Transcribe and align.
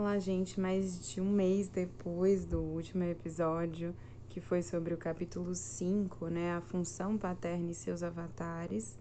Olá, 0.00 0.18
gente. 0.18 0.58
Mais 0.58 1.06
de 1.10 1.20
um 1.20 1.30
mês 1.30 1.68
depois 1.68 2.46
do 2.46 2.58
último 2.58 3.04
episódio, 3.04 3.94
que 4.30 4.40
foi 4.40 4.62
sobre 4.62 4.94
o 4.94 4.96
capítulo 4.96 5.54
5, 5.54 6.28
né? 6.28 6.54
A 6.54 6.62
função 6.62 7.18
paterna 7.18 7.70
e 7.70 7.74
seus 7.74 8.02
avatares, 8.02 8.98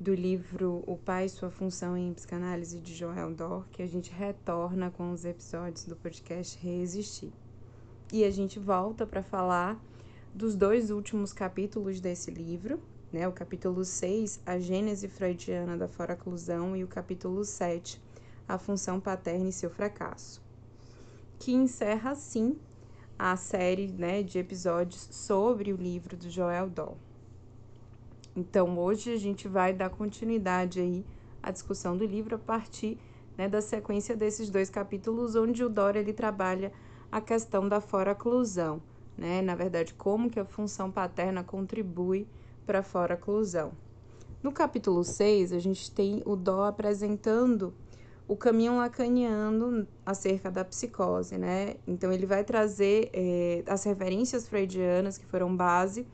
do 0.00 0.12
livro 0.12 0.82
O 0.88 0.96
Pai 0.96 1.26
e 1.26 1.28
Sua 1.28 1.52
Função 1.52 1.96
em 1.96 2.12
Psicanálise 2.12 2.80
de 2.80 2.92
Joel 2.92 3.32
Dor, 3.32 3.64
que 3.70 3.80
a 3.80 3.86
gente 3.86 4.10
retorna 4.10 4.90
com 4.90 5.12
os 5.12 5.24
episódios 5.24 5.84
do 5.84 5.94
podcast 5.94 6.58
Resistir. 6.58 7.32
E 8.12 8.24
a 8.24 8.30
gente 8.32 8.58
volta 8.58 9.06
para 9.06 9.22
falar 9.22 9.80
dos 10.34 10.56
dois 10.56 10.90
últimos 10.90 11.32
capítulos 11.32 12.00
desse 12.00 12.28
livro, 12.32 12.82
né? 13.12 13.28
O 13.28 13.32
capítulo 13.32 13.84
6, 13.84 14.40
A 14.44 14.58
Gênese 14.58 15.06
Freudiana 15.06 15.76
da 15.76 15.86
Foraclusão, 15.86 16.76
e 16.76 16.82
o 16.82 16.88
capítulo 16.88 17.44
7, 17.44 18.02
a 18.52 18.58
função 18.58 19.00
paterna 19.00 19.48
e 19.48 19.52
seu 19.52 19.70
fracasso, 19.70 20.42
que 21.38 21.52
encerra 21.52 22.10
assim 22.10 22.58
a 23.18 23.34
série 23.34 23.88
né, 23.88 24.22
de 24.22 24.38
episódios 24.38 25.08
sobre 25.10 25.72
o 25.72 25.76
livro 25.76 26.16
do 26.16 26.28
Joel 26.28 26.68
Doll. 26.68 26.98
Então 28.36 28.78
hoje 28.78 29.12
a 29.12 29.16
gente 29.16 29.48
vai 29.48 29.72
dar 29.72 29.88
continuidade 29.88 30.80
aí 30.80 31.04
à 31.42 31.50
discussão 31.50 31.96
do 31.96 32.04
livro 32.04 32.36
a 32.36 32.38
partir 32.38 32.98
né, 33.38 33.48
da 33.48 33.62
sequência 33.62 34.14
desses 34.14 34.50
dois 34.50 34.68
capítulos, 34.68 35.34
onde 35.34 35.64
o 35.64 35.68
Dora 35.70 35.98
ele 35.98 36.12
trabalha 36.12 36.72
a 37.10 37.20
questão 37.20 37.68
da 37.68 37.80
foraclusão, 37.80 38.82
né? 39.16 39.42
Na 39.42 39.54
verdade, 39.54 39.94
como 39.94 40.30
que 40.30 40.40
a 40.40 40.44
função 40.44 40.90
paterna 40.90 41.42
contribui 41.42 42.26
para 42.66 42.80
a 42.80 42.82
foraclusão. 42.82 43.72
No 44.42 44.50
capítulo 44.50 45.04
6, 45.04 45.52
a 45.52 45.58
gente 45.58 45.90
tem 45.90 46.22
o 46.24 46.34
Dó 46.34 46.64
apresentando 46.64 47.74
o 48.28 48.36
caminho 48.36 48.76
lacaniano 48.76 49.86
acerca 50.06 50.50
da 50.50 50.64
psicose, 50.64 51.36
né? 51.36 51.76
Então 51.86 52.12
ele 52.12 52.26
vai 52.26 52.44
trazer 52.44 53.10
é, 53.12 53.64
as 53.66 53.84
referências 53.84 54.48
freudianas 54.48 55.18
que 55.18 55.26
foram 55.26 55.54
base 55.54 56.06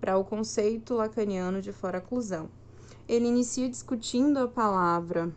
para 0.00 0.16
o 0.16 0.24
conceito 0.24 0.94
lacaniano 0.94 1.60
de 1.60 1.72
foraclusão. 1.72 2.48
Ele 3.06 3.26
inicia 3.26 3.68
discutindo 3.68 4.38
a 4.38 4.48
palavra 4.48 5.34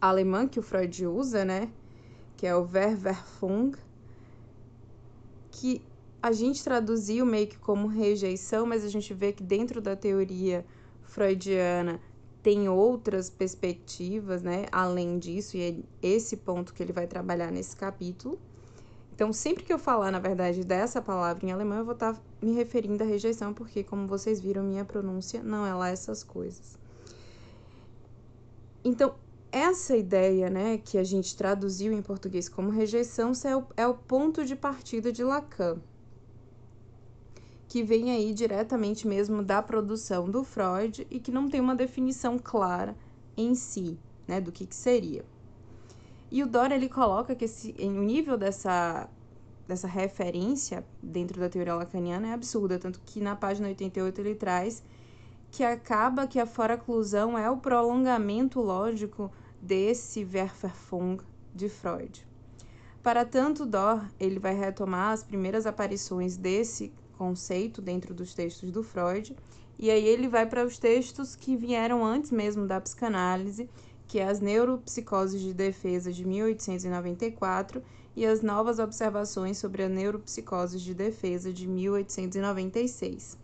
alemã 0.00 0.46
que 0.46 0.58
o 0.58 0.62
Freud 0.62 1.06
usa, 1.06 1.44
né? 1.44 1.70
Que 2.36 2.46
é 2.46 2.54
o 2.54 2.64
Verwerfung, 2.64 3.72
que 5.50 5.80
a 6.20 6.32
gente 6.32 6.62
traduziu 6.62 7.24
meio 7.24 7.46
que 7.46 7.58
como 7.58 7.86
rejeição, 7.86 8.66
mas 8.66 8.84
a 8.84 8.88
gente 8.88 9.14
vê 9.14 9.32
que 9.32 9.42
dentro 9.42 9.80
da 9.80 9.96
teoria 9.96 10.64
freudiana 11.02 12.00
tem 12.42 12.68
outras 12.68 13.30
perspectivas, 13.30 14.42
né, 14.42 14.66
além 14.72 15.18
disso, 15.18 15.56
e 15.56 15.62
é 15.62 16.06
esse 16.06 16.36
ponto 16.36 16.74
que 16.74 16.82
ele 16.82 16.92
vai 16.92 17.06
trabalhar 17.06 17.52
nesse 17.52 17.76
capítulo. 17.76 18.38
Então, 19.14 19.32
sempre 19.32 19.62
que 19.62 19.72
eu 19.72 19.78
falar, 19.78 20.10
na 20.10 20.18
verdade, 20.18 20.64
dessa 20.64 21.00
palavra 21.00 21.46
em 21.46 21.52
alemão, 21.52 21.78
eu 21.78 21.84
vou 21.84 21.94
estar 21.94 22.14
tá 22.14 22.20
me 22.40 22.52
referindo 22.52 23.04
à 23.04 23.06
rejeição, 23.06 23.54
porque, 23.54 23.84
como 23.84 24.08
vocês 24.08 24.40
viram, 24.40 24.64
minha 24.64 24.84
pronúncia 24.84 25.42
não 25.42 25.64
é 25.64 25.72
lá 25.72 25.90
essas 25.90 26.24
coisas. 26.24 26.76
Então, 28.84 29.14
essa 29.52 29.96
ideia, 29.96 30.50
né, 30.50 30.78
que 30.78 30.98
a 30.98 31.04
gente 31.04 31.36
traduziu 31.36 31.92
em 31.92 32.02
português 32.02 32.48
como 32.48 32.70
rejeição, 32.70 33.32
é 33.44 33.56
o, 33.56 33.64
é 33.76 33.86
o 33.86 33.94
ponto 33.94 34.44
de 34.44 34.56
partida 34.56 35.12
de 35.12 35.22
Lacan 35.22 35.80
que 37.72 37.82
vem 37.82 38.10
aí 38.10 38.34
diretamente 38.34 39.08
mesmo 39.08 39.42
da 39.42 39.62
produção 39.62 40.28
do 40.28 40.44
Freud 40.44 41.06
e 41.10 41.18
que 41.18 41.32
não 41.32 41.48
tem 41.48 41.58
uma 41.58 41.74
definição 41.74 42.38
clara 42.38 42.94
em 43.34 43.54
si, 43.54 43.98
né, 44.28 44.42
do 44.42 44.52
que, 44.52 44.66
que 44.66 44.74
seria. 44.76 45.24
E 46.30 46.42
o 46.42 46.46
Dora 46.46 46.74
ele 46.74 46.86
coloca 46.86 47.34
que 47.34 47.46
esse, 47.46 47.74
o 47.78 48.02
nível 48.02 48.36
dessa, 48.36 49.08
dessa 49.66 49.88
referência 49.88 50.84
dentro 51.02 51.40
da 51.40 51.48
teoria 51.48 51.74
lacaniana 51.74 52.28
é 52.28 52.34
absurda, 52.34 52.78
tanto 52.78 53.00
que 53.06 53.22
na 53.22 53.34
página 53.34 53.68
88 53.68 54.20
ele 54.20 54.34
traz 54.34 54.84
que 55.50 55.64
acaba 55.64 56.26
que 56.26 56.38
a 56.38 56.44
foraclusão 56.44 57.38
é 57.38 57.48
o 57.48 57.56
prolongamento 57.56 58.60
lógico 58.60 59.32
desse 59.62 60.28
Werferfung 60.30 61.22
de 61.54 61.70
Freud. 61.70 62.28
Para 63.02 63.24
tanto, 63.24 63.64
Dor 63.64 64.04
ele 64.20 64.38
vai 64.38 64.54
retomar 64.54 65.12
as 65.12 65.22
primeiras 65.22 65.64
aparições 65.64 66.36
desse 66.36 66.92
conceito 67.22 67.80
dentro 67.80 68.12
dos 68.12 68.34
textos 68.34 68.72
do 68.72 68.82
Freud, 68.82 69.36
e 69.78 69.92
aí 69.92 70.04
ele 70.04 70.26
vai 70.26 70.44
para 70.44 70.66
os 70.66 70.76
textos 70.76 71.36
que 71.36 71.56
vieram 71.56 72.04
antes 72.04 72.32
mesmo 72.32 72.66
da 72.66 72.80
psicanálise, 72.80 73.70
que 74.08 74.18
é 74.18 74.24
as 74.24 74.40
neuropsicoses 74.40 75.40
de 75.40 75.54
defesa 75.54 76.12
de 76.12 76.26
1894 76.26 77.80
e 78.16 78.26
as 78.26 78.42
novas 78.42 78.80
observações 78.80 79.56
sobre 79.56 79.84
a 79.84 79.88
neuropsicose 79.88 80.80
de 80.80 80.92
defesa 80.92 81.52
de 81.52 81.68
1896. 81.68 83.38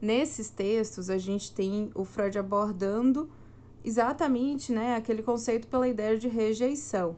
Nesses 0.00 0.48
textos, 0.48 1.10
a 1.10 1.18
gente 1.18 1.52
tem 1.52 1.90
o 1.94 2.06
Freud 2.06 2.38
abordando 2.38 3.28
exatamente 3.84 4.72
né, 4.72 4.96
aquele 4.96 5.22
conceito 5.22 5.68
pela 5.68 5.86
ideia 5.86 6.16
de 6.16 6.26
rejeição, 6.26 7.16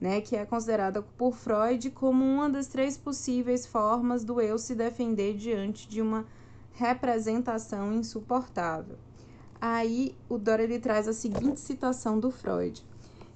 né, 0.00 0.20
que 0.20 0.36
é 0.36 0.44
considerada 0.44 1.02
por 1.02 1.34
Freud 1.34 1.90
como 1.90 2.24
uma 2.24 2.48
das 2.48 2.68
três 2.68 2.96
possíveis 2.96 3.66
formas 3.66 4.24
do 4.24 4.40
eu 4.40 4.58
se 4.58 4.74
defender 4.74 5.34
diante 5.34 5.88
de 5.88 6.00
uma 6.00 6.26
representação 6.72 7.92
insuportável. 7.92 8.96
Aí 9.60 10.14
o 10.28 10.38
Dora 10.38 10.62
ele 10.62 10.78
traz 10.78 11.08
a 11.08 11.12
seguinte 11.12 11.58
citação 11.58 12.20
do 12.20 12.30
Freud: 12.30 12.84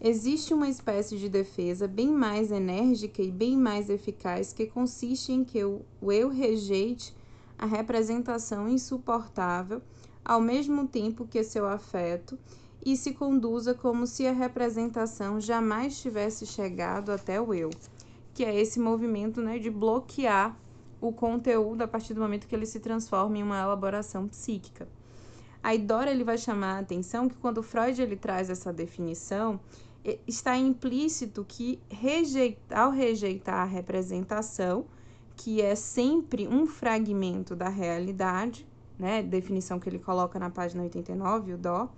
Existe 0.00 0.54
uma 0.54 0.68
espécie 0.68 1.18
de 1.18 1.28
defesa 1.28 1.88
bem 1.88 2.08
mais 2.08 2.52
enérgica 2.52 3.22
e 3.22 3.30
bem 3.30 3.56
mais 3.56 3.90
eficaz 3.90 4.52
que 4.52 4.66
consiste 4.66 5.32
em 5.32 5.44
que 5.44 5.64
o, 5.64 5.84
eu 6.02 6.28
rejeite 6.28 7.14
a 7.58 7.66
representação 7.66 8.68
insuportável 8.68 9.82
ao 10.24 10.40
mesmo 10.40 10.86
tempo 10.86 11.26
que 11.26 11.42
seu 11.42 11.66
afeto 11.66 12.38
e 12.84 12.96
se 12.96 13.12
conduza 13.12 13.74
como 13.74 14.06
se 14.06 14.26
a 14.26 14.32
representação 14.32 15.40
jamais 15.40 16.00
tivesse 16.00 16.46
chegado 16.46 17.10
até 17.10 17.40
o 17.40 17.54
eu, 17.54 17.70
que 18.34 18.44
é 18.44 18.60
esse 18.60 18.80
movimento 18.80 19.40
né, 19.40 19.58
de 19.58 19.70
bloquear 19.70 20.56
o 21.00 21.12
conteúdo 21.12 21.82
a 21.82 21.88
partir 21.88 22.14
do 22.14 22.20
momento 22.20 22.46
que 22.46 22.54
ele 22.54 22.66
se 22.66 22.80
transforma 22.80 23.38
em 23.38 23.42
uma 23.42 23.60
elaboração 23.60 24.28
psíquica. 24.28 24.88
A 25.62 25.76
Dora 25.76 26.10
ele 26.10 26.24
vai 26.24 26.38
chamar 26.38 26.76
a 26.76 26.78
atenção 26.80 27.28
que 27.28 27.36
quando 27.36 27.62
Freud 27.62 28.00
ele 28.00 28.16
traz 28.16 28.50
essa 28.50 28.72
definição, 28.72 29.60
está 30.26 30.56
implícito 30.56 31.44
que 31.46 31.80
rejeitar, 31.88 32.80
ao 32.80 32.90
rejeitar 32.90 33.60
a 33.60 33.64
representação, 33.64 34.84
que 35.36 35.62
é 35.62 35.74
sempre 35.76 36.48
um 36.48 36.66
fragmento 36.66 37.54
da 37.54 37.68
realidade, 37.68 38.66
né, 39.02 39.20
definição 39.20 39.80
que 39.80 39.88
ele 39.88 39.98
coloca 39.98 40.38
na 40.38 40.48
página 40.48 40.84
89, 40.84 41.54
o 41.54 41.58
Dó, 41.58 41.92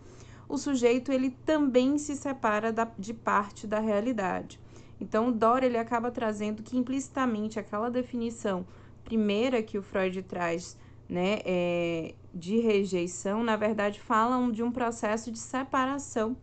o 0.49 0.57
sujeito 0.57 1.13
ele 1.13 1.31
também 1.45 1.99
se 1.99 2.17
separa 2.17 2.73
da, 2.73 2.91
de 2.99 3.13
parte 3.13 3.67
da 3.67 3.79
realidade. 3.79 4.59
Então, 4.99 5.29
o 5.29 5.33
Dora 5.33 5.67
ele 5.67 5.77
acaba 5.77 6.11
trazendo 6.11 6.63
que 6.63 6.79
implicitamente 6.79 7.61
aquela 7.61 7.91
definição 7.91 8.67
primeira 9.05 9.63
que 9.63 9.77
o 9.77 9.83
Freud 9.83 10.23
traz 10.23 10.79
né, 11.07 11.41
é, 11.45 12.15
de 12.33 12.59
rejeição, 12.59 13.45
na 13.45 13.55
verdade, 13.55 14.01
falam 14.01 14.51
de 14.51 14.63
um 14.63 14.73
processo 14.73 15.31
de 15.31 15.39
separação 15.39 16.35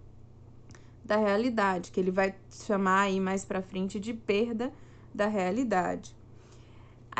da 1.03 1.17
realidade, 1.17 1.91
que 1.91 1.99
ele 1.99 2.11
vai 2.11 2.35
chamar 2.51 3.01
aí 3.01 3.19
mais 3.19 3.43
para 3.43 3.63
frente 3.63 3.99
de 3.99 4.13
perda 4.13 4.71
da 5.11 5.25
realidade. 5.25 6.15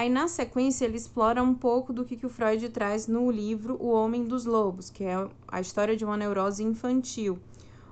Aí, 0.01 0.09
na 0.09 0.28
sequência, 0.28 0.85
ele 0.85 0.97
explora 0.97 1.44
um 1.44 1.53
pouco 1.53 1.94
do 1.94 2.03
que, 2.03 2.17
que 2.17 2.25
o 2.25 2.29
Freud 2.29 2.67
traz 2.69 3.06
no 3.06 3.29
livro 3.29 3.78
O 3.79 3.91
Homem 3.91 4.25
dos 4.25 4.45
Lobos, 4.45 4.89
que 4.89 5.03
é 5.03 5.29
a 5.47 5.62
história 5.62 5.95
de 5.95 6.03
uma 6.03 6.17
neurose 6.17 6.63
infantil, 6.63 7.38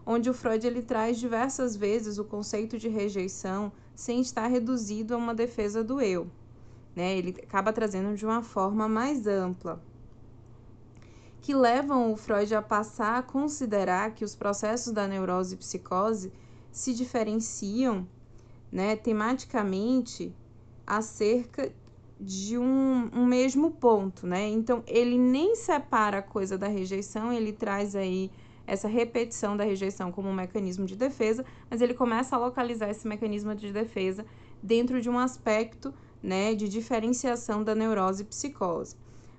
onde 0.04 0.28
o 0.28 0.33
Freud 0.33 0.66
ele 0.66 0.81
traz 0.81 1.19
diversas 1.19 1.75
vezes 1.75 2.18
o 2.18 2.24
conceito 2.24 2.80
de 2.80 2.88
rejeição 2.88 3.72
sem 3.95 4.22
estar 4.22 4.48
reduzido 4.48 5.13
a 5.13 5.18
uma 5.18 5.36
defesa 5.36 5.83
do 5.83 6.01
eu. 6.01 6.28
Né? 6.95 7.16
Ele 7.16 7.36
acaba 7.44 7.72
trazendo 7.72 8.18
de 8.18 8.25
uma 8.25 8.42
forma 8.42 8.89
mais 8.89 9.28
ampla, 9.28 9.80
que 11.42 11.54
levam 11.54 12.12
o 12.12 12.18
Freud 12.18 12.56
a 12.56 12.62
passar 12.63 13.19
a 13.19 13.22
considerar 13.22 14.16
que 14.16 14.25
os 14.25 14.33
processos 14.33 14.92
da 14.92 15.07
neurose 15.07 15.54
e 15.54 15.57
psicose 15.60 16.33
se 16.72 16.92
diferenciam 16.92 18.07
né, 18.72 18.95
tematicamente 18.95 20.36
acerca 20.89 21.72
de 22.19 22.57
um, 22.57 23.10
um 23.13 23.25
mesmo 23.25 23.71
ponto, 23.71 24.27
né? 24.27 24.48
Então, 24.48 24.83
ele 24.86 25.18
nem 25.18 25.56
separa 25.56 26.18
a 26.18 26.21
coisa 26.21 26.57
da 26.57 26.68
rejeição, 26.68 27.31
ele 27.31 27.54
traz 27.54 27.95
aí 27.95 28.30
essa 28.68 28.88
repetição 28.88 29.57
da 29.57 29.63
rejeição 29.63 30.12
como 30.12 30.30
um 30.30 30.33
mecanismo 30.33 30.86
de 30.86 30.95
defesa, 30.95 31.44
mas 31.69 31.81
ele 31.81 31.94
começa 31.94 32.36
a 32.36 32.39
localizar 32.39 32.89
esse 32.89 33.07
mecanismo 33.07 33.56
de 33.56 33.71
defesa 33.71 34.25
dentro 34.62 35.01
de 35.01 35.10
um 35.10 35.18
aspecto, 35.18 35.94
né, 36.21 36.54
de 36.54 36.68
diferenciação 36.68 37.63
da 37.63 37.74
neurose 37.74 38.24
e 38.24 38.25
psicose. 38.25 38.95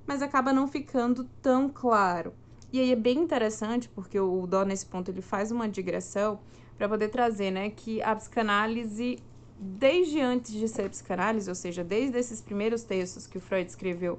Mas 0.07 0.23
acaba 0.23 0.53
não 0.53 0.67
ficando 0.67 1.25
tão 1.41 1.69
claro. 1.69 2.33
E 2.73 2.81
aí 2.81 2.93
é 2.93 2.97
bem 2.97 3.19
interessante 3.19 3.89
porque 3.89 4.19
o 4.19 4.47
Dó 4.47 4.65
nesse 4.65 4.87
ponto 4.87 5.11
ele 5.11 5.23
faz 5.23 5.53
uma 5.53 5.69
digressão 5.69 6.41
para 6.77 6.89
poder 6.89 7.09
trazer, 7.09 7.51
né, 7.51 7.71
que 7.71 8.03
a 8.03 8.17
psicanálise 8.17 9.19
desde 9.63 10.19
antes 10.19 10.53
de 10.53 10.67
ser 10.67 10.89
psicanálise, 10.89 11.51
ou 11.51 11.55
seja, 11.55 11.85
desde 11.85 12.17
esses 12.17 12.41
primeiros 12.41 12.83
textos 12.83 13.27
que 13.27 13.37
o 13.37 13.41
Freud 13.41 13.69
escreveu 13.69 14.19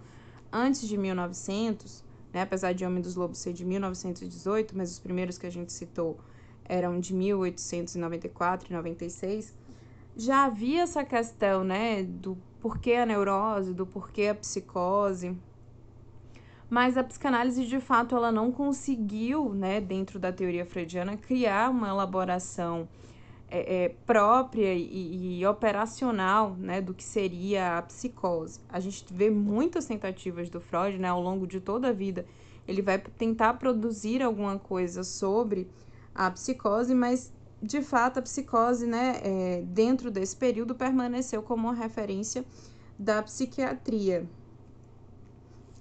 antes 0.52 0.88
de 0.88 0.96
1900, 0.96 2.04
né, 2.32 2.44
apesar 2.44 2.74
de 2.74 2.86
Homem 2.86 3.02
dos 3.02 3.16
Lobos 3.16 3.40
ser 3.40 3.52
de 3.52 3.66
1918, 3.66 4.78
mas 4.78 4.92
os 4.92 5.00
primeiros 5.00 5.40
que 5.40 5.48
a 5.48 5.50
gente 5.50 5.74
citou 5.74 6.20
eram 6.64 7.00
de 7.00 7.16
1894 7.16 8.70
e 8.70 8.74
96, 8.74 9.56
já 10.16 10.46
havia 10.46 10.84
essa 10.84 11.04
questão, 11.04 11.64
né, 11.64 12.04
do 12.04 12.38
porquê 12.60 12.94
a 12.94 13.06
neurose, 13.06 13.74
do 13.74 13.88
porquê 13.88 14.28
a 14.28 14.36
psicose. 14.36 15.36
Mas 16.70 16.96
a 16.96 17.04
psicanálise, 17.04 17.66
de 17.66 17.80
fato, 17.80 18.16
ela 18.16 18.32
não 18.32 18.52
conseguiu, 18.52 19.54
né, 19.54 19.82
dentro 19.82 20.20
da 20.20 20.32
teoria 20.32 20.66
freudiana, 20.66 21.18
criar 21.18 21.72
uma 21.72 21.90
elaboração 21.90 22.88
é, 23.52 23.84
é, 23.84 23.90
própria 23.90 24.74
e, 24.74 25.40
e, 25.40 25.46
operacional 25.46 26.56
né, 26.58 26.80
do 26.80 26.94
que 26.94 27.04
seria 27.04 27.78
a 27.78 27.82
psicose. 27.82 28.62
A 28.70 28.80
gente 28.80 29.06
vê 29.14 29.30
muitas 29.30 29.86
tentativas 29.86 30.50
do 30.50 30.62
Freud 30.62 30.98
né, 30.98 31.10
ao 31.10 31.22
longo 31.22 31.46
de 31.46 31.60
toda 31.60 31.90
a 31.90 31.92
vida. 31.92 32.26
Ele 32.66 32.82
vai 32.82 32.98
tentar 32.98 33.56
produzir 33.56 34.24
alguma 34.24 34.58
coisa 34.58 35.04
sobre 35.04 35.70
a 36.16 36.32
psicose, 36.32 36.96
mas 36.96 37.34
de 37.62 37.82
fato 37.82 38.20
a 38.20 38.22
psicose, 38.22 38.88
né, 38.88 39.20
é, 39.22 39.62
dentro 39.66 40.10
desse 40.10 40.36
período, 40.36 40.74
permaneceu 40.74 41.44
como 41.44 41.68
uma 41.68 41.76
referência 41.76 42.46
da 42.98 43.22
psiquiatria, 43.22 44.26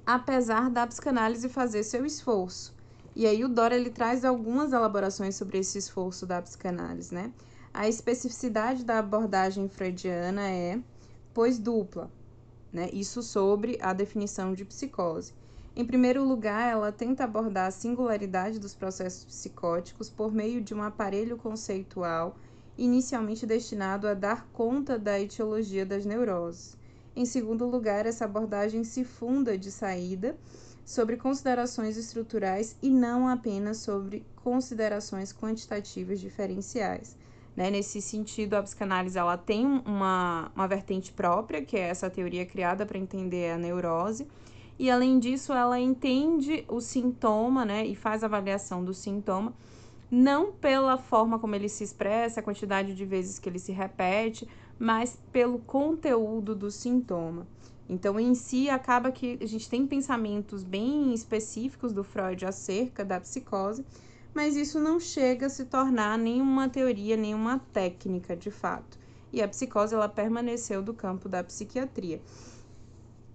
apesar 0.05 0.69
da 0.70 0.87
psicanálise 0.87 1.49
fazer 1.49 1.84
seu 1.84 2.05
esforço. 2.05 2.75
E 3.14 3.26
aí 3.26 3.44
o 3.44 3.49
Dora 3.49 3.76
ele 3.76 3.90
traz 3.90 4.25
algumas 4.25 4.72
elaborações 4.72 5.37
sobre 5.37 5.58
esse 5.58 5.78
esforço 5.78 6.26
da 6.26 6.43
psicanálise, 6.43 7.14
né? 7.14 7.32
A 7.72 7.88
especificidade 7.88 8.84
da 8.84 8.99
abordagem 8.99 9.69
freudiana 9.69 10.50
é, 10.50 10.81
pois, 11.32 11.58
dupla, 11.58 12.11
né? 12.72 12.90
Isso 12.93 13.22
sobre 13.22 13.78
a 13.81 13.93
definição 13.93 14.52
de 14.52 14.64
psicose. 14.64 15.32
Em 15.76 15.84
primeiro 15.84 16.25
lugar, 16.25 16.69
ela 16.69 16.90
tenta 16.90 17.22
abordar 17.22 17.69
a 17.69 17.70
singularidade 17.70 18.58
dos 18.58 18.75
processos 18.75 19.25
psicóticos 19.25 20.11
por 20.11 20.32
meio 20.32 20.61
de 20.61 20.75
um 20.75 20.82
aparelho 20.82 21.37
conceitual 21.37 22.37
inicialmente 22.76 23.46
destinado 23.46 24.08
a 24.08 24.14
dar 24.14 24.49
conta 24.52 24.99
da 24.99 25.20
etiologia 25.20 25.87
das 25.87 26.05
neuroses. 26.05 26.76
Em 27.14 27.25
segundo 27.25 27.67
lugar, 27.67 28.06
essa 28.06 28.25
abordagem 28.25 28.82
se 28.84 29.05
funda 29.05 29.56
de 29.56 29.70
saída 29.70 30.37
sobre 30.84 31.17
considerações 31.17 31.96
estruturais 31.96 32.76
e 32.82 32.90
não 32.90 33.28
apenas 33.28 33.78
sobre 33.78 34.25
considerações 34.37 35.32
quantitativas 35.32 36.19
diferenciais. 36.19 37.17
Né? 37.56 37.70
Nesse 37.70 38.00
sentido, 38.00 38.55
a 38.55 38.62
psicanálise 38.62 39.19
ela 39.19 39.37
tem 39.37 39.67
uma, 39.67 40.50
uma 40.55 40.67
vertente 40.67 41.12
própria, 41.12 41.62
que 41.62 41.76
é 41.76 41.88
essa 41.88 42.08
teoria 42.08 42.47
criada 42.47 42.87
para 42.87 42.99
entender 42.99 43.50
a 43.52 43.58
neurose, 43.58 44.26
e 44.79 44.91
além 44.91 45.19
disso, 45.19 45.52
ela 45.52 45.79
entende 45.79 46.64
o 46.67 46.81
sintoma 46.81 47.67
né? 47.67 47.85
e 47.87 47.94
faz 47.94 48.25
avaliação 48.25 48.82
do 48.82 48.94
sintoma, 48.94 49.52
não 50.11 50.52
pela 50.52 50.97
forma 50.97 51.38
como 51.38 51.55
ele 51.55 51.69
se 51.69 51.85
expressa, 51.85 52.41
a 52.41 52.43
quantidade 52.43 52.94
de 52.94 53.05
vezes 53.05 53.38
que 53.38 53.49
ele 53.49 53.58
se 53.58 53.73
repete, 53.73 54.49
mas 54.79 55.19
pelo 55.31 55.58
conteúdo 55.58 56.55
do 56.55 56.70
sintoma. 56.70 57.46
Então, 57.91 58.19
em 58.19 58.35
si, 58.35 58.70
acaba 58.70 59.12
que 59.12 59.37
a 59.41 59.46
gente 59.46 59.69
tem 59.69 59.87
pensamentos 59.87 60.64
bem 60.64 61.12
específicos 61.12 61.93
do 61.93 62.03
Freud 62.03 62.46
acerca 62.46 63.05
da 63.05 63.20
psicose, 63.20 63.85
mas 64.35 64.56
isso 64.56 64.79
não 64.79 65.00
chega 65.00 65.47
a 65.47 65.50
se 65.50 65.65
tornar 65.65 66.19
nenhuma 66.19 66.69
teoria, 66.69 67.17
nenhuma 67.17 67.59
técnica 67.73 68.37
de 68.37 68.50
fato. 68.50 68.99
E 69.32 69.43
a 69.43 69.49
psicose 69.49 69.94
ela 69.94 70.09
permaneceu 70.09 70.82
do 70.82 70.94
campo 70.94 71.29
da 71.29 71.43
psiquiatria. 71.43 72.21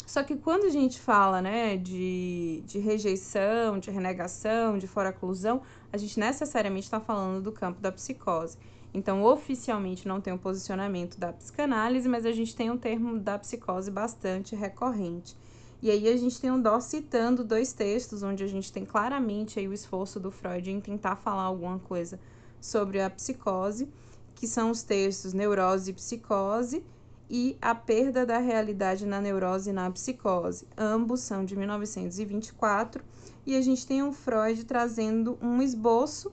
Só 0.06 0.24
que 0.24 0.36
quando 0.36 0.66
a 0.66 0.70
gente 0.70 1.00
fala 1.00 1.42
né, 1.42 1.76
de, 1.78 2.64
de 2.66 2.80
rejeição, 2.80 3.80
de 3.80 3.90
renegação, 3.90 4.78
de 4.78 4.88
foraclusão, 4.88 5.62
a 5.92 5.98
gente 5.98 6.20
necessariamente 6.20 6.86
está 6.86 7.00
falando 7.00 7.42
do 7.42 7.52
campo 7.52 7.82
da 7.82 7.92
psicose. 7.92 8.58
Então, 8.94 9.24
oficialmente 9.24 10.08
não 10.08 10.22
tem 10.22 10.32
um 10.32 10.38
posicionamento 10.38 11.20
da 11.20 11.34
psicanálise, 11.34 12.08
mas 12.08 12.26
a 12.26 12.32
gente 12.32 12.56
tem 12.56 12.70
um 12.72 12.78
termo 12.78 13.20
da 13.20 13.38
psicose 13.38 13.92
bastante 13.92 14.56
recorrente. 14.56 15.36
E 15.86 15.92
aí 15.92 16.10
a 16.10 16.18
gente 16.18 16.42
tem 16.42 16.50
um 16.50 16.60
Dó 16.60 16.80
citando 16.80 17.44
dois 17.44 17.72
textos 17.72 18.24
onde 18.24 18.44
a 18.44 18.48
gente 18.48 18.74
tem 18.74 18.84
claramente 18.84 19.60
aí 19.60 19.68
o 19.68 19.74
esforço 19.74 20.20
do 20.20 20.32
Freud 20.32 20.72
em 20.72 20.82
tentar 20.82 21.16
falar 21.16 21.44
alguma 21.44 21.78
coisa 21.78 22.20
sobre 22.60 23.00
a 23.00 23.08
psicose, 23.08 23.88
que 24.34 24.48
são 24.48 24.72
os 24.72 24.82
textos 24.82 25.32
Neurose 25.32 25.92
e 25.92 25.94
Psicose 25.94 26.84
e 27.30 27.56
A 27.62 27.76
Perda 27.76 28.26
da 28.26 28.40
Realidade 28.40 29.06
na 29.06 29.22
Neurose 29.22 29.70
e 29.70 29.74
na 29.74 29.92
Psicose. 29.92 30.68
Ambos 30.76 31.20
são 31.20 31.46
de 31.46 31.56
1924 31.56 33.04
e 33.46 33.56
a 33.56 33.62
gente 33.62 33.86
tem 33.86 34.02
o 34.02 34.12
Freud 34.12 34.66
trazendo 34.66 35.38
um 35.40 35.62
esboço 35.62 36.32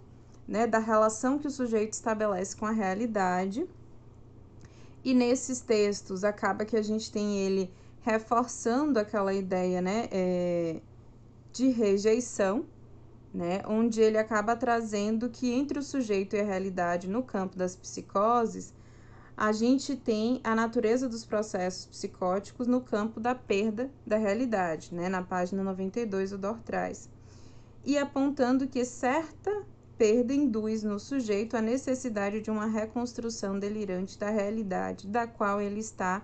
né, 0.49 0.67
da 0.67 0.79
relação 0.79 1.39
que 1.39 1.47
o 1.47 1.51
sujeito 1.51 1.93
estabelece 1.93 2.57
com 2.57 2.65
a 2.65 2.71
realidade. 2.71 3.67
E 5.05 5.13
nesses 5.13 5.61
textos 5.61 6.25
acaba 6.25 6.65
que 6.65 6.75
a 6.75 6.83
gente 6.83 7.13
tem 7.13 7.37
ele 7.37 7.71
reforçando 8.03 8.99
aquela 8.99 9.33
ideia 9.33 9.81
né, 9.81 10.09
é, 10.11 10.81
de 11.53 11.69
rejeição, 11.69 12.67
né, 13.33 13.63
onde 13.67 14.01
ele 14.01 14.19
acaba 14.19 14.55
trazendo 14.55 15.31
que 15.31 15.53
entre 15.53 15.79
o 15.79 15.83
sujeito 15.83 16.37
e 16.37 16.41
a 16.41 16.45
realidade 16.45 17.09
no 17.09 17.23
campo 17.23 17.57
das 17.57 17.75
psicoses, 17.75 18.75
a 19.35 19.53
gente 19.53 19.97
tem 19.97 20.41
a 20.45 20.55
natureza 20.55 21.09
dos 21.09 21.25
processos 21.25 21.87
psicóticos 21.87 22.67
no 22.67 22.81
campo 22.81 23.19
da 23.19 23.35
perda 23.35 23.91
da 24.07 24.19
realidade, 24.19 24.95
né, 24.95 25.09
na 25.09 25.23
página 25.23 25.63
92 25.63 26.33
o 26.33 26.39
Dor 26.39 26.59
traz, 26.61 27.09
e 27.85 27.97
apontando 27.97 28.67
que 28.67 28.85
certa 28.85 29.65
perda 29.97 30.35
induz 30.35 30.83
no 30.83 30.99
sujeito 30.99 31.57
a 31.57 31.63
necessidade 31.63 32.41
de 32.41 32.51
uma 32.51 32.67
reconstrução 32.67 33.59
delirante 33.59 34.19
da 34.19 34.29
realidade 34.29 35.07
da 35.07 35.27
qual 35.27 35.61
ele 35.61 35.81
está 35.81 36.23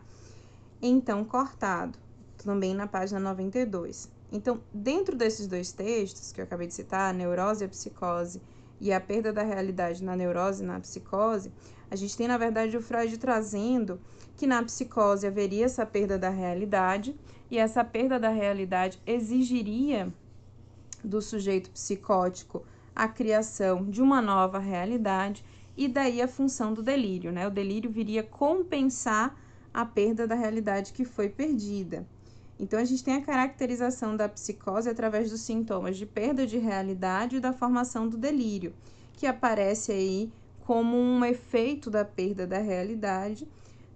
então 0.80 1.24
cortado, 1.24 1.98
também 2.36 2.74
na 2.74 2.86
página 2.86 3.18
92. 3.18 4.10
Então, 4.30 4.60
dentro 4.72 5.16
desses 5.16 5.46
dois 5.46 5.72
textos 5.72 6.32
que 6.32 6.40
eu 6.40 6.44
acabei 6.44 6.66
de 6.66 6.74
citar, 6.74 7.10
a 7.10 7.12
neurose 7.12 7.64
e 7.64 7.66
a 7.66 7.68
psicose 7.68 8.42
e 8.80 8.92
a 8.92 9.00
perda 9.00 9.32
da 9.32 9.42
realidade 9.42 10.04
na 10.04 10.14
neurose 10.14 10.62
e 10.62 10.66
na 10.66 10.78
psicose, 10.78 11.52
a 11.90 11.96
gente 11.96 12.16
tem, 12.16 12.28
na 12.28 12.36
verdade, 12.36 12.76
o 12.76 12.82
Freud 12.82 13.16
trazendo 13.18 14.00
que 14.36 14.46
na 14.46 14.62
psicose 14.62 15.26
haveria 15.26 15.64
essa 15.64 15.84
perda 15.86 16.18
da 16.18 16.28
realidade 16.28 17.18
e 17.50 17.58
essa 17.58 17.82
perda 17.82 18.20
da 18.20 18.28
realidade 18.28 19.00
exigiria 19.06 20.12
do 21.02 21.22
sujeito 21.22 21.70
psicótico 21.70 22.64
a 22.94 23.08
criação 23.08 23.84
de 23.84 24.02
uma 24.02 24.20
nova 24.20 24.58
realidade 24.58 25.44
e 25.76 25.88
daí 25.88 26.20
a 26.20 26.28
função 26.28 26.74
do 26.74 26.82
delírio, 26.82 27.32
né? 27.32 27.46
O 27.46 27.50
delírio 27.50 27.90
viria 27.90 28.22
compensar 28.22 29.36
a 29.78 29.84
perda 29.84 30.26
da 30.26 30.34
realidade 30.34 30.92
que 30.92 31.04
foi 31.04 31.28
perdida. 31.28 32.04
Então, 32.58 32.80
a 32.80 32.84
gente 32.84 33.04
tem 33.04 33.14
a 33.14 33.22
caracterização 33.24 34.16
da 34.16 34.28
psicose 34.28 34.90
através 34.90 35.30
dos 35.30 35.42
sintomas 35.42 35.96
de 35.96 36.04
perda 36.04 36.44
de 36.44 36.58
realidade 36.58 37.36
e 37.36 37.40
da 37.40 37.52
formação 37.52 38.08
do 38.08 38.16
delírio, 38.16 38.74
que 39.12 39.24
aparece 39.24 39.92
aí 39.92 40.32
como 40.66 40.96
um 40.96 41.24
efeito 41.24 41.90
da 41.90 42.04
perda 42.04 42.44
da 42.44 42.58
realidade, 42.58 43.46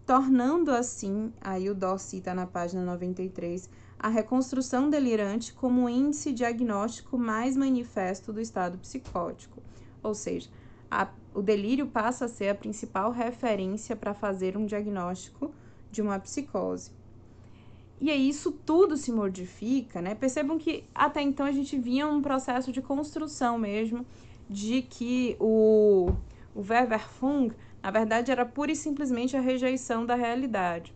tornando 0.07 0.71
assim, 0.71 1.33
aí 1.41 1.69
o 1.69 1.75
Dó 1.75 1.99
cita 1.99 2.33
na 2.33 2.47
página 2.47 2.85
93, 2.85 3.69
a 3.99 4.07
reconstrução 4.07 4.89
delirante 4.89 5.53
como 5.53 5.89
índice 5.89 6.31
diagnóstico 6.31 7.19
mais 7.19 7.57
manifesto 7.57 8.33
do 8.33 8.41
estado 8.41 8.79
psicótico. 8.79 9.61
Ou 10.01 10.15
seja, 10.15 10.49
a, 10.89 11.09
o 11.35 11.43
delírio 11.43 11.89
passa 11.89 12.27
a 12.27 12.29
ser 12.29 12.51
a 12.51 12.55
principal 12.55 13.11
referência 13.11 13.97
para 13.97 14.15
fazer 14.15 14.57
um 14.57 14.65
diagnóstico 14.65 15.53
de 15.93 16.01
uma 16.01 16.19
psicose. 16.19 16.91
E 18.01 18.11
aí 18.11 18.29
isso 18.29 18.51
tudo 18.51 18.97
se 18.97 19.13
modifica, 19.13 20.03
né? 20.03 20.17
Percebam 20.17 20.59
que 20.59 20.83
até 20.93 21.23
então 21.23 21.47
a 21.47 21.53
gente 21.53 21.79
vinha 21.79 22.09
um 22.09 22.21
processo 22.21 22.73
de 22.73 22.83
construção 22.83 23.57
mesmo 23.57 24.05
de 24.51 24.83
que 24.83 25.37
o, 25.39 26.13
o 26.53 26.61
Weverfung, 26.61 27.53
na 27.81 27.93
verdade, 27.93 28.33
era 28.33 28.45
pura 28.45 28.73
e 28.73 28.77
simplesmente 28.77 29.37
a 29.37 29.41
rejeição 29.41 30.05
da 30.05 30.17
realidade, 30.17 30.93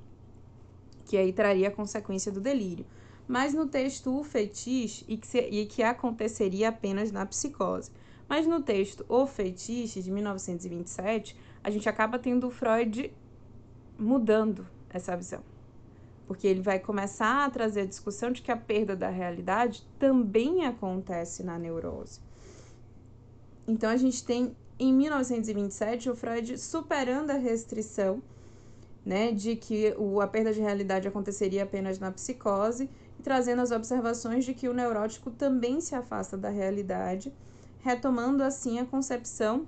que 1.04 1.16
aí 1.16 1.32
traria 1.32 1.68
a 1.68 1.70
consequência 1.70 2.32
do 2.32 2.40
delírio. 2.40 2.84
Mas 3.28 3.54
no 3.54 3.66
texto 3.66 4.18
O 4.18 4.24
Fetiche, 4.24 5.04
e 5.06 5.16
que, 5.16 5.26
se, 5.26 5.38
e 5.38 5.66
que 5.66 5.82
aconteceria 5.82 6.70
apenas 6.70 7.12
na 7.12 7.24
psicose. 7.24 7.90
Mas 8.28 8.46
no 8.46 8.60
texto 8.60 9.04
O 9.08 9.26
Fetiche, 9.26 10.02
de 10.02 10.10
1927, 10.10 11.36
a 11.62 11.70
gente 11.70 11.88
acaba 11.88 12.18
tendo 12.18 12.50
Freud 12.50 13.12
mudando 13.96 14.66
essa 14.96 15.16
visão. 15.16 15.42
porque 16.26 16.46
ele 16.46 16.60
vai 16.60 16.78
começar 16.80 17.44
a 17.44 17.50
trazer 17.50 17.82
a 17.82 17.86
discussão 17.86 18.32
de 18.32 18.42
que 18.42 18.50
a 18.50 18.56
perda 18.56 18.96
da 18.96 19.08
realidade 19.08 19.86
também 19.98 20.66
acontece 20.66 21.44
na 21.44 21.56
neurose. 21.58 22.20
Então 23.66 23.88
a 23.90 23.96
gente 23.96 24.24
tem 24.24 24.56
em 24.78 24.92
1927 24.92 26.10
o 26.10 26.16
Freud 26.16 26.58
superando 26.58 27.30
a 27.30 27.34
restrição, 27.34 28.22
né, 29.04 29.30
de 29.30 29.54
que 29.54 29.94
o, 29.96 30.20
a 30.20 30.26
perda 30.26 30.52
de 30.52 30.60
realidade 30.60 31.06
aconteceria 31.06 31.62
apenas 31.62 31.98
na 32.00 32.10
psicose 32.10 32.90
e 33.18 33.22
trazendo 33.22 33.62
as 33.62 33.70
observações 33.70 34.44
de 34.44 34.52
que 34.52 34.68
o 34.68 34.74
neurótico 34.74 35.30
também 35.30 35.80
se 35.80 35.94
afasta 35.94 36.36
da 36.36 36.48
realidade, 36.50 37.32
retomando 37.80 38.42
assim 38.42 38.80
a 38.80 38.84
concepção 38.84 39.66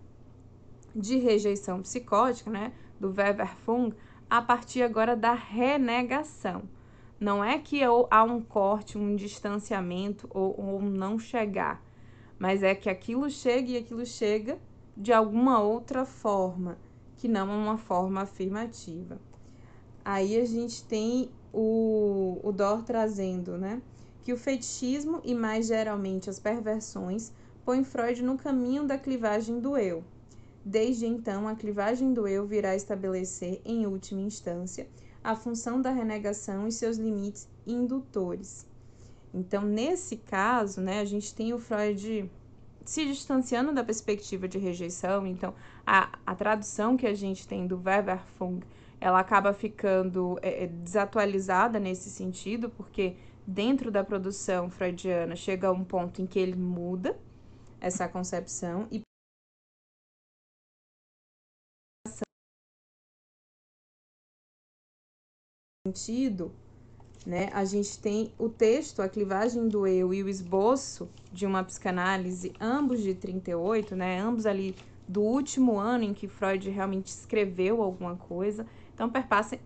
de 0.94 1.18
rejeição 1.18 1.80
psicótica, 1.82 2.50
né, 2.50 2.72
do 2.98 3.14
Weber 3.16 3.54
Fung, 3.64 3.94
a 4.28 4.42
partir 4.42 4.82
agora 4.82 5.16
da 5.16 5.32
renegação. 5.32 6.62
Não 7.18 7.42
é 7.42 7.58
que 7.58 7.80
há 7.82 8.22
um 8.22 8.40
corte, 8.40 8.96
um 8.96 9.16
distanciamento 9.16 10.28
ou, 10.30 10.54
ou 10.58 10.82
não 10.82 11.18
chegar, 11.18 11.82
mas 12.38 12.62
é 12.62 12.74
que 12.74 12.88
aquilo 12.88 13.28
chega 13.28 13.72
e 13.72 13.76
aquilo 13.76 14.06
chega 14.06 14.58
de 14.96 15.12
alguma 15.12 15.60
outra 15.60 16.04
forma, 16.04 16.78
que 17.16 17.26
não 17.26 17.48
uma 17.48 17.76
forma 17.76 18.22
afirmativa. 18.22 19.18
Aí 20.04 20.40
a 20.40 20.44
gente 20.44 20.84
tem 20.84 21.30
o, 21.52 22.40
o 22.42 22.52
Dor 22.52 22.82
trazendo, 22.82 23.58
né? 23.58 23.82
Que 24.22 24.32
o 24.32 24.36
fetichismo 24.36 25.20
e 25.24 25.34
mais 25.34 25.66
geralmente 25.66 26.30
as 26.30 26.38
perversões 26.38 27.32
põem 27.64 27.82
Freud 27.82 28.22
no 28.22 28.38
caminho 28.38 28.86
da 28.86 28.96
clivagem 28.96 29.60
do 29.60 29.76
eu, 29.76 30.04
Desde 30.70 31.06
então, 31.06 31.48
a 31.48 31.54
clivagem 31.54 32.12
do 32.12 32.28
eu 32.28 32.46
virá 32.46 32.76
estabelecer, 32.76 33.58
em 33.64 33.86
última 33.86 34.20
instância, 34.20 34.86
a 35.24 35.34
função 35.34 35.80
da 35.80 35.90
renegação 35.90 36.68
e 36.68 36.72
seus 36.72 36.98
limites 36.98 37.48
indutores. 37.66 38.66
Então, 39.32 39.62
nesse 39.62 40.18
caso, 40.18 40.82
né, 40.82 41.00
a 41.00 41.06
gente 41.06 41.34
tem 41.34 41.54
o 41.54 41.58
Freud 41.58 42.30
se 42.84 43.06
distanciando 43.06 43.72
da 43.72 43.82
perspectiva 43.82 44.46
de 44.46 44.58
rejeição. 44.58 45.26
Então, 45.26 45.54
a, 45.86 46.18
a 46.26 46.34
tradução 46.34 46.98
que 46.98 47.06
a 47.06 47.14
gente 47.14 47.48
tem 47.48 47.66
do 47.66 47.80
Weberfung, 47.82 48.60
ela 49.00 49.20
acaba 49.20 49.54
ficando 49.54 50.38
é, 50.42 50.64
é 50.64 50.66
desatualizada 50.66 51.80
nesse 51.80 52.10
sentido, 52.10 52.68
porque 52.68 53.16
dentro 53.46 53.90
da 53.90 54.04
produção 54.04 54.68
freudiana 54.68 55.34
chega 55.34 55.72
um 55.72 55.82
ponto 55.82 56.20
em 56.20 56.26
que 56.26 56.38
ele 56.38 56.56
muda 56.56 57.18
essa 57.80 58.06
concepção 58.06 58.86
e 58.90 59.07
sentido, 65.88 66.52
né, 67.26 67.50
a 67.52 67.64
gente 67.64 67.98
tem 67.98 68.32
o 68.38 68.48
texto 68.48 69.02
A 69.02 69.08
Clivagem 69.08 69.68
do 69.68 69.86
Eu 69.86 70.14
e 70.14 70.22
o 70.22 70.28
esboço 70.28 71.08
de 71.32 71.46
uma 71.46 71.64
psicanálise, 71.64 72.52
ambos 72.60 73.02
de 73.02 73.14
38, 73.14 73.96
né, 73.96 74.20
ambos 74.20 74.46
ali 74.46 74.74
do 75.06 75.22
último 75.22 75.78
ano 75.78 76.04
em 76.04 76.14
que 76.14 76.28
Freud 76.28 76.68
realmente 76.68 77.08
escreveu 77.08 77.82
alguma 77.82 78.16
coisa. 78.16 78.66
Então, 78.94 79.10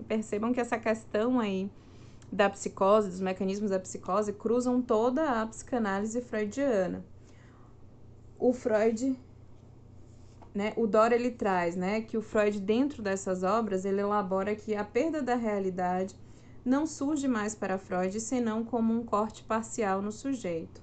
percebam 0.06 0.52
que 0.52 0.60
essa 0.60 0.78
questão 0.78 1.40
aí 1.40 1.68
da 2.30 2.48
psicose, 2.48 3.10
dos 3.10 3.20
mecanismos 3.20 3.70
da 3.70 3.80
psicose, 3.80 4.32
cruzam 4.32 4.80
toda 4.80 5.42
a 5.42 5.46
psicanálise 5.46 6.20
freudiana. 6.20 7.04
O 8.38 8.52
Freud, 8.52 9.18
né, 10.54 10.72
o 10.76 10.86
Dor 10.86 11.12
ele 11.12 11.30
traz, 11.30 11.76
né, 11.76 12.02
que 12.02 12.16
o 12.16 12.22
Freud 12.22 12.60
dentro 12.60 13.02
dessas 13.02 13.42
obras, 13.42 13.84
ele 13.84 14.00
elabora 14.00 14.54
que 14.54 14.74
a 14.74 14.84
perda 14.84 15.22
da 15.22 15.34
realidade 15.34 16.14
não 16.64 16.86
surge 16.86 17.26
mais 17.26 17.54
para 17.54 17.78
Freud 17.78 18.20
senão 18.20 18.64
como 18.64 18.94
um 18.94 19.04
corte 19.04 19.42
parcial 19.42 20.00
no 20.00 20.12
sujeito. 20.12 20.80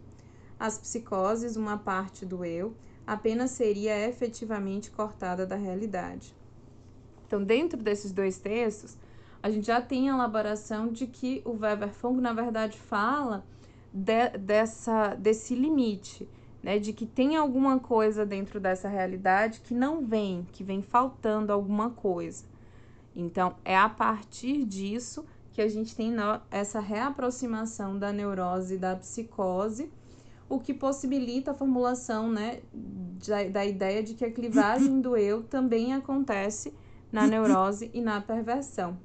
As 0.60 0.78
psicoses, 0.78 1.56
uma 1.56 1.78
parte 1.78 2.26
do 2.26 2.44
eu, 2.44 2.76
apenas 3.08 3.52
seria 3.52 4.08
efetivamente 4.08 4.92
cortada 4.92 5.46
da 5.46 5.56
realidade. 5.56 6.36
Então, 7.26 7.44
dentro 7.44 7.82
desses 7.82 8.12
dois 8.12 8.40
textos, 8.40 8.98
a 9.42 9.50
gente 9.50 9.68
já 9.68 9.82
tem 9.82 10.10
a 10.10 10.14
elaboração 10.14 10.92
de 10.92 11.08
que 11.08 11.42
o 11.46 11.52
Weber 11.52 11.94
Funk, 11.94 12.20
na 12.20 12.34
verdade, 12.34 12.78
fala 12.78 13.46
de, 13.94 14.30
dessa, 14.38 15.16
desse 15.16 15.56
limite, 15.56 16.28
né, 16.62 16.78
de 16.78 16.94
que 16.94 17.06
tem 17.06 17.36
alguma 17.36 17.80
coisa 17.80 18.26
dentro 18.26 18.60
dessa 18.60 18.90
realidade 18.90 19.62
que 19.62 19.74
não 19.74 20.06
vem, 20.06 20.48
que 20.52 20.64
vem 20.64 20.82
faltando 20.82 21.54
alguma 21.54 21.90
coisa. 21.90 22.44
Então, 23.16 23.56
é 23.64 23.78
a 23.78 23.90
partir 23.90 24.66
disso 24.66 25.26
que 25.54 25.62
a 25.62 25.68
gente 25.68 25.96
tem 25.96 26.14
essa 26.52 26.80
reaproximação 26.80 27.98
da 27.98 28.14
neurose 28.14 28.76
e 28.76 28.78
da 28.78 28.96
psicose, 28.96 29.92
o 30.48 30.60
que 30.60 30.74
possibilita 30.74 31.52
a 31.52 31.54
formulação 31.54 32.30
né, 32.30 32.62
da, 32.74 33.44
da 33.44 33.66
ideia 33.66 34.02
de 34.02 34.14
que 34.14 34.26
a 34.26 34.32
clivagem 34.32 35.02
do 35.02 35.16
eu 35.16 35.44
também 35.44 35.94
acontece 35.94 36.74
na 37.12 37.28
neurose 37.28 37.90
e 37.94 38.02
na 38.02 38.22
perversão, 38.22 38.98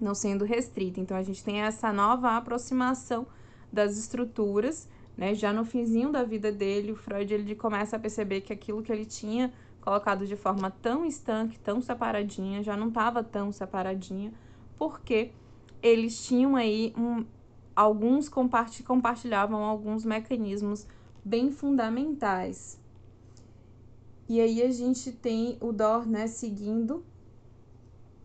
não 0.00 0.14
sendo 0.14 0.44
restrita. 0.44 1.00
Então, 1.00 1.16
a 1.16 1.22
gente 1.22 1.42
tem 1.42 1.62
essa 1.62 1.92
nova 1.92 2.36
aproximação 2.36 3.26
das 3.72 3.96
estruturas, 3.96 4.88
né? 5.20 5.34
Já 5.34 5.52
no 5.52 5.66
finzinho 5.66 6.10
da 6.10 6.24
vida 6.24 6.50
dele, 6.50 6.92
o 6.92 6.96
Freud 6.96 7.32
ele 7.34 7.54
começa 7.54 7.96
a 7.96 7.98
perceber 7.98 8.40
que 8.40 8.54
aquilo 8.54 8.82
que 8.82 8.90
ele 8.90 9.04
tinha 9.04 9.52
colocado 9.82 10.26
de 10.26 10.34
forma 10.34 10.70
tão 10.70 11.04
estanque, 11.04 11.58
tão 11.58 11.82
separadinha, 11.82 12.62
já 12.62 12.74
não 12.74 12.88
estava 12.88 13.22
tão 13.22 13.52
separadinha, 13.52 14.32
porque 14.78 15.30
eles 15.82 16.24
tinham 16.26 16.56
aí 16.56 16.94
um, 16.96 17.26
alguns 17.76 18.30
compartilhavam 18.30 19.62
alguns 19.62 20.06
mecanismos 20.06 20.86
bem 21.22 21.52
fundamentais. 21.52 22.80
E 24.26 24.40
aí 24.40 24.62
a 24.62 24.70
gente 24.70 25.12
tem 25.12 25.58
o 25.60 25.70
Dor, 25.70 26.06
né, 26.06 26.28
seguindo 26.28 27.04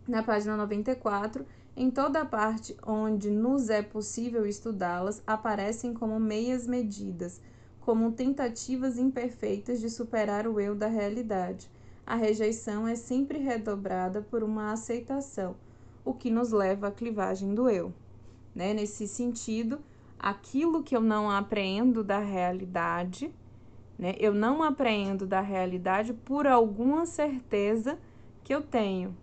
na 0.08 0.24
página 0.24 0.56
94, 0.56 1.46
em 1.77 1.91
toda 1.91 2.24
parte 2.24 2.75
onde 2.86 3.29
nos 3.29 3.70
é 3.70 3.82
possível 3.82 4.46
estudá-las, 4.46 5.22
aparecem 5.27 5.94
como 5.94 6.20
meias 6.20 6.65
medidas, 6.65 7.41
como 7.82 8.13
tentativas 8.13 8.98
imperfeitas 8.98 9.82
de 9.82 9.89
superar 9.89 10.48
o 10.48 10.60
eu 10.60 10.74
da 10.74 10.88
realidade. 10.88 11.70
A 12.05 12.15
rejeição 12.15 12.88
é 12.88 12.96
sempre 12.96 13.39
redobrada 13.39 14.22
por 14.22 14.41
uma 14.41 14.72
aceitação, 14.72 15.55
o 16.03 16.13
que 16.13 16.29
nos 16.29 16.51
leva 16.51 16.88
à 16.88 16.91
clivagem 16.91 17.53
do 17.53 17.70
eu. 17.70 17.94
Né? 18.53 18.74
Nesse 18.74 19.08
sentido, 19.08 19.79
aquilo 20.17 20.82
que 20.82 20.96
eu 20.96 21.01
não 21.01 21.29
apreendo 21.29 22.03
da 22.03 22.20
realidade, 22.20 23.34
né? 24.00 24.15
eu 24.17 24.34
não 24.34 24.63
apreendo 24.63 25.27
da 25.27 25.41
realidade 25.41 26.13
por 26.13 26.48
alguma 26.48 27.05
certeza 27.05 28.00
que 28.44 28.53
eu 28.53 28.62
tenho. 28.62 29.15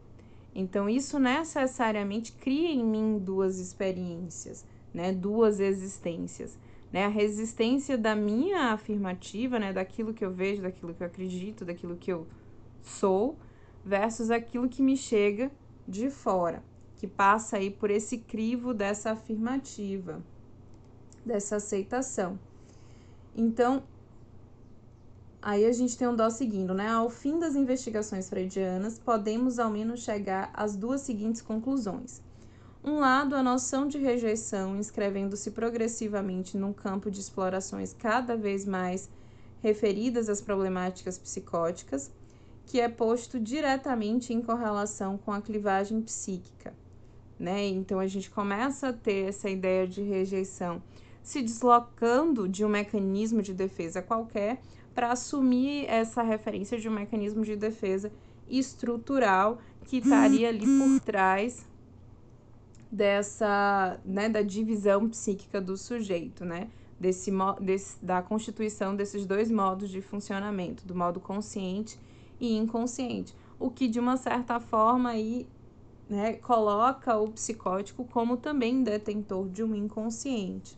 Então, 0.54 0.88
isso 0.88 1.18
necessariamente 1.18 2.32
cria 2.32 2.70
em 2.70 2.84
mim 2.84 3.18
duas 3.18 3.58
experiências, 3.58 4.64
né? 4.92 5.12
duas 5.12 5.60
existências. 5.60 6.58
Né? 6.92 7.06
A 7.06 7.08
resistência 7.08 7.96
da 7.96 8.14
minha 8.14 8.72
afirmativa, 8.72 9.58
né? 9.58 9.72
daquilo 9.72 10.12
que 10.12 10.24
eu 10.24 10.30
vejo, 10.30 10.62
daquilo 10.62 10.92
que 10.92 11.02
eu 11.02 11.06
acredito, 11.06 11.64
daquilo 11.64 11.96
que 11.96 12.12
eu 12.12 12.26
sou, 12.82 13.38
versus 13.84 14.30
aquilo 14.30 14.68
que 14.68 14.82
me 14.82 14.96
chega 14.96 15.50
de 15.88 16.10
fora 16.10 16.62
que 17.02 17.06
passa 17.08 17.56
aí 17.56 17.68
por 17.68 17.90
esse 17.90 18.16
crivo 18.16 18.72
dessa 18.72 19.10
afirmativa, 19.10 20.22
dessa 21.26 21.56
aceitação. 21.56 22.38
Então, 23.34 23.82
aí 25.42 25.66
a 25.66 25.72
gente 25.72 25.98
tem 25.98 26.08
um 26.08 26.16
dó 26.16 26.30
seguindo, 26.30 26.72
né? 26.72 26.88
Ao 26.88 27.10
fim 27.10 27.38
das 27.38 27.54
investigações 27.54 28.30
freudianas, 28.30 28.98
podemos 28.98 29.58
ao 29.58 29.68
menos 29.68 30.00
chegar 30.00 30.50
às 30.54 30.76
duas 30.76 31.00
seguintes 31.00 31.42
conclusões. 31.42 32.22
Um 32.84 33.00
lado, 33.00 33.34
a 33.34 33.42
noção 33.42 33.86
de 33.86 33.98
rejeição, 33.98 34.76
inscrevendo-se 34.76 35.50
progressivamente 35.50 36.56
num 36.56 36.72
campo 36.72 37.10
de 37.10 37.20
explorações 37.20 37.92
cada 37.92 38.36
vez 38.36 38.64
mais 38.64 39.10
referidas 39.60 40.28
às 40.28 40.40
problemáticas 40.40 41.18
psicóticas, 41.18 42.10
que 42.64 42.80
é 42.80 42.88
posto 42.88 43.38
diretamente 43.38 44.32
em 44.32 44.40
correlação 44.40 45.18
com 45.18 45.32
a 45.32 45.42
clivagem 45.42 46.00
psíquica 46.00 46.72
né? 47.42 47.66
Então 47.66 47.98
a 47.98 48.06
gente 48.06 48.30
começa 48.30 48.88
a 48.88 48.92
ter 48.92 49.28
essa 49.28 49.50
ideia 49.50 49.86
de 49.86 50.00
rejeição 50.00 50.80
se 51.22 51.42
deslocando 51.42 52.48
de 52.48 52.64
um 52.64 52.68
mecanismo 52.68 53.42
de 53.42 53.52
defesa 53.52 54.00
qualquer 54.00 54.60
para 54.94 55.12
assumir 55.12 55.86
essa 55.86 56.22
referência 56.22 56.78
de 56.78 56.88
um 56.88 56.92
mecanismo 56.92 57.44
de 57.44 57.56
defesa 57.56 58.12
estrutural 58.48 59.58
que 59.84 59.98
estaria 59.98 60.48
ali 60.48 60.66
por 60.66 61.00
trás 61.00 61.66
dessa, 62.90 63.98
né, 64.04 64.28
da 64.28 64.42
divisão 64.42 65.08
psíquica 65.08 65.60
do 65.60 65.76
sujeito, 65.76 66.44
né? 66.44 66.68
Desse, 67.00 67.32
desse, 67.60 68.04
da 68.04 68.22
constituição 68.22 68.94
desses 68.94 69.26
dois 69.26 69.50
modos 69.50 69.90
de 69.90 70.00
funcionamento, 70.00 70.86
do 70.86 70.94
modo 70.94 71.18
consciente 71.18 71.98
e 72.38 72.56
inconsciente, 72.56 73.34
o 73.58 73.70
que 73.70 73.88
de 73.88 73.98
uma 73.98 74.16
certa 74.16 74.60
forma 74.60 75.10
aí 75.10 75.48
né, 76.08 76.34
coloca 76.34 77.16
o 77.16 77.28
psicótico 77.32 78.04
como 78.04 78.36
também 78.36 78.84
detentor 78.84 79.48
de 79.48 79.64
um 79.64 79.74
inconsciente. 79.74 80.76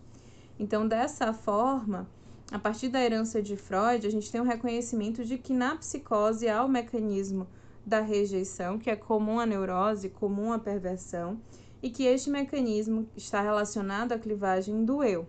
Então, 0.58 0.86
dessa 0.86 1.32
forma, 1.32 2.08
a 2.54 2.58
partir 2.60 2.88
da 2.88 3.02
herança 3.02 3.42
de 3.42 3.56
Freud, 3.56 4.06
a 4.06 4.10
gente 4.10 4.30
tem 4.30 4.40
um 4.40 4.46
reconhecimento 4.46 5.24
de 5.24 5.36
que 5.36 5.52
na 5.52 5.74
psicose 5.74 6.48
há 6.48 6.64
o 6.64 6.68
mecanismo 6.68 7.48
da 7.84 7.98
rejeição, 8.00 8.78
que 8.78 8.88
é 8.88 8.94
comum 8.94 9.40
à 9.40 9.44
neurose, 9.44 10.08
comum 10.08 10.52
à 10.52 10.58
perversão, 10.60 11.36
e 11.82 11.90
que 11.90 12.04
este 12.04 12.30
mecanismo 12.30 13.08
está 13.16 13.42
relacionado 13.42 14.12
à 14.12 14.18
clivagem 14.20 14.84
do 14.84 15.02
eu, 15.02 15.26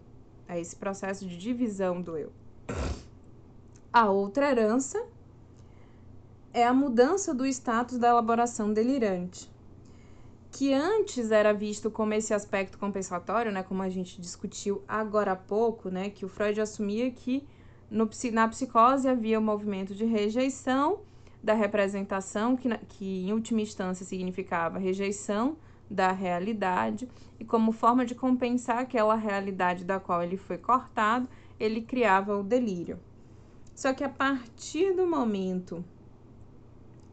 a 0.48 0.60
esse 0.60 0.76
processo 0.76 1.26
de 1.26 1.36
divisão 1.36 2.00
do 2.00 2.16
eu. 2.16 2.32
A 3.92 4.08
outra 4.12 4.52
herança 4.52 5.04
é 6.54 6.64
a 6.64 6.76
mudança 6.76 7.34
do 7.34 7.48
status 7.48 7.98
da 7.98 8.10
elaboração 8.10 8.72
delirante, 8.72 9.50
que 10.56 10.74
antes 10.74 11.32
era 11.32 11.54
visto 11.54 11.92
como 11.92 12.14
esse 12.14 12.34
aspecto 12.34 12.78
compensatório, 12.78 13.52
né, 13.52 13.62
como 13.62 13.84
a 13.84 13.90
gente 13.90 14.22
discutiu 14.22 14.82
agora 14.88 15.34
há 15.34 15.36
pouco, 15.36 15.90
né, 15.90 16.10
que 16.10 16.24
o 16.24 16.30
Freud 16.30 16.62
assumia 16.62 17.12
que 17.12 17.46
no, 17.92 18.10
na 18.32 18.48
psicose 18.48 19.06
havia 19.10 19.38
o 19.38 19.42
um 19.42 19.46
movimento 19.46 19.94
de 19.94 20.06
rejeição 20.06 21.02
da 21.44 21.54
representação, 21.54 22.56
que, 22.56 22.70
que 22.88 23.26
em 23.26 23.34
última 23.34 23.60
instância 23.60 24.06
significava 24.06 24.80
rejeição 24.80 25.58
da 25.90 26.14
realidade, 26.14 27.10
e 27.38 27.44
como 27.44 27.74
forma 27.74 28.06
de 28.06 28.16
compensar 28.16 28.78
aquela 28.78 29.16
realidade 29.16 29.84
da 29.84 30.00
qual 30.00 30.24
ele 30.24 30.38
foi 30.38 30.58
cortado, 30.58 31.28
ele 31.60 31.82
criava 31.82 32.34
o 32.34 32.42
delírio. 32.42 32.98
Só 33.76 33.92
que 33.94 34.06
a 34.06 34.10
partir 34.10 34.96
do 34.96 35.06
momento 35.06 35.84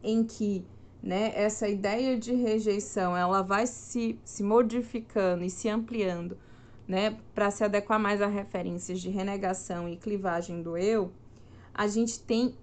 em 0.01 0.23
que 0.23 0.65
né, 1.03 1.33
essa 1.35 1.67
ideia 1.67 2.17
de 2.17 2.33
rejeição 2.33 3.15
ela 3.15 3.41
vai 3.41 3.67
se, 3.67 4.17
se 4.23 4.41
modificando 4.41 5.43
e 5.43 5.49
se 5.49 5.67
ampliando 5.67 6.37
né, 6.87 7.17
para 7.35 7.51
se 7.51 7.63
adequar 7.63 7.99
mais 7.99 8.21
a 8.21 8.27
referências 8.27 9.01
de 9.01 9.09
renegação 9.09 9.87
e 9.89 9.97
clivagem 9.97 10.61
do 10.61 10.77
eu, 10.77 11.11
a 11.73 11.87
gente 11.87 12.19
tem 12.19 12.55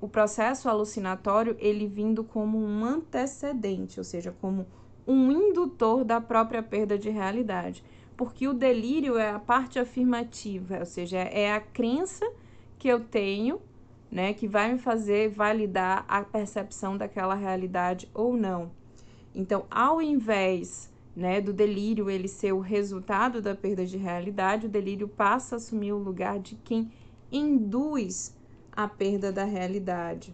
o 0.00 0.08
processo 0.08 0.68
alucinatório 0.68 1.56
ele 1.58 1.86
vindo 1.86 2.22
como 2.22 2.58
um 2.58 2.84
antecedente, 2.84 3.98
ou 3.98 4.04
seja, 4.04 4.34
como 4.40 4.66
um 5.06 5.30
indutor 5.30 6.04
da 6.04 6.20
própria 6.20 6.62
perda 6.62 6.98
de 6.98 7.10
realidade. 7.10 7.82
Porque 8.16 8.46
o 8.46 8.54
delírio 8.54 9.18
é 9.18 9.30
a 9.30 9.38
parte 9.38 9.78
afirmativa, 9.78 10.78
ou 10.78 10.86
seja, 10.86 11.18
é 11.18 11.52
a 11.52 11.60
crença 11.60 12.30
que 12.78 12.86
eu 12.86 13.00
tenho 13.00 13.60
né, 14.14 14.32
que 14.32 14.46
vai 14.46 14.72
me 14.72 14.78
fazer 14.78 15.28
validar 15.28 16.04
a 16.06 16.22
percepção 16.22 16.96
daquela 16.96 17.34
realidade 17.34 18.08
ou 18.14 18.36
não. 18.36 18.70
Então, 19.34 19.66
ao 19.68 20.00
invés 20.00 20.88
né, 21.16 21.40
do 21.40 21.52
delírio 21.52 22.08
ele 22.08 22.28
ser 22.28 22.52
o 22.52 22.60
resultado 22.60 23.42
da 23.42 23.56
perda 23.56 23.84
de 23.84 23.96
realidade, 23.96 24.66
o 24.66 24.70
delírio 24.70 25.08
passa 25.08 25.56
a 25.56 25.58
assumir 25.58 25.92
o 25.92 25.98
lugar 25.98 26.38
de 26.38 26.54
quem 26.54 26.92
induz 27.32 28.36
a 28.70 28.86
perda 28.86 29.32
da 29.32 29.42
realidade. 29.42 30.32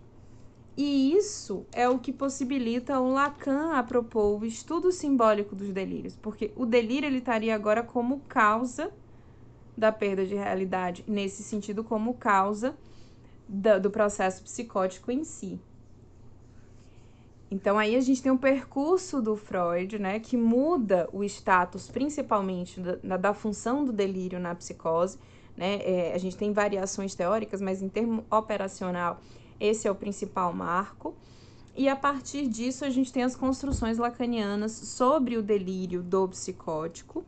E 0.76 1.14
isso 1.14 1.64
é 1.72 1.88
o 1.88 1.99
que 1.99 2.12
possibilita 2.12 3.00
o 3.00 3.14
Lacan 3.14 3.72
a 3.72 3.82
propor 3.82 4.42
o 4.42 4.44
estudo 4.44 4.92
simbólico 4.92 5.56
dos 5.56 5.70
delírios, 5.70 6.14
porque 6.16 6.52
o 6.54 6.66
delírio 6.66 7.06
ele 7.06 7.18
estaria 7.18 7.54
agora 7.54 7.82
como 7.82 8.20
causa 8.28 8.92
da 9.75 9.90
perda 9.90 10.26
de 10.26 10.34
realidade, 10.34 11.02
nesse 11.08 11.42
sentido 11.42 11.82
como 11.82 12.12
causa 12.12 12.76
do, 13.50 13.80
do 13.80 13.90
processo 13.90 14.42
psicótico 14.45 15.11
em 15.11 15.25
si. 15.25 15.61
Então 17.50 17.76
aí 17.76 17.97
a 17.97 18.00
gente 18.00 18.23
tem 18.23 18.30
um 18.30 18.37
percurso 18.37 19.21
do 19.21 19.35
Freud, 19.35 19.99
né, 19.99 20.21
que 20.21 20.37
muda 20.37 21.09
o 21.12 21.25
status 21.25 21.90
principalmente 21.90 22.80
da, 22.80 23.16
da 23.16 23.35
função 23.35 23.85
do 23.85 23.92
delírio 23.92 24.38
na 24.38 24.54
psicose, 24.54 25.19
né? 25.57 25.80
É, 25.83 26.12
a 26.14 26.19
gente 26.19 26.37
tem 26.37 26.52
variações 26.52 27.14
teóricas, 27.16 27.61
mas 27.61 27.83
em 27.83 27.88
termo 27.88 28.25
operacional 28.30 29.21
esse 29.59 29.88
é 29.88 29.90
o 29.90 29.95
principal 29.97 30.52
marco. 30.52 31.14
E 31.76 31.88
a 31.88 31.97
partir 31.97 32.47
disso 32.47 32.85
a 32.85 32.90
gente 32.90 33.12
tem 33.12 33.24
as 33.24 33.35
construções 33.35 33.98
lacanianas 33.98 34.72
sobre 34.72 35.37
o 35.37 35.42
delírio 35.42 36.03
do 36.03 36.29
psicótico, 36.29 37.24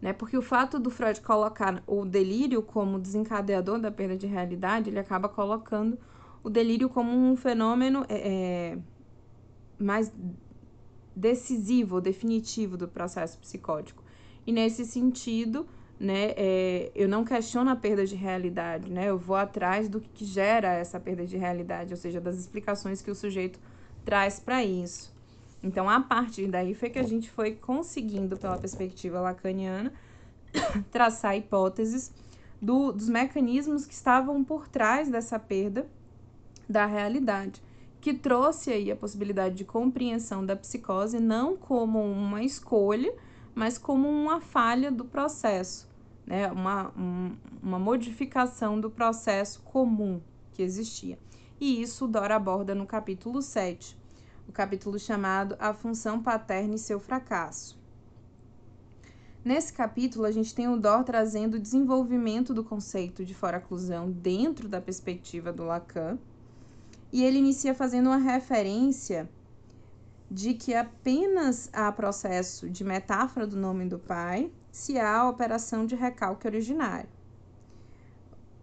né? 0.00 0.12
Porque 0.12 0.36
o 0.36 0.42
fato 0.42 0.78
do 0.78 0.90
Freud 0.90 1.20
colocar 1.20 1.82
o 1.86 2.04
delírio 2.04 2.62
como 2.62 2.98
desencadeador 2.98 3.80
da 3.80 3.90
perda 3.90 4.16
de 4.16 4.26
realidade, 4.26 4.90
ele 4.90 4.98
acaba 4.98 5.28
colocando 5.28 5.98
o 6.42 6.48
delírio 6.48 6.88
como 6.88 7.10
um 7.10 7.36
fenômeno 7.36 8.04
é, 8.08 8.74
é 8.74 8.78
mais 9.78 10.12
decisivo, 11.14 12.00
definitivo 12.00 12.76
do 12.76 12.86
processo 12.86 13.38
psicótico. 13.38 14.04
E 14.46 14.52
nesse 14.52 14.84
sentido, 14.84 15.66
né, 15.98 16.32
é, 16.36 16.92
eu 16.94 17.08
não 17.08 17.24
questiono 17.24 17.70
a 17.70 17.76
perda 17.76 18.06
de 18.06 18.14
realidade, 18.14 18.90
né? 18.90 19.10
Eu 19.10 19.18
vou 19.18 19.36
atrás 19.36 19.88
do 19.88 20.00
que 20.00 20.24
gera 20.24 20.72
essa 20.72 21.00
perda 21.00 21.26
de 21.26 21.36
realidade, 21.36 21.92
ou 21.92 21.96
seja, 21.96 22.20
das 22.20 22.36
explicações 22.36 23.02
que 23.02 23.10
o 23.10 23.14
sujeito 23.14 23.58
traz 24.04 24.38
para 24.38 24.64
isso. 24.64 25.12
Então, 25.62 25.88
a 25.88 26.00
partir 26.00 26.46
daí 26.46 26.74
foi 26.74 26.90
que 26.90 26.98
a 26.98 27.02
gente 27.02 27.30
foi 27.30 27.52
conseguindo, 27.52 28.36
pela 28.36 28.56
perspectiva 28.56 29.20
lacaniana, 29.20 29.92
traçar 30.90 31.36
hipóteses 31.36 32.12
do, 32.60 32.92
dos 32.92 33.08
mecanismos 33.08 33.84
que 33.84 33.94
estavam 33.94 34.42
por 34.44 34.68
trás 34.68 35.08
dessa 35.08 35.38
perda 35.38 35.86
da 36.68 36.86
realidade, 36.86 37.62
que 38.00 38.14
trouxe 38.14 38.70
aí 38.70 38.90
a 38.90 38.96
possibilidade 38.96 39.56
de 39.56 39.64
compreensão 39.64 40.44
da 40.44 40.54
psicose 40.54 41.18
não 41.18 41.56
como 41.56 42.00
uma 42.00 42.42
escolha, 42.42 43.12
mas 43.54 43.76
como 43.76 44.08
uma 44.08 44.40
falha 44.40 44.90
do 44.92 45.04
processo, 45.04 45.88
né? 46.24 46.50
uma, 46.52 46.92
um, 46.96 47.36
uma 47.60 47.78
modificação 47.78 48.80
do 48.80 48.88
processo 48.88 49.60
comum 49.62 50.20
que 50.52 50.62
existia. 50.62 51.18
E 51.60 51.82
isso 51.82 52.06
Dora 52.06 52.36
aborda 52.36 52.72
no 52.72 52.86
capítulo 52.86 53.42
7 53.42 53.97
o 54.48 54.52
capítulo 54.52 54.98
chamado 54.98 55.54
A 55.60 55.74
Função 55.74 56.22
Paterna 56.22 56.74
e 56.74 56.78
Seu 56.78 56.98
Fracasso. 56.98 57.78
Nesse 59.44 59.72
capítulo, 59.72 60.24
a 60.24 60.32
gente 60.32 60.54
tem 60.54 60.68
o 60.68 60.76
Dor 60.76 61.04
trazendo 61.04 61.54
o 61.54 61.60
desenvolvimento 61.60 62.54
do 62.54 62.64
conceito 62.64 63.24
de 63.24 63.34
foraclusão 63.34 64.10
dentro 64.10 64.66
da 64.68 64.80
perspectiva 64.80 65.52
do 65.52 65.64
Lacan, 65.64 66.18
e 67.12 67.22
ele 67.22 67.38
inicia 67.38 67.74
fazendo 67.74 68.08
uma 68.08 68.16
referência 68.16 69.28
de 70.30 70.54
que 70.54 70.74
apenas 70.74 71.70
há 71.72 71.90
processo 71.92 72.68
de 72.68 72.84
metáfora 72.84 73.46
do 73.46 73.56
nome 73.56 73.86
do 73.86 73.98
pai 73.98 74.50
se 74.70 74.98
há 74.98 75.18
a 75.18 75.28
operação 75.28 75.86
de 75.86 75.94
recalque 75.94 76.46
originário. 76.46 77.08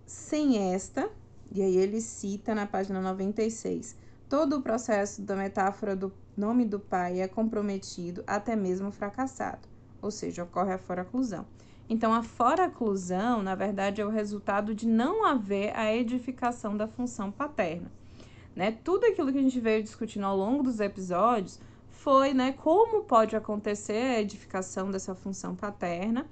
Sem 0.06 0.74
esta, 0.74 1.10
e 1.52 1.62
aí 1.62 1.76
ele 1.78 2.02
cita 2.02 2.54
na 2.54 2.67
página 2.67 3.02
96, 3.02 3.95
Todo 4.28 4.58
o 4.58 4.62
processo 4.62 5.22
da 5.22 5.36
metáfora 5.36 5.96
do 5.96 6.12
nome 6.36 6.66
do 6.66 6.80
pai 6.80 7.22
é 7.22 7.28
comprometido, 7.28 8.24
até 8.26 8.56
mesmo 8.56 8.92
fracassado, 8.92 9.68
ou 10.02 10.10
seja, 10.10 10.44
ocorre 10.44 10.74
a 10.74 10.80
foraclusão. 10.80 11.46
Então, 11.88 12.12
a 12.12 12.24
foraclusão, 12.24 13.44
na 13.44 13.54
verdade, 13.54 14.02
é 14.02 14.06
o 14.06 14.10
resultado 14.10 14.74
de 14.74 14.88
não 14.88 15.24
haver 15.24 15.76
a 15.78 15.94
edificação 15.94 16.76
da 16.76 16.88
função 16.88 17.32
paterna. 17.32 17.92
Né? 18.56 18.72
Tudo 18.84 19.06
aquilo 19.06 19.32
que 19.32 19.38
a 19.38 19.42
gente 19.42 19.60
veio 19.60 19.84
discutindo 19.84 20.26
ao 20.26 20.36
longo 20.36 20.64
dos 20.64 20.80
episódios 20.80 21.60
foi 21.92 22.34
né, 22.34 22.54
como 22.54 23.04
pode 23.04 23.36
acontecer 23.36 24.16
a 24.16 24.22
edificação 24.22 24.90
dessa 24.90 25.14
função 25.14 25.56
paterna, 25.56 26.26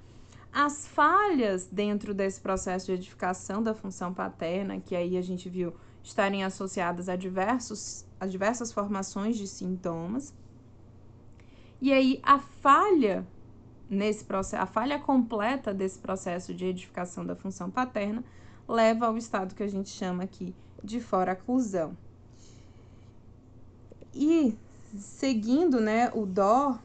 as 0.52 0.86
falhas 0.86 1.66
dentro 1.66 2.12
desse 2.12 2.40
processo 2.40 2.86
de 2.86 2.92
edificação 2.92 3.62
da 3.62 3.74
função 3.74 4.12
paterna, 4.12 4.80
que 4.80 4.96
aí 4.96 5.16
a 5.16 5.22
gente 5.22 5.48
viu 5.48 5.74
estarem 6.04 6.44
associadas 6.44 7.08
a, 7.08 7.16
diversos, 7.16 8.04
a 8.20 8.26
diversas 8.26 8.70
formações 8.70 9.36
de 9.36 9.48
sintomas. 9.48 10.34
E 11.80 11.92
aí 11.92 12.20
a 12.22 12.38
falha 12.38 13.26
nesse 13.88 14.24
processo, 14.24 14.62
a 14.62 14.66
falha 14.66 14.98
completa 14.98 15.72
desse 15.72 15.98
processo 15.98 16.52
de 16.54 16.66
edificação 16.66 17.24
da 17.24 17.34
função 17.34 17.70
paterna 17.70 18.22
leva 18.68 19.06
ao 19.06 19.16
estado 19.16 19.54
que 19.54 19.62
a 19.62 19.68
gente 19.68 19.88
chama 19.88 20.24
aqui 20.24 20.54
de 20.82 21.00
foraclusão. 21.00 21.96
E 24.14 24.54
seguindo, 24.96 25.80
né, 25.80 26.10
o 26.14 26.24
dó, 26.26 26.78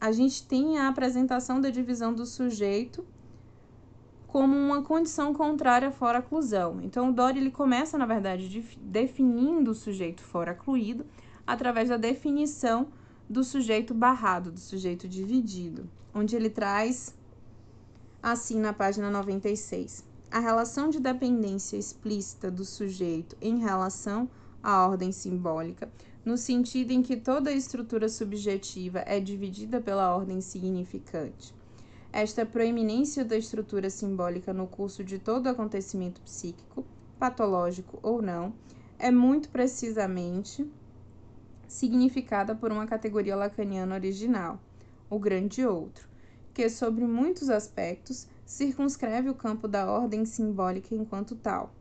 a 0.00 0.10
gente 0.10 0.42
tem 0.46 0.78
a 0.78 0.88
apresentação 0.88 1.60
da 1.60 1.70
divisão 1.70 2.12
do 2.12 2.26
sujeito 2.26 3.06
como 4.34 4.56
uma 4.56 4.82
condição 4.82 5.32
contrária 5.32 5.92
fora 5.92 6.18
oclusão. 6.18 6.80
Então, 6.82 7.10
o 7.10 7.12
Dory 7.12 7.38
ele 7.38 7.52
começa, 7.52 7.96
na 7.96 8.04
verdade, 8.04 8.66
definindo 8.80 9.70
o 9.70 9.74
sujeito 9.76 10.22
fora 10.22 10.50
ocluído 10.50 11.06
através 11.46 11.88
da 11.88 11.96
definição 11.96 12.88
do 13.30 13.44
sujeito 13.44 13.94
barrado, 13.94 14.50
do 14.50 14.58
sujeito 14.58 15.06
dividido, 15.06 15.88
onde 16.12 16.34
ele 16.34 16.50
traz 16.50 17.14
assim 18.20 18.58
na 18.58 18.72
página 18.72 19.08
96. 19.08 20.04
A 20.32 20.40
relação 20.40 20.90
de 20.90 20.98
dependência 20.98 21.76
explícita 21.76 22.50
do 22.50 22.64
sujeito 22.64 23.36
em 23.40 23.60
relação 23.60 24.28
a 24.60 24.84
ordem 24.84 25.12
simbólica, 25.12 25.88
no 26.24 26.36
sentido 26.36 26.90
em 26.90 27.02
que 27.02 27.16
toda 27.16 27.52
estrutura 27.52 28.08
subjetiva 28.08 28.98
é 29.06 29.20
dividida 29.20 29.80
pela 29.80 30.12
ordem 30.12 30.40
significante. 30.40 31.54
Esta 32.16 32.46
proeminência 32.46 33.24
da 33.24 33.36
estrutura 33.36 33.90
simbólica 33.90 34.52
no 34.52 34.68
curso 34.68 35.02
de 35.02 35.18
todo 35.18 35.48
acontecimento 35.48 36.20
psíquico, 36.20 36.86
patológico 37.18 37.98
ou 38.04 38.22
não, 38.22 38.54
é 39.00 39.10
muito 39.10 39.48
precisamente 39.48 40.64
significada 41.66 42.54
por 42.54 42.70
uma 42.70 42.86
categoria 42.86 43.34
lacaniana 43.34 43.96
original, 43.96 44.60
o 45.10 45.18
grande 45.18 45.66
outro, 45.66 46.08
que, 46.54 46.70
sobre 46.70 47.04
muitos 47.04 47.50
aspectos, 47.50 48.28
circunscreve 48.46 49.28
o 49.28 49.34
campo 49.34 49.66
da 49.66 49.90
ordem 49.90 50.24
simbólica 50.24 50.94
enquanto 50.94 51.34
tal. 51.34 51.74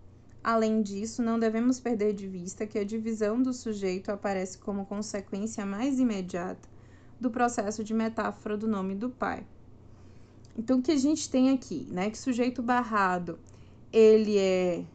Além 0.44 0.82
disso, 0.82 1.22
não 1.22 1.38
devemos 1.38 1.80
perder 1.80 2.12
de 2.12 2.28
vista 2.28 2.66
que 2.66 2.80
a 2.80 2.84
divisão 2.84 3.40
do 3.40 3.54
sujeito 3.54 4.10
aparece 4.10 4.58
como 4.58 4.88
consequência 4.88 5.64
mais 5.64 6.00
imediata 6.00 6.68
do 7.20 7.30
processo 7.30 7.84
de 7.84 7.94
metáfora 7.94 8.58
do 8.58 8.68
nome 8.68 8.96
do 8.96 9.12
pai. 9.12 9.46
Então, 10.58 10.80
o 10.80 10.82
que 10.82 10.92
a 10.92 10.98
gente 10.98 11.30
tem 11.30 11.50
aqui, 11.50 11.88
né? 11.90 12.10
Que 12.10 12.18
sujeito 12.18 12.62
barrado, 12.62 13.40
ele 13.92 14.38
é 14.38 14.86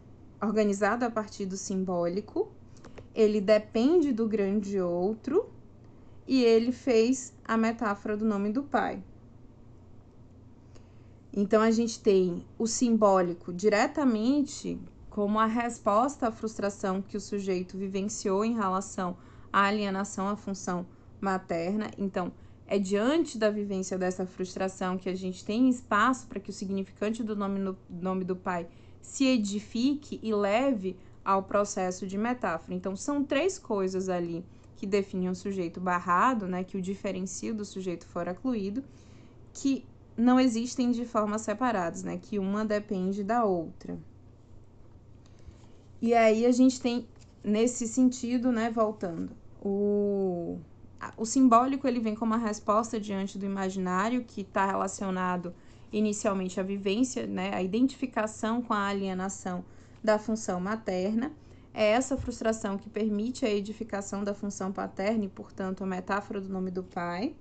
organizado 0.40 1.05
a 1.05 1.11
partir 1.11 1.47
do 1.47 1.57
simbólico, 1.57 2.49
ele 3.14 3.40
depende 3.40 4.12
do 4.12 4.29
grande 4.29 4.81
outro 4.81 5.51
e 6.27 6.44
ele 6.44 6.71
fez 6.71 7.33
a 7.44 7.57
metáfora 7.57 8.16
do 8.16 8.25
nome 8.25 8.53
do 8.53 8.62
pai. 8.62 9.03
Então 11.33 11.61
a 11.61 11.71
gente 11.71 12.01
tem 12.01 12.44
o 12.59 12.66
simbólico 12.66 13.53
diretamente 13.53 14.79
como 15.09 15.38
a 15.38 15.47
resposta 15.47 16.29
à 16.29 16.33
frustração 16.33 17.03
que 17.03 17.16
o 17.16 17.21
sujeito 17.21 17.77
vivenciou 17.77 18.44
em 18.44 18.55
relação 18.55 19.16
à 19.53 19.64
alienação 19.64 20.29
à 20.29 20.37
função 20.37 20.87
materna. 21.21 21.90
Então, 21.99 22.33
é 22.68 22.78
diante 22.78 23.38
da 23.38 23.50
vivência 23.50 23.96
dessa 23.96 24.26
frustração 24.26 24.98
que 24.98 25.09
a 25.09 25.14
gente 25.14 25.42
tem 25.42 25.70
espaço 25.70 26.26
para 26.26 26.38
que 26.38 26.50
o 26.50 26.52
significante 26.52 27.22
do 27.22 27.35
nome, 27.35 27.59
no, 27.59 27.76
nome 27.88 28.24
do 28.24 28.37
pai 28.37 28.68
se 29.00 29.24
edifique 29.24 30.20
e 30.22 30.35
leve 30.35 30.94
ao 31.24 31.42
processo 31.42 32.07
de 32.07 32.18
metáfora. 32.18 32.74
Então, 32.74 32.94
são 32.94 33.24
três 33.24 33.59
coisas 33.59 34.11
ali 34.11 34.44
que 34.76 34.87
definem 34.87 35.31
o 35.31 35.35
sujeito 35.35 35.81
barrado, 35.81 36.46
né, 36.46 36.62
que 36.62 36.76
o 36.76 36.83
diferencia 36.83 37.54
do 37.54 37.64
sujeito 37.64 38.07
fora 38.07 38.35
cluído, 38.35 38.85
que 39.54 39.85
não 40.14 40.38
existem 40.38 40.90
de 40.90 41.07
formas 41.07 41.40
separadas, 41.40 42.02
né, 42.02 42.18
que 42.20 42.38
uma 42.38 42.66
depende 42.66 43.24
da 43.24 43.44
outra. 43.44 43.98
E 46.02 46.14
aí 46.14 46.44
a 46.44 46.52
gente 46.52 46.81
tem 46.81 47.09
nesse 47.42 47.88
sentido, 47.88 48.52
né, 48.52 48.70
voltando, 48.70 49.31
o 49.62 50.59
o 51.17 51.25
simbólico 51.25 51.87
ele 51.87 52.01
vem 52.01 52.15
como 52.15 52.35
uma 52.35 52.45
resposta 52.45 52.99
diante 52.99 53.39
do 53.39 53.47
imaginário 53.47 54.25
que 54.25 54.41
está 54.41 54.67
relacionado 54.67 55.55
inicialmente 55.93 56.61
à 56.61 56.63
vivência, 56.63 57.27
né, 57.27 57.55
a 57.55 57.63
identificação 57.63 58.61
com 58.61 58.75
a 58.75 58.87
alienação 58.87 59.65
da 60.03 60.19
função 60.19 60.61
materna. 60.61 61.33
É 61.73 61.85
essa 61.93 62.17
frustração 62.17 62.77
que 62.77 62.89
permite 62.89 63.45
a 63.45 63.51
edificação 63.51 64.25
da 64.25 64.35
função 64.35 64.73
paterna 64.73 65.25
e, 65.25 65.29
portanto, 65.29 65.85
a 65.85 65.87
metáfora 65.87 66.41
do 66.41 66.49
nome 66.49 66.71
do 66.71 66.83
pai. 66.83 67.35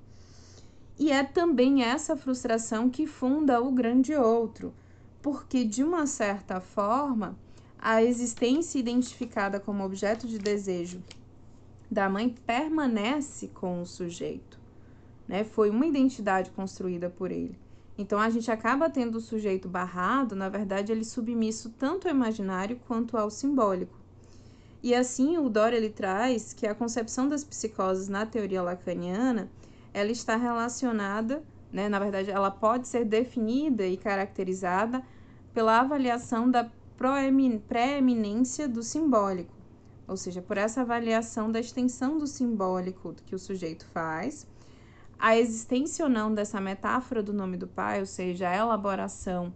E 0.99 1.11
é 1.11 1.23
também 1.23 1.83
essa 1.83 2.15
frustração 2.15 2.89
que 2.89 3.07
funda 3.07 3.61
o 3.61 3.71
grande 3.71 4.15
outro, 4.15 4.73
porque, 5.21 5.63
de 5.63 5.83
uma 5.83 6.05
certa 6.05 6.59
forma, 6.59 7.37
a 7.79 8.03
existência 8.03 8.79
identificada 8.79 9.59
como 9.59 9.83
objeto 9.83 10.27
de 10.27 10.37
desejo 10.37 11.01
da 11.89 12.09
mãe 12.09 12.35
permanece 12.45 13.47
com 13.47 13.81
o 13.81 13.85
sujeito, 13.85 14.59
né? 15.27 15.43
Foi 15.43 15.69
uma 15.69 15.85
identidade 15.85 16.51
construída 16.51 17.09
por 17.09 17.31
ele. 17.31 17.57
Então 17.97 18.19
a 18.19 18.29
gente 18.29 18.51
acaba 18.51 18.89
tendo 18.89 19.15
o 19.15 19.21
sujeito 19.21 19.67
barrado, 19.67 20.35
na 20.35 20.49
verdade, 20.49 20.91
ele 20.91 21.03
submisso 21.03 21.73
tanto 21.79 22.07
ao 22.07 22.13
imaginário 22.13 22.79
quanto 22.87 23.17
ao 23.17 23.31
simbólico. 23.31 23.97
E 24.83 24.93
assim 24.93 25.37
o 25.37 25.49
Dor 25.49 25.73
ele 25.73 25.89
traz 25.89 26.53
que 26.53 26.67
a 26.67 26.75
concepção 26.75 27.27
das 27.27 27.43
psicoses 27.43 28.07
na 28.07 28.25
teoria 28.25 28.61
lacaniana, 28.61 29.49
ela 29.93 30.11
está 30.11 30.35
relacionada, 30.35 31.43
né, 31.71 31.89
na 31.89 31.97
verdade, 31.97 32.29
ela 32.29 32.51
pode 32.51 32.87
ser 32.87 33.03
definida 33.03 33.85
e 33.85 33.97
caracterizada 33.97 35.03
pela 35.53 35.79
avaliação 35.79 36.49
da 36.49 36.69
preeminência 37.67 38.67
do 38.67 38.83
simbólico, 38.83 39.53
ou 40.07 40.15
seja, 40.15 40.41
por 40.41 40.57
essa 40.57 40.81
avaliação 40.81 41.51
da 41.51 41.59
extensão 41.59 42.17
do 42.17 42.25
simbólico 42.25 43.15
que 43.25 43.35
o 43.35 43.39
sujeito 43.39 43.85
faz 43.87 44.47
a 45.19 45.35
existência 45.35 46.05
ou 46.05 46.11
não 46.11 46.33
dessa 46.33 46.61
metáfora 46.61 47.23
do 47.23 47.33
nome 47.33 47.57
do 47.57 47.67
pai, 47.67 47.99
ou 47.99 48.05
seja, 48.05 48.49
a 48.49 48.55
elaboração 48.55 49.53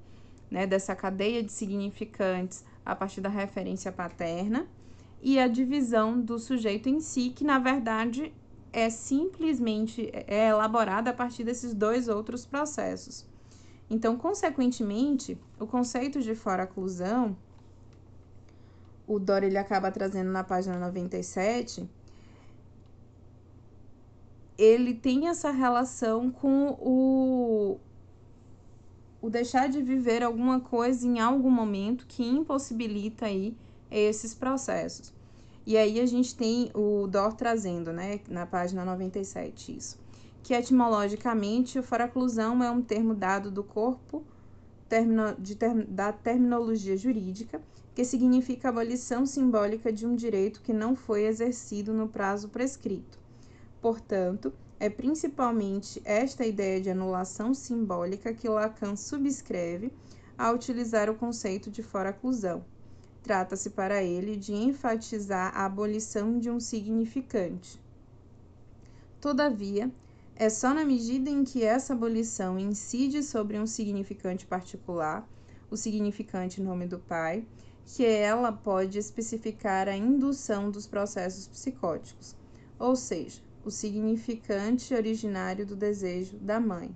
né, 0.50 0.66
dessa 0.66 0.96
cadeia 0.96 1.44
de 1.44 1.52
significantes 1.52 2.66
a 2.84 2.96
partir 2.96 3.22
da 3.22 3.30
referência 3.30 3.92
paterna, 3.92 4.68
e 5.22 5.40
a 5.40 5.48
divisão 5.48 6.20
do 6.20 6.40
sujeito 6.40 6.90
em 6.90 7.00
si, 7.00 7.30
que 7.30 7.44
na 7.44 7.60
verdade 7.60 8.34
é 8.74 8.90
simplesmente 8.90 10.10
é 10.12 10.48
elaborada 10.48 11.12
a 11.12 11.14
partir 11.14 11.44
desses 11.44 11.76
dois 11.76 12.08
outros 12.08 12.44
processos. 12.44 13.28
Então, 13.88 14.18
consequentemente, 14.18 15.38
o 15.60 15.68
conceito 15.68 16.22
de 16.22 16.34
fora-oclusão, 16.34 17.38
o 19.13 19.19
Dor 19.19 19.43
ele 19.43 19.58
acaba 19.58 19.91
trazendo 19.91 20.32
na 20.32 20.43
página 20.43 20.78
97, 20.78 21.89
ele 24.58 24.93
tem 24.93 25.28
essa 25.28 25.52
relação 25.52 26.32
com 26.32 26.78
o, 26.80 27.80
o 29.21 29.30
deixar 29.30 29.67
de 29.67 29.82
viver 29.82 30.24
alguma 30.24 30.60
coisa 30.60 31.06
em 31.06 31.19
algum 31.19 31.50
momento 31.50 32.06
que 32.08 32.24
impossibilita 32.24 33.26
aí 33.26 33.56
esses 33.89 34.34
processos. 34.34 35.13
E 35.65 35.78
aí 35.78 36.00
a 36.00 36.06
gente 36.06 36.36
tem 36.36 36.71
o 36.74 37.08
Dor 37.08 37.34
trazendo, 37.34 37.91
né, 37.91 38.19
na 38.30 38.45
página 38.45 38.86
97 38.86 39.78
isso, 39.78 40.00
que 40.41 40.54
etimologicamente 40.54 41.78
o 41.78 41.84
faraclusão 41.84 42.63
é 42.63 42.71
um 42.71 42.82
termo 42.82 43.13
dado 43.13 43.52
do 43.52 43.63
corpo 43.63 44.24
termino, 44.91 45.36
de 45.39 45.56
da 45.88 46.12
terminologia 46.12 46.97
jurídica, 46.97 47.62
que 47.93 48.06
significa 48.06 48.69
abolição 48.69 49.25
simbólica 49.25 49.91
de 49.91 50.06
um 50.06 50.15
direito 50.15 50.62
que 50.62 50.73
não 50.73 50.95
foi 50.95 51.25
exercido 51.25 51.93
no 51.93 52.08
prazo 52.08 52.49
prescrito. 52.49 53.19
Portanto, 53.82 54.54
é 54.80 54.89
principalmente 54.89 56.01
esta 56.06 56.45
ideia 56.45 56.80
de 56.82 56.89
anulação 56.89 57.54
simbólica 57.54 58.34
que 58.34 58.49
Lacan 58.49 58.95
subscreve 58.95 59.91
ao 60.38 60.56
utilizar 60.56 61.10
o 61.10 61.15
conceito 61.15 61.69
de 61.69 61.84
fora-clusão. 61.84 62.63
Trata-se 63.21 63.69
para 63.69 64.01
ele 64.01 64.36
de 64.36 64.54
enfatizar 64.54 65.56
a 65.56 65.65
abolição 65.65 66.39
de 66.39 66.49
um 66.49 66.60
significante. 66.60 67.80
Todavia, 69.19 69.91
é 70.36 70.49
só 70.49 70.73
na 70.73 70.84
medida 70.84 71.30
em 71.30 71.43
que 71.43 71.63
essa 71.63 71.93
abolição 71.93 72.58
incide 72.58 73.21
sobre 73.21 73.60
um 73.60 73.67
significante 73.67 74.47
particular, 74.47 75.27
o 75.69 75.77
significante 75.77 76.60
nome 76.60 76.88
do 76.88 76.97
pai, 76.97 77.45
que 77.86 78.06
ela 78.06 78.52
pode 78.52 78.98
especificar 78.98 79.88
a 79.88 79.96
indução 79.96 80.70
dos 80.70 80.88
processos 80.88 81.48
psicóticos. 81.48 82.36
Ou 82.80 82.96
seja, 82.96 83.41
o 83.63 83.70
significante 83.70 84.94
originário 84.94 85.65
do 85.65 85.76
desejo 85.76 86.38
da 86.38 86.60
mãe. 86.60 86.96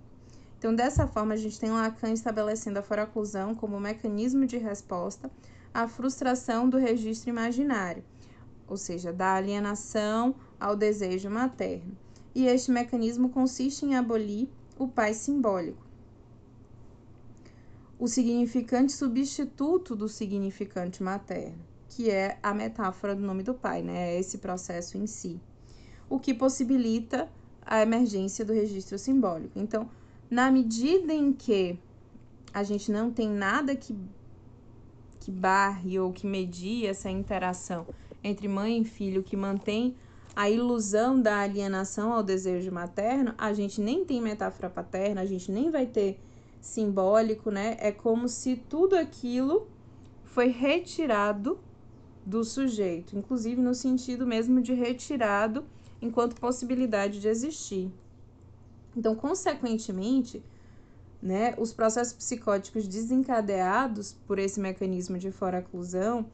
Então, 0.57 0.73
dessa 0.73 1.07
forma, 1.07 1.33
a 1.33 1.37
gente 1.37 1.59
tem 1.59 1.69
Lacan 1.69 2.11
estabelecendo 2.11 2.79
a 2.79 2.83
foraclusão 2.83 3.53
como 3.53 3.79
mecanismo 3.79 4.45
de 4.45 4.57
resposta 4.57 5.29
à 5.73 5.87
frustração 5.87 6.67
do 6.67 6.77
registro 6.77 7.29
imaginário, 7.29 8.03
ou 8.67 8.77
seja, 8.77 9.13
da 9.13 9.35
alienação 9.35 10.33
ao 10.59 10.75
desejo 10.75 11.29
materno. 11.29 11.95
E 12.33 12.47
este 12.47 12.71
mecanismo 12.71 13.29
consiste 13.29 13.85
em 13.85 13.95
abolir 13.95 14.49
o 14.79 14.87
pai 14.87 15.13
simbólico. 15.13 15.84
O 17.97 18.07
significante 18.07 18.91
substituto 18.91 19.95
do 19.95 20.09
significante 20.09 21.01
materno, 21.01 21.57
que 21.89 22.09
é 22.09 22.37
a 22.43 22.53
metáfora 22.53 23.15
do 23.15 23.21
nome 23.21 23.41
do 23.41 23.53
pai, 23.53 23.81
né? 23.81 24.15
É 24.15 24.19
esse 24.19 24.37
processo 24.37 24.97
em 24.97 25.07
si 25.07 25.39
o 26.09 26.19
que 26.19 26.33
possibilita 26.33 27.29
a 27.65 27.81
emergência 27.81 28.45
do 28.45 28.53
registro 28.53 28.97
simbólico. 28.97 29.59
Então, 29.59 29.89
na 30.29 30.51
medida 30.51 31.13
em 31.13 31.33
que 31.33 31.77
a 32.53 32.63
gente 32.63 32.91
não 32.91 33.11
tem 33.11 33.29
nada 33.29 33.75
que, 33.75 33.95
que 35.19 35.31
barre 35.31 35.99
ou 35.99 36.13
que 36.13 36.27
medie 36.27 36.85
essa 36.85 37.09
interação 37.09 37.87
entre 38.23 38.47
mãe 38.47 38.81
e 38.81 38.85
filho, 38.85 39.23
que 39.23 39.35
mantém 39.35 39.95
a 40.35 40.49
ilusão 40.49 41.19
da 41.19 41.39
alienação 41.39 42.13
ao 42.13 42.23
desejo 42.23 42.71
materno, 42.71 43.33
a 43.37 43.53
gente 43.53 43.81
nem 43.81 44.03
tem 44.05 44.21
metáfora 44.21 44.69
paterna, 44.69 45.21
a 45.21 45.25
gente 45.25 45.51
nem 45.51 45.71
vai 45.71 45.85
ter 45.85 46.19
simbólico, 46.65 47.51
né? 47.51 47.77
É 47.79 47.91
como 47.91 48.27
se 48.27 48.55
tudo 48.55 48.95
aquilo 48.95 49.67
foi 50.23 50.47
retirado 50.47 51.59
do 52.25 52.43
sujeito, 52.43 53.15
inclusive 53.15 53.61
no 53.61 53.75
sentido 53.75 54.25
mesmo 54.25 54.59
de 54.61 54.73
retirado 54.73 55.63
enquanto 56.01 56.39
possibilidade 56.39 57.21
de 57.21 57.27
existir. 57.27 57.91
Então, 58.97 59.15
consequentemente, 59.15 60.43
né, 61.21 61.53
os 61.57 61.71
processos 61.71 62.13
psicóticos 62.13 62.87
desencadeados 62.87 64.13
por 64.25 64.39
esse 64.39 64.59
mecanismo 64.59 65.19
de 65.19 65.31
foraclusão, 65.31 66.25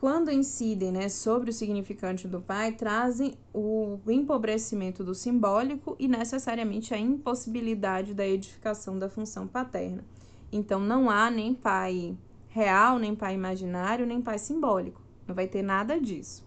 quando 0.00 0.32
incidem 0.32 0.90
né, 0.90 1.10
sobre 1.10 1.50
o 1.50 1.52
significante 1.52 2.26
do 2.26 2.40
pai, 2.40 2.72
trazem 2.72 3.34
o 3.52 3.98
empobrecimento 4.08 5.04
do 5.04 5.14
simbólico 5.14 5.94
e 5.98 6.08
necessariamente 6.08 6.94
a 6.94 6.98
impossibilidade 6.98 8.14
da 8.14 8.26
edificação 8.26 8.98
da 8.98 9.10
função 9.10 9.46
paterna. 9.46 10.02
Então, 10.50 10.80
não 10.80 11.10
há 11.10 11.30
nem 11.30 11.52
pai 11.52 12.16
real, 12.48 12.98
nem 12.98 13.14
pai 13.14 13.34
imaginário, 13.34 14.06
nem 14.06 14.22
pai 14.22 14.38
simbólico. 14.38 15.02
Não 15.28 15.34
vai 15.34 15.46
ter 15.46 15.60
nada 15.60 16.00
disso. 16.00 16.42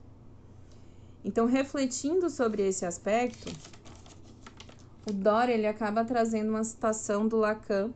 Então, 1.23 1.45
refletindo 1.45 2.31
sobre 2.31 2.67
esse 2.67 2.87
aspecto, 2.87 3.51
o 5.07 5.13
Dória 5.13 5.53
ele 5.53 5.67
acaba 5.67 6.03
trazendo 6.03 6.49
uma 6.49 6.63
citação 6.63 7.27
do 7.27 7.37
Lacan 7.37 7.91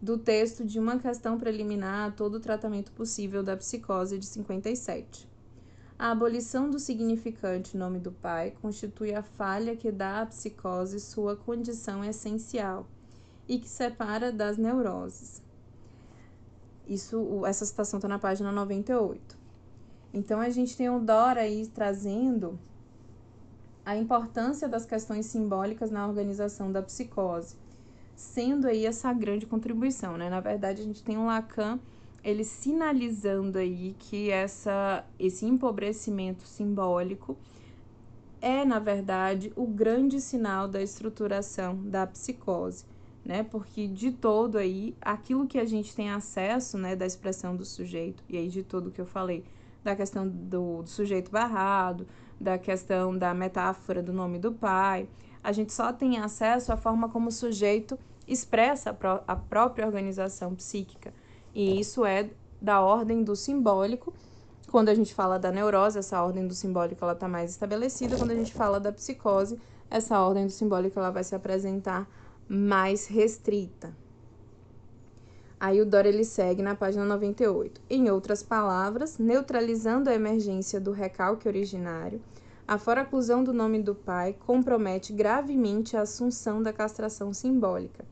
do 0.00 0.18
texto 0.18 0.64
de 0.64 0.78
uma 0.78 0.98
questão 0.98 1.38
preliminar 1.38 2.08
a 2.08 2.10
todo 2.10 2.36
o 2.36 2.40
tratamento 2.40 2.92
possível 2.92 3.42
da 3.42 3.56
psicose 3.56 4.18
de 4.18 4.26
57. 4.26 5.28
A 5.98 6.10
abolição 6.10 6.68
do 6.68 6.78
significante 6.78 7.76
nome 7.76 8.00
do 8.00 8.10
pai 8.10 8.52
constitui 8.60 9.14
a 9.14 9.22
falha 9.22 9.76
que 9.76 9.92
dá 9.92 10.22
à 10.22 10.26
psicose 10.26 10.98
sua 10.98 11.36
condição 11.36 12.04
essencial 12.04 12.86
e 13.48 13.58
que 13.58 13.68
separa 13.68 14.32
das 14.32 14.58
neuroses. 14.58 15.42
Isso, 16.86 17.46
essa 17.46 17.64
citação 17.64 17.98
está 17.98 18.08
na 18.08 18.18
página 18.18 18.50
98. 18.50 19.38
Então 20.12 20.40
a 20.40 20.50
gente 20.50 20.76
tem 20.76 20.90
o 20.90 20.98
Dora 20.98 21.40
aí 21.40 21.66
trazendo 21.68 22.58
a 23.84 23.96
importância 23.96 24.68
das 24.68 24.84
questões 24.86 25.26
simbólicas 25.26 25.90
na 25.90 26.06
organização 26.06 26.72
da 26.72 26.82
psicose, 26.82 27.56
sendo 28.14 28.66
aí 28.66 28.86
essa 28.86 29.12
grande 29.12 29.46
contribuição, 29.46 30.16
né? 30.16 30.28
Na 30.30 30.40
verdade, 30.40 30.82
a 30.82 30.84
gente 30.84 31.02
tem 31.02 31.16
o 31.16 31.26
Lacan 31.26 31.78
ele 32.22 32.42
sinalizando 32.42 33.58
aí 33.58 33.94
que 33.98 34.30
essa 34.30 35.04
esse 35.18 35.44
empobrecimento 35.44 36.46
simbólico 36.46 37.36
é, 38.40 38.62
na 38.64 38.78
verdade, 38.78 39.50
o 39.56 39.66
grande 39.66 40.20
sinal 40.20 40.68
da 40.68 40.82
estruturação 40.82 41.82
da 41.88 42.06
psicose, 42.06 42.84
né? 43.24 43.42
Porque 43.42 43.88
de 43.88 44.12
todo 44.12 44.58
aí, 44.58 44.94
aquilo 45.00 45.46
que 45.46 45.58
a 45.58 45.64
gente 45.64 45.94
tem 45.94 46.10
acesso, 46.10 46.76
né, 46.76 46.94
da 46.94 47.06
expressão 47.06 47.56
do 47.56 47.64
sujeito, 47.64 48.22
e 48.28 48.36
aí 48.36 48.48
de 48.50 48.62
tudo 48.62 48.90
que 48.90 49.00
eu 49.00 49.06
falei, 49.06 49.44
da 49.82 49.96
questão 49.96 50.28
do, 50.28 50.82
do 50.82 50.88
sujeito 50.88 51.30
barrado, 51.30 52.06
da 52.38 52.58
questão 52.58 53.16
da 53.16 53.32
metáfora 53.32 54.02
do 54.02 54.12
nome 54.12 54.38
do 54.38 54.52
pai. 54.52 55.08
A 55.44 55.52
gente 55.52 55.74
só 55.74 55.92
tem 55.92 56.18
acesso 56.18 56.72
à 56.72 56.76
forma 56.76 57.06
como 57.10 57.28
o 57.28 57.32
sujeito 57.32 57.98
expressa 58.26 58.88
a, 58.88 58.94
pró 58.94 59.22
a 59.28 59.36
própria 59.36 59.84
organização 59.84 60.54
psíquica. 60.54 61.12
E 61.54 61.78
isso 61.78 62.06
é 62.06 62.30
da 62.62 62.80
ordem 62.80 63.22
do 63.22 63.36
simbólico. 63.36 64.14
Quando 64.70 64.88
a 64.88 64.94
gente 64.94 65.14
fala 65.14 65.38
da 65.38 65.52
neurose, 65.52 65.98
essa 65.98 66.22
ordem 66.22 66.46
do 66.46 66.54
simbólico 66.54 67.04
ela 67.04 67.12
está 67.12 67.28
mais 67.28 67.50
estabelecida. 67.50 68.16
Quando 68.16 68.30
a 68.30 68.34
gente 68.34 68.54
fala 68.54 68.80
da 68.80 68.90
psicose, 68.90 69.60
essa 69.90 70.18
ordem 70.18 70.46
do 70.46 70.52
simbólico 70.52 70.98
ela 70.98 71.10
vai 71.10 71.22
se 71.22 71.34
apresentar 71.34 72.08
mais 72.48 73.06
restrita. 73.06 73.94
Aí 75.60 75.80
o 75.80 75.86
Dora 75.86 76.08
ele 76.08 76.24
segue 76.24 76.62
na 76.62 76.74
página 76.74 77.04
98. 77.04 77.82
Em 77.88 78.10
outras 78.10 78.42
palavras, 78.42 79.18
neutralizando 79.18 80.08
a 80.08 80.14
emergência 80.14 80.80
do 80.80 80.90
recalque 80.90 81.46
originário, 81.46 82.20
a 82.66 82.78
foraclusão 82.78 83.44
do 83.44 83.52
nome 83.52 83.82
do 83.82 83.94
pai 83.94 84.32
compromete 84.32 85.12
gravemente 85.12 85.96
a 85.96 86.02
assunção 86.02 86.62
da 86.62 86.72
castração 86.72 87.32
simbólica. 87.32 88.04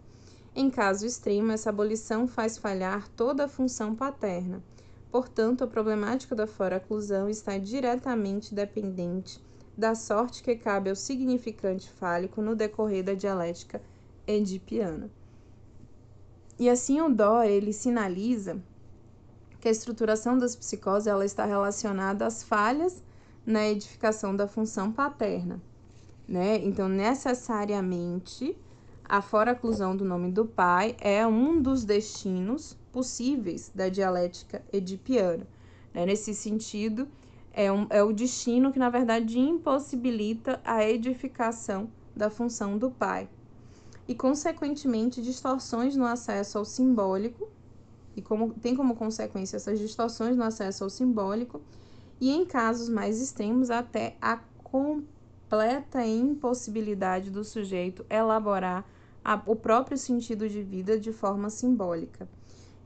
Em 0.54 0.68
caso 0.68 1.06
extremo, 1.06 1.52
essa 1.52 1.70
abolição 1.70 2.28
faz 2.28 2.58
falhar 2.58 3.08
toda 3.16 3.46
a 3.46 3.48
função 3.48 3.94
paterna. 3.94 4.62
Portanto, 5.10 5.64
a 5.64 5.66
problemática 5.66 6.34
da 6.34 6.46
foraclusão 6.46 7.28
está 7.28 7.56
diretamente 7.56 8.54
dependente 8.54 9.42
da 9.76 9.94
sorte 9.94 10.42
que 10.42 10.54
cabe 10.54 10.90
ao 10.90 10.96
significante 10.96 11.88
fálico 11.90 12.42
no 12.42 12.54
decorrer 12.54 13.02
da 13.02 13.14
dialética 13.14 13.80
edipiana. 14.26 15.10
E 16.58 16.68
assim 16.68 17.00
o 17.00 17.08
Dó 17.08 17.42
ele 17.42 17.72
sinaliza 17.72 18.62
que 19.58 19.68
a 19.68 19.70
estruturação 19.70 20.36
das 20.36 20.54
psicoses 20.54 21.06
ela 21.06 21.24
está 21.24 21.46
relacionada 21.46 22.26
às 22.26 22.42
falhas 22.42 23.02
na 23.44 23.68
edificação 23.68 24.34
da 24.34 24.46
função 24.46 24.92
paterna, 24.92 25.60
né? 26.28 26.58
Então, 26.64 26.88
necessariamente, 26.88 28.56
a 29.04 29.20
foraclusão 29.20 29.96
do 29.96 30.04
nome 30.04 30.30
do 30.30 30.46
pai 30.46 30.96
é 31.00 31.26
um 31.26 31.60
dos 31.60 31.84
destinos 31.84 32.76
possíveis 32.92 33.70
da 33.74 33.88
dialética 33.88 34.62
edipiana. 34.72 35.46
Né? 35.92 36.06
Nesse 36.06 36.34
sentido, 36.34 37.08
é, 37.52 37.70
um, 37.70 37.86
é 37.90 38.02
o 38.02 38.12
destino 38.12 38.72
que, 38.72 38.78
na 38.78 38.88
verdade, 38.88 39.38
impossibilita 39.38 40.60
a 40.64 40.88
edificação 40.88 41.90
da 42.14 42.30
função 42.30 42.78
do 42.78 42.90
pai 42.90 43.28
e, 44.06 44.14
consequentemente, 44.14 45.22
distorções 45.22 45.96
no 45.96 46.04
acesso 46.04 46.58
ao 46.58 46.64
simbólico, 46.64 47.48
e 48.16 48.20
como, 48.20 48.52
tem 48.54 48.76
como 48.76 48.94
consequência 48.94 49.56
essas 49.56 49.78
distorções 49.78 50.36
no 50.36 50.42
acesso 50.42 50.84
ao 50.84 50.90
simbólico, 50.90 51.60
e 52.22 52.30
em 52.30 52.44
casos 52.44 52.88
mais 52.88 53.20
extremos, 53.20 53.68
até 53.68 54.16
a 54.22 54.36
completa 54.62 56.06
impossibilidade 56.06 57.32
do 57.32 57.42
sujeito 57.42 58.06
elaborar 58.08 58.84
a, 59.24 59.42
o 59.44 59.56
próprio 59.56 59.98
sentido 59.98 60.48
de 60.48 60.62
vida 60.62 60.96
de 61.00 61.12
forma 61.12 61.50
simbólica. 61.50 62.28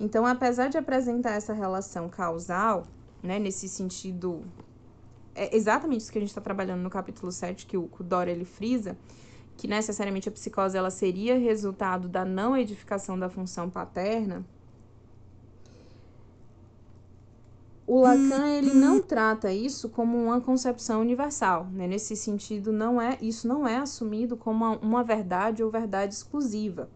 Então, 0.00 0.24
apesar 0.24 0.68
de 0.68 0.78
apresentar 0.78 1.32
essa 1.32 1.52
relação 1.52 2.08
causal, 2.08 2.86
né, 3.22 3.38
nesse 3.38 3.68
sentido, 3.68 4.42
é 5.34 5.54
exatamente 5.54 6.00
isso 6.00 6.12
que 6.12 6.16
a 6.16 6.22
gente 6.22 6.30
está 6.30 6.40
trabalhando 6.40 6.80
no 6.80 6.88
capítulo 6.88 7.30
7, 7.30 7.66
que 7.66 7.76
o, 7.76 7.90
Dora 8.00 8.30
ele 8.30 8.46
frisa, 8.46 8.96
que 9.54 9.68
necessariamente 9.68 10.30
a 10.30 10.32
psicose 10.32 10.78
ela 10.78 10.90
seria 10.90 11.38
resultado 11.38 12.08
da 12.08 12.24
não 12.24 12.56
edificação 12.56 13.18
da 13.18 13.28
função 13.28 13.68
paterna, 13.68 14.46
o 17.86 18.00
Lacan 18.00 18.48
ele 18.48 18.74
não 18.74 19.00
trata 19.00 19.52
isso 19.52 19.88
como 19.88 20.18
uma 20.18 20.40
concepção 20.40 21.00
universal, 21.00 21.68
né? 21.72 21.86
Nesse 21.86 22.16
sentido, 22.16 22.72
não 22.72 23.00
é 23.00 23.16
isso 23.22 23.46
não 23.46 23.66
é 23.66 23.76
assumido 23.76 24.36
como 24.36 24.64
uma, 24.64 24.78
uma 24.78 25.04
verdade 25.04 25.62
ou 25.62 25.70
verdade 25.70 26.12
exclusiva, 26.12 26.90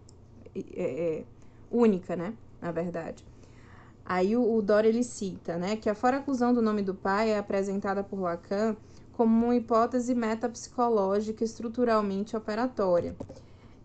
é, 0.54 0.60
é, 0.74 1.24
única, 1.70 2.16
né? 2.16 2.34
Na 2.60 2.72
verdade. 2.72 3.24
Aí 4.04 4.36
o, 4.36 4.56
o 4.56 4.60
Dora 4.60 4.88
ele 4.88 5.04
cita, 5.04 5.56
né, 5.56 5.76
que 5.76 5.88
a 5.88 5.94
foraclusão 5.94 6.52
do 6.52 6.60
nome 6.60 6.82
do 6.82 6.94
pai 6.94 7.30
é 7.30 7.38
apresentada 7.38 8.02
por 8.02 8.18
Lacan 8.18 8.76
como 9.12 9.44
uma 9.44 9.54
hipótese 9.54 10.14
metapsicológica 10.14 11.44
estruturalmente 11.44 12.36
operatória. 12.36 13.14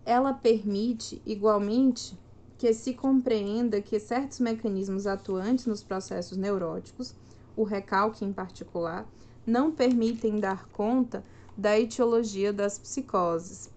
Ela 0.04 0.34
permite, 0.34 1.22
igualmente, 1.26 2.18
que 2.58 2.74
se 2.74 2.94
compreenda 2.94 3.82
que 3.82 4.00
certos 4.00 4.40
mecanismos 4.40 5.06
atuantes 5.06 5.66
nos 5.66 5.84
processos 5.84 6.38
neuróticos, 6.38 7.14
o 7.56 7.64
recalque 7.64 8.24
em 8.24 8.32
particular, 8.32 9.06
não 9.46 9.72
permitem 9.72 10.40
dar 10.40 10.68
conta 10.70 11.24
da 11.58 11.80
etiologia 11.80 12.52
das 12.52 12.80
psicoses. 12.80 13.70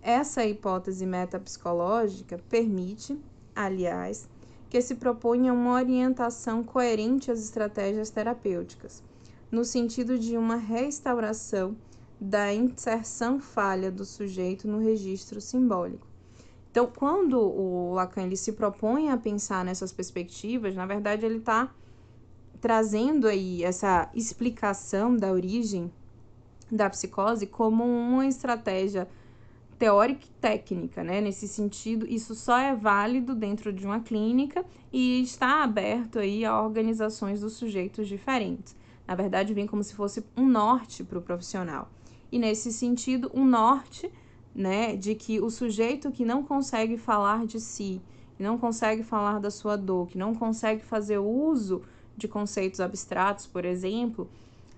Essa 0.00 0.44
hipótese 0.44 1.04
metapsicológica 1.04 2.38
permite, 2.48 3.18
aliás, 3.54 4.28
que 4.68 4.80
se 4.80 4.94
proponha 4.94 5.52
uma 5.52 5.74
orientação 5.74 6.62
coerente 6.62 7.30
às 7.30 7.40
estratégias 7.40 8.10
terapêuticas 8.10 9.02
no 9.50 9.64
sentido 9.64 10.18
de 10.18 10.36
uma 10.36 10.56
restauração 10.56 11.76
da 12.20 12.52
inserção 12.52 13.38
falha 13.38 13.90
do 13.90 14.04
sujeito 14.04 14.66
no 14.66 14.78
registro 14.78 15.40
simbólico. 15.40 16.06
Então, 16.76 16.92
quando 16.94 17.40
o 17.40 17.94
Lacan 17.94 18.24
ele 18.24 18.36
se 18.36 18.52
propõe 18.52 19.08
a 19.08 19.16
pensar 19.16 19.64
nessas 19.64 19.92
perspectivas, 19.92 20.76
na 20.76 20.84
verdade 20.84 21.24
ele 21.24 21.38
está 21.38 21.74
trazendo 22.60 23.26
aí 23.26 23.64
essa 23.64 24.10
explicação 24.14 25.16
da 25.16 25.32
origem 25.32 25.90
da 26.70 26.90
psicose 26.90 27.46
como 27.46 27.82
uma 27.82 28.26
estratégia 28.26 29.08
teórica 29.78 30.26
e 30.26 30.38
técnica, 30.38 31.02
né? 31.02 31.18
Nesse 31.22 31.48
sentido, 31.48 32.06
isso 32.06 32.34
só 32.34 32.58
é 32.58 32.74
válido 32.74 33.34
dentro 33.34 33.72
de 33.72 33.86
uma 33.86 34.00
clínica 34.00 34.62
e 34.92 35.22
está 35.22 35.62
aberto 35.64 36.18
aí 36.18 36.44
a 36.44 36.60
organizações 36.60 37.40
dos 37.40 37.54
sujeitos 37.54 38.06
diferentes. 38.06 38.76
Na 39.08 39.14
verdade, 39.14 39.54
vem 39.54 39.66
como 39.66 39.82
se 39.82 39.94
fosse 39.94 40.22
um 40.36 40.46
norte 40.46 41.02
para 41.02 41.18
o 41.18 41.22
profissional. 41.22 41.90
E 42.30 42.38
nesse 42.38 42.70
sentido, 42.70 43.30
um 43.32 43.46
norte, 43.46 44.12
né, 44.56 44.96
de 44.96 45.14
que 45.14 45.38
o 45.38 45.50
sujeito 45.50 46.10
que 46.10 46.24
não 46.24 46.42
consegue 46.42 46.96
falar 46.96 47.44
de 47.44 47.60
si, 47.60 48.00
que 48.38 48.42
não 48.42 48.56
consegue 48.56 49.02
falar 49.02 49.38
da 49.38 49.50
sua 49.50 49.76
dor, 49.76 50.08
que 50.08 50.16
não 50.16 50.34
consegue 50.34 50.82
fazer 50.82 51.18
uso 51.18 51.82
de 52.16 52.26
conceitos 52.26 52.80
abstratos, 52.80 53.46
por 53.46 53.66
exemplo, 53.66 54.26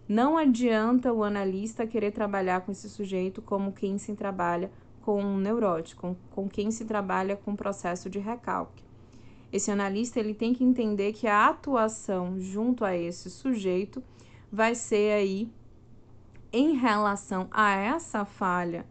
não 0.09 0.37
adianta 0.37 1.13
o 1.13 1.23
analista 1.23 1.87
querer 1.87 2.11
trabalhar 2.11 2.63
com 2.63 2.73
esse 2.73 2.91
sujeito 2.91 3.41
como 3.41 3.73
quem 3.73 3.99
se 3.99 4.15
trabalha 4.15 4.69
com 5.03 5.23
um 5.23 5.39
neurótico, 5.39 6.17
com, 6.33 6.49
quem 6.49 6.73
se 6.73 6.85
trabalha 6.85 7.37
com 7.37 7.55
processo 7.55 8.11
de 8.11 8.19
recalque. 8.19 8.83
Esse 9.53 9.71
analista 9.71 10.19
ele 10.19 10.35
tem 10.35 10.53
que 10.53 10.65
entender 10.65 11.13
que 11.13 11.29
a 11.29 11.47
atuação 11.47 12.39
junto 12.41 12.85
a 12.85 12.97
esse 12.97 13.31
sujeito 13.31 14.03
vai 14.51 14.75
ser 14.75 15.13
aí 15.13 15.49
em 16.53 16.77
relação 16.77 17.47
a 17.51 17.77
essa 17.77 18.25
falha, 18.25 18.85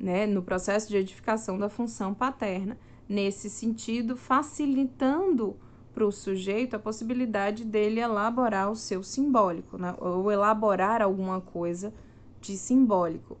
né, 0.00 0.26
no 0.26 0.42
processo 0.42 0.88
de 0.88 0.96
edificação 0.96 1.58
da 1.58 1.68
função 1.68 2.14
paterna, 2.14 2.78
nesse 3.08 3.50
sentido, 3.50 4.16
facilitando 4.16 5.56
para 5.92 6.06
o 6.06 6.12
sujeito 6.12 6.74
a 6.76 6.78
possibilidade 6.78 7.64
dele 7.64 8.00
elaborar 8.00 8.70
o 8.70 8.76
seu 8.76 9.02
simbólico, 9.02 9.76
né, 9.76 9.94
ou 9.98 10.32
elaborar 10.32 11.02
alguma 11.02 11.40
coisa 11.40 11.92
de 12.40 12.56
simbólico. 12.56 13.36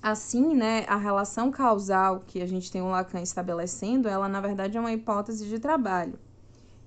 Assim, 0.00 0.54
né, 0.54 0.84
a 0.86 0.96
relação 0.96 1.50
causal 1.50 2.20
que 2.20 2.40
a 2.40 2.46
gente 2.46 2.70
tem 2.70 2.80
o 2.80 2.88
Lacan 2.88 3.20
estabelecendo, 3.20 4.08
ela 4.08 4.28
na 4.28 4.40
verdade 4.40 4.76
é 4.76 4.80
uma 4.80 4.92
hipótese 4.92 5.46
de 5.46 5.58
trabalho. 5.58 6.18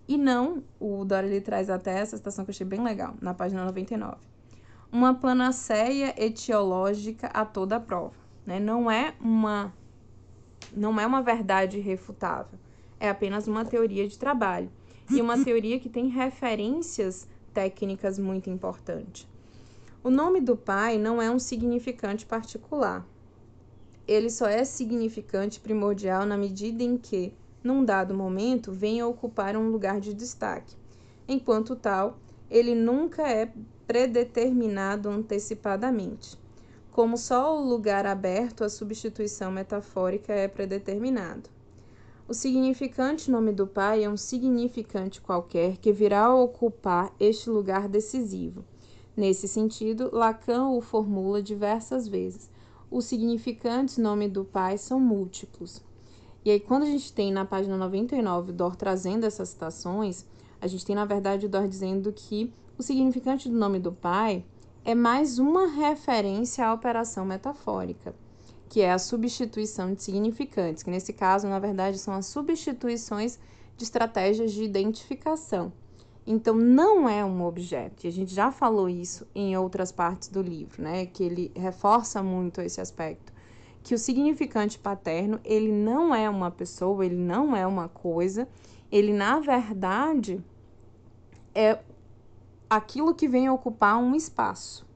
E 0.08 0.17
não, 0.17 0.63
o 0.80 1.06
Dora 1.06 1.28
ele 1.28 1.41
traz 1.41 1.69
até 1.69 2.00
essa 2.00 2.17
citação 2.17 2.43
que 2.43 2.50
eu 2.50 2.54
achei 2.54 2.65
bem 2.65 2.82
legal, 2.82 3.13
na 3.22 3.34
página 3.34 3.63
99. 3.65 4.29
Uma 4.91 5.13
panaceia 5.13 6.15
etiológica 6.17 7.28
a 7.28 7.45
toda 7.45 7.75
a 7.75 7.80
prova, 7.80 8.15
né? 8.45 8.60
Não 8.60 8.89
é 8.89 9.13
uma 9.19 9.73
não 10.75 10.99
é 10.99 11.06
uma 11.06 11.21
verdade 11.21 11.78
irrefutável, 11.78 12.58
é 12.99 13.10
apenas 13.10 13.47
uma 13.47 13.65
teoria 13.65 14.08
de 14.08 14.17
trabalho. 14.17 14.69
E 15.12 15.21
uma 15.21 15.38
teoria 15.43 15.80
que 15.80 15.89
tem 15.89 16.08
referências 16.08 17.28
técnicas 17.54 18.19
muito 18.19 18.49
importantes. 18.49 19.28
O 20.04 20.10
nome 20.10 20.39
do 20.39 20.56
pai 20.56 20.97
não 20.97 21.21
é 21.21 21.30
um 21.30 21.39
significante 21.39 22.25
particular. 22.25 23.06
Ele 24.08 24.30
só 24.30 24.47
é 24.47 24.63
significante 24.63 25.60
primordial 25.60 26.25
na 26.25 26.38
medida 26.38 26.82
em 26.84 26.97
que, 26.97 27.34
num 27.63 27.84
dado 27.84 28.13
momento, 28.13 28.71
venha 28.71 29.06
ocupar 29.06 29.56
um 29.56 29.69
lugar 29.69 29.99
de 29.99 30.13
destaque. 30.13 30.75
Enquanto 31.28 31.75
tal, 31.75 32.17
ele 32.49 32.73
nunca 32.73 33.28
é 33.30 33.52
predeterminado 33.89 35.10
antecipadamente. 35.10 36.38
Como 36.91 37.17
só 37.17 37.60
o 37.60 37.67
lugar 37.67 38.06
aberto 38.06 38.63
à 38.63 38.69
substituição 38.69 39.52
metafórica 39.52 40.32
é 40.32 40.47
predeterminado. 40.47 41.49
O 42.28 42.34
significante 42.36 43.32
nome 43.32 43.52
do 43.52 43.65
pai 43.65 44.04
é 44.04 44.10
um 44.10 44.15
significante 44.15 45.19
qualquer 45.19 45.78
que 45.78 45.91
virá 45.91 46.32
ocupar 46.32 47.12
este 47.19 47.49
lugar 47.49 47.89
decisivo 47.89 48.63
Nesse 49.17 49.47
sentido, 49.47 50.12
Lacan 50.13 50.67
o 50.67 50.82
formula 50.82 51.41
diversas 51.41 52.08
vezes. 52.08 52.47
Os 52.91 53.06
significantes 53.06 53.97
nome 53.97 54.30
do 54.30 54.45
pai 54.45 54.78
são 54.78 54.99
múltiplos. 54.99 55.82
E 56.45 56.52
aí, 56.52 56.60
quando 56.60 56.84
a 56.84 56.86
gente 56.86 57.12
tem 57.12 57.32
na 57.32 57.43
página 57.43 57.75
99 57.75 58.52
o 58.52 58.54
Dor 58.54 58.75
trazendo 58.75 59.25
essas 59.25 59.49
citações, 59.49 60.28
a 60.62 60.67
gente 60.67 60.86
tem, 60.86 60.95
na 60.95 61.06
verdade, 61.06 61.47
o 61.47 61.49
Dor 61.49 61.67
dizendo 61.67 62.13
que 62.13 62.54
o 62.80 62.84
significante 62.84 63.50
do 63.50 63.58
nome 63.58 63.78
do 63.78 63.92
pai 63.92 64.46
é 64.86 64.96
mais 64.96 65.38
uma 65.38 65.68
referência 65.68 66.65
à 66.65 66.74
operação 66.74 67.26
metafórica, 67.26 68.15
que 68.70 68.80
é 68.80 68.89
a 68.89 68.98
substituição 68.98 69.94
de 69.94 70.02
significantes, 70.02 70.82
que 70.82 70.89
nesse 70.89 71.12
caso, 71.12 71.46
na 71.46 71.60
verdade, 71.60 72.00
são 72.00 72.13
as 72.13 72.28
substituições 72.28 73.38
de 73.76 73.84
estratégias 73.84 74.54
de 74.54 74.63
identificação. 74.63 75.74
Então, 76.26 76.56
não 76.56 77.10
é 77.10 77.26
um 77.26 77.44
objeto. 77.44 78.06
E 78.06 78.08
a 78.08 78.12
gente 78.12 78.34
já 78.34 78.50
falou 78.50 78.88
isso 78.88 79.28
em 79.36 79.58
outras 79.58 79.92
partes 79.92 80.30
do 80.30 80.42
livro, 80.42 80.82
né? 80.82 81.06
Que 81.06 81.24
ele 81.24 81.52
reforça 81.54 82.24
muito 82.24 82.62
esse 82.62 82.80
aspecto. 82.80 83.34
Que 83.84 83.94
o 83.94 83.98
significante 83.98 84.80
paterno, 84.80 85.38
ele 85.44 85.72
não 85.72 86.15
é 86.15 86.30
uma 86.30 86.50
pessoa, 86.50 87.06
ele 87.06 87.18
não 87.18 87.54
é 87.54 87.68
uma 87.68 87.89
coisa. 87.89 88.48
Ele, 88.89 89.12
na 89.12 89.39
verdade, 89.39 90.42
é 91.54 91.80
aquilo 92.69 93.15
que 93.15 93.27
vem 93.27 93.49
ocupar 93.49 93.97
um 93.97 94.15
espaço. 94.15 94.88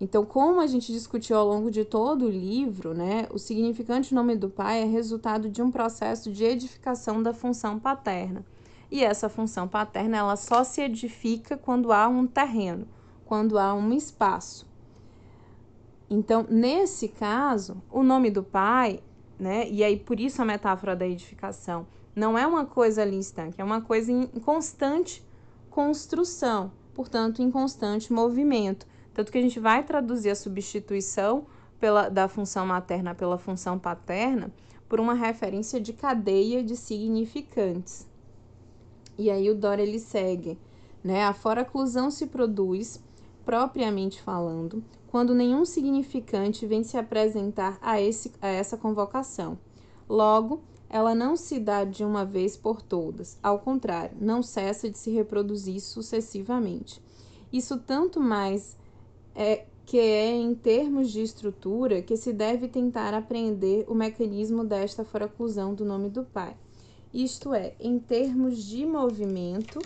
Então, 0.00 0.24
como 0.24 0.60
a 0.60 0.66
gente 0.66 0.92
discutiu 0.92 1.36
ao 1.36 1.46
longo 1.46 1.70
de 1.70 1.84
todo 1.84 2.24
o 2.24 2.30
livro, 2.30 2.94
né, 2.94 3.28
o 3.32 3.38
significante 3.38 4.14
nome 4.14 4.34
do 4.34 4.48
pai 4.48 4.82
é 4.82 4.86
resultado 4.86 5.48
de 5.50 5.60
um 5.60 5.70
processo 5.70 6.32
de 6.32 6.42
edificação 6.42 7.22
da 7.22 7.34
função 7.34 7.78
paterna. 7.78 8.44
E 8.90 9.04
essa 9.04 9.28
função 9.28 9.68
paterna 9.68 10.16
ela 10.16 10.36
só 10.36 10.64
se 10.64 10.80
edifica 10.80 11.56
quando 11.56 11.92
há 11.92 12.08
um 12.08 12.26
terreno, 12.26 12.88
quando 13.26 13.58
há 13.58 13.74
um 13.74 13.92
espaço. 13.92 14.66
Então, 16.08 16.46
nesse 16.48 17.06
caso, 17.06 17.80
o 17.90 18.02
nome 18.02 18.30
do 18.30 18.42
pai, 18.42 19.00
né? 19.38 19.68
E 19.70 19.84
aí 19.84 19.96
por 19.96 20.18
isso 20.18 20.42
a 20.42 20.44
metáfora 20.44 20.96
da 20.96 21.06
edificação 21.06 21.86
não 22.16 22.36
é 22.36 22.46
uma 22.46 22.66
coisa 22.66 23.02
ali 23.02 23.18
estanque, 23.18 23.60
é 23.60 23.64
uma 23.64 23.80
coisa 23.80 24.12
constante 24.44 25.22
construção, 25.70 26.72
portanto, 26.92 27.40
em 27.40 27.50
constante 27.50 28.12
movimento. 28.12 28.86
Tanto 29.14 29.32
que 29.32 29.38
a 29.38 29.42
gente 29.42 29.58
vai 29.58 29.82
traduzir 29.82 30.30
a 30.30 30.34
substituição 30.34 31.46
pela, 31.78 32.08
da 32.08 32.28
função 32.28 32.66
materna 32.66 33.14
pela 33.14 33.38
função 33.38 33.78
paterna 33.78 34.52
por 34.88 35.00
uma 35.00 35.14
referência 35.14 35.80
de 35.80 35.92
cadeia 35.92 36.62
de 36.62 36.76
significantes. 36.76 38.06
E 39.16 39.30
aí 39.30 39.48
o 39.48 39.54
Dora 39.54 39.80
ele 39.80 39.98
segue, 39.98 40.58
né? 41.02 41.24
A 41.24 41.32
foraclusão 41.32 42.10
se 42.10 42.26
produz, 42.26 43.00
propriamente 43.44 44.20
falando, 44.20 44.82
quando 45.06 45.34
nenhum 45.34 45.64
significante 45.64 46.66
vem 46.66 46.82
se 46.82 46.96
apresentar 46.96 47.78
a, 47.80 48.00
esse, 48.00 48.32
a 48.40 48.48
essa 48.48 48.76
convocação. 48.76 49.58
Logo, 50.08 50.62
ela 50.90 51.14
não 51.14 51.36
se 51.36 51.58
dá 51.58 51.84
de 51.84 52.04
uma 52.04 52.24
vez 52.24 52.56
por 52.56 52.82
todas, 52.82 53.38
ao 53.42 53.60
contrário, 53.60 54.16
não 54.20 54.42
cessa 54.42 54.90
de 54.90 54.98
se 54.98 55.10
reproduzir 55.10 55.80
sucessivamente. 55.80 57.00
Isso 57.52 57.78
tanto 57.78 58.20
mais 58.20 58.76
é 59.34 59.64
que 59.86 59.98
é 59.98 60.36
em 60.36 60.54
termos 60.54 61.10
de 61.10 61.22
estrutura 61.22 62.02
que 62.02 62.16
se 62.16 62.32
deve 62.32 62.68
tentar 62.68 63.14
aprender 63.14 63.84
o 63.88 63.94
mecanismo 63.94 64.64
desta 64.64 65.04
foraclusão 65.04 65.72
do 65.74 65.84
nome 65.84 66.10
do 66.10 66.24
pai 66.24 66.56
isto 67.12 67.52
é, 67.52 67.74
em 67.80 67.98
termos 67.98 68.62
de 68.62 68.86
movimento 68.86 69.80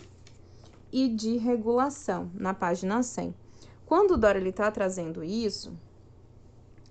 e 0.93 1.09
de 1.09 1.39
regulação, 1.39 2.31
na 2.35 2.53
página 2.53 3.03
100. 3.03 3.35
Quando 3.87 4.13
o 4.13 4.17
Dora 4.17 4.47
está 4.47 4.71
trazendo 4.71 5.25
isso, 5.25 5.73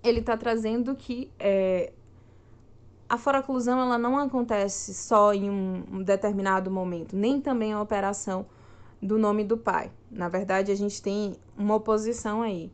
ele 0.03 0.19
está 0.19 0.35
trazendo 0.35 0.95
que 0.95 1.31
é, 1.39 1.93
a 3.07 3.17
foraclusão 3.17 3.79
ela 3.79 3.97
não 3.97 4.17
acontece 4.17 4.93
só 4.93 5.33
em 5.33 5.49
um, 5.49 6.03
determinado 6.03 6.71
momento, 6.71 7.15
nem 7.15 7.39
também 7.39 7.73
a 7.73 7.81
operação 7.81 8.45
do 9.01 9.17
nome 9.17 9.43
do 9.43 9.57
pai. 9.57 9.91
Na 10.09 10.29
verdade, 10.29 10.71
a 10.71 10.75
gente 10.75 11.01
tem 11.01 11.35
uma 11.57 11.75
oposição 11.75 12.41
aí. 12.41 12.71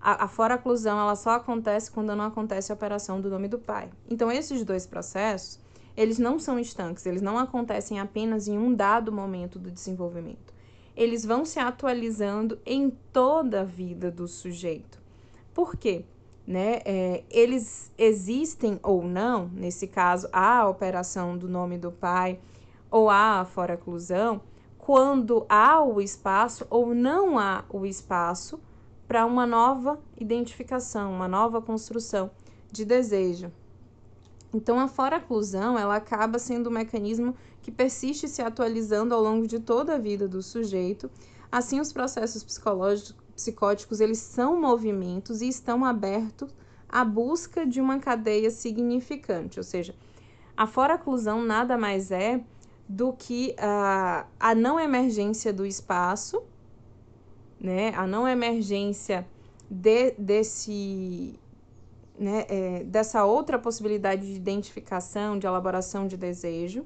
A, 0.00 0.24
a 0.24 0.28
foraclusão 0.28 0.98
ela 0.98 1.14
só 1.14 1.30
acontece 1.30 1.90
quando 1.90 2.14
não 2.16 2.24
acontece 2.24 2.72
a 2.72 2.74
operação 2.74 3.20
do 3.20 3.30
nome 3.30 3.48
do 3.48 3.58
pai. 3.58 3.90
Então, 4.08 4.30
esses 4.30 4.64
dois 4.64 4.86
processos 4.86 5.60
eles 5.96 6.18
não 6.18 6.38
são 6.38 6.58
estanques, 6.58 7.04
eles 7.04 7.22
não 7.22 7.38
acontecem 7.38 8.00
apenas 8.00 8.48
em 8.48 8.56
um 8.56 8.74
dado 8.74 9.12
momento 9.12 9.58
do 9.58 9.70
desenvolvimento. 9.70 10.54
Eles 10.96 11.24
vão 11.24 11.44
se 11.44 11.58
atualizando 11.58 12.58
em 12.64 12.90
toda 13.12 13.60
a 13.60 13.64
vida 13.64 14.10
do 14.10 14.26
sujeito. 14.26 15.00
Por 15.52 15.76
quê? 15.76 16.04
Né? 16.50 16.80
É, 16.84 17.22
eles 17.30 17.92
existem 17.96 18.80
ou 18.82 19.04
não, 19.04 19.48
nesse 19.54 19.86
caso, 19.86 20.28
a 20.32 20.68
operação 20.68 21.38
do 21.38 21.48
nome 21.48 21.78
do 21.78 21.92
pai 21.92 22.40
ou 22.90 23.08
a 23.08 23.44
foraclusão, 23.44 24.40
quando 24.76 25.46
há 25.48 25.80
o 25.80 26.00
espaço 26.00 26.66
ou 26.68 26.92
não 26.92 27.38
há 27.38 27.64
o 27.70 27.86
espaço 27.86 28.58
para 29.06 29.24
uma 29.24 29.46
nova 29.46 30.00
identificação, 30.18 31.12
uma 31.12 31.28
nova 31.28 31.62
construção 31.62 32.32
de 32.72 32.84
desejo. 32.84 33.52
Então, 34.52 34.80
a 34.80 34.88
foraclusão 34.88 35.78
ela 35.78 35.94
acaba 35.94 36.40
sendo 36.40 36.68
um 36.68 36.72
mecanismo 36.72 37.36
que 37.62 37.70
persiste 37.70 38.26
se 38.26 38.42
atualizando 38.42 39.14
ao 39.14 39.22
longo 39.22 39.46
de 39.46 39.60
toda 39.60 39.94
a 39.94 39.98
vida 39.98 40.26
do 40.26 40.42
sujeito. 40.42 41.08
Assim, 41.52 41.78
os 41.78 41.92
processos 41.92 42.42
psicológicos, 42.42 43.14
psicóticos 43.40 44.00
eles 44.00 44.18
são 44.18 44.60
movimentos 44.60 45.40
e 45.40 45.48
estão 45.48 45.84
abertos 45.84 46.54
à 46.88 47.04
busca 47.04 47.66
de 47.66 47.80
uma 47.80 47.98
cadeia 47.98 48.50
significante, 48.50 49.58
ou 49.58 49.64
seja, 49.64 49.94
a 50.56 50.66
foraclusão 50.66 51.42
nada 51.42 51.78
mais 51.78 52.10
é 52.10 52.42
do 52.88 53.12
que 53.12 53.54
a, 53.58 54.26
a 54.38 54.54
não 54.54 54.78
emergência 54.78 55.52
do 55.52 55.64
espaço, 55.64 56.42
né? 57.58 57.94
A 57.94 58.06
não 58.06 58.26
emergência 58.26 59.26
de, 59.70 60.10
desse 60.18 61.38
né, 62.18 62.44
é, 62.48 62.84
dessa 62.84 63.24
outra 63.24 63.58
possibilidade 63.58 64.26
de 64.26 64.34
identificação, 64.34 65.38
de 65.38 65.46
elaboração 65.46 66.06
de 66.06 66.16
desejo, 66.16 66.84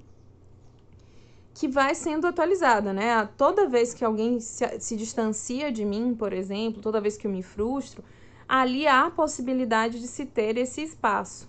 que 1.54 1.68
vai 1.68 1.94
sendo 1.94 2.26
atualizada, 2.26 2.92
né? 2.92 3.28
Toda 3.36 3.68
vez 3.68 3.94
que 3.94 4.04
alguém 4.04 4.40
se, 4.40 4.80
se 4.80 4.96
distancia 4.96 5.70
de 5.70 5.84
mim, 5.84 6.12
por 6.12 6.32
exemplo, 6.32 6.82
toda 6.82 7.00
vez 7.00 7.16
que 7.16 7.28
eu 7.28 7.30
me 7.30 7.44
frustro, 7.44 8.02
ali 8.48 8.88
há 8.88 9.06
a 9.06 9.10
possibilidade 9.10 10.00
de 10.00 10.08
se 10.08 10.26
ter 10.26 10.58
esse 10.58 10.82
espaço. 10.82 11.48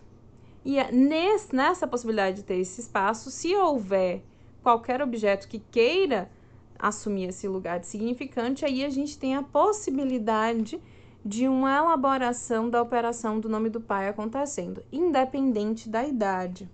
E 0.63 0.77
é 0.77 0.91
nesse, 0.91 1.55
nessa 1.55 1.87
possibilidade 1.87 2.37
de 2.37 2.43
ter 2.43 2.57
esse 2.57 2.81
espaço, 2.81 3.31
se 3.31 3.55
houver 3.55 4.23
qualquer 4.61 5.01
objeto 5.01 5.47
que 5.47 5.59
queira 5.59 6.29
assumir 6.77 7.29
esse 7.29 7.47
lugar 7.47 7.79
de 7.79 7.87
significante, 7.87 8.63
aí 8.63 8.85
a 8.85 8.89
gente 8.89 9.17
tem 9.17 9.35
a 9.35 9.41
possibilidade 9.43 10.79
de 11.23 11.47
uma 11.47 11.75
elaboração 11.75 12.69
da 12.69 12.79
operação 12.79 13.39
do 13.39 13.49
nome 13.49 13.69
do 13.69 13.81
pai 13.81 14.07
acontecendo, 14.07 14.83
independente 14.91 15.89
da 15.89 16.05
idade. 16.05 16.69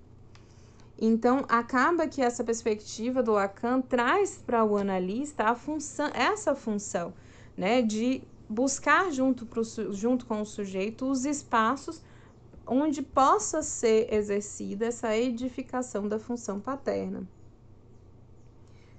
Então, 1.03 1.43
acaba 1.49 2.07
que 2.07 2.21
essa 2.21 2.43
perspectiva 2.43 3.23
do 3.23 3.31
Lacan 3.31 3.81
traz 3.81 4.37
para 4.37 4.63
o 4.63 4.77
analista 4.77 5.45
a 5.45 5.55
função, 5.55 6.11
essa 6.13 6.53
função, 6.53 7.11
né, 7.57 7.81
de 7.81 8.21
buscar 8.47 9.11
junto, 9.11 9.47
pro, 9.47 9.63
junto 9.91 10.27
com 10.27 10.41
o 10.41 10.45
sujeito 10.45 11.09
os 11.09 11.25
espaços 11.25 12.03
onde 12.67 13.01
possa 13.01 13.63
ser 13.63 14.13
exercida 14.13 14.85
essa 14.85 15.17
edificação 15.17 16.07
da 16.07 16.19
função 16.19 16.59
paterna. 16.59 17.27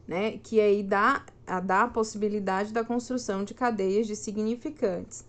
Né, 0.08 0.38
que 0.38 0.60
aí 0.60 0.82
dá, 0.82 1.24
dá 1.62 1.82
a 1.82 1.88
possibilidade 1.88 2.72
da 2.72 2.82
construção 2.82 3.44
de 3.44 3.54
cadeias 3.54 4.08
de 4.08 4.16
significantes. 4.16 5.24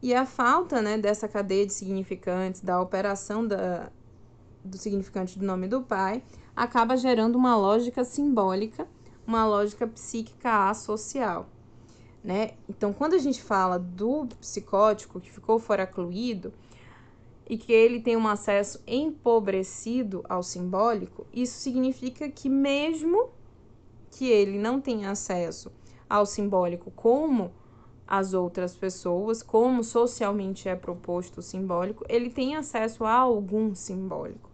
E 0.00 0.14
a 0.14 0.24
falta 0.24 0.80
né, 0.80 0.96
dessa 0.96 1.26
cadeia 1.26 1.66
de 1.66 1.72
significantes, 1.72 2.60
da 2.60 2.80
operação 2.80 3.44
da, 3.44 3.90
do 4.64 4.78
significante 4.78 5.38
do 5.38 5.44
nome 5.44 5.68
do 5.68 5.82
pai, 5.82 6.22
acaba 6.56 6.96
gerando 6.96 7.36
uma 7.36 7.56
lógica 7.56 8.04
simbólica, 8.04 8.88
uma 9.26 9.46
lógica 9.46 9.86
psíquica 9.86 10.70
associal. 10.70 11.48
Né? 12.22 12.52
Então, 12.68 12.92
quando 12.92 13.14
a 13.14 13.18
gente 13.18 13.42
fala 13.42 13.78
do 13.78 14.26
psicótico 14.40 15.20
que 15.20 15.30
ficou 15.30 15.58
foracluído 15.58 16.54
e 17.46 17.58
que 17.58 17.70
ele 17.70 18.00
tem 18.00 18.16
um 18.16 18.26
acesso 18.26 18.82
empobrecido 18.86 20.24
ao 20.26 20.42
simbólico, 20.42 21.26
isso 21.32 21.58
significa 21.58 22.28
que, 22.30 22.48
mesmo 22.48 23.28
que 24.10 24.26
ele 24.26 24.58
não 24.58 24.80
tenha 24.80 25.10
acesso 25.10 25.70
ao 26.08 26.24
simbólico 26.24 26.90
como 26.92 27.52
as 28.06 28.32
outras 28.32 28.76
pessoas, 28.76 29.42
como 29.42 29.82
socialmente 29.82 30.68
é 30.68 30.76
proposto 30.76 31.38
o 31.38 31.42
simbólico, 31.42 32.04
ele 32.08 32.30
tem 32.30 32.54
acesso 32.54 33.04
a 33.04 33.12
algum 33.12 33.74
simbólico. 33.74 34.53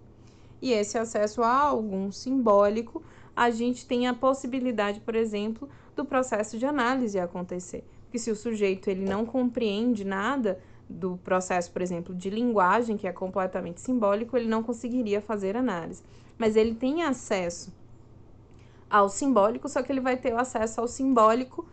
E 0.61 0.72
esse 0.72 0.98
acesso 0.98 1.42
a 1.42 1.54
algum 1.54 2.12
simbólico, 2.12 3.02
a 3.34 3.50
gente 3.50 3.86
tem 3.86 4.06
a 4.06 4.14
possibilidade, 4.14 5.00
por 5.00 5.14
exemplo, 5.14 5.68
do 5.96 6.04
processo 6.04 6.58
de 6.58 6.66
análise 6.66 7.18
acontecer. 7.18 7.84
Porque 8.04 8.18
se 8.18 8.30
o 8.30 8.36
sujeito 8.36 8.90
ele 8.90 9.04
não 9.04 9.24
compreende 9.24 10.04
nada 10.04 10.61
do 10.88 11.16
processo, 11.18 11.70
por 11.70 11.80
exemplo, 11.80 12.14
de 12.14 12.28
linguagem, 12.28 12.96
que 12.96 13.06
é 13.06 13.12
completamente 13.12 13.80
simbólico, 13.80 14.36
ele 14.36 14.48
não 14.48 14.62
conseguiria 14.62 15.20
fazer 15.20 15.56
análise. 15.56 16.02
Mas 16.36 16.56
ele 16.56 16.74
tem 16.74 17.04
acesso 17.04 17.72
ao 18.88 19.08
simbólico, 19.08 19.68
só 19.68 19.82
que 19.82 19.92
ele 19.92 20.00
vai 20.00 20.16
ter 20.16 20.34
o 20.34 20.38
acesso 20.38 20.80
ao 20.80 20.88
simbólico 20.88 21.66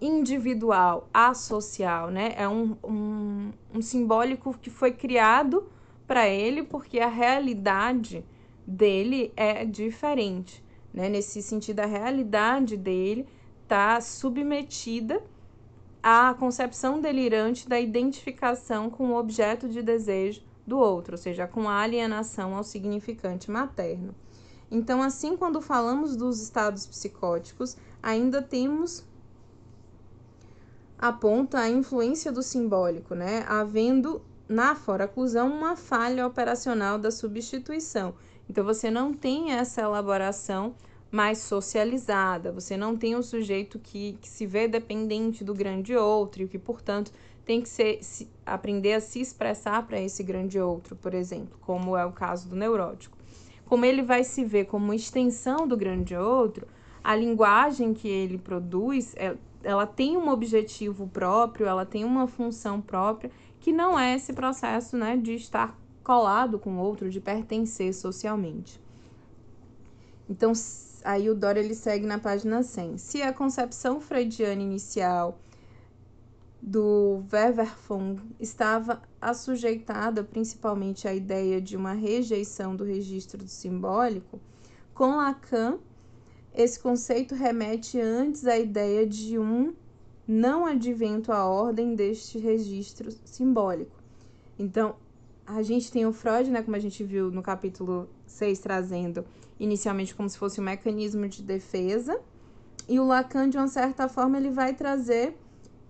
individual, 0.00 1.08
associal, 1.14 2.10
né? 2.10 2.34
É 2.36 2.48
um, 2.48 2.76
um, 2.82 3.52
um 3.74 3.82
simbólico 3.82 4.56
que 4.60 4.70
foi 4.70 4.92
criado 4.92 5.68
para 6.08 6.26
ele 6.26 6.62
porque 6.62 6.98
a 6.98 7.06
realidade 7.06 8.24
dele 8.66 9.30
é 9.36 9.64
diferente, 9.64 10.64
né? 10.92 11.08
Nesse 11.08 11.42
sentido, 11.42 11.80
a 11.80 11.86
realidade 11.86 12.78
dele 12.78 13.28
está 13.62 14.00
submetida 14.00 15.22
à 16.02 16.34
concepção 16.38 16.98
delirante 17.00 17.68
da 17.68 17.78
identificação 17.78 18.88
com 18.88 19.10
o 19.10 19.16
objeto 19.16 19.68
de 19.68 19.82
desejo 19.82 20.42
do 20.66 20.78
outro, 20.78 21.14
ou 21.14 21.18
seja, 21.18 21.46
com 21.46 21.68
a 21.68 21.80
alienação 21.80 22.56
ao 22.56 22.64
significante 22.64 23.50
materno. 23.50 24.14
Então, 24.70 25.02
assim, 25.02 25.36
quando 25.36 25.60
falamos 25.60 26.16
dos 26.16 26.40
estados 26.40 26.86
psicóticos, 26.86 27.76
ainda 28.02 28.40
temos 28.40 29.06
aponta 30.98 31.60
a 31.60 31.68
influência 31.68 32.32
do 32.32 32.42
simbólico, 32.42 33.14
né? 33.14 33.44
Havendo 33.46 34.20
na 34.48 34.74
foraclusão 34.74 35.48
uma 35.52 35.76
falha 35.76 36.26
operacional 36.26 36.98
da 36.98 37.10
substituição. 37.10 38.14
Então, 38.48 38.64
você 38.64 38.90
não 38.90 39.12
tem 39.12 39.52
essa 39.52 39.82
elaboração 39.82 40.74
mais 41.10 41.38
socializada, 41.38 42.52
você 42.52 42.76
não 42.76 42.96
tem 42.96 43.16
um 43.16 43.22
sujeito 43.22 43.78
que, 43.78 44.18
que 44.20 44.28
se 44.28 44.46
vê 44.46 44.68
dependente 44.68 45.44
do 45.44 45.54
grande 45.54 45.94
outro 45.94 46.42
e 46.42 46.48
que, 46.48 46.58
portanto, 46.58 47.12
tem 47.44 47.62
que 47.62 47.68
ser, 47.68 48.02
se, 48.02 48.28
aprender 48.44 48.92
a 48.92 49.00
se 49.00 49.20
expressar 49.20 49.86
para 49.86 50.00
esse 50.00 50.22
grande 50.22 50.60
outro, 50.60 50.94
por 50.96 51.14
exemplo, 51.14 51.58
como 51.62 51.96
é 51.96 52.04
o 52.04 52.12
caso 52.12 52.48
do 52.48 52.56
neurótico. 52.56 53.16
Como 53.64 53.84
ele 53.84 54.02
vai 54.02 54.22
se 54.22 54.44
ver 54.44 54.66
como 54.66 54.92
extensão 54.92 55.66
do 55.66 55.76
grande 55.76 56.14
outro, 56.14 56.66
a 57.02 57.16
linguagem 57.16 57.94
que 57.94 58.06
ele 58.06 58.36
produz, 58.36 59.14
é, 59.16 59.34
ela 59.62 59.86
tem 59.86 60.16
um 60.16 60.28
objetivo 60.28 61.08
próprio, 61.08 61.66
ela 61.66 61.86
tem 61.86 62.04
uma 62.04 62.26
função 62.26 62.82
própria, 62.82 63.30
que 63.68 63.72
não 63.72 63.98
é 63.98 64.16
esse 64.16 64.32
processo 64.32 64.96
né, 64.96 65.14
de 65.14 65.34
estar 65.34 65.78
colado 66.02 66.58
com 66.58 66.78
outro, 66.78 67.10
de 67.10 67.20
pertencer 67.20 67.92
socialmente. 67.92 68.80
Então, 70.26 70.54
aí 71.04 71.28
o 71.28 71.34
Dória 71.34 71.60
ele 71.60 71.74
segue 71.74 72.06
na 72.06 72.18
página 72.18 72.62
100. 72.62 72.96
Se 72.96 73.20
a 73.20 73.30
concepção 73.30 74.00
freudiana 74.00 74.62
inicial 74.62 75.38
do 76.62 77.22
Weverfung 77.30 78.18
estava 78.40 79.02
assujeitada 79.20 80.24
principalmente 80.24 81.06
à 81.06 81.12
ideia 81.12 81.60
de 81.60 81.76
uma 81.76 81.92
rejeição 81.92 82.74
do 82.74 82.84
registro 82.84 83.36
do 83.36 83.48
simbólico, 83.48 84.40
com 84.94 85.16
Lacan, 85.16 85.78
esse 86.54 86.80
conceito 86.80 87.34
remete 87.34 88.00
antes 88.00 88.46
à 88.46 88.56
ideia 88.58 89.06
de 89.06 89.38
um 89.38 89.74
não 90.28 90.66
advento 90.66 91.32
à 91.32 91.46
ordem 91.46 91.94
deste 91.94 92.38
registro 92.38 93.10
simbólico. 93.24 93.96
Então, 94.58 94.96
a 95.46 95.62
gente 95.62 95.90
tem 95.90 96.04
o 96.04 96.12
Freud, 96.12 96.50
né, 96.50 96.62
como 96.62 96.76
a 96.76 96.80
gente 96.80 97.02
viu 97.02 97.30
no 97.30 97.42
capítulo 97.42 98.06
6, 98.26 98.58
trazendo 98.58 99.24
inicialmente 99.58 100.14
como 100.14 100.28
se 100.28 100.36
fosse 100.36 100.60
um 100.60 100.64
mecanismo 100.64 101.26
de 101.26 101.42
defesa, 101.42 102.20
e 102.86 103.00
o 103.00 103.06
Lacan, 103.06 103.48
de 103.48 103.56
uma 103.56 103.68
certa 103.68 104.06
forma, 104.08 104.36
ele 104.36 104.50
vai 104.50 104.74
trazer 104.74 105.34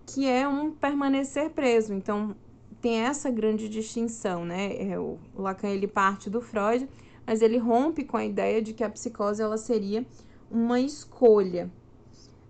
que 0.05 0.25
é 0.25 0.47
um 0.47 0.71
permanecer 0.71 1.49
preso. 1.49 1.93
Então, 1.93 2.35
tem 2.81 3.01
essa 3.01 3.29
grande 3.29 3.67
distinção, 3.67 4.45
né? 4.45 4.89
É, 4.89 4.97
o 4.97 5.17
Lacan, 5.35 5.69
ele 5.69 5.87
parte 5.87 6.29
do 6.29 6.41
Freud, 6.41 6.89
mas 7.27 7.41
ele 7.41 7.57
rompe 7.57 8.03
com 8.03 8.17
a 8.17 8.25
ideia 8.25 8.61
de 8.61 8.73
que 8.73 8.83
a 8.83 8.89
psicose, 8.89 9.41
ela 9.41 9.57
seria 9.57 10.05
uma 10.49 10.79
escolha, 10.79 11.69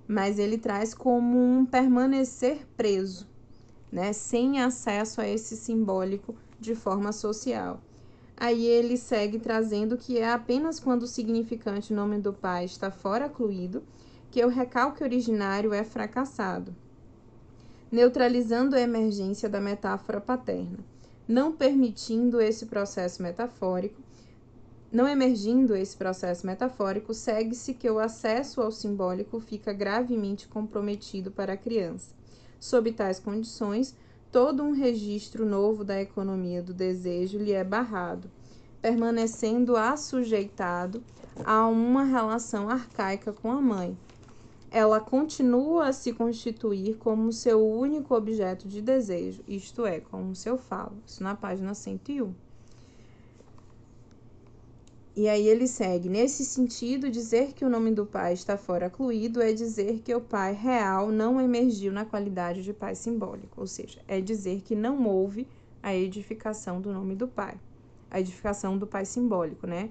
mas 0.09 0.39
ele 0.39 0.57
traz 0.57 0.95
como 0.95 1.37
um 1.37 1.63
permanecer 1.63 2.65
preso, 2.75 3.27
né? 3.91 4.11
Sem 4.11 4.59
acesso 4.59 5.21
a 5.21 5.27
esse 5.27 5.55
simbólico 5.55 6.33
de 6.59 6.73
forma 6.73 7.11
social. 7.11 7.79
Aí 8.35 8.65
ele 8.65 8.97
segue 8.97 9.37
trazendo 9.37 9.97
que 9.97 10.17
é 10.17 10.31
apenas 10.31 10.79
quando 10.79 11.03
o 11.03 11.07
significante 11.07 11.93
nome 11.93 12.17
do 12.17 12.33
pai 12.33 12.65
está 12.65 12.89
fora 12.89 13.29
cluído 13.29 13.83
que 14.31 14.43
o 14.43 14.47
recalque 14.47 15.03
originário 15.03 15.73
é 15.73 15.83
fracassado, 15.83 16.75
neutralizando 17.91 18.75
a 18.75 18.81
emergência 18.81 19.47
da 19.47 19.61
metáfora 19.61 20.19
paterna, 20.19 20.79
não 21.27 21.51
permitindo 21.51 22.41
esse 22.41 22.65
processo 22.65 23.21
metafórico. 23.21 24.01
Não 24.91 25.07
emergindo 25.07 25.75
esse 25.75 25.95
processo 25.95 26.47
metafórico, 26.47 27.13
segue-se 27.13 27.75
que 27.75 27.87
o 27.87 27.99
acesso 27.99 28.59
ao 28.59 28.71
simbólico 28.71 29.39
fica 29.39 29.71
gravemente 29.71 30.47
comprometido 30.47 31.29
para 31.29 31.53
a 31.53 31.57
criança. 31.57 32.15
Sob 32.59 32.91
tais 32.91 33.19
condições, 33.19 33.95
todo 34.31 34.63
um 34.63 34.71
registro 34.71 35.45
novo 35.45 35.83
da 35.83 36.01
economia 36.01 36.63
do 36.63 36.73
desejo 36.73 37.37
lhe 37.37 37.51
é 37.51 37.63
barrado, 37.63 38.31
permanecendo 38.81 39.77
assujeitado 39.77 41.03
a 41.45 41.67
uma 41.67 42.03
relação 42.03 42.67
arcaica 42.67 43.31
com 43.31 43.51
a 43.51 43.61
mãe. 43.61 43.95
Ela 44.71 44.99
continua 44.99 45.89
a 45.89 45.93
se 45.93 46.13
constituir 46.13 46.97
como 46.97 47.31
seu 47.31 47.63
único 47.63 48.15
objeto 48.15 48.67
de 48.67 48.81
desejo, 48.81 49.43
isto 49.47 49.85
é, 49.85 49.99
como 49.99 50.35
seu 50.35 50.57
falo. 50.57 50.97
Isso 51.05 51.21
na 51.21 51.35
página 51.35 51.75
101. 51.75 52.48
E 55.19 55.27
aí 55.27 55.49
ele 55.49 55.67
segue: 55.67 56.07
nesse 56.07 56.45
sentido, 56.45 57.11
dizer 57.11 57.51
que 57.51 57.65
o 57.65 57.69
nome 57.69 57.91
do 57.91 58.05
pai 58.05 58.31
está 58.31 58.55
fora 58.55 58.89
cluído 58.89 59.41
é 59.41 59.51
dizer 59.51 59.99
que 59.99 60.15
o 60.15 60.21
pai 60.21 60.53
real 60.53 61.11
não 61.11 61.41
emergiu 61.41 61.91
na 61.91 62.05
qualidade 62.05 62.63
de 62.63 62.71
pai 62.71 62.95
simbólico, 62.95 63.59
ou 63.59 63.67
seja, 63.67 63.99
é 64.07 64.21
dizer 64.21 64.61
que 64.61 64.73
não 64.75 65.05
houve 65.05 65.45
a 65.83 65.93
edificação 65.93 66.79
do 66.79 66.93
nome 66.93 67.17
do 67.17 67.27
pai, 67.27 67.59
a 68.09 68.21
edificação 68.21 68.77
do 68.77 68.87
pai 68.87 69.03
simbólico, 69.03 69.67
né? 69.67 69.89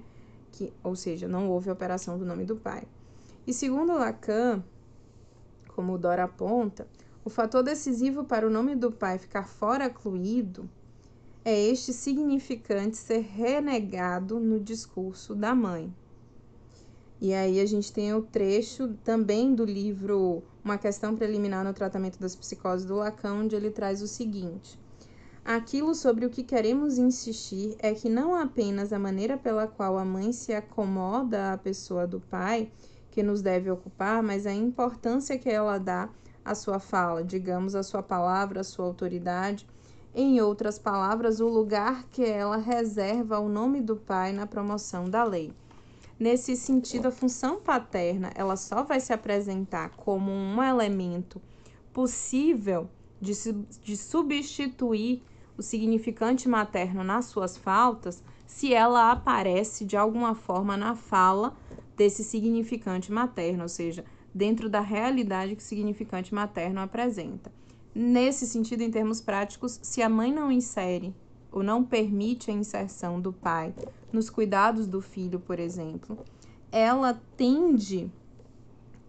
Que, 0.51 0.73
ou 0.83 0.95
seja, 0.95 1.27
não 1.27 1.47
houve 1.47 1.69
a 1.69 1.73
operação 1.73 2.17
do 2.17 2.25
nome 2.25 2.43
do 2.43 2.55
pai. 2.55 2.81
E 3.45 3.53
segundo 3.53 3.93
Lacan, 3.93 4.63
como 5.75 5.99
Dora 5.99 6.23
aponta, 6.23 6.87
o 7.23 7.29
fator 7.29 7.61
decisivo 7.61 8.23
para 8.23 8.47
o 8.47 8.49
nome 8.49 8.75
do 8.75 8.91
pai 8.91 9.19
ficar 9.19 9.47
fora 9.47 9.85
incluído 9.85 10.67
é 11.49 11.67
este 11.67 11.91
significante 11.91 12.95
ser 12.95 13.21
renegado 13.21 14.39
no 14.39 14.59
discurso 14.59 15.33
da 15.33 15.55
mãe. 15.55 15.91
E 17.19 17.33
aí 17.33 17.59
a 17.59 17.65
gente 17.65 17.91
tem 17.91 18.13
o 18.13 18.21
trecho 18.21 18.93
também 19.03 19.55
do 19.55 19.65
livro 19.65 20.43
Uma 20.63 20.77
Questão 20.77 21.15
Preliminar 21.15 21.65
no 21.65 21.73
Tratamento 21.73 22.19
das 22.19 22.35
Psicoses 22.35 22.85
do 22.85 22.97
Lacan, 22.97 23.33
onde 23.33 23.55
ele 23.55 23.71
traz 23.71 24.03
o 24.03 24.07
seguinte: 24.07 24.79
Aquilo 25.43 25.95
sobre 25.95 26.23
o 26.23 26.29
que 26.29 26.43
queremos 26.43 26.99
insistir 26.99 27.75
é 27.79 27.95
que 27.95 28.07
não 28.07 28.35
apenas 28.35 28.93
a 28.93 28.99
maneira 28.99 29.35
pela 29.35 29.65
qual 29.67 29.97
a 29.97 30.05
mãe 30.05 30.31
se 30.31 30.53
acomoda 30.53 31.53
à 31.53 31.57
pessoa 31.57 32.05
do 32.05 32.19
pai 32.19 32.71
que 33.09 33.23
nos 33.23 33.41
deve 33.41 33.71
ocupar, 33.71 34.21
mas 34.21 34.45
a 34.45 34.53
importância 34.53 35.35
que 35.35 35.49
ela 35.49 35.79
dá 35.79 36.09
à 36.45 36.53
sua 36.53 36.77
fala, 36.79 37.23
digamos, 37.23 37.73
à 37.73 37.81
sua 37.81 38.03
palavra, 38.03 38.61
à 38.61 38.63
sua 38.63 38.85
autoridade. 38.85 39.65
Em 40.13 40.41
outras 40.41 40.79
palavras, 40.79 41.39
o 41.39 41.47
lugar 41.47 42.05
que 42.09 42.23
ela 42.23 42.57
reserva 42.57 43.35
ao 43.35 43.47
nome 43.47 43.79
do 43.79 43.95
pai 43.95 44.33
na 44.33 44.47
promoção 44.47 45.07
da 45.07 45.23
lei. 45.23 45.53
Nesse 46.19 46.55
sentido, 46.55 47.07
a 47.07 47.11
função 47.11 47.61
paterna, 47.61 48.31
ela 48.35 48.57
só 48.57 48.83
vai 48.83 48.99
se 48.99 49.13
apresentar 49.13 49.91
como 49.91 50.31
um 50.31 50.61
elemento 50.63 51.39
possível 51.93 52.89
de, 53.21 53.33
de 53.83 53.95
substituir 53.95 55.23
o 55.55 55.61
significante 55.61 56.49
materno 56.49 57.03
nas 57.03 57.25
suas 57.25 57.55
faltas 57.55 58.23
se 58.47 58.73
ela 58.73 59.11
aparece 59.11 59.85
de 59.85 59.95
alguma 59.95 60.33
forma 60.33 60.75
na 60.75 60.95
fala 60.95 61.55
desse 61.95 62.23
significante 62.23 63.11
materno, 63.11 63.63
ou 63.63 63.69
seja, 63.69 64.03
dentro 64.33 64.69
da 64.69 64.79
realidade 64.79 65.55
que 65.55 65.61
o 65.61 65.65
significante 65.65 66.33
materno 66.33 66.81
apresenta. 66.81 67.51
Nesse 67.93 68.45
sentido, 68.45 68.81
em 68.81 68.91
termos 68.91 69.19
práticos, 69.19 69.79
se 69.81 70.01
a 70.01 70.09
mãe 70.09 70.31
não 70.31 70.51
insere 70.51 71.13
ou 71.51 71.63
não 71.63 71.83
permite 71.83 72.51
a 72.51 72.53
inserção 72.53 73.19
do 73.19 73.33
pai 73.33 73.73
nos 74.13 74.29
cuidados 74.29 74.87
do 74.87 75.01
filho, 75.01 75.39
por 75.39 75.59
exemplo, 75.59 76.17
ela 76.71 77.19
tende 77.35 78.11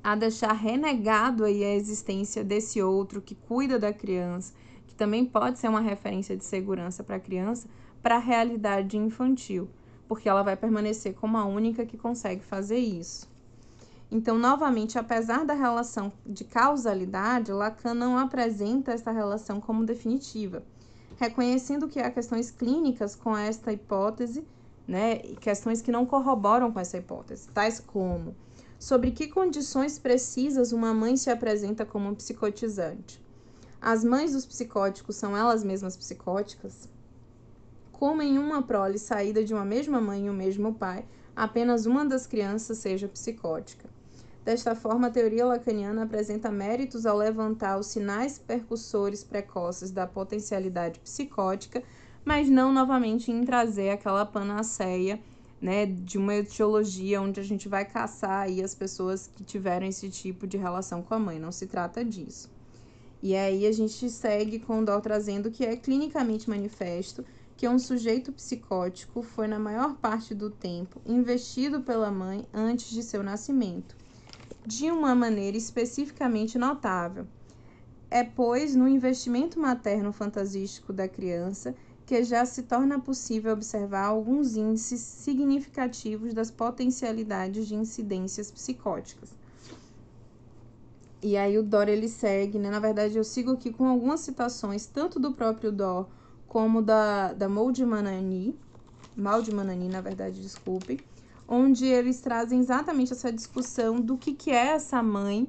a 0.03 0.16
deixar 0.16 0.53
renegado 0.53 1.45
aí 1.45 1.62
a 1.62 1.74
existência 1.74 2.43
desse 2.43 2.81
outro 2.81 3.20
que 3.20 3.35
cuida 3.35 3.78
da 3.78 3.93
criança, 3.93 4.55
que 4.87 4.95
também 4.95 5.26
pode 5.26 5.59
ser 5.59 5.68
uma 5.68 5.81
referência 5.81 6.35
de 6.35 6.45
segurança 6.45 7.05
para 7.05 7.16
a 7.16 7.20
criança, 7.20 7.68
para 8.03 8.16
a 8.16 8.18
realidade 8.18 8.97
infantil, 8.97 9.68
porque 10.09 10.28
ela 10.28 10.43
vai 10.43 10.57
permanecer 10.57 11.14
como 11.14 11.37
a 11.37 11.45
única 11.45 11.85
que 11.85 11.99
consegue 11.99 12.43
fazer 12.43 12.78
isso. 12.78 13.30
Então, 14.12 14.36
novamente, 14.36 14.98
apesar 14.98 15.44
da 15.44 15.54
relação 15.54 16.12
de 16.26 16.42
causalidade, 16.42 17.52
Lacan 17.52 17.94
não 17.94 18.18
apresenta 18.18 18.90
esta 18.90 19.12
relação 19.12 19.61
como 19.61 19.84
definitiva, 19.84 20.64
reconhecendo 21.16 21.86
que 21.86 22.00
há 22.00 22.11
questões 22.11 22.50
clínicas 22.50 23.14
com 23.14 23.36
esta 23.36 23.72
hipótese, 23.72 24.44
né, 24.86 25.18
questões 25.40 25.80
que 25.80 25.92
não 25.92 26.04
corroboram 26.04 26.72
com 26.72 26.80
essa 26.80 26.98
hipótese, 26.98 27.48
tais 27.50 27.78
como 27.78 28.34
sobre 28.80 29.11
que 29.11 29.28
condições 29.28 29.98
precisas 29.98 30.72
uma 30.72 30.92
mãe 30.94 31.16
se 31.16 31.30
apresenta 31.30 31.84
como 31.84 32.16
psicotizante. 32.16 33.22
As 33.80 34.02
mães 34.02 34.32
dos 34.32 34.46
psicóticos 34.46 35.16
são 35.16 35.36
elas 35.36 35.62
mesmas 35.62 35.96
psicóticas? 35.96 36.88
Como 37.92 38.22
em 38.22 38.38
uma 38.38 38.62
prole 38.62 38.98
saída 38.98 39.44
de 39.44 39.52
uma 39.52 39.66
mesma 39.66 40.00
mãe 40.00 40.26
e 40.26 40.30
o 40.30 40.34
mesmo 40.34 40.74
pai, 40.74 41.04
apenas 41.36 41.84
uma 41.84 42.04
das 42.06 42.26
crianças 42.26 42.78
seja 42.78 43.06
psicótica. 43.06 43.88
Desta 44.51 44.74
forma, 44.74 45.07
a 45.07 45.11
teoria 45.12 45.46
lacaniana 45.46 46.03
apresenta 46.03 46.51
méritos 46.51 47.07
ao 47.07 47.16
levantar 47.16 47.78
os 47.78 47.86
sinais 47.86 48.36
percussores 48.36 49.22
precoces 49.22 49.92
da 49.92 50.09
potencialidade 50.09 50.98
psicótica, 50.98 51.84
mas 52.24 52.51
não 52.51 52.72
novamente 52.72 53.30
em 53.30 53.44
trazer 53.44 53.90
aquela 53.90 54.26
panaceia 54.26 55.20
né, 55.62 55.86
de 55.86 56.18
uma 56.18 56.34
etiologia 56.34 57.22
onde 57.22 57.38
a 57.38 57.44
gente 57.44 57.68
vai 57.68 57.84
caçar 57.84 58.40
aí 58.40 58.61
as 58.61 58.74
pessoas 58.74 59.28
que 59.28 59.44
tiveram 59.44 59.86
esse 59.86 60.11
tipo 60.11 60.48
de 60.48 60.57
relação 60.57 61.01
com 61.01 61.14
a 61.14 61.18
mãe. 61.20 61.38
Não 61.38 61.53
se 61.53 61.68
trata 61.68 62.05
disso. 62.05 62.51
E 63.22 63.36
aí 63.36 63.64
a 63.64 63.72
gente 63.72 64.11
segue 64.11 64.59
com 64.59 64.80
o 64.80 64.84
Dó 64.84 64.98
trazendo 65.01 65.53
que 65.53 65.64
é 65.64 65.76
clinicamente 65.76 66.51
manifesto 66.51 67.24
que 67.57 67.68
um 67.68 67.78
sujeito 67.78 68.32
psicótico 68.32 69.22
foi, 69.22 69.46
na 69.46 69.61
maior 69.61 69.94
parte 69.94 70.34
do 70.34 70.51
tempo, 70.51 71.01
investido 71.07 71.82
pela 71.82 72.11
mãe 72.11 72.44
antes 72.53 72.90
de 72.90 73.05
seu 73.05 73.22
nascimento, 73.22 73.99
de 74.66 74.90
uma 74.90 75.14
maneira 75.14 75.56
especificamente 75.56 76.58
notável. 76.58 77.26
É, 78.11 78.24
pois, 78.24 78.74
no 78.74 78.88
investimento 78.88 79.58
materno 79.58 80.12
fantasístico 80.12 80.92
da 80.92 81.08
criança 81.08 81.74
que 82.04 82.24
já 82.24 82.44
se 82.44 82.64
torna 82.64 82.98
possível 82.98 83.52
observar 83.52 84.06
alguns 84.06 84.56
índices 84.56 85.00
significativos 85.00 86.34
das 86.34 86.50
potencialidades 86.50 87.68
de 87.68 87.76
incidências 87.76 88.50
psicóticas. 88.50 89.30
E 91.22 91.36
aí 91.36 91.56
o 91.56 91.62
Dor 91.62 91.88
ele 91.88 92.08
segue, 92.08 92.58
né? 92.58 92.68
Na 92.68 92.80
verdade, 92.80 93.16
eu 93.16 93.22
sigo 93.22 93.52
aqui 93.52 93.70
com 93.72 93.86
algumas 93.86 94.20
citações, 94.20 94.86
tanto 94.86 95.20
do 95.20 95.32
próprio 95.34 95.70
Dor 95.70 96.08
como 96.48 96.82
da, 96.82 97.32
da 97.32 97.48
Manani, 97.48 98.58
Manani, 99.16 99.88
na 99.88 100.00
verdade, 100.00 100.42
desculpe, 100.42 101.00
onde 101.53 101.84
eles 101.84 102.20
trazem 102.20 102.61
exatamente 102.61 103.12
essa 103.12 103.32
discussão 103.32 104.01
do 104.01 104.16
que, 104.16 104.32
que 104.32 104.53
é 104.53 104.68
essa 104.68 105.03
mãe 105.03 105.48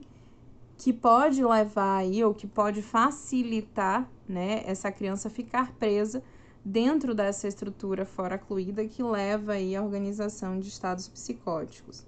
que 0.76 0.92
pode 0.92 1.46
levar 1.46 1.98
aí, 1.98 2.24
ou 2.24 2.34
que 2.34 2.48
pode 2.48 2.82
facilitar, 2.82 4.10
né, 4.28 4.64
essa 4.66 4.92
criança 4.92 5.30
ficar 5.30 5.74
presa 5.74 6.24
dentro 6.66 7.14
dessa 7.14 7.48
estrutura 7.48 8.04
fora-cluída 8.04 8.84
que 8.88 9.04
leva 9.04 9.54
aí 9.54 9.76
à 9.76 9.84
organização 9.84 10.60
de 10.60 10.70
estados 10.70 11.08
psicóticos. 11.08 12.04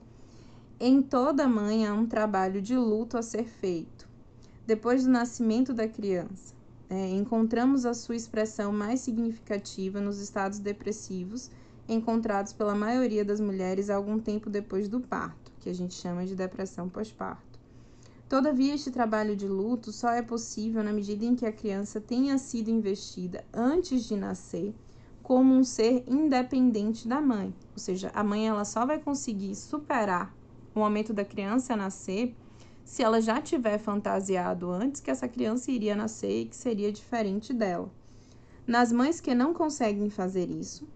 Em 0.79 0.99
toda 0.99 1.47
mãe 1.47 1.85
há 1.85 1.93
um 1.93 2.07
trabalho 2.07 2.59
de 2.63 2.75
luto 2.75 3.15
a 3.15 3.21
ser 3.21 3.45
feito. 3.45 4.09
Depois 4.65 5.03
do 5.03 5.11
nascimento 5.11 5.71
da 5.71 5.87
criança, 5.87 6.55
é, 6.89 7.09
encontramos 7.11 7.85
a 7.85 7.93
sua 7.93 8.15
expressão 8.15 8.73
mais 8.73 9.01
significativa 9.01 10.01
nos 10.01 10.19
estados 10.19 10.57
depressivos 10.57 11.51
encontrados 11.87 12.53
pela 12.53 12.75
maioria 12.75 13.25
das 13.25 13.39
mulheres 13.39 13.89
algum 13.89 14.19
tempo 14.19 14.49
depois 14.49 14.87
do 14.87 14.99
parto, 14.99 15.51
que 15.59 15.69
a 15.69 15.73
gente 15.73 15.93
chama 15.93 16.25
de 16.25 16.35
depressão 16.35 16.87
pós-parto. 16.89 17.59
Todavia, 18.29 18.73
este 18.73 18.89
trabalho 18.89 19.35
de 19.35 19.47
luto 19.47 19.91
só 19.91 20.09
é 20.11 20.21
possível 20.21 20.83
na 20.83 20.91
medida 20.91 21.25
em 21.25 21.35
que 21.35 21.45
a 21.45 21.51
criança 21.51 22.01
tenha 22.01 22.37
sido 22.37 22.69
investida 22.69 23.43
antes 23.53 24.05
de 24.05 24.15
nascer 24.15 24.73
como 25.21 25.53
um 25.53 25.63
ser 25.63 26.03
independente 26.07 27.07
da 27.07 27.21
mãe. 27.21 27.53
Ou 27.71 27.79
seja, 27.79 28.11
a 28.13 28.23
mãe 28.23 28.47
ela 28.47 28.65
só 28.65 28.85
vai 28.85 28.99
conseguir 28.99 29.55
superar 29.55 30.35
o 30.75 30.79
momento 30.79 31.13
da 31.13 31.23
criança 31.23 31.75
nascer 31.75 32.35
se 32.83 33.01
ela 33.01 33.21
já 33.21 33.41
tiver 33.41 33.77
fantasiado 33.77 34.69
antes 34.69 34.99
que 34.99 35.09
essa 35.09 35.27
criança 35.27 35.71
iria 35.71 35.95
nascer 35.95 36.41
e 36.41 36.45
que 36.45 36.55
seria 36.55 36.91
diferente 36.91 37.53
dela. 37.53 37.89
Nas 38.67 38.91
mães 38.91 39.21
que 39.21 39.33
não 39.33 39.53
conseguem 39.53 40.09
fazer 40.09 40.49
isso, 40.49 40.87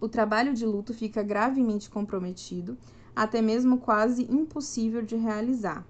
o 0.00 0.08
trabalho 0.08 0.54
de 0.54 0.64
luto 0.64 0.94
fica 0.94 1.22
gravemente 1.22 1.90
comprometido, 1.90 2.78
até 3.14 3.42
mesmo 3.42 3.78
quase 3.78 4.22
impossível 4.22 5.02
de 5.02 5.16
realizar. 5.16 5.84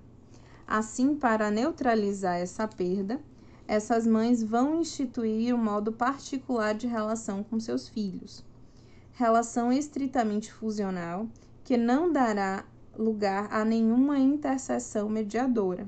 Assim, 0.67 1.15
para 1.15 1.51
neutralizar 1.51 2.37
essa 2.37 2.67
perda, 2.67 3.21
essas 3.67 4.07
mães 4.07 4.43
vão 4.43 4.81
instituir 4.81 5.55
um 5.55 5.63
modo 5.63 5.93
particular 5.93 6.75
de 6.75 6.87
relação 6.87 7.43
com 7.43 7.61
seus 7.61 7.89
filhos. 7.89 8.45
Relação 9.13 9.73
estritamente 9.73 10.53
fusional 10.53 11.27
que 11.65 11.77
não 11.77 12.11
dará 12.11 12.65
lugar 12.97 13.49
a 13.53 13.65
nenhuma 13.65 14.19
intercessão 14.19 15.09
mediadora. 15.09 15.87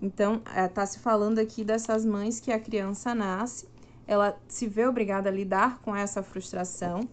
Então, 0.00 0.42
está 0.66 0.82
eh, 0.82 0.86
se 0.86 0.98
falando 0.98 1.38
aqui 1.38 1.64
dessas 1.64 2.04
mães 2.04 2.38
que 2.38 2.52
a 2.52 2.60
criança 2.60 3.14
nasce, 3.14 3.66
ela 4.06 4.38
se 4.48 4.66
vê 4.66 4.86
obrigada 4.86 5.28
a 5.28 5.32
lidar 5.32 5.80
com 5.82 5.94
essa 5.94 6.22
frustração, 6.22 7.08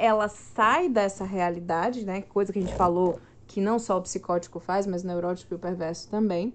ela 0.00 0.28
sai 0.28 0.88
dessa 0.88 1.24
realidade, 1.24 2.06
né? 2.06 2.22
Coisa 2.22 2.50
que 2.50 2.58
a 2.58 2.62
gente 2.62 2.74
falou 2.74 3.20
que 3.46 3.60
não 3.60 3.78
só 3.78 3.98
o 3.98 4.00
psicótico 4.00 4.58
faz, 4.58 4.86
mas 4.86 5.04
o 5.04 5.06
neurótico 5.06 5.52
e 5.52 5.56
o 5.56 5.58
perverso 5.58 6.08
também, 6.08 6.54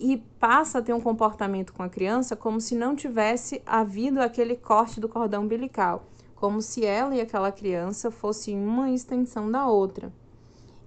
e 0.00 0.16
passa 0.40 0.78
a 0.78 0.82
ter 0.82 0.94
um 0.94 1.00
comportamento 1.00 1.74
com 1.74 1.82
a 1.82 1.90
criança 1.90 2.34
como 2.34 2.62
se 2.62 2.74
não 2.74 2.96
tivesse 2.96 3.60
havido 3.66 4.18
aquele 4.18 4.56
corte 4.56 4.98
do 4.98 5.10
cordão 5.10 5.42
umbilical, 5.42 6.06
como 6.34 6.62
se 6.62 6.86
ela 6.86 7.14
e 7.14 7.20
aquela 7.20 7.52
criança 7.52 8.10
fossem 8.10 8.58
uma 8.58 8.90
extensão 8.90 9.50
da 9.50 9.68
outra. 9.68 10.10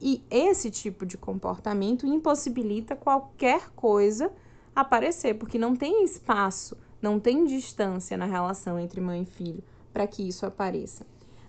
E 0.02 0.24
esse 0.32 0.72
tipo 0.72 1.06
de 1.06 1.16
comportamento 1.16 2.08
impossibilita 2.08 2.96
qualquer 2.96 3.70
coisa 3.76 4.32
aparecer, 4.76 5.36
porque 5.36 5.60
não 5.60 5.76
tem 5.76 6.04
espaço, 6.04 6.76
não 7.00 7.20
tem 7.20 7.46
distância 7.46 8.18
na 8.18 8.26
relação 8.26 8.80
entre 8.80 9.00
mãe 9.00 9.22
e 9.22 9.26
filho 9.26 9.64
para 9.94 10.08
que 10.08 10.28
isso 10.28 10.46
apareça. 10.46 11.06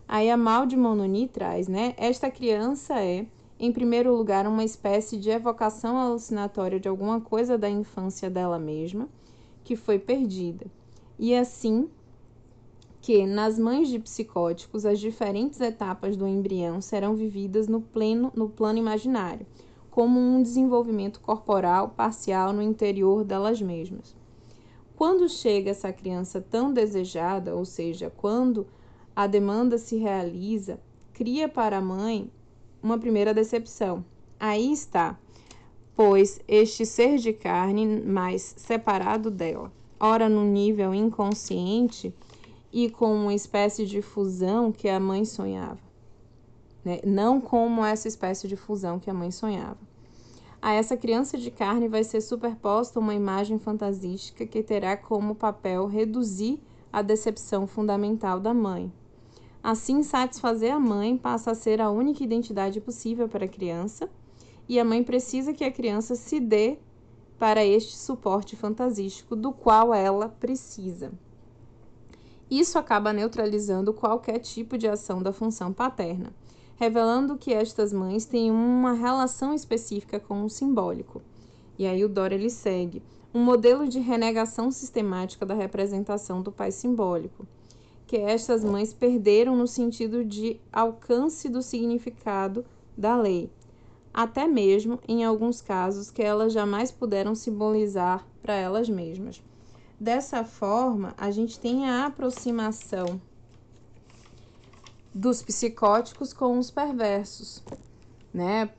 Aí 0.09 0.31
a 0.31 0.37
Mal 0.39 0.65
de 0.65 0.75
Mononi 0.75 1.29
traz, 1.29 1.69
né? 1.69 1.95
Esta 1.99 2.31
criança 2.31 2.99
é 2.99 3.27
em 3.61 3.73
primeiro 3.73 4.15
lugar, 4.17 4.47
uma 4.47 4.63
espécie 4.63 5.17
de 5.17 5.31
evocação 5.31 5.99
alucinatória 5.99 6.79
de 6.79 6.89
alguma 6.89 7.21
coisa 7.21 7.59
da 7.59 7.69
infância 7.69 8.31
dela 8.31 8.59
mesma 8.59 9.09
que 9.65 9.75
foi 9.75 9.99
perdida. 9.99 10.67
E 11.19 11.35
assim 11.35 11.91
que 13.01 13.27
nas 13.27 13.59
mães 13.59 13.89
de 13.89 13.99
psicóticos 13.99 14.87
as 14.87 15.01
diferentes 15.01 15.61
etapas 15.61 16.17
do 16.17 16.27
embrião 16.27 16.81
serão 16.81 17.17
vividas 17.17 17.67
no 17.67 17.81
pleno 17.81 18.31
no 18.35 18.49
plano 18.49 18.79
imaginário, 18.79 19.47
como 19.91 20.21
um 20.21 20.41
desenvolvimento 20.41 21.21
corporal 21.21 21.91
parcial 21.91 22.53
no 22.53 22.63
interior 22.63 23.25
delas 23.25 23.61
mesmas. 23.61 24.15
Quando 24.95 25.29
chega 25.29 25.71
essa 25.71 25.93
criança 25.93 26.41
tão 26.41 26.73
desejada, 26.73 27.55
ou 27.57 27.65
seja, 27.65 28.13
quando 28.17 28.67
a 29.19 29.27
demanda 29.27 29.79
se 29.79 29.97
realiza, 29.97 30.79
cria 31.13 31.49
para 31.49 31.79
a 31.79 31.83
mãe 31.83 32.31
uma 32.81 32.97
primeira 32.97 33.35
decepção. 33.35 34.05
Aí 34.39 34.71
está 34.71 35.19
pois 35.97 36.41
este 36.47 36.87
ser 36.87 37.19
de 37.19 37.33
carne 37.33 37.85
mais 38.01 38.55
separado 38.57 39.33
dela, 39.33 39.73
ora 39.99 40.29
no 40.29 40.45
nível 40.45 40.95
inconsciente 40.95 42.15
e 42.73 42.89
com 42.89 43.13
uma 43.13 43.35
espécie 43.35 43.85
de 43.85 44.01
fusão 44.01 44.71
que 44.71 44.89
a 44.89 45.01
mãe 45.01 45.25
sonhava. 45.25 45.81
Né? 46.85 47.01
Não 47.05 47.41
como 47.41 47.85
essa 47.85 48.07
espécie 48.07 48.47
de 48.47 48.55
fusão 48.55 49.01
que 49.01 49.11
a 49.11 49.15
mãe 49.15 49.33
sonhava. 49.33 49.81
A 50.63 50.75
essa 50.75 50.97
criança 50.97 51.37
de 51.37 51.51
carne 51.51 51.89
vai 51.89 52.05
ser 52.05 52.21
superposta 52.21 53.01
uma 53.01 53.17
imagem 53.17 53.59
fantasística 53.59 54.47
que 54.47 54.63
terá 54.63 54.97
como 54.97 55.35
papel 55.35 55.89
reduzir 55.89 56.63
a 56.93 57.03
decepção 57.03 57.67
fundamental 57.67 58.39
da 58.39 58.55
mãe. 58.55 58.93
Assim, 59.71 60.03
satisfazer 60.03 60.73
a 60.73 60.81
mãe 60.81 61.15
passa 61.15 61.51
a 61.51 61.55
ser 61.55 61.79
a 61.79 61.91
única 61.91 62.25
identidade 62.25 62.81
possível 62.81 63.29
para 63.29 63.45
a 63.45 63.49
criança 63.49 64.09
e 64.67 64.81
a 64.81 64.85
mãe 64.85 65.05
precisa 65.05 65.53
que 65.53 65.63
a 65.63 65.71
criança 65.71 66.15
se 66.15 66.41
dê 66.41 66.79
para 67.39 67.63
este 67.63 67.95
suporte 67.95 68.57
fantasístico 68.57 69.37
do 69.37 69.53
qual 69.53 69.93
ela 69.93 70.27
precisa. 70.27 71.13
Isso 72.51 72.79
acaba 72.79 73.13
neutralizando 73.13 73.93
qualquer 73.93 74.39
tipo 74.39 74.79
de 74.79 74.89
ação 74.89 75.23
da 75.23 75.35
função 75.35 75.71
paterna, 75.71 76.33
revelando 76.77 77.37
que 77.37 77.53
estas 77.53 77.93
mães 77.93 78.25
têm 78.25 78.51
uma 78.51 78.95
relação 78.95 79.53
específica 79.53 80.19
com 80.19 80.47
o 80.47 80.49
simbólico. 80.49 81.21
E 81.79 81.87
aí 81.87 82.03
o 82.03 82.09
Dora 82.09 82.35
ele 82.35 82.49
segue 82.49 83.03
um 83.35 83.45
modelo 83.45 83.87
de 83.87 84.01
renegação 84.01 84.71
sistemática 84.71 85.45
da 85.45 85.53
representação 85.53 86.41
do 86.41 86.51
pai 86.51 86.73
simbólico, 86.73 87.47
que 88.09 88.17
estas 88.17 88.65
mães 88.65 88.95
perderam 88.95 89.55
no 89.55 89.67
sentido 89.67 90.25
de 90.25 90.59
alcance 90.73 91.47
do 91.47 91.61
significado 91.61 92.65
da 92.97 93.15
lei, 93.15 93.53
até 94.15 94.49
mesmo 94.49 94.99
em 95.07 95.25
alguns 95.25 95.61
casos 95.61 96.11
que 96.11 96.23
elas 96.23 96.55
jamais 96.55 96.91
puderam 96.91 97.35
simbolizar 97.35 98.27
para 98.41 98.55
elas 98.55 98.89
mesmas. 98.89 99.43
Dessa 100.01 100.43
forma, 100.43 101.15
a 101.19 101.31
gente 101.31 101.61
tem 101.61 101.87
a 101.87 102.07
aproximação 102.07 103.21
dos 105.15 105.43
psicóticos 105.43 106.33
com 106.33 106.59
os 106.59 106.71
perversos, 106.71 107.63
né? 108.33 108.71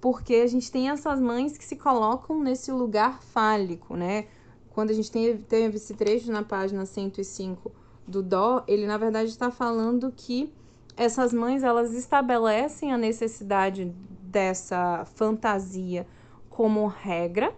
Porque 0.00 0.36
a 0.36 0.46
gente 0.46 0.70
tem 0.70 0.88
essas 0.88 1.20
mães 1.20 1.58
que 1.58 1.64
se 1.64 1.74
colocam 1.74 2.40
nesse 2.40 2.70
lugar 2.70 3.20
fálico, 3.24 3.96
né? 3.96 4.28
Quando 4.70 4.90
a 4.90 4.94
gente 4.94 5.10
teve, 5.10 5.42
teve 5.42 5.78
esse 5.78 5.94
trecho 5.94 6.30
na 6.30 6.44
página 6.44 6.86
105 6.86 7.72
do 8.08 8.22
Dó, 8.22 8.64
ele 8.66 8.86
na 8.86 8.96
verdade 8.96 9.28
está 9.30 9.50
falando 9.50 10.12
que 10.16 10.52
essas 10.96 11.32
mães 11.32 11.62
elas 11.62 11.92
estabelecem 11.92 12.92
a 12.92 12.98
necessidade 12.98 13.84
dessa 14.22 15.04
fantasia 15.14 16.06
como 16.48 16.86
regra 16.86 17.54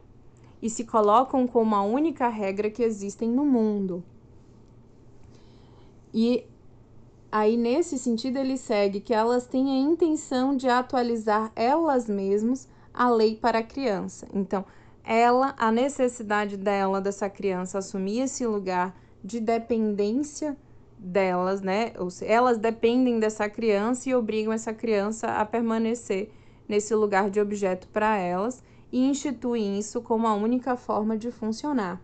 e 0.61 0.69
se 0.69 0.85
colocam 0.85 1.47
como 1.47 1.75
a 1.75 1.83
única 1.83 2.29
regra 2.29 2.71
que 2.71 2.83
existem 2.83 3.31
no 3.31 3.47
mundo. 3.47 4.05
E 6.13 6.45
aí, 7.33 7.57
nesse 7.57 7.99
sentido, 7.99 8.37
ele 8.37 8.59
segue 8.59 9.01
que 9.01 9.15
elas 9.15 9.47
têm 9.47 9.71
a 9.71 9.91
intenção 9.91 10.55
de 10.57 10.69
atualizar 10.69 11.51
elas 11.57 12.09
mesmas 12.09 12.69
a 12.93 13.09
lei 13.09 13.37
para 13.37 13.61
a 13.61 13.63
criança. 13.63 14.29
Então, 14.35 14.65
ela, 15.03 15.55
a 15.57 15.73
necessidade 15.73 16.57
dela, 16.57 17.01
dessa 17.01 17.31
criança, 17.31 17.79
assumir 17.79 18.21
esse 18.21 18.47
lugar 18.47 18.95
de 19.23 19.41
dependência 19.41 20.57
delas, 20.99 21.61
né? 21.61 21.93
Ou 21.99 22.11
seja, 22.11 22.31
elas 22.33 22.59
dependem 22.59 23.19
dessa 23.19 23.49
criança 23.49 24.09
e 24.09 24.15
obrigam 24.15 24.53
essa 24.53 24.73
criança 24.73 25.29
a 25.29 25.45
permanecer 25.45 26.31
nesse 26.69 26.95
lugar 26.95 27.31
de 27.31 27.41
objeto 27.41 27.89
para 27.89 28.17
elas 28.17 28.63
e 28.93 29.09
instituem 29.09 29.79
isso 29.79 30.01
como 30.01 30.27
a 30.27 30.35
única 30.35 30.77
forma 30.77 31.17
de 31.17 31.31
funcionar. 31.31 32.01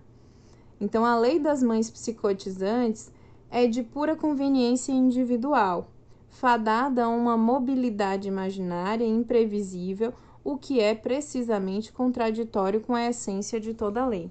Então, 0.81 1.05
a 1.05 1.19
lei 1.19 1.39
das 1.39 1.63
mães 1.63 1.91
psicotizantes 1.91 3.11
é 3.51 3.67
de 3.67 3.83
pura 3.83 4.17
conveniência 4.17 4.93
individual, 4.93 5.89
fadada 6.29 7.05
a 7.05 7.09
uma 7.09 7.37
mobilidade 7.37 8.29
imaginária 8.29 9.07
imprevisível, 9.07 10.13
o 10.45 10.57
que 10.57 10.81
é 10.81 10.95
precisamente 10.95 11.93
contraditório 11.93 12.81
com 12.81 12.95
a 12.95 13.09
essência 13.09 13.59
de 13.59 13.73
toda 13.73 14.07
lei. 14.07 14.31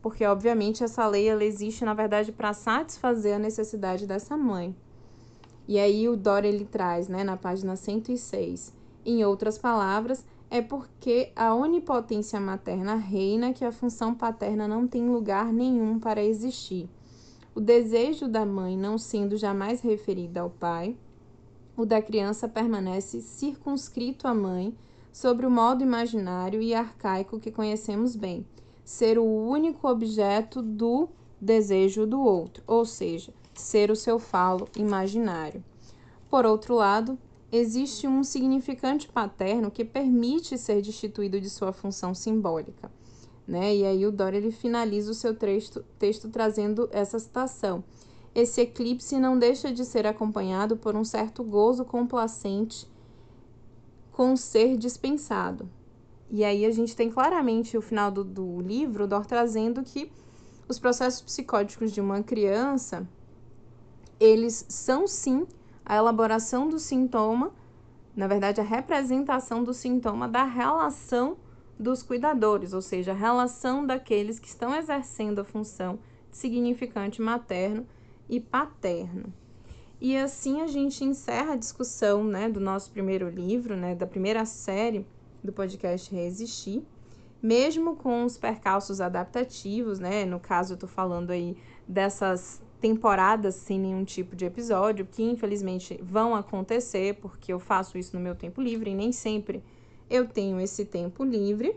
Porque, 0.00 0.24
obviamente, 0.24 0.84
essa 0.84 1.06
lei 1.06 1.28
ela 1.28 1.44
existe, 1.44 1.84
na 1.84 1.94
verdade, 1.94 2.32
para 2.32 2.52
satisfazer 2.52 3.34
a 3.34 3.38
necessidade 3.38 4.06
dessa 4.06 4.36
mãe. 4.36 4.74
E 5.66 5.78
aí 5.78 6.08
o 6.08 6.16
Dora 6.16 6.46
ele 6.46 6.64
traz, 6.64 7.08
né, 7.08 7.22
na 7.22 7.36
página 7.36 7.76
106, 7.76 8.72
em 9.04 9.24
outras 9.24 9.58
palavras, 9.58 10.24
é 10.50 10.62
porque 10.62 11.30
a 11.36 11.54
onipotência 11.54 12.40
materna 12.40 12.94
reina 12.94 13.52
que 13.52 13.64
a 13.64 13.72
função 13.72 14.14
paterna 14.14 14.66
não 14.66 14.86
tem 14.86 15.08
lugar 15.08 15.52
nenhum 15.52 15.98
para 15.98 16.24
existir. 16.24 16.88
O 17.54 17.60
desejo 17.60 18.28
da 18.28 18.46
mãe 18.46 18.76
não 18.76 18.96
sendo 18.96 19.36
jamais 19.36 19.80
referido 19.80 20.38
ao 20.38 20.48
pai, 20.48 20.96
o 21.76 21.84
da 21.84 22.00
criança 22.00 22.48
permanece 22.48 23.20
circunscrito 23.20 24.26
à 24.26 24.34
mãe 24.34 24.74
sobre 25.12 25.46
o 25.46 25.50
modo 25.50 25.82
imaginário 25.82 26.62
e 26.62 26.74
arcaico 26.74 27.38
que 27.38 27.52
conhecemos 27.52 28.16
bem, 28.16 28.46
ser 28.88 29.18
o 29.18 29.22
único 29.22 29.86
objeto 29.86 30.62
do 30.62 31.10
desejo 31.38 32.06
do 32.06 32.22
outro, 32.22 32.64
ou 32.66 32.86
seja, 32.86 33.34
ser 33.52 33.90
o 33.90 33.94
seu 33.94 34.18
falo 34.18 34.66
imaginário. 34.74 35.62
Por 36.30 36.46
outro 36.46 36.74
lado, 36.74 37.18
existe 37.52 38.08
um 38.08 38.24
significante 38.24 39.06
paterno 39.06 39.70
que 39.70 39.84
permite 39.84 40.56
ser 40.56 40.80
destituído 40.80 41.38
de 41.38 41.50
sua 41.50 41.70
função 41.70 42.14
simbólica. 42.14 42.90
Né? 43.46 43.76
E 43.76 43.84
aí 43.84 44.06
o 44.06 44.10
Dória 44.10 44.38
ele 44.38 44.50
finaliza 44.50 45.10
o 45.10 45.14
seu 45.14 45.34
texto, 45.34 45.84
texto 45.98 46.30
trazendo 46.30 46.88
essa 46.90 47.18
citação. 47.18 47.84
Esse 48.34 48.62
eclipse 48.62 49.20
não 49.20 49.38
deixa 49.38 49.70
de 49.70 49.84
ser 49.84 50.06
acompanhado 50.06 50.78
por 50.78 50.96
um 50.96 51.04
certo 51.04 51.44
gozo 51.44 51.84
complacente 51.84 52.88
com 54.12 54.34
ser 54.34 54.78
dispensado. 54.78 55.68
E 56.30 56.44
aí 56.44 56.66
a 56.66 56.70
gente 56.70 56.94
tem 56.94 57.10
claramente 57.10 57.76
o 57.76 57.82
final 57.82 58.10
do, 58.10 58.22
do 58.22 58.60
livro, 58.60 59.06
Dor 59.06 59.24
trazendo 59.24 59.82
que 59.82 60.12
os 60.68 60.78
processos 60.78 61.22
psicóticos 61.22 61.90
de 61.90 62.00
uma 62.00 62.22
criança, 62.22 63.08
eles 64.20 64.66
são 64.68 65.06
sim 65.06 65.46
a 65.84 65.96
elaboração 65.96 66.68
do 66.68 66.78
sintoma, 66.78 67.52
na 68.14 68.26
verdade, 68.26 68.60
a 68.60 68.64
representação 68.64 69.64
do 69.64 69.72
sintoma 69.72 70.28
da 70.28 70.44
relação 70.44 71.38
dos 71.78 72.02
cuidadores, 72.02 72.72
ou 72.72 72.82
seja, 72.82 73.12
a 73.12 73.14
relação 73.14 73.86
daqueles 73.86 74.38
que 74.38 74.48
estão 74.48 74.74
exercendo 74.74 75.38
a 75.38 75.44
função 75.44 75.98
significante 76.30 77.22
materno 77.22 77.86
e 78.28 78.38
paterno. 78.38 79.32
E 80.00 80.16
assim 80.16 80.60
a 80.60 80.66
gente 80.66 81.04
encerra 81.04 81.54
a 81.54 81.56
discussão 81.56 82.22
né, 82.22 82.48
do 82.48 82.60
nosso 82.60 82.90
primeiro 82.90 83.30
livro, 83.30 83.76
né, 83.76 83.94
da 83.94 84.06
primeira 84.06 84.44
série 84.44 85.06
do 85.42 85.52
podcast 85.52 86.14
Resistir, 86.14 86.82
mesmo 87.42 87.96
com 87.96 88.24
os 88.24 88.36
percalços 88.36 89.00
adaptativos, 89.00 89.98
né? 89.98 90.24
No 90.24 90.40
caso, 90.40 90.72
eu 90.72 90.74
estou 90.74 90.88
falando 90.88 91.30
aí 91.30 91.56
dessas 91.86 92.60
temporadas 92.80 93.54
sem 93.56 93.78
nenhum 93.78 94.04
tipo 94.04 94.36
de 94.36 94.44
episódio, 94.44 95.06
que 95.06 95.22
infelizmente 95.22 95.98
vão 96.02 96.34
acontecer, 96.34 97.14
porque 97.14 97.52
eu 97.52 97.58
faço 97.58 97.98
isso 97.98 98.16
no 98.16 98.22
meu 98.22 98.34
tempo 98.34 98.60
livre 98.60 98.90
e 98.90 98.94
nem 98.94 99.12
sempre 99.12 99.62
eu 100.08 100.26
tenho 100.26 100.60
esse 100.60 100.84
tempo 100.84 101.24
livre. 101.24 101.76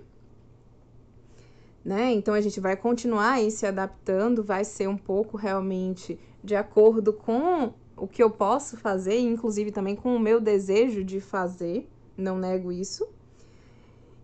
Né? 1.83 2.13
Então 2.13 2.33
a 2.33 2.41
gente 2.41 2.59
vai 2.59 2.75
continuar 2.75 3.33
aí 3.33 3.49
se 3.49 3.65
adaptando, 3.65 4.43
vai 4.43 4.63
ser 4.63 4.87
um 4.87 4.97
pouco 4.97 5.35
realmente 5.35 6.19
de 6.43 6.55
acordo 6.55 7.11
com 7.11 7.73
o 7.97 8.07
que 8.07 8.21
eu 8.21 8.29
posso 8.29 8.77
fazer, 8.77 9.19
inclusive 9.19 9.71
também 9.71 9.95
com 9.95 10.15
o 10.15 10.19
meu 10.19 10.39
desejo 10.39 11.03
de 11.03 11.19
fazer, 11.19 11.89
não 12.15 12.37
nego 12.37 12.71
isso. 12.71 13.07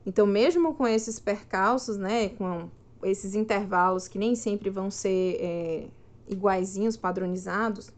Então, 0.08 0.26
mesmo 0.26 0.74
com 0.74 0.88
esses 0.88 1.20
percalços, 1.20 1.98
né, 1.98 2.30
com 2.30 2.70
esses 3.04 3.36
intervalos 3.36 4.08
que 4.08 4.18
nem 4.18 4.36
sempre 4.36 4.70
vão 4.70 4.90
ser 4.90 5.38
é, 5.42 5.88
iguaizinhos, 6.30 6.96
padronizados, 6.96 7.92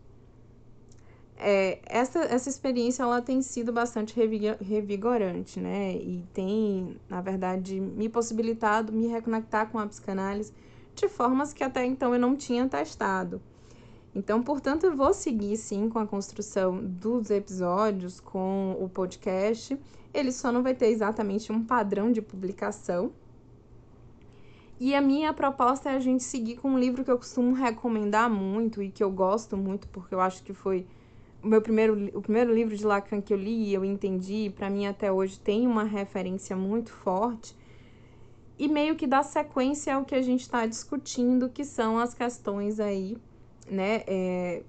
é, 1.37 1.77
essa, 1.85 2.21
essa 2.21 2.49
experiência 2.49 3.03
ela 3.03 3.21
tem 3.21 3.43
sido 3.43 3.71
bastante 3.71 4.15
revigorante, 4.59 5.59
né? 5.59 5.93
E 5.93 6.25
tem, 6.33 6.97
na 7.07 7.21
verdade, 7.21 7.79
me 7.79 8.09
possibilitado 8.09 8.91
me 8.91 9.05
reconectar 9.05 9.69
com 9.69 9.77
a 9.77 9.85
psicanálise 9.85 10.51
de 10.95 11.07
formas 11.07 11.53
que 11.53 11.63
até 11.63 11.85
então 11.85 12.11
eu 12.13 12.19
não 12.19 12.35
tinha 12.35 12.67
testado. 12.67 13.39
Então, 14.15 14.41
portanto, 14.41 14.85
eu 14.85 14.97
vou 14.97 15.13
seguir 15.13 15.55
sim 15.57 15.87
com 15.87 15.99
a 15.99 16.07
construção 16.07 16.83
dos 16.83 17.29
episódios, 17.29 18.19
com 18.19 18.75
o 18.81 18.89
podcast. 18.89 19.77
Ele 20.13 20.31
só 20.31 20.51
não 20.51 20.63
vai 20.63 20.73
ter 20.73 20.87
exatamente 20.87 21.51
um 21.51 21.63
padrão 21.63 22.11
de 22.11 22.21
publicação. 22.21 23.11
E 24.79 24.95
a 24.95 25.01
minha 25.01 25.33
proposta 25.33 25.89
é 25.89 25.95
a 25.95 25.99
gente 25.99 26.23
seguir 26.23 26.57
com 26.57 26.71
um 26.71 26.79
livro 26.79 27.03
que 27.03 27.11
eu 27.11 27.17
costumo 27.17 27.53
recomendar 27.53 28.29
muito 28.29 28.81
e 28.81 28.89
que 28.89 29.03
eu 29.03 29.11
gosto 29.11 29.57
muito, 29.57 29.87
porque 29.89 30.15
eu 30.15 30.21
acho 30.21 30.41
que 30.43 30.53
foi 30.53 30.87
o 31.43 31.47
meu 31.47 31.61
primeiro, 31.61 32.17
o 32.17 32.21
primeiro 32.21 32.53
livro 32.53 32.75
de 32.75 32.85
Lacan 32.85 33.21
que 33.21 33.33
eu 33.33 33.37
li, 33.37 33.73
eu 33.73 33.83
entendi, 33.83 34.51
para 34.55 34.69
mim 34.69 34.87
até 34.87 35.11
hoje 35.11 35.39
tem 35.39 35.67
uma 35.67 35.83
referência 35.83 36.55
muito 36.55 36.91
forte 36.91 37.55
e 38.57 38.67
meio 38.67 38.95
que 38.97 39.07
dá 39.07 39.23
sequência 39.23 39.95
ao 39.95 40.03
que 40.03 40.13
a 40.13 40.21
gente 40.21 40.41
está 40.41 40.65
discutindo, 40.65 41.49
que 41.49 41.63
são 41.63 41.97
as 41.97 42.13
questões 42.13 42.77
aí, 42.77 43.17
né, 43.71 44.03
é, 44.05 44.63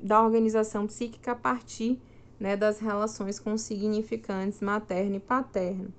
da 0.00 0.22
organização 0.22 0.86
psíquica 0.86 1.32
a 1.32 1.34
partir 1.34 2.00
né, 2.38 2.56
das 2.56 2.78
relações 2.78 3.38
com 3.38 3.56
significantes 3.56 4.60
materno 4.60 5.16
e 5.16 5.20
paterno. 5.20 5.92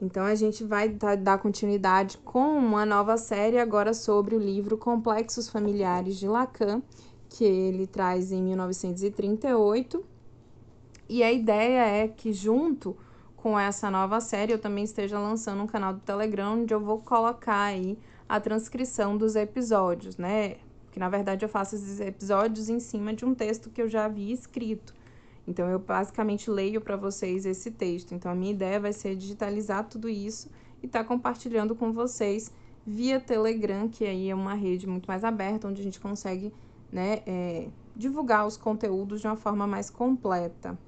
Então 0.00 0.24
a 0.24 0.34
gente 0.34 0.64
vai 0.64 0.88
dar 0.88 1.38
continuidade 1.38 2.18
com 2.18 2.58
uma 2.58 2.84
nova 2.84 3.16
série 3.16 3.58
agora 3.58 3.94
sobre 3.94 4.34
o 4.34 4.38
livro 4.38 4.76
Complexos 4.76 5.48
Familiares 5.48 6.18
de 6.18 6.26
Lacan, 6.26 6.82
que 7.28 7.44
ele 7.44 7.86
traz 7.86 8.32
em 8.32 8.42
1938. 8.42 10.04
E 11.08 11.22
a 11.22 11.30
ideia 11.30 11.86
é 11.86 12.08
que, 12.08 12.32
junto 12.32 12.96
com 13.36 13.58
essa 13.58 13.90
nova 13.90 14.20
série, 14.20 14.52
eu 14.52 14.58
também 14.58 14.84
esteja 14.84 15.18
lançando 15.18 15.62
um 15.62 15.66
canal 15.66 15.94
do 15.94 16.00
Telegram 16.00 16.60
onde 16.60 16.74
eu 16.74 16.80
vou 16.80 16.98
colocar 16.98 17.62
aí 17.62 17.98
a 18.28 18.40
transcrição 18.40 19.16
dos 19.16 19.36
episódios, 19.36 20.16
né? 20.16 20.56
Que 20.90 20.98
na 20.98 21.08
verdade 21.08 21.44
eu 21.44 21.48
faço 21.48 21.74
esses 21.74 22.00
episódios 22.00 22.68
em 22.68 22.80
cima 22.80 23.14
de 23.14 23.24
um 23.24 23.34
texto 23.34 23.70
que 23.70 23.80
eu 23.80 23.88
já 23.88 24.04
havia 24.04 24.32
escrito. 24.32 24.94
Então 25.46 25.68
eu 25.68 25.78
basicamente 25.78 26.50
leio 26.50 26.80
para 26.80 26.96
vocês 26.96 27.44
esse 27.44 27.70
texto. 27.70 28.14
Então 28.14 28.30
a 28.30 28.34
minha 28.34 28.52
ideia 28.52 28.78
vai 28.78 28.92
ser 28.92 29.16
digitalizar 29.16 29.88
tudo 29.88 30.08
isso 30.08 30.48
e 30.82 30.86
estar 30.86 31.00
tá 31.00 31.04
compartilhando 31.04 31.74
com 31.74 31.92
vocês 31.92 32.52
via 32.86 33.20
Telegram, 33.20 33.88
que 33.88 34.04
aí 34.04 34.28
é 34.30 34.34
uma 34.34 34.54
rede 34.54 34.86
muito 34.86 35.06
mais 35.06 35.24
aberta, 35.24 35.68
onde 35.68 35.80
a 35.80 35.84
gente 35.84 36.00
consegue 36.00 36.52
né, 36.90 37.22
é, 37.26 37.68
divulgar 37.96 38.46
os 38.46 38.56
conteúdos 38.56 39.20
de 39.20 39.26
uma 39.26 39.36
forma 39.36 39.66
mais 39.66 39.88
completa. 39.90 40.78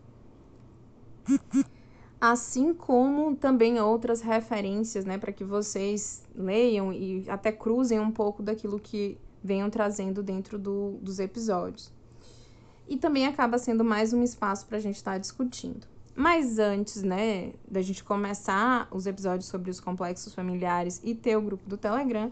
Assim 2.21 2.73
como 2.73 3.37
também 3.37 3.81
outras 3.81 4.21
referências, 4.21 5.05
né, 5.05 5.19
para 5.19 5.33
que 5.33 5.45
vocês 5.45 6.27
leiam 6.35 6.93
e 6.93 7.25
até 7.29 7.53
cruzem 7.53 8.01
um 8.01 8.11
pouco 8.11 8.43
daquilo 8.43 8.79
que 8.79 9.19
venham 9.43 9.69
trazendo 9.69 10.23
dentro 10.23 10.59
do, 10.59 10.93
dos 11.03 11.19
episódios. 11.19 11.93
E 12.89 12.97
também 12.97 13.27
acaba 13.27 13.59
sendo 13.59 13.85
mais 13.85 14.13
um 14.13 14.23
espaço 14.23 14.67
para 14.67 14.79
a 14.79 14.81
gente 14.81 14.97
estar 14.97 15.13
tá 15.13 15.19
discutindo. 15.19 15.87
Mas 16.15 16.59
antes, 16.59 17.03
né, 17.03 17.53
da 17.69 17.83
gente 17.83 18.05
começar 18.05 18.87
os 18.91 19.07
episódios 19.07 19.47
sobre 19.47 19.71
os 19.71 19.81
complexos 19.81 20.35
familiares 20.35 21.01
e 21.03 21.15
ter 21.15 21.37
o 21.37 21.43
grupo 21.43 21.69
do 21.69 21.77
Telegram, 21.77 22.31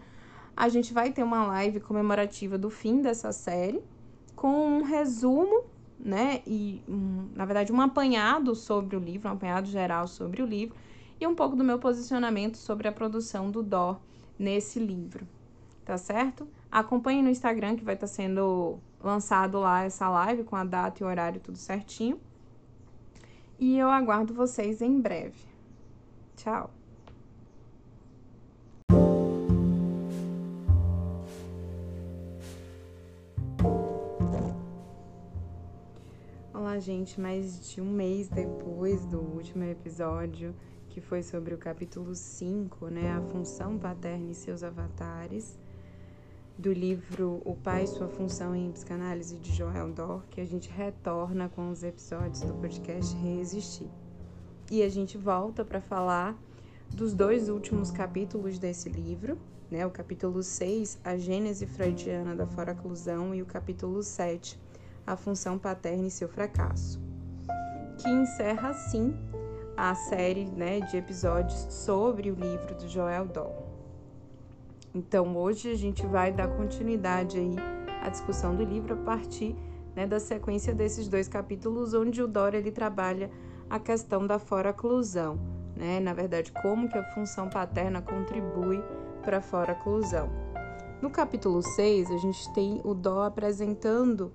a 0.55 0.69
gente 0.69 0.93
vai 0.93 1.11
ter 1.11 1.23
uma 1.23 1.45
live 1.47 1.79
comemorativa 1.79 2.57
do 2.57 2.69
fim 2.69 3.01
dessa 3.01 3.31
série, 3.31 3.81
com 4.35 4.77
um 4.77 4.83
resumo, 4.83 5.63
né? 5.99 6.41
E, 6.45 6.81
na 7.35 7.43
verdade, 7.45 7.73
um 7.73 7.81
apanhado 7.81 8.55
sobre 8.55 8.95
o 8.95 8.99
livro, 8.99 9.29
um 9.29 9.33
apanhado 9.33 9.67
geral 9.67 10.07
sobre 10.07 10.41
o 10.41 10.45
livro, 10.45 10.75
e 11.19 11.27
um 11.27 11.35
pouco 11.35 11.55
do 11.55 11.63
meu 11.63 11.79
posicionamento 11.79 12.57
sobre 12.57 12.87
a 12.87 12.91
produção 12.91 13.49
do 13.49 13.63
Dó 13.63 13.99
nesse 14.37 14.79
livro, 14.79 15.27
tá 15.85 15.97
certo? 15.97 16.47
Acompanhe 16.71 17.21
no 17.21 17.29
Instagram 17.29 17.75
que 17.75 17.83
vai 17.83 17.95
estar 17.95 18.07
tá 18.07 18.13
sendo 18.13 18.79
lançado 19.03 19.59
lá 19.59 19.83
essa 19.83 20.09
live 20.09 20.43
com 20.43 20.55
a 20.55 20.63
data 20.63 21.03
e 21.03 21.05
horário 21.05 21.41
tudo 21.41 21.57
certinho. 21.57 22.19
E 23.59 23.77
eu 23.77 23.89
aguardo 23.89 24.33
vocês 24.33 24.81
em 24.81 24.99
breve. 24.99 25.37
Tchau! 26.35 26.71
Olá, 36.53 36.79
gente, 36.79 37.21
mais 37.21 37.69
de 37.69 37.79
um 37.81 37.91
mês 37.91 38.29
depois 38.29 39.05
do 39.05 39.19
último 39.19 39.63
episódio, 39.63 40.55
que 40.89 40.99
foi 40.99 41.21
sobre 41.21 41.53
o 41.53 41.57
capítulo 41.57 42.15
5, 42.15 42.87
né, 42.87 43.11
a 43.11 43.21
função 43.21 43.77
paterna 43.77 44.31
e 44.31 44.33
seus 44.33 44.63
avatares, 44.63 45.59
do 46.57 46.71
livro 46.71 47.41
O 47.43 47.55
Pai 47.55 47.83
e 47.83 47.87
Sua 47.87 48.07
Função 48.07 48.55
em 48.55 48.71
Psicanálise 48.71 49.37
de 49.37 49.51
Joel 49.51 49.91
Dor, 49.91 50.23
que 50.29 50.39
a 50.39 50.45
gente 50.45 50.69
retorna 50.69 51.49
com 51.49 51.69
os 51.69 51.83
episódios 51.83 52.41
do 52.41 52.53
podcast 52.53 53.15
Resistir. 53.17 53.89
E 54.71 54.83
a 54.83 54.89
gente 54.89 55.17
volta 55.17 55.65
para 55.65 55.81
falar 55.81 56.37
dos 56.89 57.13
dois 57.13 57.49
últimos 57.49 57.89
capítulos 57.89 58.59
desse 58.59 58.87
livro, 58.89 59.37
né, 59.69 59.85
o 59.85 59.89
capítulo 59.89 60.43
6, 60.43 60.99
a 61.03 61.17
gênese 61.17 61.65
freudiana 61.65 62.35
da 62.35 62.45
foraclusão, 62.45 63.33
e 63.33 63.41
o 63.41 63.45
capítulo 63.45 64.03
7, 64.03 64.59
a 65.05 65.15
função 65.15 65.57
paterna 65.57 66.07
e 66.07 66.11
seu 66.11 66.29
fracasso, 66.29 67.01
que 67.97 68.09
encerra 68.09 68.69
assim 68.69 69.15
a 69.75 69.95
série 69.95 70.45
né, 70.45 70.81
de 70.81 70.97
episódios 70.97 71.65
sobre 71.73 72.29
o 72.29 72.35
livro 72.35 72.75
do 72.75 72.87
Joel 72.87 73.25
Doll. 73.25 73.62
Então 74.93 75.35
hoje 75.37 75.71
a 75.71 75.75
gente 75.75 76.05
vai 76.05 76.31
dar 76.31 76.47
continuidade 76.49 77.37
aí 77.37 77.55
à 78.01 78.09
discussão 78.09 78.55
do 78.55 78.63
livro 78.63 78.93
a 78.93 78.97
partir 78.97 79.55
né, 79.95 80.05
da 80.05 80.19
sequência 80.19 80.73
desses 80.73 81.07
dois 81.07 81.27
capítulos, 81.27 81.93
onde 81.93 82.21
o 82.21 82.27
Dora 82.27 82.57
ele 82.57 82.71
trabalha 82.71 83.31
a 83.69 83.79
questão 83.79 84.27
da 84.27 84.37
fora-oclusão, 84.37 85.39
né? 85.75 85.99
Na 85.99 86.13
verdade, 86.13 86.51
como 86.61 86.89
que 86.89 86.97
a 86.97 87.03
função 87.11 87.49
paterna 87.49 88.01
contribui 88.01 88.83
para 89.23 89.37
a 89.37 89.41
fora-oclusão. 89.41 90.29
No 91.01 91.09
capítulo 91.09 91.61
6, 91.61 92.11
a 92.11 92.17
gente 92.17 92.53
tem 92.53 92.81
o 92.83 92.93
Dó 92.93 93.23
apresentando 93.23 94.31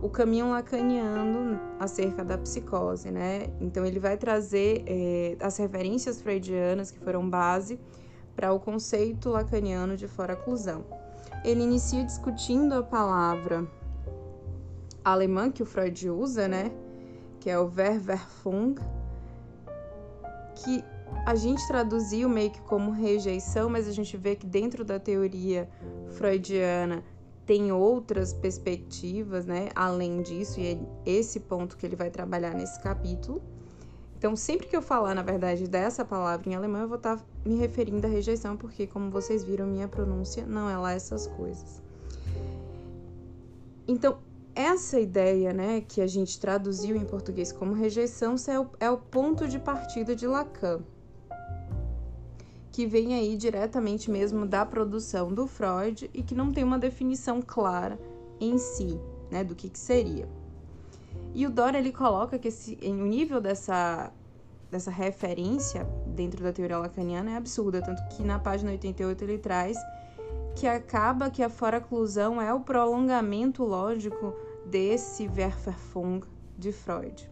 o 0.00 0.08
caminho 0.08 0.50
lacaniano 0.50 1.60
acerca 1.78 2.24
da 2.24 2.38
psicose, 2.38 3.10
né? 3.10 3.48
Então 3.60 3.84
ele 3.84 3.98
vai 3.98 4.16
trazer 4.16 4.84
é, 4.86 5.36
as 5.40 5.56
referências 5.56 6.20
freudianas 6.20 6.90
que 6.90 6.98
foram 6.98 7.28
base 7.28 7.78
para 8.38 8.52
o 8.52 8.60
conceito 8.60 9.30
lacaniano 9.30 9.96
de 9.96 10.06
fora-oclusão. 10.06 10.84
Ele 11.44 11.60
inicia 11.60 12.04
discutindo 12.04 12.72
a 12.72 12.84
palavra 12.84 13.66
alemã 15.04 15.50
que 15.50 15.60
o 15.60 15.66
Freud 15.66 16.08
usa, 16.08 16.46
né? 16.46 16.70
Que 17.40 17.50
é 17.50 17.58
o 17.58 17.66
Verwerfung, 17.66 18.76
que 20.54 20.84
a 21.26 21.34
gente 21.34 21.66
traduziu 21.66 22.28
meio 22.28 22.52
que 22.52 22.60
como 22.60 22.92
rejeição, 22.92 23.68
mas 23.68 23.88
a 23.88 23.92
gente 23.92 24.16
vê 24.16 24.36
que 24.36 24.46
dentro 24.46 24.84
da 24.84 25.00
teoria 25.00 25.68
freudiana 26.12 27.02
tem 27.44 27.72
outras 27.72 28.32
perspectivas, 28.32 29.46
né, 29.46 29.70
além 29.74 30.22
disso, 30.22 30.60
e 30.60 30.66
é 30.66 30.78
esse 31.04 31.40
ponto 31.40 31.76
que 31.76 31.84
ele 31.84 31.96
vai 31.96 32.10
trabalhar 32.10 32.54
nesse 32.54 32.80
capítulo. 32.80 33.42
Então, 34.18 34.34
sempre 34.34 34.66
que 34.66 34.76
eu 34.76 34.82
falar, 34.82 35.14
na 35.14 35.22
verdade, 35.22 35.68
dessa 35.68 36.04
palavra 36.04 36.50
em 36.50 36.54
alemão, 36.54 36.82
eu 36.82 36.88
vou 36.88 36.96
estar 36.96 37.16
tá 37.16 37.24
me 37.46 37.56
referindo 37.56 38.06
à 38.06 38.10
rejeição, 38.10 38.56
porque, 38.56 38.86
como 38.86 39.10
vocês 39.10 39.44
viram, 39.44 39.66
minha 39.66 39.86
pronúncia 39.86 40.44
não 40.44 40.68
é 40.68 40.76
lá 40.76 40.92
essas 40.92 41.28
coisas. 41.28 41.80
Então, 43.86 44.18
essa 44.54 44.98
ideia, 44.98 45.52
né, 45.52 45.80
que 45.80 46.00
a 46.00 46.06
gente 46.06 46.38
traduziu 46.40 46.96
em 46.96 47.04
português 47.04 47.52
como 47.52 47.72
rejeição, 47.72 48.34
é 48.48 48.58
o, 48.58 48.68
é 48.80 48.90
o 48.90 48.98
ponto 48.98 49.46
de 49.46 49.58
partida 49.58 50.16
de 50.16 50.26
Lacan 50.26 50.82
que 52.78 52.86
vem 52.86 53.12
aí 53.12 53.36
diretamente 53.36 54.08
mesmo 54.08 54.46
da 54.46 54.64
produção 54.64 55.34
do 55.34 55.48
Freud 55.48 56.08
e 56.14 56.22
que 56.22 56.32
não 56.32 56.52
tem 56.52 56.62
uma 56.62 56.78
definição 56.78 57.42
clara 57.42 57.98
em 58.38 58.56
si, 58.56 59.00
né, 59.32 59.42
do 59.42 59.56
que, 59.56 59.68
que 59.68 59.78
seria. 59.80 60.28
E 61.34 61.46
o 61.46 61.50
Dora 61.50 61.78
ele 61.78 61.92
coloca 61.92 62.38
que 62.38 62.48
esse, 62.48 62.78
o 62.82 63.06
nível 63.06 63.40
dessa, 63.40 64.12
dessa 64.70 64.90
referência 64.90 65.84
dentro 66.06 66.42
da 66.42 66.52
teoria 66.52 66.78
lacaniana 66.78 67.32
é 67.32 67.36
absurda, 67.36 67.80
tanto 67.82 68.02
que 68.08 68.22
na 68.22 68.38
página 68.38 68.70
88 68.70 69.24
ele 69.24 69.38
traz 69.38 69.76
que 70.58 70.66
acaba 70.66 71.30
que 71.30 71.42
a 71.42 71.48
foraclusão 71.48 72.42
é 72.42 72.52
o 72.52 72.60
prolongamento 72.60 73.62
lógico 73.62 74.34
desse 74.66 75.28
Verfung 75.28 76.20
de 76.58 76.72
Freud. 76.72 77.30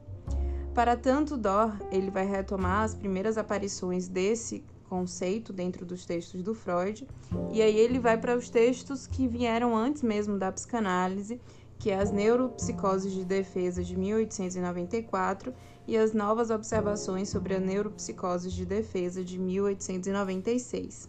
Para 0.72 0.97
tanto, 0.97 1.36
Dor 1.36 1.76
ele 1.90 2.11
vai 2.11 2.24
retomar 2.24 2.84
as 2.84 2.94
primeiras 2.94 3.36
aparições 3.36 4.07
desse 4.07 4.62
conceito 4.88 5.53
dentro 5.53 5.84
dos 5.84 6.07
textos 6.07 6.42
do 6.42 6.55
Freud, 6.55 7.09
e 7.53 7.61
aí 7.61 7.76
ele 7.76 7.99
vai 7.99 8.16
para 8.16 8.36
os 8.36 8.49
textos 8.49 9.07
que 9.07 9.26
vieram 9.26 9.76
antes 9.76 10.03
mesmo 10.03 10.38
da 10.38 10.53
psicanálise, 10.53 11.40
que 11.79 11.91
é 11.91 11.99
as 11.99 12.11
Neuropsicoses 12.11 13.12
de 13.12 13.24
Defesa 13.24 13.83
de 13.83 13.97
1894 13.97 15.53
e 15.87 15.97
as 15.97 16.12
Novas 16.12 16.51
Observações 16.51 17.29
sobre 17.29 17.55
a 17.55 17.61
Neuropsicose 17.61 18.51
de 18.51 18.66
Defesa 18.66 19.22
de 19.22 19.39
1896. 19.39 21.09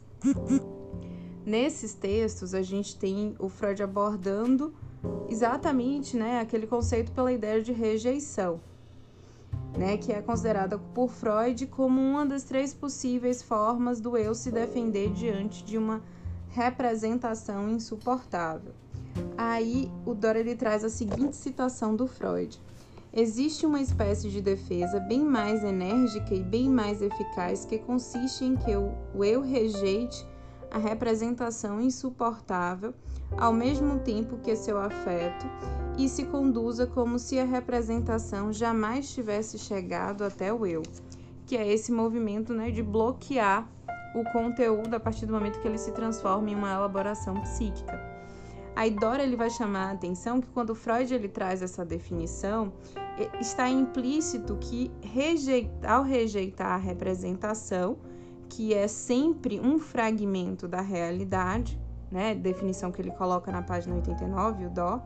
Nesses 1.46 1.94
textos, 1.94 2.54
a 2.54 2.62
gente 2.62 2.98
tem 2.98 3.36
o 3.40 3.48
Freud 3.48 3.82
abordando 3.82 4.74
exatamente 5.30 6.18
né, 6.18 6.40
aquele 6.42 6.68
conceito 6.68 7.12
pela 7.12 7.32
ideia 7.32 7.62
de 7.62 7.72
rejeição, 7.72 8.60
né, 9.78 9.98
que 9.98 10.12
é 10.12 10.22
considerada 10.22 10.78
por 10.78 11.10
Freud 11.10 11.66
como 11.68 12.02
uma 12.02 12.26
das 12.26 12.44
três 12.44 12.74
possíveis 12.74 13.42
formas 13.42 14.02
do 14.02 14.18
eu 14.18 14.36
se 14.36 14.52
defender 14.52 15.12
diante 15.14 15.64
de 15.64 15.78
uma 15.78 16.02
representação 16.50 17.70
insuportável. 17.70 18.74
Aí 19.38 19.92
o 20.06 20.14
Dora 20.14 20.40
ele 20.40 20.56
traz 20.56 20.84
a 20.84 20.90
seguinte 20.90 21.36
citação 21.36 21.96
do 21.96 22.08
Freud: 22.08 22.60
Existe 23.14 23.66
uma 23.66 23.82
espécie 23.82 24.30
de 24.30 24.42
defesa 24.42 25.00
bem 25.00 25.22
mais 25.22 25.64
enérgica 25.64 26.36
e 26.36 26.44
bem 26.44 26.70
mais 26.70 27.02
eficaz 27.02 27.66
que 27.66 27.80
consiste 27.80 28.46
em 28.46 28.56
que 28.56 28.76
o 28.76 29.24
eu 29.24 29.42
rejeite 29.42 30.26
a 30.70 30.78
representação 30.78 31.82
insuportável, 31.82 32.94
ao 33.38 33.54
mesmo 33.54 34.00
tempo 34.00 34.38
que 34.38 34.56
seu 34.56 34.78
afeto, 34.78 35.46
e 35.98 36.08
se 36.08 36.26
conduza 36.26 36.86
como 36.86 37.18
se 37.18 37.40
a 37.40 37.46
representação 37.46 38.54
jamais 38.54 39.12
tivesse 39.12 39.58
chegado 39.58 40.24
até 40.24 40.54
o 40.54 40.66
eu, 40.66 40.84
que 41.46 41.58
é 41.58 41.68
esse 41.68 41.92
movimento 41.92 42.54
né, 42.54 42.70
de 42.70 42.84
bloquear 42.84 43.68
o 44.14 44.24
conteúdo 44.32 44.94
a 44.94 45.00
partir 45.00 45.26
do 45.26 45.34
momento 45.34 45.60
que 45.60 45.68
ele 45.68 45.78
se 45.78 45.92
transforma 45.92 46.50
em 46.50 46.56
uma 46.56 46.72
elaboração 46.72 47.42
psíquica. 47.42 48.07
A 48.78 48.88
Dora 48.90 49.24
ele 49.24 49.36
vai 49.36 49.50
chamar 49.50 49.88
a 49.88 49.92
atenção 49.94 50.40
que 50.40 50.48
quando 50.50 50.76
Freud 50.76 51.12
ele 51.12 51.28
traz 51.28 51.64
essa 51.64 51.84
definição, 51.84 52.72
está 53.42 53.68
implícito 53.68 54.56
que 54.58 54.92
rejeitar, 55.02 55.92
ao 55.92 56.04
rejeitar 56.04 56.74
a 56.74 56.78
representação, 56.78 57.98
que 58.48 58.76
é 58.76 58.88
sempre 58.88 59.60
um 59.60 59.80
fragmento 59.80 60.68
da 60.68 60.80
realidade, 60.80 61.82
né, 62.12 62.36
definição 62.36 62.92
que 62.92 63.02
ele 63.02 63.10
coloca 63.10 63.52
na 63.52 63.64
página 63.64 63.96
89, 63.96 64.68
o 64.68 64.70
dó, 64.70 65.02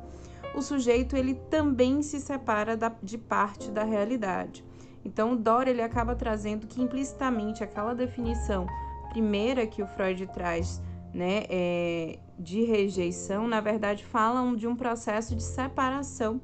o 0.54 0.62
sujeito 0.62 1.16
ele 1.16 1.36
também 1.50 2.02
se 2.02 2.20
separa 2.20 2.76
da, 2.76 2.92
de 3.02 3.18
parte 3.18 3.72
da 3.72 3.86
realidade. 3.86 4.66
Então, 5.06 5.32
o 5.32 5.36
Dor 5.38 5.70
ele 5.70 5.82
acaba 5.82 6.14
trazendo 6.14 6.68
que 6.68 6.82
implicitamente 6.82 7.64
aquela 7.64 7.96
definição 7.96 8.68
primeira 9.12 9.66
que 9.66 9.82
o 9.82 9.88
Freud 9.88 10.28
traz, 10.28 10.82
né, 11.14 11.44
é, 11.50 12.20
de 12.40 12.64
rejeição, 12.64 13.48
na 13.48 13.60
verdade, 13.60 14.04
falam 14.06 14.56
de 14.56 14.68
um 14.68 14.76
processo 14.76 15.36
de 15.36 15.44
separação 15.44 16.42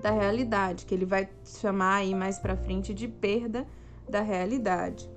da 0.00 0.10
realidade, 0.10 0.86
que 0.86 0.94
ele 0.94 1.04
vai 1.04 1.28
chamar 1.44 1.96
aí 1.96 2.14
mais 2.14 2.38
para 2.38 2.56
frente 2.56 2.94
de 2.94 3.08
perda 3.08 3.66
da 4.08 4.20
realidade. 4.20 5.10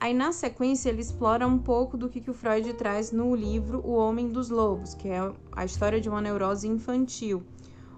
Aí 0.00 0.14
na 0.14 0.30
sequência 0.30 0.90
ele 0.90 1.00
explora 1.00 1.46
um 1.46 1.58
pouco 1.58 1.96
do 1.96 2.08
que, 2.08 2.20
que 2.20 2.30
o 2.30 2.34
Freud 2.34 2.72
traz 2.74 3.10
no 3.10 3.34
livro 3.34 3.80
O 3.84 3.94
Homem 3.94 4.28
dos 4.28 4.48
Lobos, 4.48 4.94
que 4.94 5.08
é 5.08 5.32
a 5.50 5.64
história 5.64 6.00
de 6.00 6.08
uma 6.08 6.20
neurose 6.20 6.68
infantil, 6.68 7.42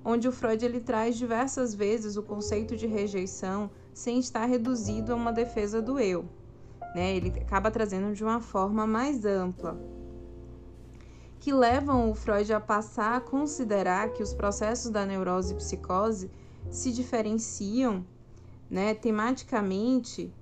onde 0.03 0.26
o 0.26 0.32
Freud 0.32 0.64
ele 0.64 0.80
traz 0.80 1.18
diversas 1.18 1.74
vezes 1.74 2.16
o 2.16 2.22
conceito 2.22 2.74
de 2.74 2.86
rejeição 2.86 3.70
sem 3.92 4.18
estar 4.18 4.46
reduzido 4.46 5.12
a 5.12 5.16
uma 5.16 5.32
defesa 5.32 5.82
do 5.82 5.98
eu. 5.98 6.24
Né? 6.95 7.16
Ele 7.16 7.32
acaba 7.41 7.70
trazendo 7.70 8.12
de 8.14 8.24
uma 8.24 8.41
forma 8.41 8.86
mais 8.86 9.24
ampla, 9.24 9.78
que 11.38 11.53
levam 11.53 12.11
o 12.11 12.14
Freud 12.14 12.53
a 12.53 12.61
passar 12.61 13.16
a 13.16 13.20
considerar 13.20 14.12
que 14.12 14.22
os 14.22 14.34
processos 14.34 14.91
da 14.91 15.07
neurose 15.07 15.55
e 15.55 15.57
psicose 15.57 16.30
se 16.70 16.93
diferenciam 16.93 18.05
né, 18.68 18.95
tematicamente 18.95 20.32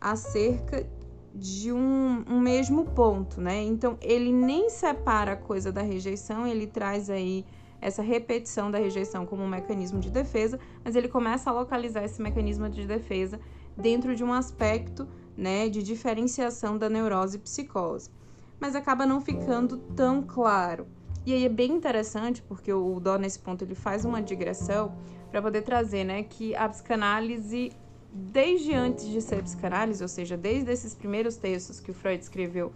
acerca 0.00 0.86
de 1.34 1.70
um, 1.70 2.24
um, 2.26 2.40
mesmo 2.40 2.86
ponto, 2.86 3.40
né? 3.40 3.62
Então 3.62 3.98
ele 4.00 4.32
nem 4.32 4.70
separa 4.70 5.32
a 5.32 5.36
coisa 5.36 5.70
da 5.70 5.82
rejeição, 5.82 6.46
ele 6.46 6.66
traz 6.66 7.10
aí 7.10 7.44
essa 7.80 8.02
repetição 8.02 8.70
da 8.70 8.78
rejeição 8.78 9.26
como 9.26 9.42
um 9.42 9.48
mecanismo 9.48 10.00
de 10.00 10.10
defesa, 10.10 10.58
mas 10.82 10.96
ele 10.96 11.08
começa 11.08 11.50
a 11.50 11.52
localizar 11.52 12.04
esse 12.04 12.22
mecanismo 12.22 12.68
de 12.70 12.86
defesa 12.86 13.38
dentro 13.76 14.16
de 14.16 14.24
um 14.24 14.32
aspecto, 14.32 15.06
né, 15.36 15.68
de 15.68 15.82
diferenciação 15.82 16.78
da 16.78 16.88
neurose 16.88 17.36
e 17.36 17.40
psicose. 17.40 18.10
Mas 18.58 18.74
acaba 18.74 19.04
não 19.04 19.20
ficando 19.20 19.76
tão 19.94 20.22
claro. 20.22 20.86
E 21.26 21.32
aí 21.32 21.44
é 21.44 21.48
bem 21.48 21.72
interessante 21.72 22.42
porque 22.42 22.72
o 22.72 22.98
Dó 23.00 23.18
nesse 23.18 23.38
ponto 23.38 23.62
ele 23.62 23.74
faz 23.74 24.04
uma 24.04 24.22
digressão 24.22 24.96
para 25.30 25.42
poder 25.42 25.62
trazer, 25.62 26.04
né, 26.04 26.22
que 26.22 26.54
a 26.54 26.68
psicanálise 26.68 27.72
desde 28.12 28.72
antes 28.72 29.06
de 29.06 29.20
ser 29.20 29.42
psicanálise, 29.42 30.02
ou 30.02 30.08
seja, 30.08 30.36
desde 30.36 30.70
esses 30.70 30.94
primeiros 30.94 31.36
textos 31.36 31.80
que 31.80 31.90
o 31.90 31.94
Freud 31.94 32.22
escreveu 32.22 32.72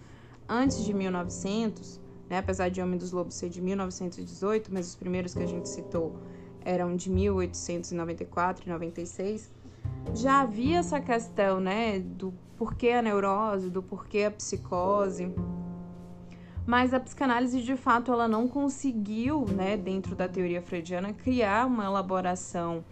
antes 0.49 0.85
de 0.85 0.93
1900, 0.93 2.01
né, 2.29 2.39
apesar 2.39 2.69
de 2.69 2.83
Homem 2.83 2.99
dos 2.99 3.13
Lobos 3.13 3.35
ser 3.35 3.49
de 3.49 3.61
1918, 3.63 4.73
mas 4.73 4.89
os 4.89 4.97
primeiros 4.97 5.33
que 5.33 5.43
a 5.43 5.47
gente 5.47 5.69
citou 5.69 6.17
eram 6.63 6.95
de 6.95 7.09
1894 7.09 8.67
e 8.67 8.69
96, 8.69 9.51
já 10.15 10.43
havia 10.43 10.79
essa 10.79 11.01
questão, 11.01 11.59
né, 11.59 12.01
do 12.01 12.35
porquê 12.61 12.91
a 12.91 13.01
neurose, 13.01 13.71
do 13.71 13.83
porquê 13.83 14.25
a 14.25 14.31
psicose. 14.31 15.35
Mas 16.67 16.93
a 16.93 17.01
psicanálise, 17.01 17.63
de 17.63 17.75
fato, 17.75 18.13
ela 18.13 18.29
não 18.29 18.47
conseguiu, 18.47 19.47
né, 19.47 19.79
dentro 19.79 20.15
da 20.15 20.29
teoria 20.29 20.61
freudiana, 20.61 21.11
criar 21.15 21.67
uma 21.67 21.87
elaboração 21.87 22.85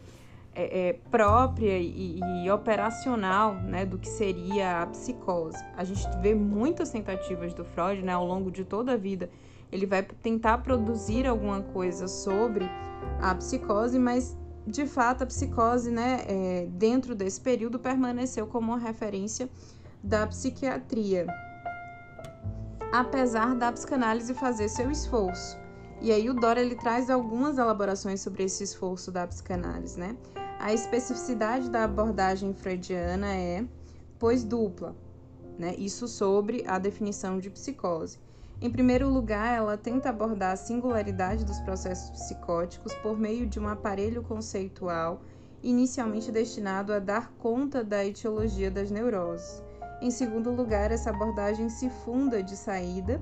é, 0.55 0.89
é, 0.89 0.93
própria 1.11 1.79
e, 1.79 2.19
e, 2.19 2.51
operacional 2.51 3.57
né, 3.57 3.85
do 3.85 3.99
que 3.99 4.09
seria 4.09 4.85
a 4.85 4.87
psicose. 4.87 5.63
A 5.77 5.85
gente 5.85 6.09
vê 6.23 6.35
muitas 6.35 6.89
tentativas 6.89 7.53
do 7.53 7.63
Freud 7.63 8.01
né, 8.01 8.15
ao 8.15 8.25
longo 8.25 8.51
de 8.51 8.65
toda 8.65 8.93
a 8.93 8.97
vida. 8.97 9.29
Ele 9.71 9.85
vai 9.85 10.03
tentar 10.03 10.57
produzir 10.59 11.27
alguma 11.27 11.61
coisa 11.61 12.09
sobre 12.09 12.65
a 13.21 13.35
psicose, 13.35 13.99
mas 13.99 14.35
de 14.69 14.87
fato 14.87 15.25
a 15.25 15.27
psicose, 15.27 15.91
né, 15.91 16.25
é, 16.27 16.67
dentro 16.71 17.15
desse 17.15 17.41
período, 17.41 17.79
permaneceu 17.79 18.47
como 18.47 18.73
uma 18.73 18.79
referência 18.79 19.49
da 20.03 20.27
psiquiatria, 20.27 21.27
apesar 22.93 23.55
da 23.55 23.73
psicanálise 23.73 24.35
fazer 24.35 24.69
seu 24.69 24.91
esforço. 24.91 25.59
E 26.01 26.13
aí 26.13 26.31
o 26.31 26.35
Dora 26.35 26.61
ele 26.61 26.77
traz 26.77 27.11
algumas 27.11 27.59
elaborações 27.59 28.21
sobre 28.21 28.45
esse 28.45 28.63
esforço 28.63 29.11
da 29.11 29.27
psicanálise, 29.27 29.99
né? 29.99 30.17
A 30.61 30.73
especificidade 30.73 31.71
da 31.71 31.85
abordagem 31.85 32.53
freudiana 32.55 33.35
é, 33.35 33.65
pois, 34.19 34.45
dupla, 34.45 34.95
né? 35.59 35.75
Isso 35.77 36.07
sobre 36.07 36.63
a 36.67 36.79
definição 36.79 37.39
de 37.39 37.51
psicose. 37.51 38.19
Em 38.61 38.71
primeiro 38.71 39.09
lugar, 39.09 39.57
ela 39.57 39.77
tenta 39.77 40.09
abordar 40.09 40.53
a 40.53 40.57
singularidade 40.57 41.45
dos 41.45 41.61
processos 41.61 42.11
psicóticos 42.11 42.93
por 42.95 43.17
meio 43.17 43.47
de 43.47 43.61
um 43.61 43.69
aparelho 43.69 44.23
conceitual 44.23 45.23
inicialmente 45.63 46.31
destinado 46.31 46.93
a 46.93 46.99
dar 46.99 47.33
conta 47.39 47.83
da 47.83 48.05
etiologia 48.05 48.71
das 48.71 48.91
neuroses. 48.91 49.63
Em 50.01 50.11
segundo 50.11 50.51
lugar, 50.51 50.93
essa 50.93 51.11
abordagem 51.11 51.69
se 51.69 51.91
funda 51.91 52.43
de 52.43 52.57
saída 52.57 53.21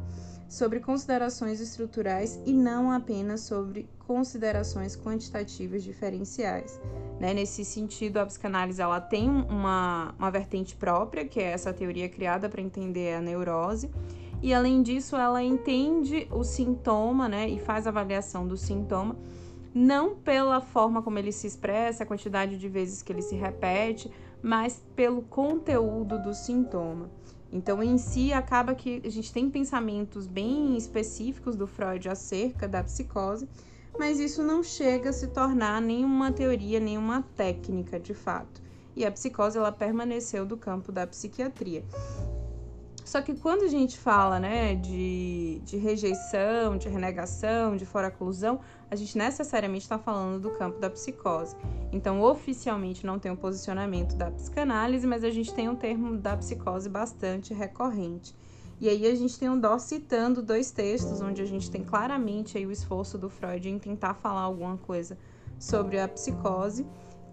sobre 0.49 0.79
considerações 0.81 1.61
estruturais 1.61 2.41
e 2.45 2.53
não 2.53 2.91
apenas 2.91 3.41
sobre 3.41 3.89
considerações 4.07 4.95
quantitativas 4.95 5.83
diferenciais. 5.83 6.81
Né? 7.19 7.35
Nesse 7.35 7.65
sentido, 7.65 8.19
a 8.19 8.27
psicanálise 8.27 8.81
ela 8.81 9.01
tem 9.01 9.29
uma, 9.29 10.15
uma 10.19 10.31
vertente 10.31 10.77
própria, 10.77 11.27
que 11.27 11.41
é 11.41 11.51
essa 11.51 11.73
teoria 11.73 12.09
criada 12.09 12.49
para 12.49 12.61
entender 12.61 13.15
a 13.15 13.21
neurose, 13.21 13.91
e 14.43 14.53
além 14.53 14.83
disso, 14.83 15.17
ela 15.17 15.43
entende 15.43 16.29
o 16.31 16.45
sintoma 16.45 17.29
né? 17.29 17.49
e 17.49 17.59
faz 17.59 17.87
avaliação 17.87 18.47
do 18.47 18.57
sintoma, 18.57 19.17
não 19.75 20.15
pela 20.15 20.61
forma 20.61 21.03
como 21.03 21.19
ele 21.19 21.33
se 21.33 21.47
expressa, 21.47 22.03
a 22.03 22.07
quantidade 22.07 22.59
de 22.59 22.69
vezes 22.69 23.03
que 23.03 23.13
ele 23.13 23.23
se 23.23 23.35
repete, 23.35 24.11
mas 24.43 24.83
pelo 24.95 25.23
conteúdo 25.23 26.23
do 26.23 26.33
sintoma. 26.35 27.11
Então, 27.53 27.83
em 27.83 27.97
si, 27.97 28.33
acaba 28.33 28.75
que 28.75 29.01
a 29.05 29.11
gente 29.11 29.33
tem 29.33 29.49
pensamentos 29.49 30.27
bem 30.27 30.77
específicos 30.77 31.57
do 31.57 31.67
Freud 31.67 32.09
acerca 32.09 32.69
da 32.69 32.83
psicose, 32.83 33.49
mas 33.99 34.21
isso 34.21 34.43
não 34.43 34.63
chega 34.63 35.11
a 35.11 35.13
se 35.13 35.29
tornar 35.29 35.81
nenhuma 35.81 36.33
teoria, 36.33 36.79
nenhuma 36.79 37.23
técnica 37.35 37.99
de 37.99 38.15
fato. 38.15 38.61
E 38.95 39.05
a 39.05 39.13
psicose 39.13 39.57
ela 39.57 39.73
permaneceu 39.73 40.45
do 40.45 40.57
campo 40.57 40.91
da 40.91 41.07
psiquiatria. 41.07 41.85
Só 43.07 43.23
que 43.23 43.37
quando 43.37 43.63
a 43.63 43.69
gente 43.69 43.97
fala 43.97 44.41
né, 44.41 44.75
de, 44.75 45.61
de 45.65 45.77
rejeição, 45.77 46.77
de 46.77 46.89
renegação, 46.89 47.77
de 47.77 47.87
fora-oclusão, 47.87 48.59
a 48.91 48.97
gente 48.97 49.17
necessariamente 49.17 49.85
está 49.85 49.97
falando 49.97 50.41
do 50.41 50.51
campo 50.51 50.81
da 50.81 50.91
psicose. 50.91 51.55
Então, 51.93 52.21
oficialmente 52.21 53.07
não 53.07 53.17
tem 53.17 53.31
um 53.31 53.37
posicionamento 53.37 54.17
da 54.17 54.29
psicanálise, 54.33 55.07
mas 55.07 55.23
a 55.23 55.31
gente 55.31 55.55
tem 55.55 55.69
um 55.69 55.77
termo 55.77 56.17
da 56.17 56.37
psicose 56.37 56.89
bastante 56.89 57.55
recorrente. 57.55 58.35
E 58.81 58.89
aí 58.89 59.07
a 59.07 59.15
gente 59.15 59.39
tem 59.39 59.49
o 59.49 59.57
Dó 59.57 59.79
citando 59.79 60.43
dois 60.43 60.73
textos 60.73 61.21
onde 61.21 61.41
a 61.41 61.47
gente 61.47 61.71
tem 61.71 61.85
claramente 61.85 62.59
aí 62.59 62.67
o 62.67 62.73
esforço 62.73 63.17
do 63.17 63.31
Freud 63.31 63.69
em 63.69 63.79
tentar 63.79 64.15
falar 64.15 64.41
alguma 64.41 64.79
coisa 64.79 65.17
sobre 65.61 66.01
a 66.01 66.09
psicose, 66.09 66.85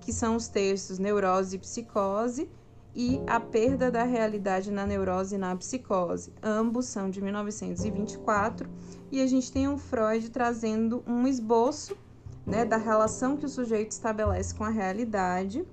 que 0.02 0.14
são 0.14 0.36
os 0.36 0.48
textos 0.48 1.00
Neurose 1.00 1.56
e 1.56 1.60
Psicose 1.60 2.48
e 2.96 3.20
A 3.26 3.40
Perda 3.40 3.90
da 3.90 4.04
Realidade 4.04 4.72
na 4.72 4.86
Neurose 4.86 5.36
e 5.36 5.38
na 5.38 5.56
Psicose. 5.56 6.32
Ambos 6.42 6.86
são 6.86 7.10
de 7.10 7.22
1924 7.22 8.70
e 9.12 9.22
a 9.22 9.28
gente 9.28 9.52
tem 9.52 9.68
o 9.68 9.78
Freud 9.78 10.30
trazendo 10.30 11.04
um 11.08 11.28
esboço 11.28 11.98
né, 12.46 12.66
da 12.66 12.78
relação 12.78 13.38
que 13.38 13.46
o 13.46 13.50
sujeito 13.50 13.92
estabelece 13.92 14.54
com 14.54 14.64
a 14.64 14.70
realidade. 14.70 15.66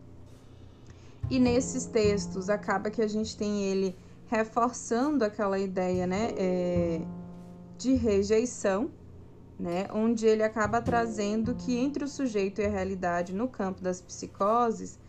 E 1.28 1.38
nesses 1.38 1.84
textos 1.84 2.48
acaba 2.48 2.90
que 2.90 3.02
a 3.02 3.08
gente 3.08 3.36
tem 3.36 3.64
ele 3.64 3.96
reforçando 4.26 5.24
aquela 5.24 5.58
ideia 5.58 6.06
né, 6.06 6.30
é, 6.36 7.00
de 7.76 7.94
rejeição, 7.94 8.90
né, 9.58 9.88
onde 9.92 10.26
ele 10.26 10.42
acaba 10.42 10.80
trazendo 10.80 11.54
que 11.54 11.76
entre 11.76 12.04
o 12.04 12.08
sujeito 12.08 12.60
e 12.60 12.64
a 12.64 12.70
realidade 12.70 13.34
no 13.34 13.48
campo 13.48 13.82
das 13.82 14.00
psicoses, 14.00 14.99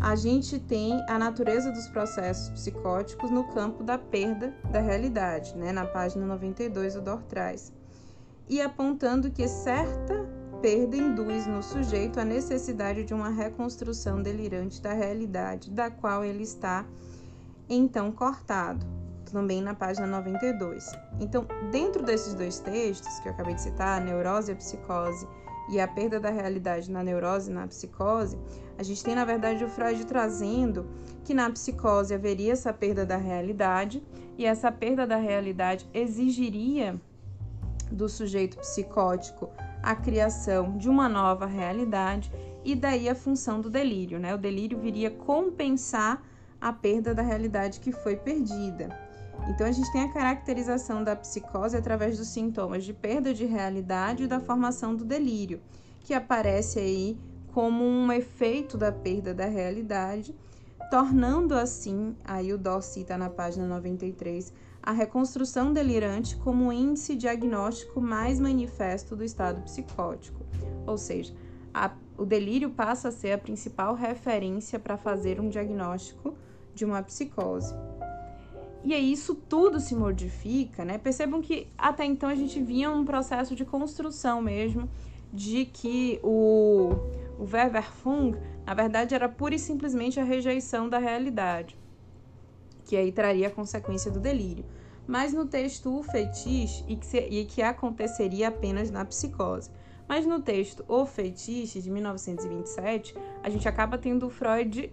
a 0.00 0.14
gente 0.14 0.60
tem 0.60 1.04
a 1.08 1.18
natureza 1.18 1.72
dos 1.72 1.88
processos 1.88 2.50
psicóticos 2.50 3.30
no 3.30 3.44
campo 3.52 3.82
da 3.82 3.98
perda 3.98 4.54
da 4.70 4.80
realidade, 4.80 5.56
né, 5.56 5.72
na 5.72 5.84
página 5.84 6.24
92 6.24 6.96
o 6.96 7.00
Dor 7.00 7.22
traz, 7.24 7.72
e 8.48 8.60
apontando 8.60 9.30
que 9.30 9.46
certa 9.48 10.24
perda 10.62 10.96
induz 10.96 11.46
no 11.46 11.62
sujeito 11.62 12.18
a 12.20 12.24
necessidade 12.24 13.04
de 13.04 13.12
uma 13.12 13.28
reconstrução 13.28 14.22
delirante 14.22 14.80
da 14.80 14.92
realidade, 14.92 15.70
da 15.70 15.90
qual 15.90 16.24
ele 16.24 16.42
está 16.42 16.86
então 17.68 18.10
cortado, 18.12 18.86
também 19.30 19.60
na 19.60 19.74
página 19.74 20.06
92. 20.06 20.90
Então, 21.20 21.46
dentro 21.70 22.02
desses 22.02 22.34
dois 22.34 22.60
textos 22.60 23.20
que 23.20 23.28
eu 23.28 23.32
acabei 23.32 23.54
de 23.54 23.60
citar, 23.60 24.00
a 24.00 24.04
neurose 24.04 24.50
e 24.50 24.54
a 24.54 24.56
psicose 24.56 25.28
e 25.70 25.78
a 25.78 25.86
perda 25.86 26.18
da 26.18 26.30
realidade 26.30 26.90
na 26.90 27.04
neurose 27.04 27.50
e 27.50 27.54
na 27.54 27.66
psicose, 27.66 28.38
a 28.78 28.82
gente 28.84 29.02
tem 29.02 29.14
na 29.14 29.24
verdade 29.24 29.64
o 29.64 29.68
Freud 29.68 30.06
trazendo 30.06 30.88
que 31.24 31.34
na 31.34 31.50
psicose 31.50 32.14
haveria 32.14 32.52
essa 32.52 32.72
perda 32.72 33.04
da 33.04 33.16
realidade 33.16 34.02
e 34.38 34.46
essa 34.46 34.70
perda 34.70 35.04
da 35.04 35.16
realidade 35.16 35.86
exigiria 35.92 36.98
do 37.90 38.08
sujeito 38.08 38.56
psicótico 38.58 39.50
a 39.82 39.96
criação 39.96 40.78
de 40.78 40.88
uma 40.88 41.08
nova 41.08 41.44
realidade 41.44 42.30
e 42.64 42.74
daí 42.74 43.08
a 43.08 43.14
função 43.14 43.60
do 43.60 43.68
delírio, 43.68 44.18
né? 44.18 44.34
O 44.34 44.38
delírio 44.38 44.78
viria 44.78 45.10
compensar 45.10 46.22
a 46.60 46.72
perda 46.72 47.14
da 47.14 47.22
realidade 47.22 47.80
que 47.80 47.92
foi 47.92 48.16
perdida. 48.16 48.96
Então, 49.48 49.66
a 49.66 49.72
gente 49.72 49.90
tem 49.92 50.02
a 50.02 50.12
caracterização 50.12 51.02
da 51.02 51.16
psicose 51.16 51.76
através 51.76 52.18
dos 52.18 52.28
sintomas 52.28 52.84
de 52.84 52.92
perda 52.92 53.32
de 53.32 53.46
realidade 53.46 54.24
e 54.24 54.26
da 54.26 54.40
formação 54.40 54.94
do 54.94 55.04
delírio, 55.04 55.60
que 56.00 56.12
aparece 56.12 56.78
aí 56.78 57.16
como 57.58 57.84
um 57.84 58.12
efeito 58.12 58.78
da 58.78 58.92
perda 58.92 59.34
da 59.34 59.46
realidade, 59.46 60.32
tornando 60.92 61.56
assim, 61.56 62.14
aí 62.24 62.52
o 62.52 62.56
Dó 62.56 62.80
cita 62.80 63.18
na 63.18 63.28
página 63.28 63.66
93, 63.66 64.54
a 64.80 64.92
reconstrução 64.92 65.72
delirante 65.72 66.36
como 66.36 66.68
o 66.68 66.72
índice 66.72 67.16
diagnóstico 67.16 68.00
mais 68.00 68.38
manifesto 68.38 69.16
do 69.16 69.24
estado 69.24 69.60
psicótico. 69.62 70.46
Ou 70.86 70.96
seja, 70.96 71.34
a, 71.74 71.90
o 72.16 72.24
delírio 72.24 72.70
passa 72.70 73.08
a 73.08 73.10
ser 73.10 73.32
a 73.32 73.38
principal 73.38 73.96
referência 73.96 74.78
para 74.78 74.96
fazer 74.96 75.40
um 75.40 75.48
diagnóstico 75.48 76.36
de 76.72 76.84
uma 76.84 77.02
psicose. 77.02 77.74
E 78.84 78.94
aí 78.94 79.10
isso 79.10 79.34
tudo 79.34 79.80
se 79.80 79.96
modifica, 79.96 80.84
né? 80.84 80.96
Percebam 80.96 81.42
que 81.42 81.66
até 81.76 82.04
então 82.04 82.28
a 82.28 82.36
gente 82.36 82.62
vinha 82.62 82.88
um 82.88 83.04
processo 83.04 83.56
de 83.56 83.64
construção 83.64 84.40
mesmo 84.40 84.88
de 85.32 85.66
que 85.66 86.18
o, 86.22 86.94
o 87.38 87.44
Weverfung, 87.44 88.36
na 88.66 88.74
verdade, 88.74 89.14
era 89.14 89.28
pura 89.28 89.54
e 89.54 89.58
simplesmente 89.58 90.18
a 90.18 90.24
rejeição 90.24 90.88
da 90.88 90.98
realidade, 90.98 91.78
que 92.84 92.96
aí 92.96 93.12
traria 93.12 93.46
a 93.46 93.50
consequência 93.50 94.10
do 94.10 94.18
delírio. 94.18 94.64
Mas 95.06 95.32
no 95.32 95.46
texto 95.46 95.96
O 95.96 96.02
Fetiche, 96.02 96.84
e 96.88 96.96
que, 96.96 97.06
se, 97.06 97.18
e 97.18 97.44
que 97.46 97.62
aconteceria 97.62 98.48
apenas 98.48 98.90
na 98.90 99.04
psicose. 99.04 99.70
Mas 100.08 100.26
no 100.26 100.40
texto 100.40 100.84
O 100.88 101.06
Fetiche, 101.06 101.80
de 101.80 101.90
1927, 101.90 103.14
a 103.42 103.48
gente 103.48 103.68
acaba 103.68 103.96
tendo 103.96 104.26
o 104.26 104.30
Freud 104.30 104.92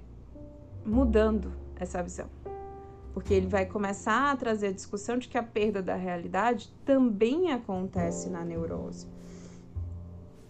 mudando 0.86 1.52
essa 1.78 2.02
visão. 2.04 2.30
Porque 3.14 3.34
ele 3.34 3.48
vai 3.48 3.66
começar 3.66 4.32
a 4.32 4.36
trazer 4.36 4.68
a 4.68 4.72
discussão 4.72 5.18
de 5.18 5.28
que 5.28 5.38
a 5.38 5.44
perda 5.44 5.82
da 5.82 5.96
realidade 5.96 6.72
também 6.86 7.52
acontece 7.52 8.30
na 8.30 8.46
neurose. 8.46 9.08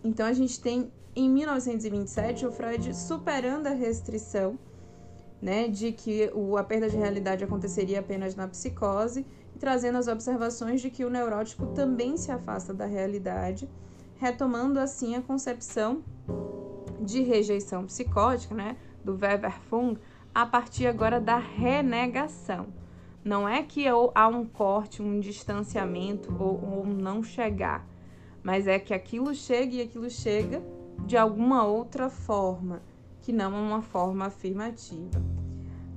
Então 0.04 0.26
a 0.26 0.34
gente 0.34 0.60
tem 0.60 0.92
em 1.16 1.30
1927 1.30 2.46
o 2.46 2.52
Freud 2.52 2.94
superando 2.94 3.68
a 3.68 3.72
restrição 3.72 4.60
né, 5.42 5.68
de 5.68 5.92
que 5.92 6.30
a 6.58 6.64
perda 6.64 6.90
de 6.90 6.98
realidade 6.98 7.44
aconteceria 7.44 8.00
apenas 8.00 8.36
na 8.36 8.48
psicose 8.48 9.26
e 9.56 9.60
trazendo 9.60 9.98
as 9.98 10.08
observações 10.08 10.82
de 10.82 10.90
que 10.90 11.06
o 11.06 11.10
neurótico 11.10 11.68
também 11.68 12.18
se 12.18 12.32
afasta 12.32 12.74
da 12.74 12.86
realidade, 12.86 13.70
retomando 14.18 14.80
assim 14.80 15.16
a 15.16 15.22
concepção 15.22 16.04
de 17.00 17.22
rejeição 17.22 17.86
psicótica, 17.86 18.56
né, 18.56 18.76
do 19.04 19.14
Weber 19.14 19.60
Fung, 19.70 19.98
a 20.34 20.46
partir 20.46 20.88
agora 20.88 21.20
da 21.20 21.38
renegação. 21.38 22.68
Não 23.24 23.48
é 23.48 23.64
que 23.64 23.86
há 23.88 24.28
um 24.28 24.46
corte, 24.46 25.02
um 25.02 25.20
distanciamento 25.20 26.36
ou, 26.40 26.80
ou 26.80 26.86
não 26.86 27.24
chegar, 27.24 27.88
mas 28.44 28.68
é 28.68 28.80
que 28.80 28.94
aquilo 28.94 29.34
chega 29.34 29.76
e 29.76 29.82
aquilo 29.82 30.10
chega 30.10 30.62
de 31.06 31.18
alguma 31.18 31.66
outra 31.66 32.10
forma, 32.10 32.82
que 33.22 33.34
não 33.34 33.56
é 33.56 33.60
uma 33.60 33.82
forma 33.82 34.26
afirmativa. 34.26 35.22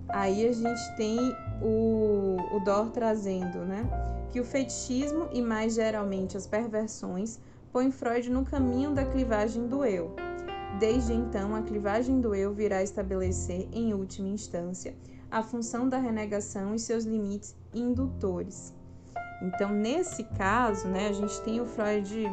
Aí 0.09 0.47
a 0.47 0.53
gente 0.53 0.97
tem 0.97 1.19
o, 1.63 2.37
o 2.55 2.61
Dor 2.61 2.91
trazendo, 2.91 3.59
né? 3.59 3.87
Que 4.31 4.41
o 4.41 4.45
fetichismo 4.45 5.29
e 5.33 5.43
mais 5.43 5.75
geralmente 5.75 6.37
as 6.37 6.47
perversões 6.47 7.39
põem 7.73 7.91
Freud 7.91 8.31
no 8.31 8.45
caminho 8.45 8.93
da 8.93 9.05
clivagem 9.05 9.67
do 9.67 9.85
eu 9.85 10.15
Desde 10.77 11.13
então, 11.13 11.57
a 11.57 11.63
clivagem 11.63 12.21
do 12.21 12.35
eu 12.35 12.53
virá 12.53 12.83
estabelecer, 12.83 13.69
em 13.73 13.93
última 13.93 14.29
instância, 14.29 14.95
a 15.29 15.43
função 15.43 15.89
da 15.89 15.99
renegação 15.99 16.73
e 16.73 16.79
seus 16.79 17.05
limites 17.05 17.57
indutores. 17.75 18.73
Então, 19.43 19.71
nesse 19.71 20.23
caso, 20.23 20.87
né, 20.87 21.09
a 21.09 21.13
gente 21.13 21.41
tem 21.41 21.61
o 21.61 21.67
Freud 21.67 22.25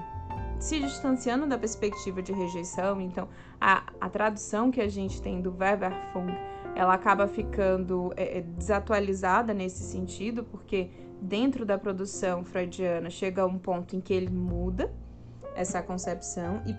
se 0.59 0.79
distanciando 0.79 1.47
da 1.47 1.57
perspectiva 1.57 2.21
de 2.21 2.31
rejeição. 2.31 2.99
Então, 3.01 3.27
a, 3.59 3.91
a 3.99 4.09
tradução 4.09 4.71
que 4.71 4.81
a 4.81 4.87
gente 4.87 5.21
tem 5.21 5.41
do 5.41 5.55
Weberfung, 5.55 6.31
ela 6.75 6.93
acaba 6.93 7.27
ficando 7.27 8.13
é, 8.15 8.39
é, 8.39 8.41
desatualizada 8.41 9.53
nesse 9.53 9.83
sentido, 9.83 10.43
porque 10.43 10.89
dentro 11.21 11.65
da 11.65 11.77
produção 11.77 12.43
freudiana 12.43 13.09
chega 13.09 13.45
um 13.45 13.57
ponto 13.57 13.95
em 13.95 14.01
que 14.01 14.13
ele 14.13 14.29
muda 14.29 14.93
essa 15.55 15.81
concepção 15.81 16.61
e 16.65 16.75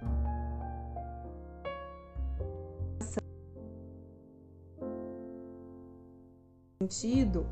sentido, 6.78 7.46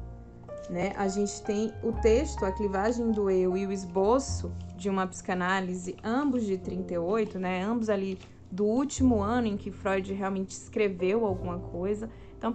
né, 0.68 0.92
a 0.96 1.08
gente 1.08 1.42
tem 1.42 1.72
o 1.82 1.92
texto 1.92 2.44
A 2.44 2.52
Clivagem 2.52 3.10
do 3.10 3.30
Eu 3.30 3.56
e 3.56 3.66
o 3.66 3.72
esboço 3.72 4.50
de 4.76 4.88
uma 4.88 5.06
psicanálise, 5.06 5.96
ambos 6.02 6.44
de 6.44 6.56
38, 6.56 7.38
né, 7.38 7.62
ambos 7.62 7.90
ali 7.90 8.18
do 8.50 8.64
último 8.64 9.20
ano 9.20 9.48
em 9.48 9.56
que 9.56 9.70
Freud 9.70 10.12
realmente 10.12 10.50
escreveu 10.50 11.26
alguma 11.26 11.58
coisa. 11.58 12.08
Então 12.38 12.54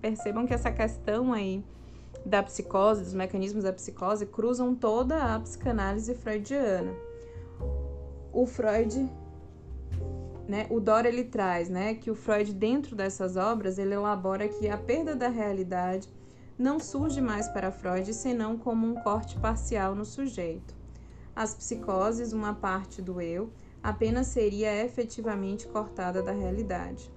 percebam 0.00 0.46
que 0.46 0.52
essa 0.52 0.70
questão 0.70 1.32
aí 1.32 1.64
da 2.24 2.42
psicose, 2.42 3.04
dos 3.04 3.14
mecanismos 3.14 3.64
da 3.64 3.72
psicose, 3.72 4.26
cruzam 4.26 4.74
toda 4.74 5.34
a 5.34 5.40
psicanálise 5.40 6.14
freudiana. 6.14 6.92
O 8.32 8.46
Freud, 8.46 9.08
né, 10.48 10.66
o 10.70 10.80
Dor 10.80 11.06
ele 11.06 11.24
traz, 11.24 11.68
né, 11.68 11.94
que 11.94 12.10
o 12.10 12.14
Freud 12.14 12.52
dentro 12.52 12.96
dessas 12.96 13.36
obras 13.36 13.78
ele 13.78 13.94
elabora 13.94 14.48
que 14.48 14.68
a 14.68 14.76
perda 14.76 15.14
da 15.14 15.28
realidade 15.28 16.08
não 16.58 16.80
surge 16.80 17.20
mais 17.20 17.48
para 17.48 17.70
Freud 17.70 18.12
senão 18.12 18.58
como 18.58 18.86
um 18.86 18.96
corte 18.96 19.38
parcial 19.38 19.94
no 19.94 20.04
sujeito. 20.04 20.74
As 21.34 21.54
psicoses, 21.54 22.32
uma 22.32 22.52
parte 22.52 23.00
do 23.00 23.20
eu, 23.20 23.52
apenas 23.80 24.26
seria 24.26 24.84
efetivamente 24.84 25.68
cortada 25.68 26.20
da 26.20 26.32
realidade. 26.32 27.12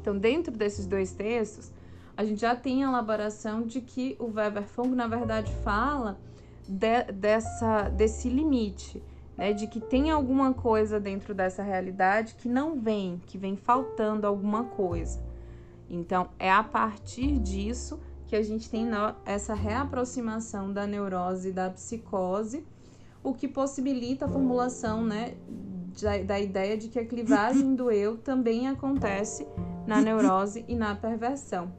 Então, 0.00 0.16
dentro 0.16 0.56
desses 0.56 0.86
dois 0.86 1.12
textos, 1.12 1.70
a 2.16 2.24
gente 2.24 2.40
já 2.40 2.56
tem 2.56 2.82
a 2.82 2.88
elaboração 2.88 3.66
de 3.66 3.82
que 3.82 4.16
o 4.18 4.32
Weberfunk, 4.32 4.88
na 4.88 5.06
verdade, 5.06 5.52
fala 5.62 6.18
de, 6.66 7.12
dessa, 7.12 7.90
desse 7.90 8.30
limite, 8.30 9.02
né, 9.36 9.52
de 9.52 9.66
que 9.66 9.80
tem 9.80 10.10
alguma 10.10 10.54
coisa 10.54 10.98
dentro 10.98 11.34
dessa 11.34 11.62
realidade 11.62 12.36
que 12.36 12.48
não 12.48 12.80
vem, 12.80 13.20
que 13.26 13.36
vem 13.36 13.54
faltando 13.54 14.26
alguma 14.26 14.64
coisa. 14.64 15.22
Então, 15.90 16.30
é 16.38 16.50
a 16.50 16.64
partir 16.64 17.38
disso 17.38 18.00
que 18.26 18.36
a 18.36 18.42
gente 18.42 18.68
tem 18.68 18.88
essa 19.24 19.54
reaproximação 19.54 20.72
da 20.72 20.86
neurose 20.86 21.50
e 21.50 21.52
da 21.52 21.70
psicose, 21.70 22.64
o 23.22 23.32
que 23.32 23.46
possibilita 23.46 24.24
a 24.24 24.28
formulação 24.28 25.04
né, 25.04 25.34
da, 26.00 26.18
da 26.18 26.40
ideia 26.40 26.76
de 26.76 26.88
que 26.88 26.98
a 26.98 27.04
clivagem 27.04 27.74
do 27.74 27.90
eu 27.90 28.16
também 28.16 28.68
acontece 28.68 29.46
na 29.86 30.00
neurose 30.00 30.64
e 30.66 30.74
na 30.74 30.94
perversão, 30.94 31.72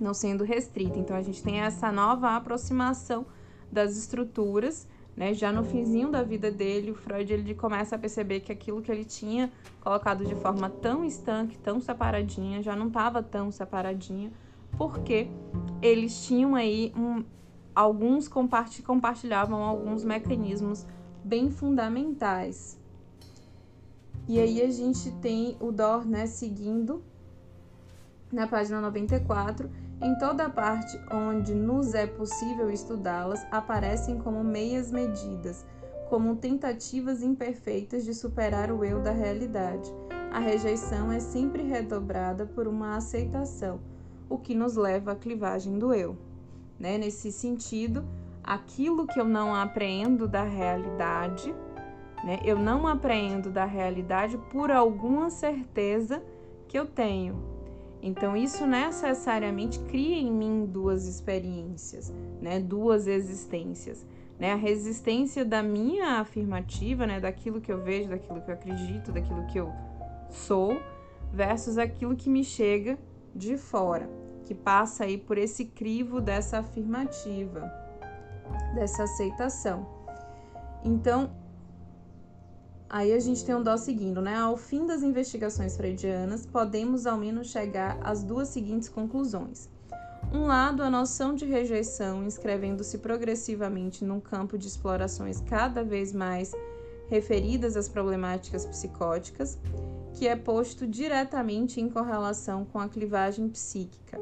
não 0.00 0.14
sendo 0.14 0.44
restrita. 0.44 0.98
Então 0.98 1.16
a 1.16 1.22
gente 1.22 1.42
tem 1.42 1.60
essa 1.60 1.90
nova 1.90 2.36
aproximação 2.36 3.26
das 3.70 3.96
estruturas 3.96 4.86
né? 5.16 5.34
Já 5.34 5.52
no 5.52 5.62
finzinho 5.62 6.10
da 6.10 6.22
vida 6.22 6.50
dele, 6.50 6.90
o 6.90 6.94
Freud 6.94 7.32
ele 7.32 7.54
começa 7.54 7.96
a 7.96 7.98
perceber 7.98 8.40
que 8.40 8.50
aquilo 8.50 8.80
que 8.80 8.90
ele 8.90 9.04
tinha 9.04 9.50
colocado 9.80 10.24
de 10.24 10.34
forma 10.34 10.70
tão 10.70 11.04
estanque, 11.04 11.58
tão 11.58 11.80
separadinha, 11.80 12.62
já 12.62 12.74
não 12.74 12.88
estava 12.88 13.22
tão 13.22 13.50
separadinha, 13.50 14.32
porque 14.76 15.28
eles 15.80 16.24
tinham 16.26 16.54
aí 16.54 16.92
um, 16.96 17.24
alguns 17.74 18.28
compartilhavam 18.28 19.62
alguns 19.62 20.04
mecanismos 20.04 20.86
bem 21.24 21.50
fundamentais. 21.50 22.78
E 24.28 24.38
aí 24.38 24.62
a 24.62 24.70
gente 24.70 25.10
tem 25.20 25.56
o 25.60 25.72
Dor, 25.72 26.06
né, 26.06 26.26
seguindo 26.26 27.02
na 28.32 28.46
página 28.46 28.80
94, 28.80 29.68
em 30.00 30.16
toda 30.18 30.48
parte 30.48 30.98
onde 31.12 31.54
nos 31.54 31.94
é 31.94 32.06
possível 32.06 32.70
estudá-las, 32.70 33.46
aparecem 33.50 34.18
como 34.18 34.42
meias 34.42 34.90
medidas, 34.90 35.66
como 36.08 36.36
tentativas 36.36 37.22
imperfeitas 37.22 38.04
de 38.04 38.14
superar 38.14 38.72
o 38.72 38.84
eu 38.84 39.00
da 39.02 39.12
realidade. 39.12 39.92
A 40.30 40.38
rejeição 40.38 41.12
é 41.12 41.20
sempre 41.20 41.62
redobrada 41.62 42.46
por 42.46 42.66
uma 42.66 42.96
aceitação, 42.96 43.80
o 44.28 44.38
que 44.38 44.54
nos 44.54 44.76
leva 44.76 45.12
à 45.12 45.16
clivagem 45.16 45.78
do 45.78 45.92
eu. 45.92 46.16
Né? 46.78 46.98
Nesse 46.98 47.30
sentido, 47.30 48.04
aquilo 48.42 49.06
que 49.06 49.20
eu 49.20 49.24
não 49.24 49.54
apreendo 49.54 50.26
da 50.26 50.42
realidade, 50.42 51.54
né? 52.24 52.40
eu 52.44 52.58
não 52.58 52.86
apreendo 52.86 53.50
da 53.50 53.64
realidade 53.64 54.38
por 54.50 54.70
alguma 54.70 55.30
certeza 55.30 56.22
que 56.66 56.78
eu 56.78 56.86
tenho, 56.86 57.52
então, 58.02 58.36
isso 58.36 58.66
necessariamente 58.66 59.78
cria 59.78 60.16
em 60.16 60.30
mim 60.30 60.66
duas 60.66 61.06
experiências, 61.06 62.12
né? 62.40 62.58
duas 62.58 63.06
existências. 63.06 64.04
Né? 64.40 64.52
A 64.52 64.56
resistência 64.56 65.44
da 65.44 65.62
minha 65.62 66.18
afirmativa, 66.18 67.06
né? 67.06 67.20
daquilo 67.20 67.60
que 67.60 67.70
eu 67.70 67.80
vejo, 67.80 68.10
daquilo 68.10 68.40
que 68.40 68.50
eu 68.50 68.54
acredito, 68.54 69.12
daquilo 69.12 69.46
que 69.46 69.60
eu 69.60 69.72
sou, 70.30 70.82
versus 71.32 71.78
aquilo 71.78 72.16
que 72.16 72.28
me 72.28 72.42
chega 72.42 72.98
de 73.34 73.56
fora, 73.56 74.08
que 74.44 74.54
passa 74.54 75.04
aí 75.04 75.16
por 75.16 75.38
esse 75.38 75.64
crivo 75.64 76.20
dessa 76.20 76.58
afirmativa, 76.58 77.72
dessa 78.74 79.04
aceitação. 79.04 79.86
Então, 80.84 81.30
Aí 82.92 83.14
a 83.14 83.18
gente 83.18 83.42
tem 83.42 83.54
um 83.54 83.62
dó 83.62 83.74
seguindo, 83.78 84.20
né? 84.20 84.36
Ao 84.36 84.54
fim 84.54 84.84
das 84.84 85.02
investigações 85.02 85.74
freudianas, 85.78 86.44
podemos 86.44 87.06
ao 87.06 87.16
menos 87.16 87.46
chegar 87.46 87.98
às 88.02 88.22
duas 88.22 88.48
seguintes 88.48 88.86
conclusões. 88.90 89.66
Um 90.30 90.44
lado, 90.44 90.82
a 90.82 90.90
noção 90.90 91.34
de 91.34 91.46
rejeição 91.46 92.22
inscrevendo-se 92.22 92.98
progressivamente 92.98 94.04
num 94.04 94.20
campo 94.20 94.58
de 94.58 94.68
explorações 94.68 95.40
cada 95.40 95.82
vez 95.82 96.12
mais 96.12 96.52
referidas 97.08 97.78
às 97.78 97.88
problemáticas 97.88 98.66
psicóticas, 98.66 99.58
que 100.14 100.28
é 100.28 100.36
posto 100.36 100.86
diretamente 100.86 101.80
em 101.80 101.88
correlação 101.88 102.64
com 102.64 102.78
a 102.78 102.88
clivagem 102.88 103.48
psíquica. 103.48 104.18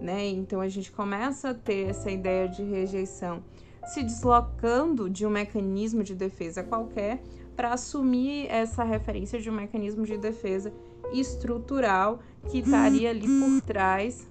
Né? 0.00 0.28
Então 0.28 0.60
a 0.60 0.68
gente 0.68 0.92
começa 0.92 1.50
a 1.50 1.54
ter 1.54 1.88
essa 1.88 2.10
ideia 2.10 2.48
de 2.48 2.62
rejeição 2.62 3.42
se 3.86 4.02
deslocando 4.02 5.08
de 5.08 5.24
um 5.24 5.30
mecanismo 5.30 6.02
de 6.02 6.14
defesa 6.14 6.62
qualquer 6.62 7.22
para 7.54 7.72
assumir 7.72 8.46
essa 8.48 8.84
referência 8.84 9.40
de 9.40 9.48
um 9.48 9.54
mecanismo 9.54 10.04
de 10.04 10.18
defesa 10.18 10.72
estrutural 11.12 12.20
que 12.50 12.58
estaria 12.58 13.10
ali 13.10 13.26
por 13.26 13.60
trás 13.62 14.26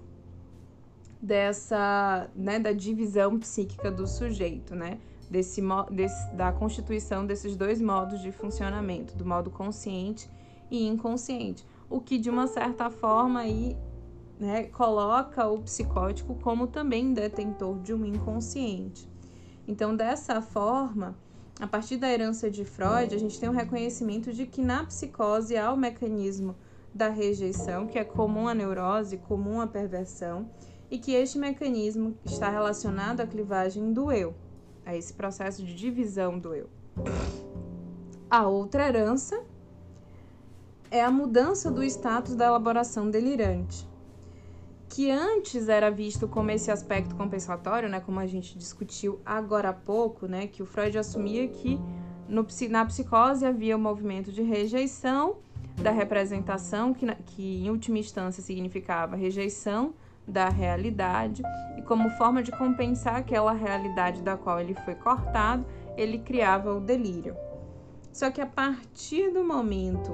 dessa, 1.21 2.29
né, 2.35 2.59
da 2.59 2.71
divisão 2.71 3.39
psíquica 3.39 3.89
do 3.89 4.05
sujeito, 4.05 4.75
né? 4.75 4.99
Desse, 5.29 5.59
desse, 5.89 6.35
da 6.35 6.51
constituição 6.51 7.25
desses 7.25 7.55
dois 7.55 7.81
modos 7.81 8.21
de 8.21 8.31
funcionamento, 8.31 9.15
do 9.17 9.25
modo 9.25 9.49
consciente 9.49 10.29
inconsciente, 10.72 11.66
o 11.89 11.99
que 11.99 12.18
de 12.18 12.30
uma 12.30 12.47
certa 12.47 12.89
forma 12.89 13.41
aí, 13.41 13.78
né, 14.39 14.63
coloca 14.63 15.47
o 15.47 15.59
psicótico 15.59 16.36
como 16.36 16.68
também 16.68 17.13
detentor 17.13 17.80
de 17.80 17.93
um 17.93 18.05
inconsciente. 18.05 19.09
Então, 19.68 19.95
dessa 19.95 20.41
forma, 20.41 21.18
a 21.59 21.66
partir 21.66 21.97
da 21.97 22.11
herança 22.11 22.51
de 22.51 22.66
Freud, 22.66 23.16
a 23.16 23.18
gente 23.18 23.39
tem 23.39 23.49
um 23.49 23.53
reconhecimento 23.53 24.34
de 24.34 24.45
que 24.45 24.61
na 24.61 24.86
psicose 24.86 25.55
há 25.57 25.72
o 25.72 25.78
mecanismo 25.78 26.55
da 26.93 27.09
rejeição, 27.09 27.88
que 27.88 27.97
é 27.97 28.03
comum 28.03 28.47
à 28.47 28.53
neurose, 28.53 29.18
comum 29.18 29.61
à 29.61 29.68
perversão, 29.68 30.49
e 30.89 30.97
que 30.97 31.13
este 31.13 31.38
mecanismo 31.38 32.16
está 32.24 32.49
relacionado 32.49 33.22
à 33.22 33.28
clivagem 33.28 33.91
do 33.91 34.11
eu, 34.11 34.36
a 34.86 34.95
esse 34.95 35.13
processo 35.13 35.63
de 35.63 35.74
divisão 35.74 36.38
do 36.38 36.53
eu. 36.53 36.70
A 38.30 38.47
outra 38.47 38.88
herança 38.88 39.43
é 40.95 41.03
a 41.03 41.11
mudança 41.11 41.69
do 41.69 41.83
status 41.83 42.35
da 42.35 42.45
elaboração 42.45 43.09
delirante 43.09 43.87
que 44.95 45.11
antes 45.11 45.67
era 45.67 45.91
visto 45.91 46.25
como 46.25 46.51
esse 46.51 46.71
aspecto 46.71 47.15
compensatório, 47.15 47.89
né, 47.89 47.99
como 47.99 48.17
a 48.17 48.25
gente 48.25 48.57
discutiu 48.57 49.19
agora 49.25 49.69
há 49.69 49.73
pouco, 49.73 50.25
né, 50.25 50.47
que 50.47 50.63
o 50.63 50.65
Freud 50.65 50.97
assumia 50.97 51.45
que 51.49 51.77
no, 52.29 52.47
na 52.69 52.85
psicose 52.85 53.45
havia 53.45 53.75
o 53.75 53.79
um 53.79 53.81
movimento 53.81 54.31
de 54.31 54.41
rejeição 54.41 55.35
da 55.75 55.91
representação, 55.91 56.93
que, 56.93 57.05
que 57.25 57.65
em 57.65 57.69
última 57.69 57.97
instância 57.97 58.41
significava 58.41 59.17
rejeição 59.17 59.93
da 60.25 60.47
realidade, 60.47 61.43
e 61.77 61.81
como 61.81 62.09
forma 62.11 62.41
de 62.41 62.51
compensar 62.51 63.17
aquela 63.17 63.51
realidade 63.51 64.21
da 64.21 64.37
qual 64.37 64.61
ele 64.61 64.75
foi 64.85 64.95
cortado, 64.95 65.65
ele 65.97 66.19
criava 66.19 66.73
o 66.73 66.79
delírio. 66.79 67.35
Só 68.13 68.31
que 68.31 68.39
a 68.39 68.45
partir 68.45 69.29
do 69.31 69.43
momento 69.43 70.13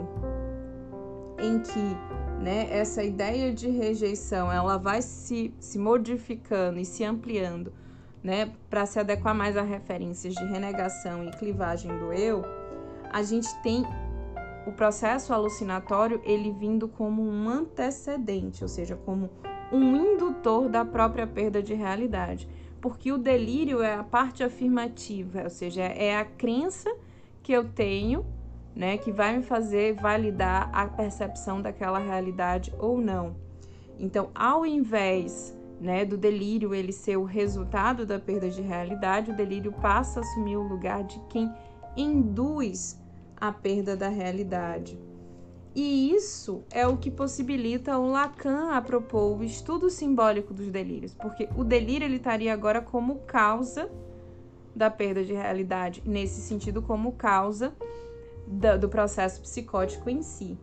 em 1.41 1.59
que 1.59 2.41
né, 2.41 2.67
essa 2.71 3.03
ideia 3.03 3.53
de 3.53 3.69
rejeição 3.69 4.51
ela 4.51 4.77
vai 4.77 5.01
se, 5.01 5.53
se 5.59 5.77
modificando 5.77 6.79
e 6.79 6.85
se 6.85 7.03
ampliando 7.03 7.73
né, 8.23 8.51
para 8.69 8.85
se 8.85 8.99
adequar 8.99 9.33
mais 9.33 9.57
a 9.57 9.61
referências 9.61 10.33
de 10.33 10.43
renegação 10.45 11.25
e 11.25 11.31
clivagem 11.31 11.95
do 11.97 12.13
eu, 12.13 12.43
a 13.11 13.23
gente 13.23 13.49
tem 13.61 13.83
o 14.65 14.71
processo 14.71 15.33
alucinatório 15.33 16.21
ele 16.23 16.51
vindo 16.51 16.87
como 16.87 17.23
um 17.23 17.49
antecedente, 17.49 18.63
ou 18.63 18.67
seja, 18.67 18.95
como 18.95 19.29
um 19.71 20.13
indutor 20.13 20.69
da 20.69 20.85
própria 20.85 21.25
perda 21.25 21.63
de 21.63 21.73
realidade. 21.73 22.47
Porque 22.79 23.11
o 23.11 23.17
delírio 23.17 23.81
é 23.81 23.95
a 23.95 24.03
parte 24.03 24.43
afirmativa, 24.43 25.43
ou 25.43 25.49
seja, 25.49 25.81
é 25.81 26.17
a 26.17 26.25
crença 26.25 26.93
que 27.41 27.51
eu 27.51 27.69
tenho 27.69 28.25
né, 28.75 28.97
que 28.97 29.11
vai 29.11 29.37
me 29.37 29.43
fazer 29.43 29.93
validar 29.95 30.69
a 30.73 30.87
percepção 30.87 31.61
daquela 31.61 31.99
realidade 31.99 32.73
ou 32.79 32.99
não. 32.99 33.35
Então, 33.99 34.29
ao 34.33 34.65
invés 34.65 35.55
né, 35.79 36.05
do 36.05 36.17
delírio 36.17 36.73
ele 36.73 36.91
ser 36.91 37.17
o 37.17 37.23
resultado 37.23 38.05
da 38.05 38.19
perda 38.19 38.49
de 38.49 38.61
realidade, 38.61 39.31
o 39.31 39.35
delírio 39.35 39.71
passa 39.71 40.19
a 40.19 40.23
assumir 40.23 40.55
o 40.55 40.61
lugar 40.61 41.03
de 41.03 41.19
quem 41.27 41.51
induz 41.97 42.99
a 43.35 43.51
perda 43.51 43.95
da 43.97 44.07
realidade. 44.07 44.97
E 45.73 46.13
isso 46.13 46.63
é 46.69 46.85
o 46.85 46.97
que 46.97 47.09
possibilita 47.09 47.97
o 47.97 48.11
Lacan 48.11 48.71
a 48.71 48.81
propor 48.81 49.39
o 49.39 49.43
estudo 49.43 49.89
simbólico 49.89 50.53
dos 50.53 50.69
delírios, 50.69 51.13
porque 51.13 51.47
o 51.55 51.63
delírio 51.63 52.05
ele 52.05 52.17
estaria 52.17 52.53
agora 52.53 52.81
como 52.81 53.19
causa 53.19 53.89
da 54.75 54.89
perda 54.89 55.23
de 55.23 55.33
realidade, 55.33 56.03
nesse 56.05 56.41
sentido 56.41 56.81
como 56.81 57.13
causa 57.13 57.73
do 58.79 58.89
processo 58.89 59.41
psicótico 59.41 60.09
em 60.09 60.21
si. 60.21 60.57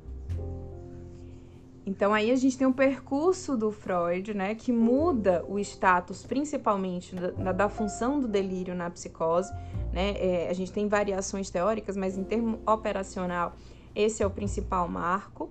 Então 1.88 2.12
aí 2.12 2.30
a 2.30 2.36
gente 2.36 2.58
tem 2.58 2.66
um 2.66 2.72
percurso 2.72 3.56
do 3.56 3.72
Freud, 3.72 4.34
né, 4.34 4.54
que 4.54 4.70
muda 4.70 5.42
o 5.48 5.58
status 5.58 6.22
principalmente 6.22 7.16
da, 7.16 7.50
da 7.50 7.68
função 7.70 8.20
do 8.20 8.28
delírio 8.28 8.74
na 8.74 8.90
psicose, 8.90 9.50
né? 9.90 10.14
É, 10.18 10.48
a 10.50 10.52
gente 10.52 10.70
tem 10.70 10.86
variações 10.86 11.48
teóricas, 11.48 11.96
mas 11.96 12.18
em 12.18 12.24
termo 12.24 12.60
operacional 12.66 13.54
esse 13.94 14.22
é 14.22 14.26
o 14.26 14.30
principal 14.30 14.86
marco. 14.86 15.50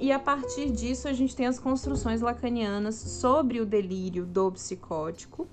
E 0.00 0.10
a 0.12 0.18
partir 0.18 0.70
disso 0.70 1.08
a 1.08 1.12
gente 1.12 1.36
tem 1.36 1.46
as 1.46 1.58
construções 1.58 2.22
lacanianas 2.22 2.94
sobre 2.94 3.60
o 3.60 3.66
delírio 3.66 4.24
do 4.24 4.52
psicótico, 4.52 5.46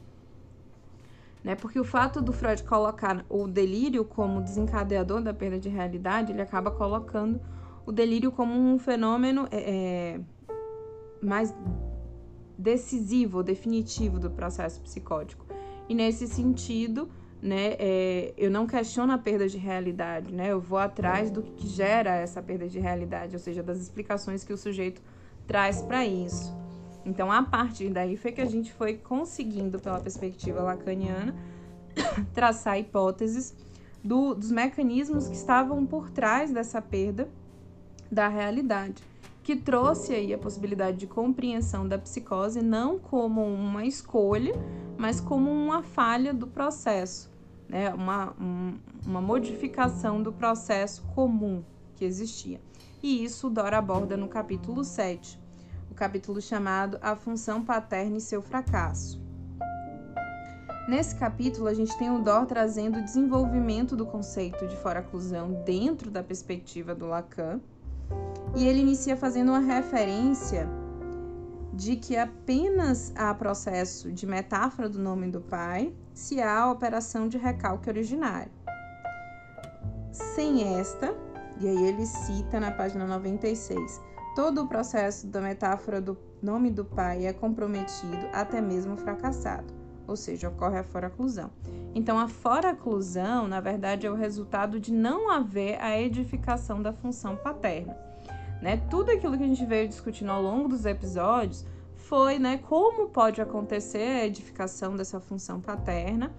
né? 1.44 1.56
Porque 1.56 1.80
o 1.80 1.84
fato 1.84 2.22
do 2.22 2.32
Freud 2.32 2.64
colocar 2.64 3.26
o 3.30 3.48
delírio 3.48 4.06
como 4.06 4.41
desencadeador 4.41 5.22
da 5.22 5.34
perda 5.34 5.60
de 5.60 5.70
realidade, 5.70 6.32
ele 6.32 6.41
acaba 6.41 6.72
colocando 6.72 7.41
o 7.86 7.91
delírio 7.91 8.32
como 8.32 8.53
um 8.53 8.80
fenômeno 8.80 9.48
é, 9.52 9.57
é 9.57 10.20
mais 11.22 11.53
decisivo 12.57 13.44
definitivo 13.44 14.20
do 14.20 14.30
processo 14.30 14.82
psicótico. 14.82 15.45
E 15.90 15.94
nesse 15.94 16.28
sentido, 16.28 17.10
né, 17.41 17.76
é, 17.78 18.34
eu 18.38 18.49
não 18.49 18.65
questiono 18.65 19.11
a 19.11 19.18
perda 19.18 19.49
de 19.49 19.57
realidade, 19.57 20.34
né? 20.34 20.49
Eu 20.49 20.61
vou 20.61 20.78
atrás 20.78 21.30
do 21.30 21.41
que 21.41 21.68
gera 21.68 22.15
essa 22.15 22.41
perda 22.41 22.70
de 22.70 22.80
realidade, 22.80 23.36
ou 23.36 23.40
seja, 23.40 23.61
das 23.61 23.80
explicações 23.80 24.45
que 24.45 24.53
o 24.53 24.57
sujeito 24.57 25.02
traz 25.45 25.82
para 25.82 26.06
isso. 26.06 26.62
Então, 27.06 27.32
a 27.32 27.44
partir 27.44 27.90
daí 27.90 28.16
foi 28.16 28.32
que 28.32 28.42
a 28.42 28.46
gente 28.46 28.72
foi 28.72 28.96
conseguindo, 28.96 29.80
pela 29.80 30.00
perspectiva 30.00 30.62
lacaniana, 30.62 31.36
traçar 32.34 32.80
hipóteses 32.80 33.56
do, 34.04 34.34
dos 34.34 34.52
mecanismos 34.52 35.28
que 35.28 35.36
estavam 35.36 35.86
por 35.86 36.10
trás 36.10 36.52
dessa 36.52 36.82
perda 36.82 37.30
da 38.12 38.28
realidade, 38.28 39.04
que 39.42 39.56
trouxe 39.56 40.14
aí 40.14 40.34
a 40.34 40.38
possibilidade 40.38 40.98
de 40.98 41.08
compreensão 41.08 41.88
da 41.88 41.98
psicose 41.98 42.62
não 42.62 43.00
como 43.00 43.44
uma 43.44 43.86
escolha, 43.86 44.54
mas 44.98 45.20
como 45.20 45.52
uma 45.52 45.82
falha 45.84 46.34
do 46.34 46.48
processo, 46.48 47.30
né? 47.68 47.94
uma, 47.94 48.34
um, 48.40 48.76
uma 49.06 49.22
modificação 49.22 50.22
do 50.22 50.32
processo 50.32 51.04
comum 51.14 51.64
que 51.96 52.06
existia. 52.06 52.62
E 53.02 53.24
isso 53.24 53.50
Dora 53.50 53.80
aborda 53.80 54.16
no 54.16 54.30
capítulo 54.30 54.84
7, 54.84 55.43
o 55.94 55.95
capítulo 55.95 56.41
chamado 56.41 56.98
A 57.03 57.15
Função 57.15 57.64
Paterna 57.64 58.18
e 58.18 58.22
Seu 58.22 58.41
Fracasso. 58.41 59.22
Nesse 60.90 61.15
capítulo, 61.15 61.68
a 61.68 61.74
gente 61.74 61.95
tem 61.99 62.10
o 62.10 62.18
Dor 62.18 62.48
trazendo 62.48 62.98
o 62.98 63.03
desenvolvimento 63.03 63.95
do 63.95 64.03
conceito 64.03 64.68
de 64.68 64.76
foraclusão 64.76 65.53
dentro 65.64 66.10
da 66.10 66.24
perspectiva 66.24 66.95
do 66.95 67.06
Lacan, 67.06 67.61
e 68.56 68.65
ele 68.68 68.80
inicia 68.82 69.15
fazendo 69.15 69.49
uma 69.49 69.60
referência 69.60 70.68
de 71.72 71.95
que 71.95 72.18
apenas 72.18 73.14
há 73.15 73.32
processo 73.36 74.11
de 74.11 74.26
metáfora 74.26 74.90
do 74.90 74.98
nome 74.98 75.30
do 75.30 75.41
pai 75.41 75.94
se 76.11 76.41
há 76.41 76.61
a 76.61 76.72
operação 76.72 77.28
de 77.28 77.38
recalque 77.38 77.88
originário. 77.88 78.52
Sem 80.11 80.80
esta, 80.80 81.15
e 81.61 81.68
aí 81.68 81.88
ele 81.88 82.06
cita 82.06 82.60
na 82.60 82.72
página 82.72 83.06
96, 83.06 84.02
Todo 84.35 84.64
o 84.64 84.68
processo 84.68 85.27
da 85.27 85.39
metáfora 85.39 86.01
do 86.01 86.18
nome 86.41 86.72
do 86.72 86.84
pai 86.84 87.27
é 87.27 87.34
comprometido, 87.34 88.27
até 88.34 88.60
mesmo 88.60 88.97
fracassado, 88.97 89.72
ou 90.07 90.15
seja, 90.15 90.49
ocorre 90.49 90.80
a 90.80 90.84
foraclusão. 90.84 91.51
Então, 91.93 92.18
a 92.18 92.27
foraclusão, 92.27 93.47
na 93.47 93.61
verdade, 93.61 94.07
é 94.07 94.11
o 94.11 94.15
resultado 94.15 94.80
de 94.80 94.91
não 94.91 95.30
haver 95.30 95.80
a 95.80 95.99
edificação 96.01 96.81
da 96.81 96.91
função 96.91 97.35
paterna. 97.35 97.95
Né? 98.60 98.77
Tudo 98.89 99.11
aquilo 99.11 99.38
que 99.38 99.43
a 99.43 99.47
gente 99.47 99.65
veio 99.65 99.88
discutindo 99.88 100.31
ao 100.31 100.41
longo 100.41 100.68
dos 100.68 100.84
episódios 100.85 101.64
foi 101.95 102.39
né, 102.39 102.57
como 102.57 103.10
pode 103.10 103.39
acontecer 103.39 104.22
a 104.22 104.26
edificação 104.26 104.95
dessa 104.95 105.19
função 105.19 105.61
paterna, 105.61 106.31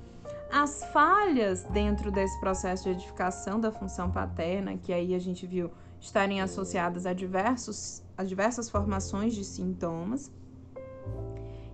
as 0.51 0.85
falhas 0.87 1.63
dentro 1.65 2.11
desse 2.11 2.39
processo 2.41 2.85
de 2.85 2.91
edificação 2.91 3.61
da 3.61 3.71
função 3.71 4.11
paterna, 4.11 4.77
que 4.77 4.93
aí 4.93 5.15
a 5.15 5.19
gente 5.19 5.47
viu 5.47 5.71
estarem 6.05 6.41
associadas 6.43 7.07
a, 7.07 7.15
diversos, 7.15 8.03
a 8.17 8.23
diversas 8.23 8.69
formações 8.69 9.35
de 9.35 9.43
sintomas. 9.43 10.31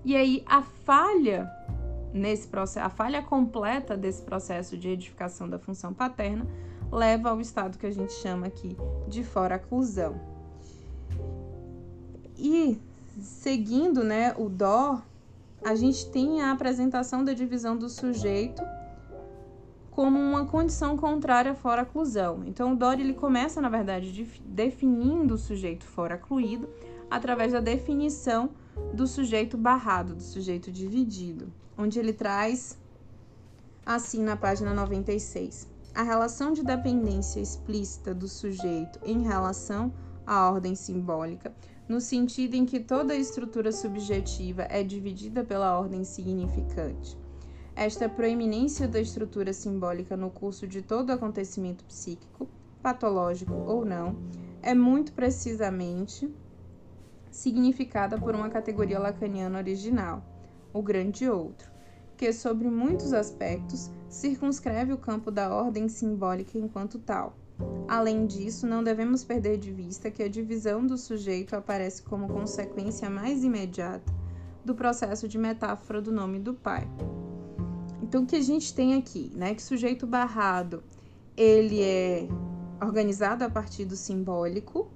E 0.05 0.17
aí 0.17 0.45
a 0.47 0.63
falha 0.63 1.51
nesse 2.13 2.47
processo, 2.47 2.87
a 2.87 2.91
falha 2.91 3.23
completa 3.23 3.97
desse 3.97 4.23
processo 4.23 4.77
de 4.77 4.89
edificação 4.89 5.49
da 5.49 5.59
função 5.59 5.93
paterna 5.93 6.47
leva 6.93 7.31
ao 7.31 7.41
estado 7.41 7.77
que 7.77 7.87
a 7.87 7.91
gente 7.91 8.13
chama 8.13 8.47
aqui 8.47 8.77
de 9.09 9.25
foraclusão. 9.25 10.21
E 12.39 12.81
seguindo, 13.21 14.03
né, 14.03 14.35
o 14.39 14.49
dó, 14.49 15.03
a 15.63 15.75
gente 15.75 16.09
tem 16.11 16.41
a 16.41 16.53
apresentação 16.53 17.25
da 17.25 17.33
divisão 17.33 17.77
do 17.77 17.89
sujeito 17.89 18.63
como 20.01 20.19
uma 20.19 20.47
condição 20.47 20.97
contrária 20.97 21.53
à 21.53 21.55
foraclusão. 21.55 22.43
Então, 22.47 22.73
o 22.73 22.75
Dory 22.75 23.03
ele 23.03 23.13
começa, 23.13 23.61
na 23.61 23.69
verdade, 23.69 24.27
definindo 24.47 25.35
o 25.35 25.37
sujeito 25.37 25.85
foracluído 25.85 26.71
através 27.11 27.53
da 27.53 27.61
definição 27.61 28.49
do 28.95 29.07
sujeito 29.07 29.59
barrado, 29.59 30.15
do 30.15 30.23
sujeito 30.23 30.73
dividido, 30.73 31.53
onde 31.77 31.99
ele 31.99 32.15
traz 32.15 32.79
assim 33.85 34.23
na 34.23 34.39
página 34.39 34.73
96. 34.73 35.69
A 35.95 36.03
relação 36.03 36.55
de 36.55 36.65
dependência 36.65 37.39
explícita 37.39 38.15
do 38.15 38.27
sujeito 38.27 38.99
em 39.05 39.25
relação 39.25 39.93
à 40.27 40.51
ordem 40.51 40.75
simbólica, 40.75 41.55
no 41.87 42.01
sentido 42.01 42.55
em 42.55 42.65
que 42.65 42.81
toda 42.81 43.13
a 43.13 43.19
estrutura 43.19 43.71
subjetiva 43.71 44.63
é 44.63 44.83
dividida 44.83 45.45
pela 45.45 45.79
ordem 45.79 46.05
significante 46.05 47.20
esta 47.81 48.11
proeminência 48.11 48.87
da 48.87 49.01
estrutura 49.01 49.55
simbólica 49.55 50.15
no 50.15 50.29
curso 50.31 50.67
de 50.67 50.83
todo 50.83 51.13
acontecimento 51.13 51.83
psíquico, 51.87 52.47
patológico 52.83 53.55
ou 53.55 53.87
não, 53.87 54.19
é 54.61 54.75
muito 54.75 55.15
precisamente 55.15 56.31
significada 57.31 58.19
por 58.19 58.35
uma 58.35 58.51
categoria 58.51 58.99
lacaniana 58.99 59.57
original, 59.57 60.23
o 60.75 60.83
grande 60.83 61.27
outro, 61.27 61.71
que, 62.19 62.31
sobre 62.35 62.69
muitos 62.69 63.15
aspectos, 63.15 63.91
circunscreve 64.11 64.93
o 64.93 64.99
campo 64.99 65.31
da 65.31 65.51
ordem 65.51 65.89
simbólica 65.89 66.59
enquanto 66.59 66.99
tal. 66.99 67.35
Além 67.89 68.27
disso, 68.27 68.67
não 68.67 68.85
devemos 68.85 69.25
perder 69.25 69.57
de 69.57 69.73
vista 69.73 70.11
que 70.11 70.23
a 70.23 70.29
divisão 70.29 70.87
do 70.87 70.99
sujeito 70.99 71.57
aparece 71.57 72.03
como 72.03 72.29
consequência 72.29 73.09
mais 73.09 73.43
imediata 73.43 74.13
do 74.63 74.75
processo 74.75 75.27
de 75.27 75.39
metáfora 75.39 76.03
do 76.03 76.13
nome 76.13 76.39
do 76.39 76.53
pai. 76.53 76.87
Então, 78.11 78.25
o 78.25 78.27
que 78.27 78.35
a 78.35 78.43
gente 78.43 78.75
tem 78.75 78.95
aqui, 78.95 79.31
né? 79.37 79.55
Que 79.55 79.63
sujeito 79.63 80.05
barrado, 80.05 80.83
ele 81.37 81.81
é 81.81 82.27
organizado 82.83 83.45
a 83.45 83.49
partir 83.49 83.85
do 83.85 83.95
simbólico, 83.95 84.91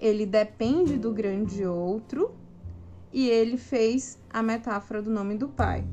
ele 0.00 0.24
depende 0.24 0.96
do 0.96 1.12
grande 1.12 1.66
outro 1.66 2.34
e 3.12 3.28
ele 3.28 3.58
fez 3.58 4.18
a 4.30 4.42
metáfora 4.42 5.02
do 5.02 5.10
nome 5.10 5.36
do 5.36 5.48
pai. 5.48 5.86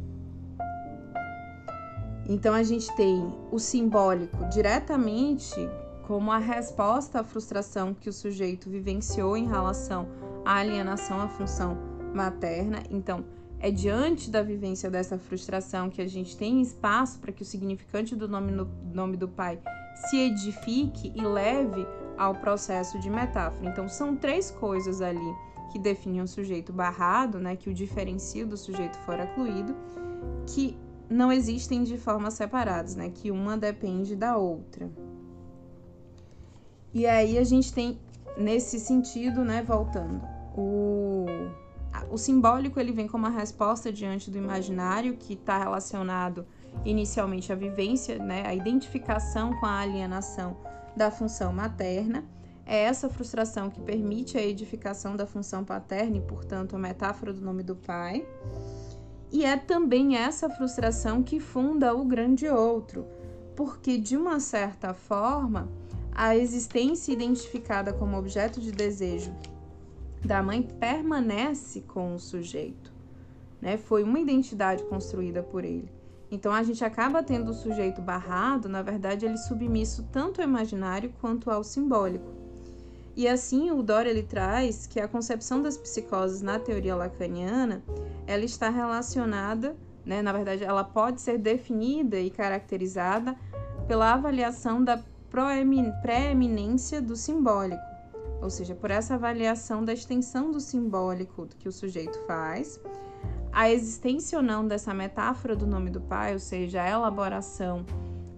Então, 2.30 2.54
a 2.54 2.64
gente 2.64 2.96
tem 2.96 3.30
o 3.52 3.60
simbólico 3.60 4.46
diretamente 4.46 5.70
como 6.08 6.32
a 6.32 6.38
resposta 6.38 7.20
à 7.20 7.26
frustração 7.26 7.94
que 7.94 8.08
o 8.08 8.14
sujeito 8.14 8.70
vivenciou 8.70 9.36
em 9.36 9.46
relação 9.46 10.08
à 10.46 10.60
alienação 10.60 11.20
à 11.20 11.28
função 11.28 11.78
materna. 12.14 12.82
Então, 12.90 13.26
é 13.64 13.72
diante 13.72 14.30
da 14.30 14.44
vivência 14.44 14.92
dessa 14.92 15.18
frustração 15.18 15.90
que 15.90 16.02
a 16.02 16.08
gente 16.08 16.36
tem 16.36 16.62
espaço 16.62 17.18
para 17.18 17.32
que 17.32 17.44
o 17.44 17.46
significante 17.46 18.14
do 18.14 18.28
nome, 18.28 18.52
no, 18.52 18.70
nome 18.94 19.16
do 19.16 19.26
pai 19.26 19.58
se 19.96 20.18
edifique 20.18 21.14
e 21.16 21.22
leve 21.22 21.88
ao 22.18 22.36
processo 22.36 23.00
de 23.00 23.10
metáfora. 23.10 23.70
Então, 23.70 23.88
são 23.88 24.18
três 24.18 24.52
coisas 24.52 25.02
ali 25.02 25.34
que 25.72 25.80
definem 25.80 26.22
o 26.22 26.28
sujeito 26.28 26.74
barrado, 26.74 27.40
né, 27.40 27.56
que 27.56 27.70
o 27.70 27.74
diferencia 27.74 28.46
do 28.46 28.58
sujeito 28.58 28.98
foracluído, 29.06 29.74
que 30.46 30.78
não 31.10 31.32
existem 31.32 31.84
de 31.84 31.98
formas 31.98 32.34
separadas, 32.34 32.98
né, 32.98 33.12
que 33.16 33.32
uma 33.32 33.58
depende 33.58 34.14
da 34.14 34.36
outra. 34.36 34.92
E 36.94 37.08
aí 37.08 37.38
a 37.38 37.46
gente 37.46 37.74
tem 37.74 37.98
nesse 38.38 38.78
sentido, 38.78 39.46
né, 39.46 39.64
voltando, 39.64 40.22
o 40.54 41.26
o 42.10 42.18
simbólico 42.18 42.80
ele 42.80 42.92
vem 42.92 43.08
como 43.08 43.28
uma 43.28 43.38
resposta 43.38 43.92
diante 43.92 44.32
do 44.32 44.38
imaginário 44.38 45.16
que 45.18 45.34
está 45.34 45.58
relacionado 45.58 46.46
inicialmente 46.84 47.52
à 47.52 47.56
vivência, 47.56 48.18
né, 48.18 48.44
à 48.46 48.54
identificação 48.54 49.54
com 49.60 49.66
a 49.66 49.80
alienação 49.80 50.58
da 50.96 51.12
função 51.12 51.54
materna. 51.54 52.24
É 52.66 52.84
essa 52.84 53.10
frustração 53.10 53.70
que 53.70 53.82
permite 53.82 54.38
a 54.38 54.42
edificação 54.42 55.16
da 55.16 55.26
função 55.26 55.64
paterna 55.64 56.18
e, 56.18 56.22
portanto, 56.22 56.76
a 56.76 56.80
metáfora 56.80 57.34
do 57.34 57.42
nome 57.42 57.62
do 57.62 57.76
pai. 57.76 58.26
E 59.32 59.44
é 59.44 59.58
também 59.58 60.16
essa 60.16 60.50
frustração 60.50 61.22
que 61.22 61.40
funda 61.40 61.94
o 61.94 62.06
grande 62.06 62.48
outro, 62.48 63.06
porque, 63.56 63.98
de 63.98 64.16
uma 64.16 64.40
certa 64.40 64.94
forma, 64.94 65.68
a 66.12 66.38
existência 66.38 67.12
identificada 67.12 67.92
como 67.92 68.18
objeto 68.18 68.62
de 68.62 68.72
desejo 68.72 69.34
da 70.26 70.42
mãe 70.42 70.62
permanece 70.62 71.82
com 71.82 72.16
o 72.16 72.20
sujeito, 72.20 72.92
né? 73.62 73.78
Foi 73.78 74.04
uma 74.04 74.20
identidade 74.20 74.84
construída 74.86 75.44
por 75.44 75.66
ele. 75.66 75.92
Então 76.32 76.52
a 76.52 76.64
gente 76.64 76.84
acaba 76.84 77.22
tendo 77.22 77.52
o 77.52 77.54
sujeito 77.54 78.02
barrado, 78.02 78.68
na 78.68 78.82
verdade 78.82 79.26
ele 79.26 79.38
submisso 79.38 80.08
tanto 80.12 80.42
ao 80.42 80.48
imaginário 80.48 81.14
quanto 81.22 81.52
ao 81.52 81.64
simbólico. 81.64 82.32
E 83.16 83.28
assim 83.28 83.70
o 83.70 83.84
Dor 83.84 84.08
ele 84.08 84.24
traz 84.24 84.88
que 84.88 85.00
a 85.00 85.08
concepção 85.08 85.62
das 85.62 85.78
psicoses 85.78 86.42
na 86.42 86.58
teoria 86.58 86.96
lacaniana, 86.96 87.84
ela 88.26 88.44
está 88.44 88.70
relacionada, 88.70 89.76
né, 90.04 90.22
na 90.22 90.34
verdade 90.34 90.64
ela 90.64 90.84
pode 90.84 91.22
ser 91.22 91.38
definida 91.38 92.20
e 92.20 92.32
caracterizada 92.32 93.36
pela 93.88 94.14
avaliação 94.14 94.84
da 94.84 95.00
preeminência 95.30 97.00
do 97.00 97.16
simbólico 97.16 97.93
ou 98.44 98.50
seja, 98.50 98.76
por 98.76 98.92
essa 98.92 99.16
avaliação 99.16 99.84
da 99.86 99.94
extensão 99.94 100.52
do 100.52 100.60
simbólico 100.60 101.48
que 101.58 101.70
o 101.70 101.72
sujeito 101.72 102.20
faz, 102.28 102.80
a 103.52 103.72
existência 103.72 104.38
ou 104.38 104.44
não 104.44 104.68
dessa 104.68 104.94
metáfora 104.94 105.56
do 105.56 105.66
nome 105.66 105.90
do 105.90 106.02
pai, 106.02 106.34
ou 106.34 106.40
seja, 106.40 106.82
a 106.82 106.90
elaboração 106.90 107.86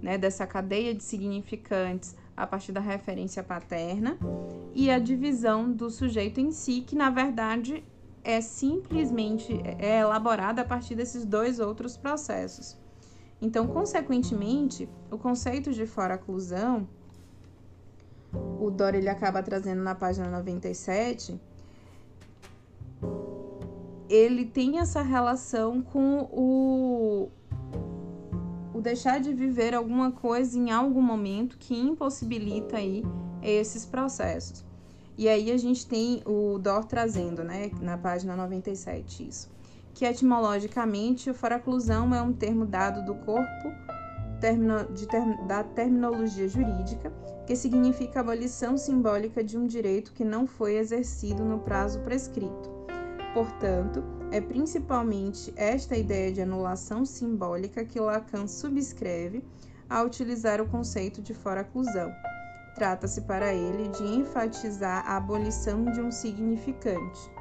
né, 0.02 0.18
dessa 0.18 0.46
cadeia 0.46 0.94
de 0.94 1.04
significantes 1.04 2.16
a 2.38 2.46
partir 2.46 2.72
da 2.72 2.82
referência 2.82 3.42
paterna, 3.42 4.18
e 4.74 4.92
a 4.92 5.00
divisão 5.00 5.72
do 5.72 5.90
sujeito 5.90 6.40
em 6.40 6.52
si, 6.52 6.82
que 6.82 6.96
na 6.96 7.10
verdade 7.10 7.84
é 8.24 8.42
simplesmente 8.42 9.60
é 9.80 10.02
elaborada 10.02 10.62
a 10.62 10.66
partir 10.66 10.96
desses 10.96 11.26
dois 11.26 11.60
outros 11.60 11.96
processos. 11.98 12.78
Então, 13.42 13.68
consequentemente, 13.68 14.90
o 15.10 15.18
conceito 15.18 15.72
de 15.72 15.86
fora-oclusão, 15.86 16.88
o 18.60 18.72
Dor 18.72 18.96
ele 18.96 19.10
acaba 19.10 19.44
trazendo 19.44 19.82
na 19.82 19.96
página 19.96 20.30
97, 20.30 21.40
ele 24.10 24.46
tem 24.46 24.80
essa 24.80 25.02
relação 25.02 25.82
com 25.82 26.20
o, 26.32 27.30
o 28.74 28.82
deixar 28.82 29.20
de 29.20 29.34
viver 29.34 29.74
alguma 29.74 30.12
coisa 30.12 30.58
em 30.58 30.72
algum 30.72 31.02
momento 31.02 31.58
que 31.58 31.76
impossibilita 31.76 32.78
aí 32.78 33.04
esses 33.42 33.86
processos. 33.86 34.64
E 35.18 35.30
aí 35.30 35.52
a 35.52 35.58
gente 35.58 35.88
tem 35.88 36.22
o 36.26 36.60
Dor 36.60 36.86
trazendo, 36.86 37.44
né, 37.44 37.72
na 37.82 37.98
página 37.98 38.36
97 38.36 39.28
isso, 39.28 39.50
que 39.94 40.06
etimologicamente 40.06 41.30
o 41.30 41.34
faraclusão 41.34 42.14
é 42.14 42.22
um 42.22 42.34
termo 42.34 42.66
dado 42.66 43.06
do 43.06 43.16
corpo 43.24 43.85
termino, 44.40 44.86
de 44.94 45.08
da 45.48 45.64
terminologia 45.64 46.48
jurídica, 46.48 47.12
que 47.46 47.56
significa 47.56 48.20
abolição 48.20 48.78
simbólica 48.78 49.44
de 49.44 49.58
um 49.58 49.68
direito 49.68 50.14
que 50.14 50.24
não 50.24 50.48
foi 50.48 50.78
exercido 50.78 51.44
no 51.44 51.60
prazo 51.60 52.00
prescrito. 52.02 52.70
Portanto, 53.34 54.04
é 54.32 54.40
principalmente 54.40 55.54
esta 55.56 55.96
ideia 55.96 56.32
de 56.32 56.42
anulação 56.42 57.06
simbólica 57.06 57.86
que 57.86 58.00
Lacan 58.00 58.48
subscreve 58.48 59.44
ao 59.90 60.06
utilizar 60.06 60.62
o 60.62 60.68
conceito 60.68 61.22
de 61.22 61.34
fora-clusão. 61.34 62.12
Trata-se 62.74 63.22
para 63.22 63.54
ele 63.54 63.88
de 63.90 64.04
enfatizar 64.04 65.06
a 65.06 65.18
abolição 65.18 65.86
de 65.86 66.02
um 66.02 66.12
significante. 66.12 67.32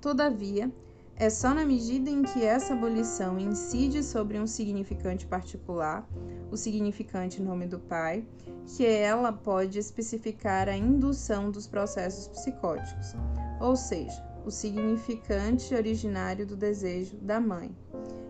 Todavia, 0.00 0.70
é 1.16 1.30
só 1.30 1.54
na 1.54 1.64
medida 1.64 2.10
em 2.10 2.22
que 2.22 2.42
essa 2.42 2.74
abolição 2.74 3.38
incide 3.38 4.02
sobre 4.02 4.38
um 4.38 4.46
significante 4.46 5.26
particular, 5.26 6.08
o 6.50 6.56
significante 6.56 7.40
nome 7.40 7.66
do 7.66 7.78
pai, 7.78 8.24
que 8.66 8.84
ela 8.84 9.32
pode 9.32 9.78
especificar 9.78 10.68
a 10.68 10.76
indução 10.76 11.50
dos 11.50 11.66
processos 11.66 12.28
psicóticos, 12.28 13.14
ou 13.60 13.76
seja, 13.76 14.24
o 14.44 14.50
significante 14.50 15.74
originário 15.74 16.46
do 16.46 16.56
desejo 16.56 17.16
da 17.18 17.40
mãe. 17.40 17.74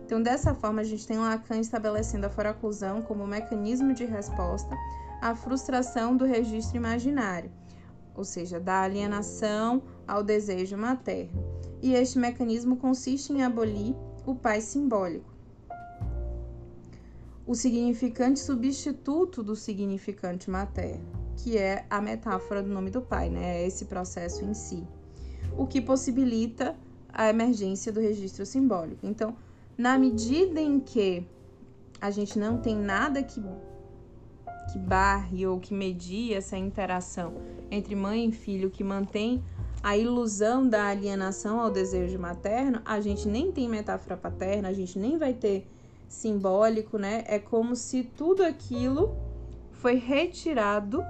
Então, 0.05 0.21
dessa 0.21 0.53
forma, 0.53 0.81
a 0.81 0.83
gente 0.83 1.07
tem 1.07 1.17
Lacan 1.17 1.59
estabelecendo 1.59 2.27
a 2.27 2.29
foraclusão 2.29 3.01
como 3.01 3.25
mecanismo 3.25 3.93
de 3.93 4.05
resposta 4.05 4.75
à 5.21 5.35
frustração 5.35 6.15
do 6.15 6.25
registro 6.25 6.77
imaginário, 6.77 7.51
ou 8.13 8.23
seja, 8.23 8.59
da 8.59 8.81
alienação 8.81 9.81
ao 10.07 10.23
desejo 10.23 10.77
materno. 10.77 11.54
E 11.85 11.93
este 11.93 12.17
mecanismo 12.17 12.77
consiste 12.77 13.31
em 13.31 13.43
abolir 13.43 13.95
o 14.25 14.33
pai 14.33 14.59
simbólico, 14.59 15.31
o 17.45 17.53
significante 17.53 18.39
substituto 18.39 19.43
do 19.43 19.55
significante 19.55 20.49
materno, 20.49 21.05
que 21.37 21.59
é 21.59 21.85
a 21.87 22.01
metáfora 22.01 22.63
do 22.63 22.69
nome 22.69 22.89
do 22.89 23.03
pai, 23.03 23.29
né? 23.29 23.61
É 23.61 23.67
esse 23.67 23.85
processo 23.85 24.43
em 24.43 24.55
si 24.55 24.83
o 25.55 25.67
que 25.67 25.79
possibilita 25.79 26.75
a 27.13 27.29
emergência 27.29 27.91
do 27.91 27.99
registro 27.99 28.47
simbólico. 28.47 29.05
Então, 29.05 29.35
na 29.77 29.95
medida 29.99 30.59
em 30.59 30.79
que 30.79 31.23
a 32.01 32.09
gente 32.09 32.39
não 32.39 32.57
tem 32.57 32.75
nada 32.75 33.21
que, 33.21 33.39
que 34.73 34.79
barre 34.79 35.45
ou 35.45 35.59
que 35.59 35.71
medie 35.71 36.33
essa 36.33 36.57
interação 36.57 37.35
entre 37.69 37.95
mãe 37.95 38.27
e 38.27 38.31
filho, 38.31 38.71
que 38.71 38.83
mantém 38.83 39.43
a 39.85 39.95
ilusão 39.95 40.67
da 40.67 40.87
alienação 40.87 41.59
ao 41.59 41.69
desejo 41.69 42.17
materno, 42.17 42.81
a 42.83 42.99
gente 42.99 43.27
nem 43.27 43.51
tem 43.51 43.69
metáfora 43.69 44.17
paterna, 44.17 44.69
a 44.69 44.73
gente 44.73 44.97
nem 44.97 45.15
vai 45.15 45.31
ter 45.31 45.67
simbólico, 46.07 46.97
né? 46.97 47.23
É 47.27 47.37
como 47.37 47.75
se 47.75 48.01
tudo 48.01 48.41
aquilo 48.41 49.15
foi 49.73 49.93
retirado 49.93 51.03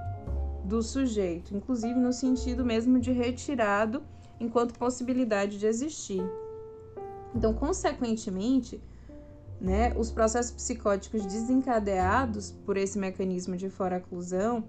do 0.62 0.82
sujeito, 0.82 1.56
inclusive 1.56 1.98
no 1.98 2.12
sentido 2.12 2.66
mesmo 2.66 3.00
de 3.00 3.12
retirado 3.12 4.02
enquanto 4.38 4.78
possibilidade 4.78 5.58
de 5.58 5.66
existir. 5.66 6.22
Então, 7.34 7.54
consequentemente, 7.54 8.78
né, 9.58 9.94
os 9.96 10.10
processos 10.10 10.52
psicóticos 10.52 11.24
desencadeados 11.24 12.50
por 12.50 12.76
esse 12.76 12.98
mecanismo 12.98 13.56
de 13.56 13.70
fora-oclusão, 13.70 14.64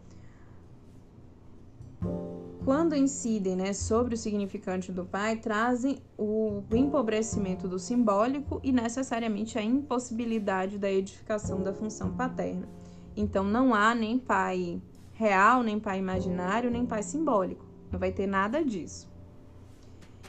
quando 2.67 2.97
incidem 2.97 3.55
né, 3.55 3.71
sobre 3.71 4.13
o 4.13 4.17
significante 4.17 4.91
do 4.91 5.05
pai, 5.05 5.37
trazem 5.37 5.99
o 6.17 6.61
empobrecimento 6.69 7.65
do 7.65 7.79
simbólico 7.79 8.59
e 8.61 8.73
necessariamente 8.73 9.57
a 9.57 9.63
impossibilidade 9.63 10.77
da 10.77 10.91
edificação 10.91 11.63
da 11.63 11.73
função 11.73 12.11
paterna. 12.11 12.67
Então, 13.15 13.45
não 13.45 13.73
há 13.73 13.95
nem 13.95 14.19
pai 14.19 14.81
real, 15.13 15.63
nem 15.63 15.79
pai 15.79 15.99
imaginário, 15.99 16.69
nem 16.69 16.85
pai 16.85 17.03
simbólico. 17.03 17.65
Não 17.89 17.97
vai 17.97 18.11
ter 18.11 18.27
nada 18.27 18.61
disso. 18.61 19.09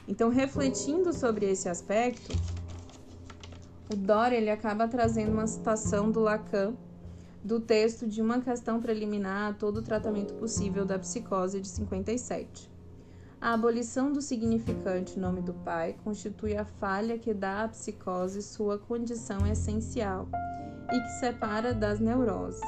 Então, 0.07 0.29
refletindo 0.29 1.11
sobre 1.11 1.45
esse 1.45 1.67
aspecto, 1.67 2.33
o 3.91 3.97
Dória 3.97 4.37
ele 4.37 4.49
acaba 4.49 4.87
trazendo 4.87 5.33
uma 5.33 5.45
citação 5.45 6.09
do 6.09 6.21
Lacan 6.21 6.73
do 7.43 7.59
texto 7.59 8.05
de 8.07 8.21
uma 8.21 8.41
questão 8.41 8.81
preliminar 8.81 9.51
a 9.51 9.53
todo 9.53 9.77
o 9.77 9.81
tratamento 9.81 10.33
possível 10.33 10.85
da 10.85 10.99
psicose 10.99 11.61
de 11.61 11.67
57. 11.67 12.69
A 13.41 13.53
abolição 13.53 14.11
do 14.11 14.21
significante 14.21 15.17
nome 15.17 15.41
do 15.41 15.53
pai 15.53 15.95
constitui 16.03 16.57
a 16.57 16.65
falha 16.65 17.17
que 17.17 17.33
dá 17.33 17.63
à 17.63 17.67
psicose 17.69 18.41
sua 18.41 18.77
condição 18.77 19.47
essencial 19.47 20.27
e 20.91 20.99
que 20.99 21.19
separa 21.19 21.73
das 21.73 22.01
neuroses. 22.01 22.61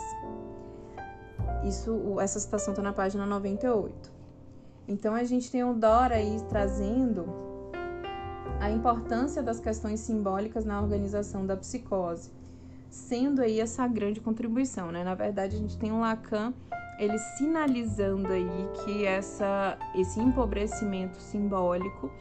Isso, 1.67 2.19
essa 2.19 2.39
citação 2.39 2.71
está 2.71 2.81
na 2.81 2.93
página 2.93 3.25
98. 3.25 4.11
Então 4.87 5.13
a 5.13 5.23
gente 5.25 5.51
tem 5.51 5.63
o 5.63 5.73
Dora 5.73 6.15
aí 6.15 6.37
trazendo 6.49 7.25
a 8.59 8.69
importância 8.69 9.43
das 9.43 9.59
questões 9.59 9.99
simbólicas 9.99 10.63
na 10.63 10.81
organização 10.81 11.45
da 11.45 11.57
psicose, 11.57 12.31
sendo 12.91 13.41
aí 13.41 13.59
essa 13.59 13.87
grande 13.87 14.19
contribuição, 14.19 14.91
né? 14.91 15.03
Na 15.03 15.15
verdade, 15.15 15.55
a 15.55 15.59
gente 15.59 15.77
tem 15.77 15.91
um 15.91 16.01
Lacan 16.01 16.53
ele 16.99 17.17
sinalizando 17.17 18.27
aí 18.27 18.69
que 18.83 19.05
essa, 19.05 19.75
esse 19.95 20.19
empobrecimento 20.19 21.19
simbólico 21.19 22.11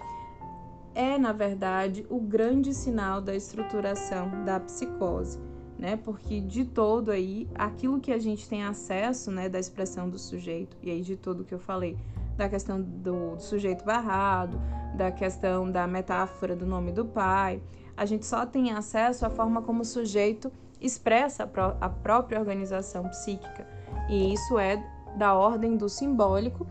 é, 0.94 1.18
na 1.18 1.32
verdade, 1.32 2.06
o 2.08 2.18
grande 2.18 2.72
sinal 2.72 3.20
da 3.20 3.34
estruturação 3.34 4.44
da 4.44 4.58
psicose, 4.58 5.38
né? 5.78 5.96
Porque 5.96 6.40
de 6.40 6.64
todo 6.64 7.10
aí, 7.10 7.48
aquilo 7.54 8.00
que 8.00 8.12
a 8.12 8.18
gente 8.18 8.48
tem 8.48 8.64
acesso, 8.64 9.30
né, 9.30 9.48
da 9.48 9.58
expressão 9.58 10.08
do 10.08 10.18
sujeito, 10.18 10.76
e 10.82 10.90
aí 10.90 11.02
de 11.02 11.16
todo 11.16 11.44
que 11.44 11.54
eu 11.54 11.58
falei, 11.58 11.96
da 12.36 12.48
questão 12.48 12.80
do 12.80 13.38
sujeito 13.38 13.84
barrado, 13.84 14.60
da 14.96 15.10
questão 15.10 15.70
da 15.70 15.86
metáfora 15.86 16.56
do 16.56 16.66
nome 16.66 16.90
do 16.90 17.04
pai. 17.04 17.60
A 18.00 18.06
gente 18.06 18.24
só 18.24 18.46
tem 18.46 18.72
acesso 18.72 19.26
à 19.26 19.28
forma 19.28 19.60
como 19.60 19.82
o 19.82 19.84
sujeito 19.84 20.50
expressa 20.80 21.42
a, 21.42 21.46
pró 21.46 21.76
a 21.78 21.90
própria 21.90 22.40
organização 22.40 23.06
psíquica. 23.10 23.66
E 24.08 24.32
isso 24.32 24.58
é 24.58 24.82
da 25.18 25.34
ordem 25.34 25.76
do 25.76 25.86
simbólico. 25.86 26.66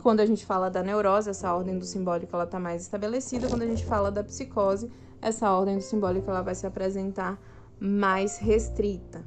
Quando 0.00 0.20
a 0.20 0.24
gente 0.26 0.46
fala 0.46 0.70
da 0.70 0.80
neurose, 0.80 1.30
essa 1.30 1.52
ordem 1.52 1.76
do 1.76 1.84
simbólico 1.84 2.32
ela 2.32 2.44
está 2.44 2.60
mais 2.60 2.82
estabelecida. 2.82 3.48
Quando 3.48 3.62
a 3.62 3.66
gente 3.66 3.84
fala 3.84 4.12
da 4.12 4.22
psicose, 4.22 4.88
essa 5.20 5.50
ordem 5.50 5.78
do 5.78 5.82
simbólico 5.82 6.30
ela 6.30 6.42
vai 6.42 6.54
se 6.54 6.64
apresentar 6.64 7.36
mais 7.80 8.38
restrita. 8.38 9.24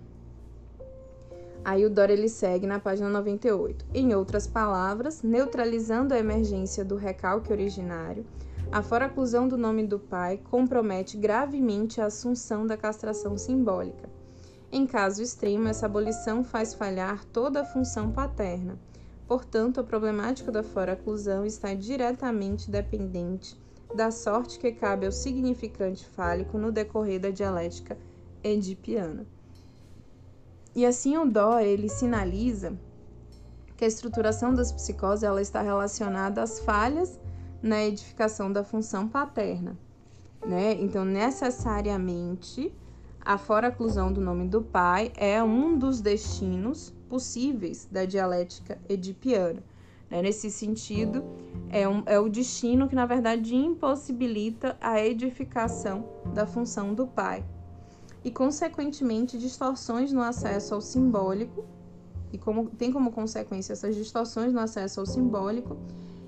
Aí 1.66 1.86
o 1.86 1.90
Dora 1.90 2.14
ele 2.14 2.30
segue 2.30 2.66
na 2.66 2.80
página 2.80 3.10
98. 3.10 3.88
Em 3.94 4.16
outras 4.16 4.48
palavras, 4.48 5.22
neutralizando 5.22 6.14
a 6.14 6.18
emergência 6.18 6.86
do 6.86 6.96
recalque 6.96 7.52
originário, 7.52 8.26
a 8.72 8.82
foraclusão 8.82 9.50
do 9.50 9.58
nome 9.58 9.86
do 9.86 10.00
pai 10.00 10.38
compromete 10.38 11.18
gravemente 11.18 12.00
a 12.00 12.06
assunção 12.06 12.66
da 12.66 12.78
castração 12.78 13.38
simbólica. 13.38 14.10
Em 14.72 14.88
caso 14.88 15.22
extremo, 15.22 15.68
essa 15.68 15.88
abolição 15.88 16.42
faz 16.42 16.74
falhar 16.74 17.26
toda 17.26 17.62
a 17.62 17.66
função 17.66 18.12
paterna. 18.12 18.80
Portanto, 19.28 19.82
a 19.82 19.84
problemática 19.84 20.54
da 20.54 20.64
foraclusão 20.64 21.46
está 21.46 21.74
diretamente 21.74 22.72
dependente 22.72 23.60
da 23.94 24.10
sorte 24.10 24.58
que 24.58 24.72
cabe 24.72 25.06
ao 25.06 25.12
significante 25.12 26.06
fálico 26.06 26.58
no 26.58 26.72
decorrer 26.72 27.20
da 27.20 27.30
dialética 27.30 27.98
edipiana. 28.42 29.26
E 30.74 30.86
assim 30.86 31.18
o 31.18 31.26
Dó 31.26 31.60
ele 31.60 31.90
sinaliza 31.90 32.80
que 33.76 33.84
a 33.84 33.88
estruturação 33.88 34.54
das 34.54 34.72
psicoses 34.72 35.24
ela 35.24 35.42
está 35.42 35.62
relacionada 35.62 36.42
às 36.42 36.60
falhas 36.60 37.20
na 37.62 37.84
edificação 37.84 38.52
da 38.52 38.64
função 38.64 39.08
paterna, 39.08 39.78
né? 40.46 40.74
Então, 40.80 41.06
necessariamente, 41.06 42.74
a 43.24 43.38
fora-oclusão 43.38 44.12
do 44.12 44.20
nome 44.20 44.48
do 44.48 44.62
pai 44.62 45.12
é 45.16 45.44
um 45.44 45.78
dos 45.78 46.02
destinos 46.02 46.94
possíveis 47.08 47.88
da 47.92 48.06
dialética 48.06 48.80
edipiana. 48.90 49.62
Né? 50.10 50.22
Nesse 50.22 50.50
sentido, 50.50 51.24
é, 51.70 51.88
um, 51.88 52.04
é 52.06 52.20
o 52.20 52.28
destino 52.28 52.88
que, 52.88 52.96
na 52.96 53.06
verdade, 53.06 53.56
impossibilita 53.56 54.76
a 54.82 55.00
edificação 55.00 56.06
da 56.34 56.48
função 56.48 56.94
do 56.94 57.06
pai 57.06 57.46
e, 58.24 58.32
consequentemente, 58.32 59.38
distorções 59.38 60.12
no 60.12 60.22
acesso 60.22 60.74
ao 60.74 60.82
simbólico, 60.82 61.66
e 62.32 62.38
como, 62.38 62.70
tem 62.70 62.92
como 62.92 63.12
consequência 63.12 63.74
essas 63.74 63.96
distorções 63.96 64.54
no 64.54 64.60
acesso 64.60 65.00
ao 65.00 65.06
simbólico, 65.06 65.78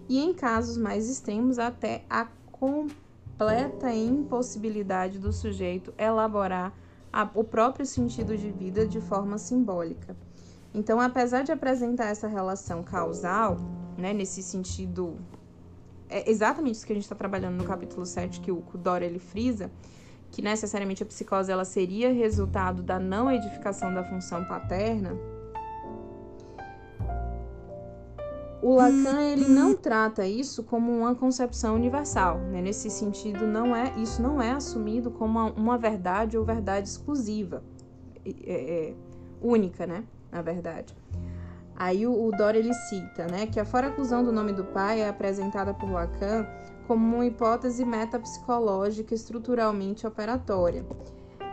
e 0.08 0.20
em 0.20 0.34
casos 0.34 0.78
mais 0.78 1.10
extremos, 1.10 1.60
até 1.60 2.04
a 2.10 2.28
completa 2.52 3.94
impossibilidade 3.94 5.20
do 5.20 5.32
sujeito 5.32 5.94
elaborar 5.98 6.74
a, 7.12 7.30
o 7.34 7.44
próprio 7.44 7.86
sentido 7.86 8.38
de 8.38 8.52
vida 8.52 8.88
de 8.88 9.00
forma 9.00 9.38
simbólica. 9.38 10.16
Então, 10.74 11.00
apesar 11.00 11.44
de 11.44 11.52
apresentar 11.52 12.06
essa 12.06 12.28
relação 12.28 12.82
causal, 12.84 13.58
né, 13.98 14.12
nesse 14.12 14.42
sentido, 14.42 15.18
é 16.10 16.30
exatamente 16.30 16.76
isso 16.76 16.86
que 16.86 16.94
a 16.94 16.96
gente 16.96 17.04
está 17.04 17.16
trabalhando 17.16 17.58
no 17.58 17.64
capítulo 17.64 18.06
7, 18.06 18.40
que 18.40 18.52
o 18.52 18.64
Dória 18.76 19.06
ele 19.06 19.20
frisa, 19.20 19.72
que 20.32 20.42
necessariamente 20.42 21.04
a 21.04 21.06
psicose 21.06 21.52
ela 21.52 21.64
seria 21.64 22.12
resultado 22.12 22.82
da 22.82 23.00
não 23.00 23.32
edificação 23.32 23.94
da 23.94 24.04
função 24.04 24.44
paterna, 24.46 25.16
o 28.64 28.76
Lacan 28.76 29.22
ele 29.22 29.46
não 29.50 29.76
trata 29.76 30.26
isso 30.26 30.64
como 30.64 30.90
uma 30.90 31.14
concepção 31.14 31.76
universal, 31.76 32.40
né? 32.40 32.62
Nesse 32.62 32.90
sentido, 32.90 33.46
não 33.46 33.76
é 33.76 33.94
isso 33.98 34.22
não 34.22 34.42
é 34.42 34.52
assumido 34.52 35.12
como 35.12 35.38
uma, 35.38 35.52
uma 35.52 35.78
verdade 35.78 36.38
ou 36.38 36.46
verdade 36.46 36.88
exclusiva, 36.88 37.62
é, 38.26 38.32
é, 38.46 38.94
única, 39.42 39.86
né? 39.86 40.06
Na 40.32 40.42
verdade. 40.42 40.96
Aí 41.76 42.08
o, 42.08 42.26
o 42.26 42.32
Dora 42.32 42.58
ele 42.58 42.74
cita, 42.74 43.28
né, 43.28 43.48
que 43.48 43.60
a 43.60 43.66
fora-oclusão 43.66 44.24
do 44.24 44.32
nome 44.32 44.54
do 44.54 44.64
pai 44.64 45.02
é 45.02 45.10
apresentada 45.10 45.74
por 45.74 45.92
Lacan 45.92 46.48
como 46.88 47.16
uma 47.16 47.26
hipótese 47.26 47.84
metapsicológica 47.84 49.14
estruturalmente 49.14 50.08
operatória. 50.08 50.86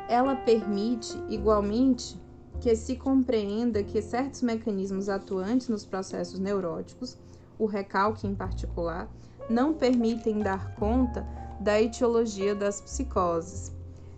Ela 0.09 0.37
permite, 0.37 1.17
igualmente, 1.29 2.21
que 2.61 2.77
se 2.77 2.95
compreenda 2.95 3.83
que 3.83 4.03
certos 4.03 4.43
mecanismos 4.43 5.09
atuantes 5.09 5.69
nos 5.69 5.87
processos 5.87 6.39
neuróticos, 6.39 7.17
o 7.59 7.65
recalque 7.65 8.27
em 8.27 8.35
particular, 8.35 9.09
não 9.49 9.73
permitem 9.73 10.41
dar 10.41 10.75
conta 10.75 11.27
da 11.59 11.81
etiologia 11.81 12.55
das 12.55 12.81
psicoses. 12.81 13.73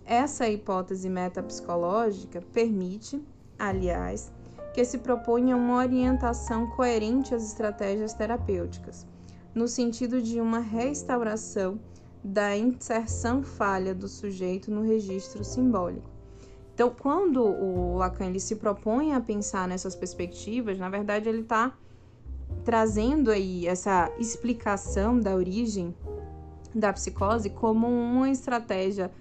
Essa 0.04 0.48
hipótese 0.48 1.08
metapsicológica 1.08 2.42
permite, 2.52 3.22
aliás, 3.56 4.32
que 4.74 4.84
se 4.84 4.98
proponha 4.98 5.56
uma 5.56 5.76
orientação 5.76 6.66
coerente 6.66 7.34
às 7.34 7.44
estratégias 7.44 8.12
terapêuticas, 8.12 9.06
no 9.54 9.68
sentido 9.68 10.20
de 10.20 10.40
uma 10.40 10.58
restauração 10.58 11.78
da 12.24 12.56
inserção 12.56 13.42
falha 13.42 13.94
do 13.94 14.08
sujeito 14.08 14.70
no 14.70 14.82
registro 14.82 15.44
simbólico 15.44 16.11
então, 16.82 16.96
quando 16.98 17.44
o 17.44 17.96
Lacan 17.96 18.26
ele 18.26 18.40
se 18.40 18.56
propõe 18.56 19.12
a 19.12 19.20
pensar 19.20 19.68
nessas 19.68 19.94
perspectivas, 19.94 20.80
na 20.80 20.88
verdade 20.88 21.28
ele 21.28 21.42
está 21.42 21.72
trazendo 22.64 23.30
aí 23.30 23.68
essa 23.68 24.10
explicação 24.18 25.20
da 25.20 25.32
origem 25.32 25.94
da 26.74 26.92
psicose 26.92 27.50
como 27.50 27.86
uma 27.86 28.28
estratégia 28.30 29.12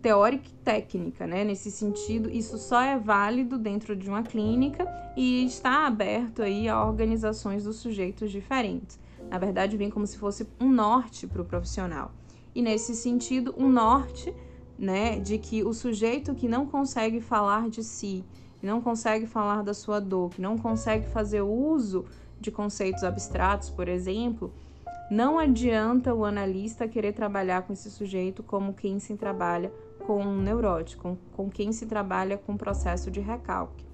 teórica 0.00 0.46
e 0.48 0.64
técnica, 0.64 1.26
né? 1.26 1.42
Nesse 1.42 1.72
sentido, 1.72 2.30
isso 2.30 2.56
só 2.56 2.80
é 2.80 2.96
válido 2.96 3.58
dentro 3.58 3.96
de 3.96 4.08
uma 4.08 4.22
clínica 4.22 4.86
e 5.16 5.44
está 5.44 5.88
aberto 5.88 6.40
aí 6.40 6.68
a 6.68 6.84
organizações 6.84 7.64
dos 7.64 7.78
sujeitos 7.78 8.30
diferentes. 8.30 8.96
Na 9.28 9.38
verdade, 9.38 9.76
vem 9.76 9.90
como 9.90 10.06
se 10.06 10.16
fosse 10.16 10.46
um 10.60 10.70
norte 10.70 11.26
para 11.26 11.42
o 11.42 11.44
profissional. 11.44 12.12
E 12.54 12.62
nesse 12.62 12.94
sentido, 12.94 13.52
um 13.58 13.68
norte 13.68 14.32
né, 14.82 15.20
de 15.20 15.38
que 15.38 15.62
o 15.62 15.72
sujeito 15.72 16.34
que 16.34 16.48
não 16.48 16.66
consegue 16.66 17.20
falar 17.20 17.70
de 17.70 17.84
si, 17.84 18.24
que 18.58 18.66
não 18.66 18.80
consegue 18.82 19.26
falar 19.26 19.62
da 19.62 19.72
sua 19.72 20.00
dor, 20.00 20.30
que 20.30 20.42
não 20.42 20.58
consegue 20.58 21.06
fazer 21.06 21.40
uso 21.40 22.04
de 22.40 22.50
conceitos 22.50 23.04
abstratos, 23.04 23.70
por 23.70 23.86
exemplo, 23.86 24.52
não 25.08 25.38
adianta 25.38 26.12
o 26.12 26.24
analista 26.24 26.88
querer 26.88 27.12
trabalhar 27.12 27.62
com 27.62 27.72
esse 27.72 27.92
sujeito 27.92 28.42
como 28.42 28.74
quem 28.74 28.98
se 28.98 29.14
trabalha 29.14 29.72
com 30.04 30.20
um 30.20 30.42
neurótico, 30.42 31.16
com, 31.30 31.48
quem 31.48 31.70
se 31.70 31.86
trabalha 31.86 32.36
com 32.36 32.56
processo 32.56 33.08
de 33.08 33.20
recalque. 33.20 33.86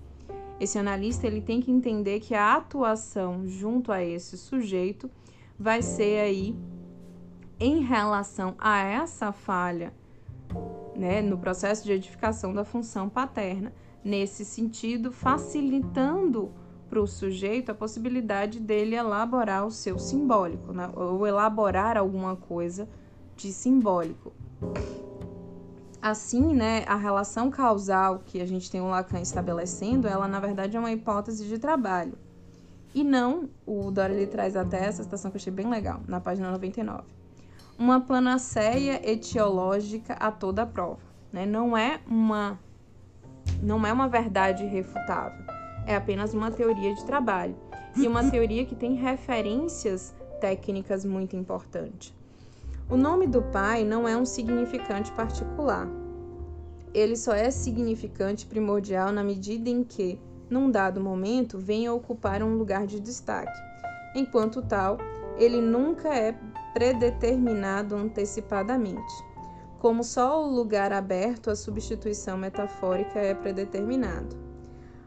Esse 0.58 0.78
analista 0.78 1.26
ele 1.26 1.42
tem 1.42 1.60
que 1.60 1.70
entender 1.70 2.20
que 2.20 2.34
a 2.34 2.54
atuação 2.54 3.46
junto 3.46 3.92
a 3.92 4.02
esse 4.02 4.38
sujeito 4.38 5.10
vai 5.58 5.82
ser 5.82 6.20
aí 6.20 6.56
em 7.60 7.82
relação 7.82 8.54
a 8.58 8.78
essa 8.78 9.32
falha 9.32 9.92
né, 10.94 11.22
no 11.22 11.38
processo 11.38 11.84
de 11.84 11.92
edificação 11.92 12.52
da 12.52 12.64
função 12.64 13.08
paterna, 13.08 13.72
nesse 14.04 14.44
sentido, 14.44 15.12
facilitando 15.12 16.52
para 16.88 17.00
o 17.00 17.06
sujeito 17.06 17.70
a 17.70 17.74
possibilidade 17.74 18.58
dele 18.58 18.96
elaborar 18.96 19.66
o 19.66 19.70
seu 19.70 19.98
simbólico, 19.98 20.72
né, 20.72 20.90
ou 20.94 21.26
elaborar 21.26 21.96
alguma 21.96 22.34
coisa 22.34 22.88
de 23.36 23.52
simbólico. 23.52 24.32
Assim, 26.00 26.54
né, 26.54 26.84
a 26.86 26.96
relação 26.96 27.50
causal 27.50 28.20
que 28.24 28.40
a 28.40 28.46
gente 28.46 28.70
tem 28.70 28.80
o 28.80 28.88
Lacan 28.88 29.20
estabelecendo, 29.20 30.08
ela 30.08 30.26
na 30.26 30.40
verdade 30.40 30.76
é 30.76 30.80
uma 30.80 30.92
hipótese 30.92 31.46
de 31.46 31.58
trabalho. 31.58 32.14
E 32.94 33.04
não, 33.04 33.48
o 33.66 33.90
Dora 33.90 34.12
ele 34.12 34.26
traz 34.26 34.56
até 34.56 34.84
essa 34.84 35.02
citação 35.02 35.30
que 35.30 35.36
eu 35.36 35.40
achei 35.40 35.52
bem 35.52 35.68
legal, 35.68 36.00
na 36.08 36.20
página 36.20 36.50
99 36.50 37.17
uma 37.78 38.00
panaceia 38.00 39.00
etiológica 39.08 40.14
a 40.14 40.32
toda 40.32 40.62
a 40.62 40.66
prova. 40.66 40.98
Né? 41.32 41.46
Não 41.46 41.76
é 41.76 42.00
uma 42.06 42.58
não 43.62 43.86
é 43.86 43.92
uma 43.92 44.08
verdade 44.08 44.64
irrefutável, 44.64 45.44
é 45.86 45.96
apenas 45.96 46.34
uma 46.34 46.50
teoria 46.50 46.94
de 46.94 47.04
trabalho 47.04 47.56
e 47.96 48.06
uma 48.06 48.22
teoria 48.30 48.66
que 48.66 48.74
tem 48.74 48.94
referências 48.94 50.14
técnicas 50.40 51.04
muito 51.04 51.34
importantes. 51.34 52.14
O 52.90 52.96
nome 52.96 53.26
do 53.26 53.42
pai 53.42 53.84
não 53.84 54.06
é 54.06 54.16
um 54.16 54.24
significante 54.24 55.10
particular. 55.12 55.88
Ele 56.94 57.16
só 57.16 57.32
é 57.32 57.50
significante 57.50 58.46
primordial 58.46 59.12
na 59.12 59.22
medida 59.22 59.68
em 59.68 59.84
que, 59.84 60.18
num 60.48 60.70
dado 60.70 61.00
momento, 61.00 61.58
venha 61.58 61.92
ocupar 61.92 62.42
um 62.42 62.56
lugar 62.56 62.86
de 62.86 62.98
destaque. 62.98 63.58
Enquanto 64.14 64.62
tal, 64.62 64.98
ele 65.36 65.60
nunca 65.60 66.08
é 66.14 66.34
predeterminado 66.78 67.96
antecipadamente. 67.96 69.12
Como 69.80 70.04
só 70.04 70.46
o 70.46 70.48
lugar 70.48 70.92
aberto 70.92 71.50
à 71.50 71.56
substituição 71.56 72.38
metafórica 72.38 73.18
é 73.18 73.34
predeterminado. 73.34 74.36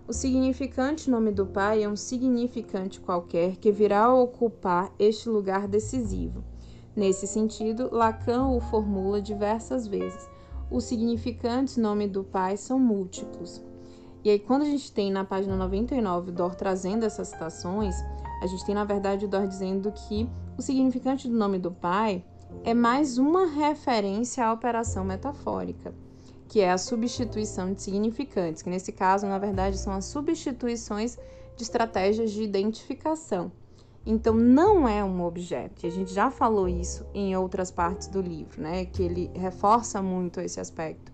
O 0.05 0.11
significante 0.11 1.09
nome 1.09 1.31
do 1.31 1.45
Pai 1.45 1.81
é 1.81 1.87
um 1.87 1.95
significante 1.95 2.99
qualquer 2.99 3.55
que 3.55 3.71
virá 3.71 4.03
a 4.03 4.13
ocupar 4.13 4.91
este 4.99 5.29
lugar 5.29 5.65
decisivo. 5.65 6.43
Nesse 6.93 7.25
sentido, 7.25 7.87
Lacan 7.89 8.47
o 8.47 8.59
formula 8.59 9.21
diversas 9.21 9.87
vezes. 9.87 10.29
Os 10.69 10.83
significantes 10.83 11.77
nome 11.77 12.05
do 12.05 12.21
Pai 12.21 12.57
são 12.57 12.77
múltiplos. 12.77 13.63
E 14.25 14.29
aí, 14.29 14.39
quando 14.39 14.63
a 14.63 14.65
gente 14.65 14.91
tem 14.91 15.09
na 15.09 15.23
página 15.23 15.55
99 15.55 16.33
Dor 16.33 16.53
trazendo 16.53 17.05
essas 17.05 17.29
citações, 17.29 17.95
a 18.43 18.47
gente 18.47 18.65
tem, 18.65 18.75
na 18.75 18.83
verdade, 18.83 19.23
o 19.23 19.29
Dor 19.29 19.47
dizendo 19.47 19.89
que 19.93 20.29
o 20.61 20.63
significante 20.63 21.27
do 21.27 21.35
nome 21.35 21.57
do 21.57 21.71
pai 21.71 22.23
é 22.63 22.71
mais 22.71 23.17
uma 23.17 23.47
referência 23.47 24.45
à 24.45 24.53
operação 24.53 25.03
metafórica, 25.03 25.91
que 26.47 26.61
é 26.61 26.69
a 26.69 26.77
substituição 26.77 27.73
de 27.73 27.81
significantes, 27.81 28.61
que 28.61 28.69
nesse 28.69 28.91
caso, 28.91 29.25
na 29.25 29.39
verdade, 29.39 29.75
são 29.79 29.91
as 29.91 30.05
substituições 30.05 31.17
de 31.55 31.63
estratégias 31.63 32.29
de 32.29 32.43
identificação. 32.43 33.51
Então, 34.05 34.35
não 34.35 34.87
é 34.87 35.03
um 35.03 35.23
objeto, 35.25 35.83
e 35.83 35.87
a 35.87 35.91
gente 35.91 36.13
já 36.13 36.29
falou 36.29 36.69
isso 36.69 37.07
em 37.11 37.35
outras 37.35 37.71
partes 37.71 38.07
do 38.07 38.21
livro, 38.21 38.61
né? 38.61 38.85
Que 38.85 39.01
ele 39.01 39.31
reforça 39.33 39.99
muito 39.99 40.39
esse 40.39 40.59
aspecto. 40.59 41.11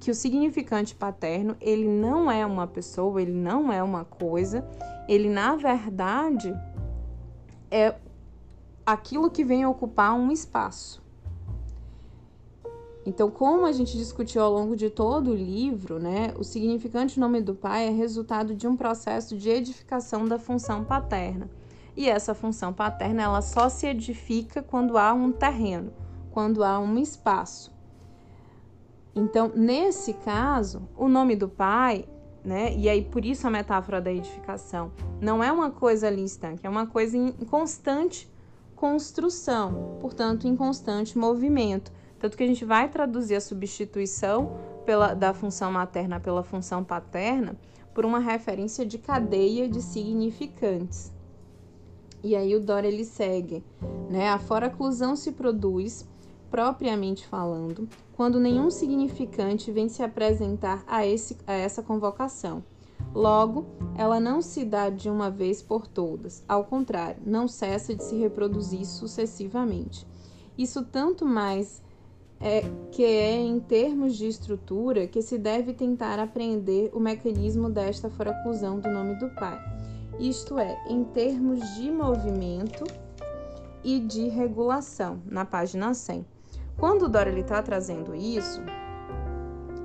Que 0.00 0.10
o 0.10 0.14
significante 0.14 0.92
paterno, 0.92 1.56
ele 1.60 1.86
não 1.86 2.28
é 2.28 2.44
uma 2.44 2.66
pessoa, 2.66 3.22
ele 3.22 3.32
não 3.32 3.72
é 3.72 3.80
uma 3.80 4.04
coisa, 4.04 4.68
ele, 5.08 5.28
na 5.28 5.54
verdade, 5.54 6.52
é 7.70 7.94
aquilo 8.88 9.30
que 9.30 9.44
vem 9.44 9.66
ocupar 9.66 10.14
um 10.14 10.32
espaço. 10.32 11.02
Então, 13.04 13.30
como 13.30 13.66
a 13.66 13.72
gente 13.72 13.98
discutiu 13.98 14.42
ao 14.42 14.50
longo 14.50 14.74
de 14.74 14.88
todo 14.88 15.32
o 15.32 15.34
livro, 15.34 15.98
né, 15.98 16.32
o 16.38 16.42
significante 16.42 17.20
nome 17.20 17.42
do 17.42 17.54
pai 17.54 17.86
é 17.86 17.90
resultado 17.90 18.54
de 18.54 18.66
um 18.66 18.74
processo 18.74 19.36
de 19.36 19.50
edificação 19.50 20.26
da 20.26 20.38
função 20.38 20.84
paterna. 20.84 21.50
E 21.94 22.08
essa 22.08 22.34
função 22.34 22.72
paterna, 22.72 23.22
ela 23.22 23.42
só 23.42 23.68
se 23.68 23.86
edifica 23.86 24.62
quando 24.62 24.96
há 24.96 25.12
um 25.12 25.32
terreno, 25.32 25.92
quando 26.30 26.64
há 26.64 26.78
um 26.78 26.96
espaço. 26.96 27.70
Então, 29.14 29.52
nesse 29.54 30.14
caso, 30.14 30.88
o 30.96 31.08
nome 31.08 31.36
do 31.36 31.48
pai, 31.48 32.08
né, 32.42 32.74
e 32.74 32.88
aí 32.88 33.04
por 33.04 33.22
isso 33.22 33.46
a 33.46 33.50
metáfora 33.50 34.00
da 34.00 34.10
edificação, 34.10 34.92
não 35.20 35.44
é 35.44 35.52
uma 35.52 35.70
coisa 35.70 36.06
ali 36.06 36.24
estanque, 36.24 36.66
é 36.66 36.70
uma 36.70 36.86
coisa 36.86 37.18
constante 37.50 38.30
construção, 38.78 39.98
portanto, 40.00 40.46
em 40.46 40.56
constante 40.56 41.18
movimento. 41.18 41.92
Tanto 42.18 42.36
que 42.36 42.44
a 42.44 42.46
gente 42.46 42.64
vai 42.64 42.88
traduzir 42.88 43.34
a 43.34 43.40
substituição 43.40 44.56
pela, 44.86 45.14
da 45.14 45.34
função 45.34 45.70
materna 45.70 46.20
pela 46.20 46.42
função 46.42 46.82
paterna 46.84 47.56
por 47.92 48.04
uma 48.04 48.20
referência 48.20 48.86
de 48.86 48.96
cadeia 48.96 49.68
de 49.68 49.82
significantes. 49.82 51.12
E 52.22 52.36
aí 52.36 52.54
o 52.54 52.60
Dora 52.60 52.86
ele 52.86 53.04
segue, 53.04 53.64
né? 54.08 54.30
A 54.30 54.38
foraclusão 54.38 55.16
se 55.16 55.32
produz, 55.32 56.06
propriamente 56.50 57.26
falando, 57.26 57.88
quando 58.12 58.40
nenhum 58.40 58.70
significante 58.70 59.70
vem 59.72 59.88
se 59.88 60.02
apresentar 60.02 60.84
a, 60.86 61.06
esse, 61.06 61.36
a 61.46 61.52
essa 61.52 61.82
convocação. 61.82 62.62
Logo, 63.14 63.66
ela 63.96 64.20
não 64.20 64.40
se 64.40 64.64
dá 64.64 64.90
de 64.90 65.08
uma 65.08 65.30
vez 65.30 65.62
por 65.62 65.86
todas, 65.86 66.44
ao 66.48 66.64
contrário, 66.64 67.22
não 67.24 67.48
cessa 67.48 67.94
de 67.94 68.04
se 68.04 68.16
reproduzir 68.16 68.84
sucessivamente. 68.86 70.06
Isso 70.56 70.84
tanto 70.84 71.24
mais 71.24 71.82
é, 72.40 72.62
que 72.92 73.02
é 73.02 73.36
em 73.36 73.58
termos 73.58 74.16
de 74.16 74.26
estrutura 74.26 75.06
que 75.06 75.22
se 75.22 75.38
deve 75.38 75.72
tentar 75.72 76.18
aprender 76.18 76.90
o 76.92 77.00
mecanismo 77.00 77.68
desta 77.68 78.08
foraclusão 78.08 78.78
do 78.78 78.88
nome 78.90 79.16
do 79.16 79.28
pai. 79.30 79.58
Isto 80.18 80.58
é, 80.58 80.78
em 80.88 81.04
termos 81.04 81.60
de 81.76 81.90
movimento 81.90 82.84
e 83.84 84.00
de 84.00 84.28
regulação, 84.28 85.20
na 85.26 85.44
página 85.44 85.94
100. 85.94 86.26
Quando 86.76 87.02
o 87.02 87.08
Dora 87.08 87.36
está 87.38 87.62
trazendo 87.62 88.14
isso, 88.14 88.60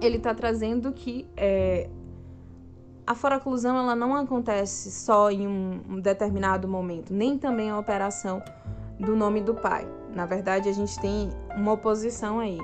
ele 0.02 0.18
está 0.18 0.34
trazendo 0.34 0.91
que 0.91 1.28
é, 1.36 1.90
a 3.06 3.14
foraclusão 3.14 3.78
ela 3.78 3.96
não 3.96 4.16
acontece 4.16 4.92
só 4.92 5.30
em 5.30 5.48
um, 5.48 6.00
determinado 6.00 6.68
momento, 6.68 7.14
nem 7.14 7.38
também 7.38 7.70
a 7.70 7.78
operação 7.78 8.42
do 9.00 9.16
nome 9.16 9.42
do 9.42 9.54
pai. 9.54 9.88
Na 10.16 10.26
verdade, 10.26 10.70
a 10.70 10.72
gente 10.72 10.98
tem 11.00 11.30
uma 11.56 11.74
oposição 11.74 12.40
aí. 12.40 12.58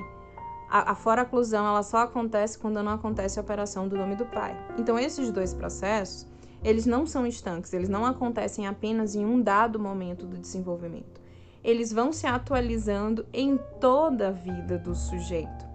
A, 0.70 0.92
a 0.92 0.94
foraclusão 0.94 1.66
ela 1.66 1.82
só 1.82 1.98
acontece 1.98 2.58
quando 2.58 2.82
não 2.82 2.92
acontece 2.92 3.38
a 3.38 3.42
operação 3.42 3.86
do 3.86 3.96
nome 3.96 4.16
do 4.16 4.24
pai. 4.24 4.56
Então, 4.78 4.98
esses 4.98 5.30
dois 5.30 5.52
processos, 5.52 6.26
eles 6.62 6.86
não 6.86 7.06
são 7.06 7.26
estanques, 7.26 7.72
eles 7.74 7.88
não 7.88 8.06
acontecem 8.06 8.66
apenas 8.66 9.14
em 9.14 9.24
um 9.24 9.42
dado 9.42 9.78
momento 9.78 10.26
do 10.26 10.38
desenvolvimento. 10.38 11.20
Eles 11.62 11.92
vão 11.92 12.12
se 12.12 12.26
atualizando 12.26 13.26
em 13.32 13.58
toda 13.78 14.28
a 14.28 14.32
vida 14.32 14.78
do 14.78 14.94
sujeito. 14.94 15.68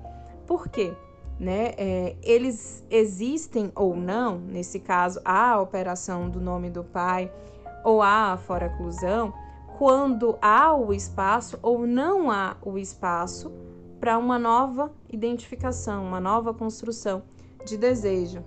Por 0.47 0.69
quê? 0.69 0.95
Né? 1.39 1.73
É, 1.77 2.15
eles 2.23 2.83
existem 2.89 3.71
ou 3.75 3.95
não, 3.95 4.39
nesse 4.39 4.79
caso, 4.79 5.19
a 5.25 5.59
operação 5.59 6.29
do 6.29 6.39
nome 6.39 6.69
do 6.69 6.83
pai 6.83 7.31
ou 7.83 8.01
a 8.01 8.37
foraclusão, 8.37 9.33
quando 9.77 10.37
há 10.41 10.73
o 10.73 10.93
espaço 10.93 11.59
ou 11.61 11.85
não 11.85 12.31
há 12.31 12.55
o 12.63 12.77
espaço 12.77 13.51
para 13.99 14.17
uma 14.17 14.39
nova 14.39 14.91
identificação, 15.09 16.05
uma 16.05 16.19
nova 16.19 16.53
construção 16.53 17.23
de 17.65 17.77
desejo. 17.77 18.43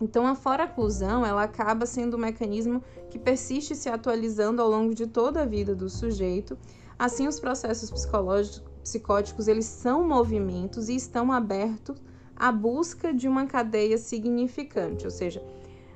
Então 0.00 0.26
a 0.26 0.34
foraclusão, 0.34 1.26
ela 1.26 1.42
acaba 1.42 1.84
sendo 1.84 2.16
um 2.16 2.20
mecanismo 2.20 2.82
que 3.10 3.18
persiste 3.18 3.74
se 3.74 3.88
atualizando 3.88 4.62
ao 4.62 4.68
longo 4.68 4.94
de 4.94 5.06
toda 5.06 5.42
a 5.42 5.46
vida 5.46 5.74
do 5.74 5.90
sujeito. 5.90 6.56
Assim, 6.98 7.28
os 7.28 7.38
processos 7.38 7.90
psicológicos, 7.90 8.62
psicóticos, 8.82 9.48
eles 9.48 9.66
são 9.66 10.06
movimentos 10.06 10.88
e 10.88 10.96
estão 10.96 11.32
abertos 11.32 11.96
à 12.36 12.50
busca 12.50 13.12
de 13.12 13.28
uma 13.28 13.46
cadeia 13.46 13.98
significante, 13.98 15.04
ou 15.04 15.10
seja, 15.10 15.42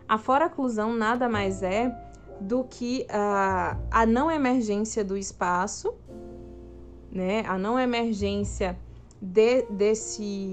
a 0.09 0.19
foraclusão 0.19 0.95
nada 0.95 1.29
mais 1.29 1.63
é 1.63 1.95
do 2.41 2.65
que 2.65 3.07
a, 3.09 3.79
a 3.91 4.05
não 4.05 4.31
emergência 4.31 5.05
do 5.05 5.17
espaço, 5.17 5.95
né? 7.11 7.45
A 7.47 7.57
não 7.57 7.79
emergência 7.79 8.79
de, 9.21 9.63
desse, 9.71 10.51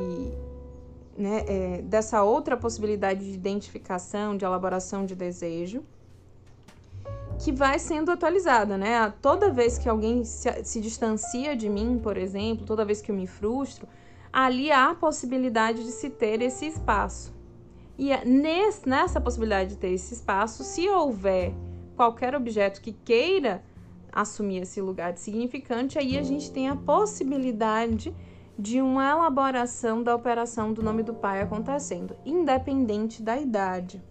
né? 1.17 1.43
É, 1.47 1.81
dessa 1.81 2.23
outra 2.23 2.55
possibilidade 2.55 3.25
de 3.25 3.33
identificação, 3.33 4.37
de 4.37 4.45
elaboração 4.45 5.05
de 5.05 5.15
desejo, 5.15 5.83
que 7.43 7.51
vai 7.51 7.79
sendo 7.79 8.11
atualizada, 8.11 8.77
né? 8.77 9.11
Toda 9.19 9.49
vez 9.49 9.77
que 9.77 9.89
alguém 9.89 10.23
se, 10.23 10.63
se 10.63 10.79
distancia 10.79 11.55
de 11.55 11.67
mim, 11.67 11.99
por 12.01 12.15
exemplo, 12.15 12.65
toda 12.65 12.85
vez 12.85 13.01
que 13.01 13.11
eu 13.11 13.15
me 13.15 13.25
frustro, 13.25 13.87
ali 14.31 14.71
há 14.71 14.91
a 14.91 14.95
possibilidade 14.95 15.83
de 15.83 15.91
se 15.91 16.09
ter 16.09 16.39
esse 16.41 16.67
espaço. 16.67 17.33
E 17.97 18.11
é 18.11 18.23
nesse, 18.23 18.87
nessa 18.87 19.19
possibilidade 19.19 19.71
de 19.71 19.77
ter 19.77 19.89
esse 19.89 20.13
espaço, 20.13 20.63
se 20.63 20.87
houver 20.87 21.53
qualquer 21.95 22.35
objeto 22.35 22.79
que 22.79 22.93
queira 22.93 23.63
assumir 24.11 24.61
esse 24.61 24.79
lugar 24.79 25.11
de 25.11 25.19
significante, 25.19 25.97
aí 25.97 26.17
a 26.17 26.23
gente 26.23 26.51
tem 26.51 26.69
a 26.69 26.75
possibilidade 26.75 28.15
de 28.57 28.81
uma 28.81 29.09
elaboração 29.09 30.03
da 30.03 30.15
operação 30.15 30.73
do 30.73 30.83
nome 30.83 31.01
do 31.01 31.13
pai 31.13 31.41
acontecendo, 31.41 32.15
independente 32.23 33.23
da 33.23 33.37
idade. 33.37 34.01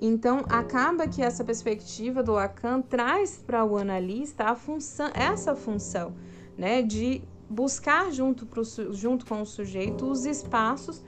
Então, 0.00 0.44
acaba 0.48 1.06
que 1.06 1.22
essa 1.22 1.44
perspectiva 1.44 2.22
do 2.22 2.32
Lacan 2.32 2.82
traz 2.82 3.36
para 3.38 3.64
o 3.64 3.76
analista 3.76 4.54
função, 4.54 5.10
essa 5.14 5.54
função 5.54 6.14
né, 6.58 6.82
de 6.82 7.22
buscar 7.48 8.10
junto, 8.10 8.44
pro, 8.44 8.62
junto 8.92 9.24
com 9.24 9.42
o 9.42 9.46
sujeito 9.46 10.10
os 10.10 10.24
espaços 10.24 11.02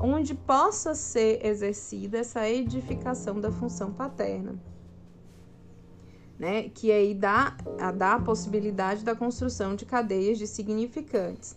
onde 0.00 0.34
possa 0.34 0.94
ser 0.94 1.44
exercida 1.46 2.18
essa 2.18 2.48
edificação 2.48 3.40
da 3.40 3.50
função 3.50 3.92
paterna 3.92 4.60
né? 6.38 6.68
Que 6.68 6.92
aí 6.92 7.14
dá 7.14 7.56
a, 7.78 7.90
dá 7.90 8.14
a 8.14 8.20
possibilidade 8.20 9.04
da 9.04 9.14
construção 9.14 9.74
de 9.74 9.84
cadeias 9.84 10.38
de 10.38 10.46
significantes. 10.46 11.56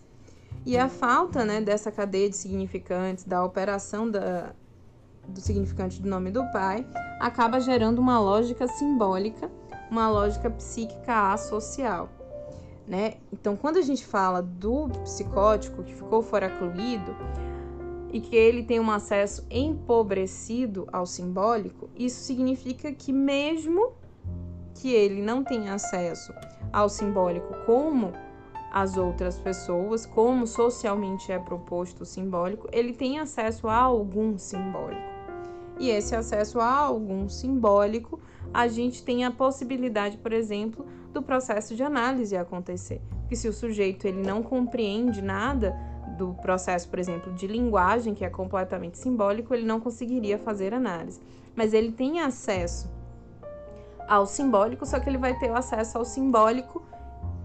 E 0.64 0.76
a 0.76 0.88
falta 0.88 1.44
né, 1.44 1.60
dessa 1.60 1.90
cadeia 1.90 2.28
de 2.28 2.36
significantes, 2.36 3.24
da 3.24 3.44
operação 3.44 4.10
da, 4.10 4.54
do 5.28 5.40
significante 5.40 6.00
do 6.00 6.08
nome 6.08 6.30
do 6.30 6.44
pai, 6.52 6.86
acaba 7.20 7.60
gerando 7.60 7.98
uma 7.98 8.18
lógica 8.18 8.66
simbólica, 8.66 9.50
uma 9.90 10.08
lógica 10.08 10.50
psíquica 10.50 11.32
associal. 11.32 12.08
Né? 12.86 13.14
Então, 13.32 13.56
quando 13.56 13.76
a 13.76 13.82
gente 13.82 14.04
fala 14.04 14.42
do 14.42 14.88
psicótico 15.04 15.82
que 15.82 15.94
ficou 15.94 16.22
foracluído 16.22 17.14
e 18.12 18.20
que 18.20 18.34
ele 18.34 18.64
tem 18.64 18.80
um 18.80 18.90
acesso 18.90 19.46
empobrecido 19.48 20.88
ao 20.92 21.06
simbólico, 21.06 21.88
isso 21.94 22.20
significa 22.24 22.90
que, 22.92 23.12
mesmo 23.12 23.92
que 24.74 24.92
ele 24.92 25.22
não 25.22 25.44
tem 25.44 25.68
acesso 25.68 26.32
ao 26.72 26.88
simbólico 26.88 27.54
como 27.64 28.12
as 28.72 28.96
outras 28.96 29.38
pessoas, 29.38 30.06
como 30.06 30.46
socialmente 30.46 31.30
é 31.30 31.38
proposto 31.38 32.02
o 32.02 32.06
simbólico, 32.06 32.68
ele 32.72 32.92
tem 32.92 33.18
acesso 33.18 33.68
a 33.68 33.76
algum 33.76 34.38
simbólico. 34.38 35.09
E 35.80 35.88
esse 35.88 36.14
acesso 36.14 36.60
a 36.60 36.76
algum 36.76 37.26
simbólico, 37.26 38.20
a 38.52 38.68
gente 38.68 39.02
tem 39.02 39.24
a 39.24 39.30
possibilidade, 39.30 40.18
por 40.18 40.30
exemplo, 40.30 40.84
do 41.10 41.22
processo 41.22 41.74
de 41.74 41.82
análise 41.82 42.36
acontecer. 42.36 43.00
Porque 43.22 43.34
se 43.34 43.48
o 43.48 43.52
sujeito 43.52 44.06
ele 44.06 44.20
não 44.20 44.42
compreende 44.42 45.22
nada 45.22 45.74
do 46.18 46.34
processo, 46.34 46.86
por 46.86 46.98
exemplo, 46.98 47.32
de 47.32 47.46
linguagem, 47.46 48.12
que 48.12 48.26
é 48.26 48.28
completamente 48.28 48.98
simbólico, 48.98 49.54
ele 49.54 49.64
não 49.64 49.80
conseguiria 49.80 50.36
fazer 50.36 50.74
análise. 50.74 51.18
Mas 51.56 51.72
ele 51.72 51.92
tem 51.92 52.20
acesso 52.20 52.90
ao 54.06 54.26
simbólico, 54.26 54.84
só 54.84 55.00
que 55.00 55.08
ele 55.08 55.16
vai 55.16 55.38
ter 55.38 55.50
o 55.50 55.56
acesso 55.56 55.96
ao 55.96 56.04
simbólico 56.04 56.82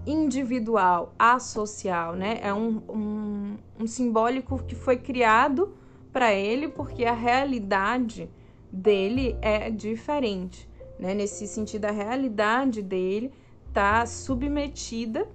individual, 0.06 1.14
associal, 1.18 2.14
né? 2.14 2.38
É 2.42 2.52
um, 2.52 2.82
um, 2.86 3.56
um 3.80 3.86
simbólico 3.86 4.58
que 4.64 4.74
foi 4.74 4.98
criado 4.98 5.74
para 6.16 6.32
ele 6.32 6.66
porque 6.66 7.04
a 7.04 7.12
realidade 7.12 8.30
dele 8.72 9.36
é 9.42 9.68
diferente, 9.68 10.66
né? 10.98 11.12
Nesse 11.12 11.46
sentido, 11.46 11.84
a 11.84 11.90
realidade 11.90 12.80
dele 12.80 13.30
está 13.68 14.06
submetida 14.06 15.28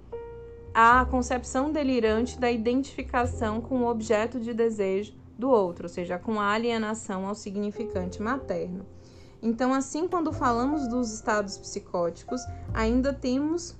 à 0.74 1.06
concepção 1.08 1.70
delirante 1.70 2.36
da 2.36 2.50
identificação 2.50 3.60
com 3.60 3.82
o 3.82 3.88
objeto 3.88 4.40
de 4.40 4.52
desejo 4.52 5.14
do 5.38 5.48
outro, 5.48 5.84
ou 5.84 5.88
seja, 5.88 6.18
com 6.18 6.40
a 6.40 6.50
alienação 6.50 7.28
ao 7.28 7.34
significante 7.36 8.20
materno. 8.20 8.84
Então, 9.40 9.72
assim, 9.72 10.08
quando 10.08 10.32
falamos 10.32 10.88
dos 10.88 11.14
estados 11.14 11.56
psicóticos, 11.58 12.40
ainda 12.74 13.12
temos 13.12 13.76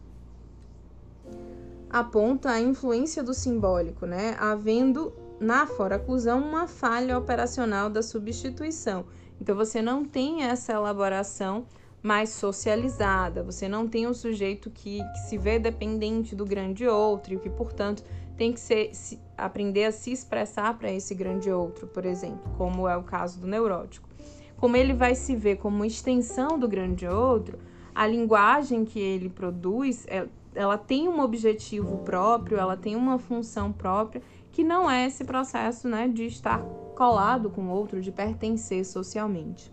aponta 1.91 2.51
a 2.51 2.61
influência 2.61 3.25
do 3.25 3.35
simbólico, 3.35 4.07
né? 4.07 4.37
Havendo 4.39 5.13
na 5.43 5.67
foraclusão 5.67 6.41
uma 6.41 6.69
falha 6.69 7.19
operacional 7.19 7.91
da 7.91 8.03
substituição. 8.03 9.05
Então 9.41 9.57
você 9.57 9.83
não 9.83 10.05
tem 10.05 10.45
essa 10.45 10.73
elaboração 10.73 11.67
mais 12.01 12.31
socializada, 12.31 13.43
você 13.43 13.69
não 13.69 13.87
tem 13.89 14.07
um 14.07 14.15
sujeito 14.15 14.71
que, 14.71 15.03
que 15.03 15.19
se 15.29 15.37
vê 15.37 15.59
dependente 15.59 16.35
do 16.35 16.45
grande 16.45 16.87
outro 16.87 17.35
e 17.35 17.39
que, 17.39 17.51
portanto, 17.51 18.05
tem 18.37 18.53
que 18.53 18.61
ser, 18.61 18.95
se, 18.95 19.21
aprender 19.37 19.85
a 19.85 19.93
se 19.93 20.13
expressar 20.13 20.79
para 20.79 20.91
esse 20.91 21.15
grande 21.15 21.51
outro, 21.51 21.87
por 21.87 22.05
exemplo, 22.05 22.43
como 22.57 22.89
é 22.89 22.97
o 22.97 23.03
caso 23.03 23.41
do 23.41 23.47
neurótico. 23.47 24.09
Como 24.57 24.77
ele 24.77 24.93
vai 24.93 25.15
se 25.15 25.35
ver 25.35 25.57
como 25.57 25.85
extensão 25.85 26.59
do 26.59 26.69
grande 26.69 27.07
outro, 27.07 27.59
a 27.95 28.07
linguagem 28.07 28.85
que 28.85 28.99
ele 28.99 29.29
produz, 29.29 30.07
é, 30.09 30.27
ela 30.55 30.79
tem 30.79 31.09
um 31.09 31.21
objetivo 31.21 31.99
próprio, 31.99 32.59
ela 32.59 32.77
tem 32.77 32.97
uma 32.97 33.19
função 33.19 33.73
própria, 33.73 34.23
que 34.53 34.63
não 34.63 34.89
é 34.89 35.07
esse 35.07 35.25
processo 35.25 35.89
né, 35.89 36.07
de 36.07 36.27
estar 36.27 36.63
colado 36.95 37.51
com 37.51 37.63
o 37.63 37.71
outro, 37.71 38.01
de 38.01 38.13
pertencer 38.13 38.85
socialmente. 38.85 39.73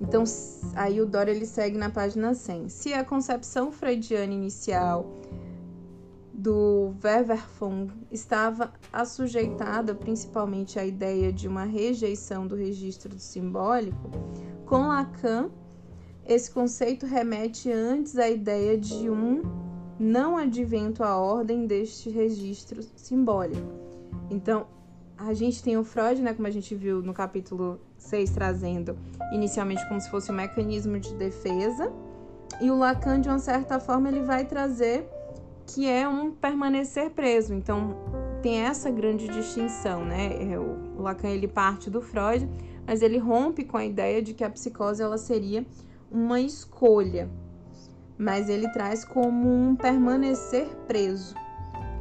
Então, 0.00 0.24
aí 0.74 1.00
o 1.00 1.06
Dória 1.06 1.32
ele 1.32 1.46
segue 1.46 1.78
na 1.78 1.88
página 1.88 2.34
100. 2.34 2.68
Se 2.68 2.92
a 2.92 3.02
concepção 3.04 3.72
freudiana 3.72 4.32
inicial 4.32 5.06
do 6.32 6.94
Weverfung 7.02 7.88
estava 8.10 8.72
assujeitada 8.92 9.94
principalmente 9.94 10.78
à 10.78 10.84
ideia 10.84 11.32
de 11.32 11.46
uma 11.46 11.64
rejeição 11.64 12.46
do 12.46 12.56
registro 12.56 13.16
simbólico, 13.18 14.10
com 14.66 14.88
Lacan, 14.88 15.50
esse 16.26 16.50
conceito 16.50 17.06
remete 17.06 17.70
antes 17.70 18.18
à 18.18 18.28
ideia 18.28 18.76
de 18.76 19.08
um 19.08 19.71
não 19.98 20.36
advento 20.36 21.02
à 21.02 21.16
ordem 21.16 21.66
deste 21.66 22.10
registro 22.10 22.82
simbólico. 22.96 23.72
Então, 24.30 24.66
a 25.16 25.32
gente 25.34 25.62
tem 25.62 25.76
o 25.76 25.84
Freud, 25.84 26.20
né, 26.20 26.34
como 26.34 26.48
a 26.48 26.50
gente 26.50 26.74
viu 26.74 27.02
no 27.02 27.12
capítulo 27.12 27.80
6, 27.98 28.30
trazendo 28.30 28.96
inicialmente 29.32 29.86
como 29.88 30.00
se 30.00 30.10
fosse 30.10 30.32
um 30.32 30.34
mecanismo 30.34 30.98
de 30.98 31.14
defesa, 31.14 31.92
e 32.60 32.70
o 32.70 32.76
Lacan, 32.76 33.20
de 33.20 33.28
uma 33.28 33.38
certa 33.38 33.78
forma, 33.78 34.08
ele 34.08 34.22
vai 34.22 34.44
trazer 34.44 35.08
que 35.66 35.88
é 35.88 36.08
um 36.08 36.32
permanecer 36.32 37.10
preso. 37.10 37.54
Então, 37.54 37.96
tem 38.42 38.60
essa 38.60 38.90
grande 38.90 39.28
distinção, 39.28 40.04
né? 40.04 40.52
É, 40.52 40.58
o 40.58 41.00
Lacan 41.00 41.28
ele 41.28 41.48
parte 41.48 41.88
do 41.88 42.00
Freud, 42.00 42.48
mas 42.86 43.00
ele 43.00 43.18
rompe 43.18 43.64
com 43.64 43.76
a 43.76 43.84
ideia 43.84 44.20
de 44.20 44.34
que 44.34 44.44
a 44.44 44.50
psicose 44.50 45.02
ela 45.02 45.16
seria 45.16 45.64
uma 46.10 46.40
escolha, 46.40 47.30
mas 48.18 48.48
ele 48.48 48.68
traz 48.68 49.04
como 49.04 49.48
um 49.48 49.74
permanecer 49.76 50.68
preso, 50.86 51.34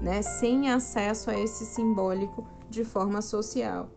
né? 0.01 0.21
Sem 0.21 0.69
acesso 0.69 1.29
a 1.29 1.39
esse 1.39 1.65
simbólico 1.65 2.45
de 2.69 2.83
forma 2.83 3.21
social. 3.21 3.89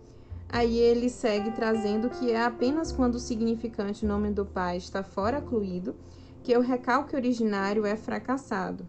Aí 0.48 0.78
ele 0.78 1.08
segue 1.08 1.50
trazendo 1.52 2.10
que 2.10 2.30
é 2.30 2.44
apenas 2.44 2.92
quando 2.92 3.16
o 3.16 3.20
significante 3.20 4.06
nome 4.06 4.30
do 4.30 4.44
pai 4.44 4.76
está 4.76 5.02
fora 5.02 5.40
cluído 5.40 5.94
que 6.42 6.56
o 6.56 6.60
recalque 6.60 7.16
originário 7.16 7.86
é 7.86 7.96
fracassado 7.96 8.86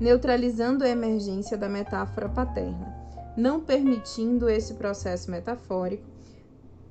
neutralizando 0.00 0.82
a 0.82 0.88
emergência 0.88 1.58
da 1.58 1.68
metáfora 1.68 2.28
paterna, 2.28 2.96
não 3.36 3.60
permitindo 3.60 4.48
esse 4.48 4.74
processo 4.74 5.30
metafórico, 5.30 6.04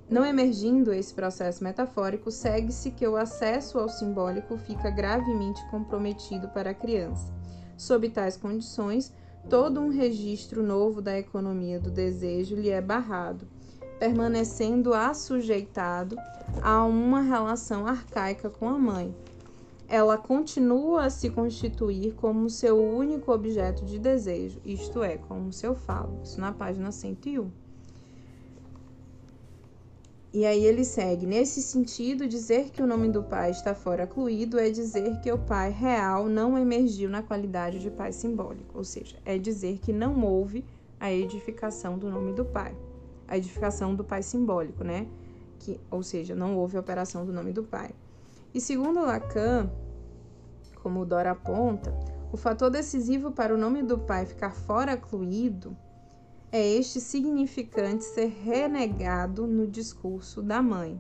não 0.10 0.26
emergindo 0.26 0.92
esse 0.92 1.14
processo 1.14 1.64
metafórico, 1.64 2.32
segue-se 2.32 2.92
que 2.92 3.08
o 3.08 3.16
acesso 3.16 3.78
ao 3.78 3.88
simbólico 3.88 4.58
fica 4.58 4.90
gravemente 4.90 5.64
comprometido 5.70 6.48
para 6.50 6.72
a 6.72 6.74
criança. 6.74 7.32
Sob 7.78 8.10
tais 8.10 8.36
condições, 8.36 9.14
todo 9.50 9.80
um 9.80 9.90
registro 9.90 10.64
novo 10.64 11.02
da 11.02 11.18
economia 11.18 11.80
do 11.80 11.92
desejo 11.92 12.56
lhe 12.56 12.70
é 12.70 12.82
barrado, 12.82 13.48
permanecendo 14.00 14.94
assujeitado 14.94 16.18
a 16.62 16.84
uma 16.84 17.22
relação 17.22 17.86
arcaica 17.86 18.50
com 18.50 18.68
a 18.68 18.78
mãe, 18.78 19.14
ela 19.90 20.18
continua 20.20 21.06
a 21.06 21.10
se 21.10 21.32
constituir 21.32 22.14
como 22.14 22.50
seu 22.50 22.80
único 22.80 23.32
objeto 23.32 23.84
de 23.84 23.98
desejo, 23.98 24.62
isto 24.64 25.02
é, 25.02 25.18
como 25.18 25.52
se 25.52 25.66
eu 25.66 25.74
falo. 25.74 26.20
Isso 26.24 26.40
na 26.40 26.52
página 26.52 26.92
101. 26.92 27.50
E 30.32 30.46
aí 30.46 30.64
ele 30.64 30.86
segue: 30.86 31.26
nesse 31.26 31.62
sentido, 31.62 32.28
dizer 32.28 32.70
que 32.70 32.84
o 32.84 32.88
nome 32.88 33.10
do 33.10 33.24
pai 33.24 33.50
está 33.50 33.74
fora 33.74 34.06
cluído 34.06 34.60
é 34.60 34.70
dizer 34.70 35.20
que 35.22 35.32
o 35.32 35.40
pai 35.40 35.72
real 35.72 36.28
não 36.28 36.58
emergiu 36.58 37.10
na 37.10 37.24
qualidade 37.24 37.80
de 37.80 37.90
pai 37.90 38.12
simbólico, 38.12 38.78
ou 38.78 38.84
seja, 38.84 39.18
é 39.26 39.38
dizer 39.40 39.80
que 39.80 39.92
não 39.92 40.24
houve 40.24 40.64
a 41.00 41.12
edificação 41.12 41.98
do 41.98 42.10
nome 42.10 42.34
do 42.34 42.46
pai, 42.46 42.76
a 43.28 43.38
edificação 43.38 43.96
do 43.96 44.04
pai 44.04 44.22
simbólico, 44.22 44.84
né? 44.84 45.08
Que, 45.58 45.80
ou 45.90 46.04
seja, 46.04 46.36
não 46.36 46.58
houve 46.58 46.78
a 46.78 46.80
operação 46.80 47.26
do 47.26 47.34
nome 47.34 47.52
do 47.52 47.64
pai. 47.64 47.90
E 48.54 48.62
segundo 48.62 49.02
Lacan, 49.02 49.70
como 50.76 51.06
Dora 51.06 51.32
aponta, 51.32 51.92
o 52.32 52.38
fator 52.38 52.70
decisivo 52.70 53.32
para 53.32 53.54
o 53.54 53.58
nome 53.58 53.82
do 53.82 53.98
pai 53.98 54.28
ficar 54.28 54.52
fora 54.52 54.96
cluído 54.96 55.76
é 56.52 56.68
este 56.68 57.00
significante 57.00 58.04
ser 58.04 58.28
renegado 58.44 59.46
no 59.46 59.68
discurso 59.68 60.42
da 60.42 60.62
mãe. 60.62 61.00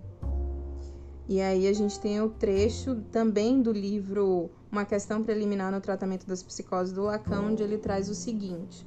E 1.27 1.41
aí 1.41 1.67
a 1.67 1.73
gente 1.73 1.99
tem 1.99 2.21
o 2.21 2.29
trecho 2.29 2.95
também 3.11 3.61
do 3.61 3.71
livro 3.71 4.49
Uma 4.71 4.85
questão 4.85 5.23
preliminar 5.23 5.71
no 5.71 5.81
tratamento 5.81 6.27
das 6.27 6.43
psicoses 6.43 6.93
do 6.93 7.03
Lacan, 7.03 7.41
onde 7.41 7.63
ele 7.63 7.77
traz 7.77 8.09
o 8.09 8.15
seguinte: 8.15 8.85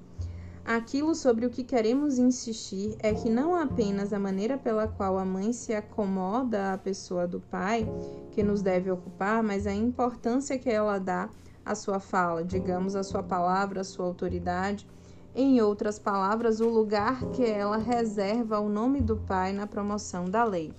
Aquilo 0.64 1.12
sobre 1.14 1.44
o 1.44 1.50
que 1.50 1.64
queremos 1.64 2.18
insistir 2.18 2.96
é 3.00 3.12
que 3.12 3.28
não 3.28 3.56
apenas 3.56 4.12
a 4.12 4.18
maneira 4.18 4.56
pela 4.56 4.86
qual 4.86 5.18
a 5.18 5.24
mãe 5.24 5.52
se 5.52 5.74
acomoda 5.74 6.72
à 6.72 6.78
pessoa 6.78 7.26
do 7.26 7.40
pai 7.40 7.84
que 8.30 8.44
nos 8.44 8.62
deve 8.62 8.88
ocupar, 8.88 9.42
mas 9.42 9.66
a 9.66 9.74
importância 9.74 10.56
que 10.56 10.70
ela 10.70 10.98
dá 10.98 11.28
à 11.64 11.74
sua 11.74 11.98
fala, 11.98 12.44
digamos, 12.44 12.94
à 12.94 13.02
sua 13.02 13.24
palavra, 13.24 13.80
à 13.80 13.84
sua 13.84 14.06
autoridade. 14.06 14.86
Em 15.34 15.62
outras 15.62 15.98
palavras, 15.98 16.60
o 16.60 16.68
lugar 16.68 17.24
que 17.30 17.42
ela 17.42 17.78
reserva 17.78 18.56
ao 18.56 18.68
nome 18.68 19.00
do 19.00 19.16
pai 19.16 19.50
na 19.52 19.66
promoção 19.66 20.26
da 20.26 20.44
lei. 20.44 20.74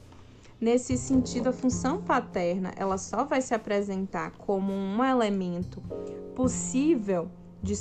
Nesse 0.62 0.96
sentido, 0.96 1.50
a 1.50 1.54
função 1.54 2.04
paterna 2.04 2.72
ela 2.76 3.00
só 3.00 3.24
vai 3.24 3.42
se 3.42 3.56
apresentar 3.56 4.32
como 4.38 4.72
um 4.72 5.04
elemento 5.04 5.82
possível 6.36 7.32
de, 7.64 7.74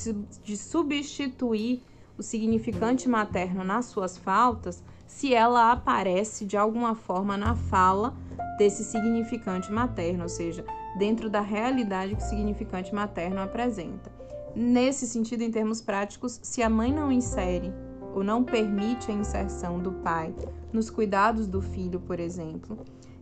de 0.43 0.57
substituir 0.57 1.83
o 2.17 2.23
significante 2.23 3.07
materno 3.07 3.63
nas 3.63 3.87
suas 3.87 4.17
faltas 4.17 4.83
se 5.07 5.35
ela 5.35 5.73
aparece 5.73 6.47
de 6.47 6.57
alguma 6.57 6.95
forma 6.95 7.37
na 7.37 7.55
fala 7.55 8.15
desse 8.57 8.83
significante 8.83 9.71
materno, 9.71 10.23
ou 10.23 10.29
seja, 10.29 10.65
dentro 10.97 11.29
da 11.29 11.41
realidade 11.41 12.17
que 12.17 12.23
o 12.23 12.29
significante 12.29 12.95
materno 12.95 13.43
apresenta. 13.43 14.22
Nesse 14.55 15.07
sentido, 15.07 15.43
em 15.43 15.51
termos 15.51 15.81
práticos, 15.81 16.39
se 16.43 16.63
a 16.63 16.69
mãe 16.69 16.93
não 16.93 17.11
insere 17.11 17.73
ou 18.15 18.23
não 18.23 18.45
permite 18.45 19.11
a 19.11 19.15
inserção 19.15 19.79
do 19.79 19.93
pai 19.93 20.35
nos 20.73 20.91
cuidados 20.91 21.47
do 21.47 21.63
filho, 21.63 22.01
por 22.01 22.21
exemplo, 22.21 22.79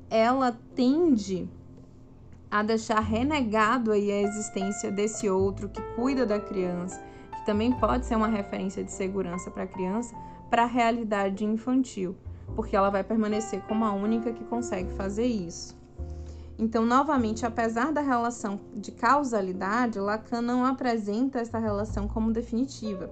ela 0.08 0.58
tende 0.74 1.48
a 2.50 2.64
deixar 2.64 2.98
renegado 2.98 3.92
aí 3.92 4.10
a 4.10 4.22
existência 4.22 4.90
desse 4.90 5.28
outro 5.28 5.68
que 5.68 5.80
cuida 5.94 6.26
da 6.26 6.40
criança, 6.40 7.00
que 7.30 7.46
também 7.46 7.72
pode 7.72 8.06
ser 8.06 8.16
uma 8.16 8.26
referência 8.26 8.82
de 8.82 8.90
segurança 8.90 9.50
para 9.52 9.62
a 9.62 9.68
criança, 9.68 10.12
para 10.50 10.64
a 10.64 10.66
realidade 10.66 11.44
infantil, 11.44 12.16
porque 12.56 12.74
ela 12.74 12.90
vai 12.90 13.04
permanecer 13.04 13.62
como 13.68 13.84
a 13.84 13.92
única 13.92 14.32
que 14.32 14.42
consegue 14.44 14.92
fazer 14.94 15.26
isso. 15.26 15.79
Então, 16.60 16.84
novamente, 16.84 17.46
apesar 17.46 17.90
da 17.90 18.02
relação 18.02 18.60
de 18.76 18.92
causalidade, 18.92 19.98
Lacan 19.98 20.42
não 20.42 20.62
apresenta 20.62 21.38
essa 21.40 21.58
relação 21.58 22.06
como 22.06 22.30
definitiva, 22.30 23.10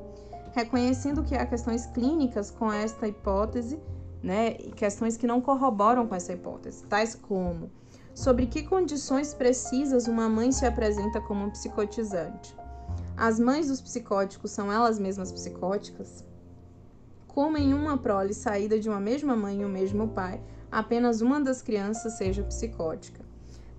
reconhecendo 0.52 1.24
que 1.24 1.34
há 1.34 1.46
questões 1.46 1.86
clínicas 1.86 2.50
com 2.50 2.70
esta 2.70 3.08
hipótese, 3.08 3.80
né, 4.22 4.50
e 4.60 4.70
questões 4.70 5.16
que 5.16 5.26
não 5.26 5.40
corroboram 5.40 6.06
com 6.06 6.14
essa 6.14 6.34
hipótese, 6.34 6.84
tais 6.84 7.14
como 7.14 7.70
sobre 8.14 8.46
que 8.46 8.64
condições 8.64 9.32
precisas 9.32 10.08
uma 10.08 10.28
mãe 10.28 10.52
se 10.52 10.66
apresenta 10.66 11.18
como 11.18 11.50
psicotizante. 11.50 12.54
As 13.16 13.40
mães 13.40 13.68
dos 13.68 13.80
psicóticos 13.80 14.50
são 14.50 14.70
elas 14.70 14.98
mesmas 14.98 15.32
psicóticas? 15.32 16.22
Como 17.26 17.56
em 17.56 17.72
uma 17.72 17.96
prole 17.96 18.34
saída 18.34 18.78
de 18.78 18.90
uma 18.90 19.00
mesma 19.00 19.34
mãe 19.34 19.62
e 19.62 19.64
o 19.64 19.68
mesmo 19.70 20.08
pai, 20.08 20.38
apenas 20.70 21.22
uma 21.22 21.40
das 21.40 21.62
crianças 21.62 22.18
seja 22.18 22.42
psicótica. 22.42 23.27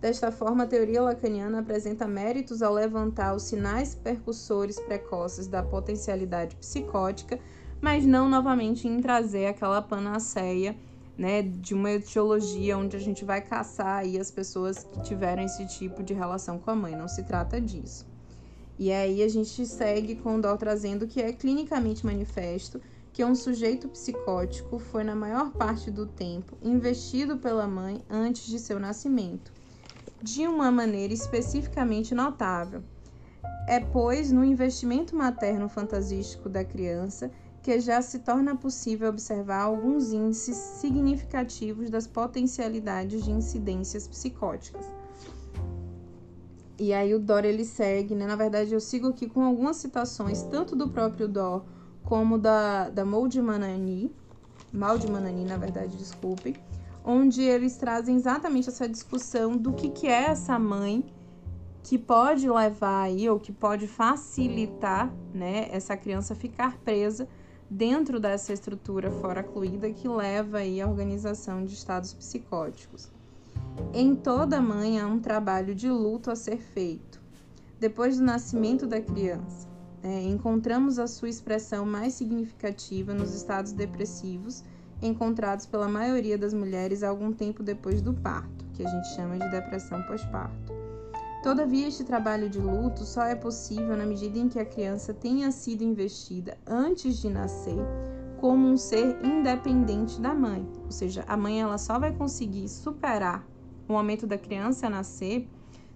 Desta 0.01 0.31
forma, 0.31 0.63
a 0.63 0.67
teoria 0.67 1.01
lacaniana 1.01 1.59
apresenta 1.59 2.07
méritos 2.07 2.61
ao 2.61 2.73
levantar 2.73 3.35
os 3.35 3.43
sinais 3.43 3.93
percussores 3.93 4.79
precoces 4.79 5.45
da 5.45 5.61
potencialidade 5.61 6.55
psicótica, 6.55 7.37
mas 7.81 8.05
não 8.05 8.29
novamente 8.29 8.87
em 8.87 9.01
trazer 9.01 9.47
aquela 9.47 9.81
panaceia 9.81 10.75
né, 11.17 11.41
de 11.41 11.73
uma 11.73 11.91
etiologia 11.91 12.77
onde 12.77 12.95
a 12.95 12.99
gente 12.99 13.25
vai 13.25 13.41
caçar 13.41 13.97
aí 13.97 14.17
as 14.17 14.31
pessoas 14.31 14.85
que 14.85 15.01
tiveram 15.01 15.43
esse 15.43 15.67
tipo 15.67 16.01
de 16.01 16.13
relação 16.13 16.57
com 16.57 16.71
a 16.71 16.75
mãe. 16.75 16.95
Não 16.95 17.09
se 17.09 17.23
trata 17.23 17.59
disso. 17.59 18.07
E 18.77 18.93
aí 18.93 19.21
a 19.21 19.27
gente 19.27 19.65
segue 19.65 20.15
com 20.15 20.37
o 20.37 20.41
Dó 20.41 20.55
trazendo 20.55 21.05
que 21.05 21.21
é 21.21 21.33
clinicamente 21.33 22.05
manifesto 22.05 22.79
que 23.11 23.25
um 23.25 23.35
sujeito 23.35 23.89
psicótico 23.89 24.79
foi, 24.79 25.03
na 25.03 25.13
maior 25.13 25.51
parte 25.51 25.91
do 25.91 26.05
tempo, 26.05 26.57
investido 26.61 27.37
pela 27.37 27.67
mãe 27.67 28.01
antes 28.09 28.47
de 28.47 28.57
seu 28.57 28.79
nascimento, 28.79 29.51
de 30.21 30.47
uma 30.47 30.71
maneira 30.71 31.13
especificamente 31.13 32.13
notável. 32.13 32.83
É, 33.67 33.79
pois, 33.79 34.31
no 34.31 34.43
investimento 34.43 35.15
materno 35.15 35.69
fantasístico 35.69 36.49
da 36.49 36.63
criança 36.63 37.31
que 37.61 37.79
já 37.79 38.01
se 38.01 38.19
torna 38.19 38.55
possível 38.55 39.09
observar 39.09 39.63
alguns 39.63 40.11
índices 40.11 40.55
significativos 40.55 41.89
das 41.89 42.07
potencialidades 42.07 43.23
de 43.23 43.31
incidências 43.31 44.07
psicóticas. 44.07 44.85
E 46.79 46.93
aí 46.93 47.13
o 47.13 47.19
Dor 47.19 47.43
ele 47.43 47.65
segue, 47.65 48.15
né? 48.15 48.25
Na 48.25 48.37
verdade, 48.37 48.73
eu 48.73 48.79
sigo 48.79 49.09
aqui 49.09 49.27
com 49.27 49.43
algumas 49.43 49.75
citações, 49.75 50.43
tanto 50.43 50.75
do 50.75 50.87
próprio 50.87 51.27
Dor 51.27 51.65
como 52.03 52.37
da, 52.37 52.89
da 52.89 53.03
Moldmanani, 53.05 54.15
Manani, 54.71 55.45
na 55.45 55.57
verdade, 55.57 55.97
desculpe, 55.97 56.55
onde 57.03 57.41
eles 57.41 57.77
trazem 57.77 58.15
exatamente 58.15 58.69
essa 58.69 58.87
discussão 58.87 59.55
do 59.55 59.73
que, 59.73 59.89
que 59.89 60.07
é 60.07 60.25
essa 60.25 60.59
mãe 60.59 61.03
que 61.83 61.97
pode 61.97 62.49
levar 62.49 63.03
aí, 63.03 63.29
ou 63.29 63.39
que 63.39 63.51
pode 63.51 63.87
facilitar, 63.87 65.11
né, 65.33 65.69
essa 65.71 65.95
criança 65.97 66.35
ficar 66.35 66.77
presa 66.77 67.27
dentro 67.69 68.19
dessa 68.19 68.51
estrutura 68.51 69.11
foracluída 69.11 69.89
que 69.91 70.07
leva 70.07 70.59
aí 70.59 70.81
à 70.81 70.87
organização 70.87 71.63
de 71.63 71.73
estados 71.73 72.13
psicóticos. 72.13 73.11
Em 73.93 74.15
toda 74.15 74.61
mãe 74.61 74.99
há 74.99 75.07
um 75.07 75.19
trabalho 75.19 75.73
de 75.73 75.89
luto 75.89 76.31
a 76.31 76.35
ser 76.35 76.57
feito. 76.57 77.21
Depois 77.79 78.17
do 78.17 78.23
nascimento 78.23 78.85
da 78.85 78.99
criança, 78.99 79.67
é, 80.01 80.23
encontramos 80.23 80.99
a 80.99 81.07
sua 81.07 81.29
expressão 81.29 81.85
mais 81.85 82.13
significativa 82.13 83.13
nos 83.13 83.33
estados 83.33 83.71
depressivos 83.71 84.63
encontrados 85.01 85.65
pela 85.65 85.87
maioria 85.87 86.37
das 86.37 86.53
mulheres 86.53 87.03
algum 87.03 87.31
tempo 87.31 87.63
depois 87.63 88.01
do 88.01 88.13
parto, 88.13 88.65
que 88.73 88.85
a 88.85 88.89
gente 88.89 89.07
chama 89.15 89.37
de 89.37 89.49
depressão 89.49 90.01
pós-parto. 90.03 90.73
Todavia, 91.41 91.87
este 91.87 92.03
trabalho 92.03 92.49
de 92.49 92.59
luto 92.59 93.05
só 93.05 93.23
é 93.23 93.35
possível 93.35 93.95
na 93.95 94.05
medida 94.05 94.37
em 94.37 94.49
que 94.49 94.59
a 94.59 94.65
criança 94.65 95.13
tenha 95.13 95.51
sido 95.51 95.83
investida 95.83 96.57
antes 96.67 97.17
de 97.17 97.29
nascer 97.29 97.77
como 98.39 98.67
um 98.67 98.77
ser 98.77 99.17
independente 99.23 100.19
da 100.19 100.33
mãe, 100.33 100.65
ou 100.85 100.91
seja, 100.91 101.23
a 101.27 101.35
mãe 101.35 101.61
ela 101.61 101.77
só 101.77 101.99
vai 101.99 102.13
conseguir 102.13 102.67
superar 102.67 103.45
o 103.87 103.93
momento 103.93 104.25
da 104.25 104.37
criança 104.37 104.89
nascer, 104.89 105.47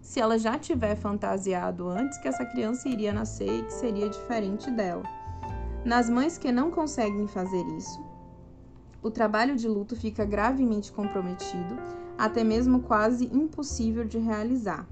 se 0.01 0.19
ela 0.19 0.37
já 0.37 0.59
tiver 0.59 0.95
fantasiado 0.95 1.87
antes 1.87 2.17
que 2.17 2.27
essa 2.27 2.45
criança 2.45 2.89
iria 2.89 3.13
nascer 3.13 3.47
e 3.47 3.63
que 3.63 3.73
seria 3.73 4.09
diferente 4.09 4.69
dela. 4.71 5.03
Nas 5.85 6.09
mães 6.09 6.37
que 6.37 6.51
não 6.51 6.71
conseguem 6.71 7.27
fazer 7.27 7.63
isso, 7.77 8.01
o 9.03 9.11
trabalho 9.11 9.55
de 9.55 9.67
luto 9.67 9.95
fica 9.95 10.25
gravemente 10.25 10.91
comprometido, 10.91 11.77
até 12.17 12.43
mesmo 12.43 12.79
quase 12.79 13.25
impossível 13.25 14.05
de 14.05 14.17
realizar. 14.17 14.87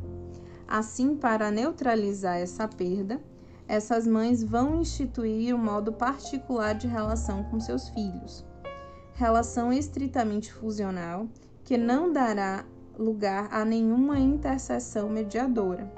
Assim, 0.68 1.16
para 1.16 1.50
neutralizar 1.50 2.38
essa 2.38 2.68
perda, 2.68 3.22
essas 3.68 4.06
mães 4.06 4.44
vão 4.44 4.82
instituir 4.82 5.56
um 5.56 5.58
modo 5.58 5.94
particular 5.94 6.76
de 6.76 6.88
relação 6.88 7.44
com 7.46 7.60
seus 7.60 7.88
filhos. 7.90 8.46
Relação 9.14 9.72
estritamente 9.72 10.52
fusional 10.52 11.28
que 11.64 11.78
não 11.78 12.12
dará 12.12 12.66
lugar 12.98 13.48
a 13.52 13.64
nenhuma 13.64 14.20
intercessão 14.20 15.10
mediadora. 15.10 15.92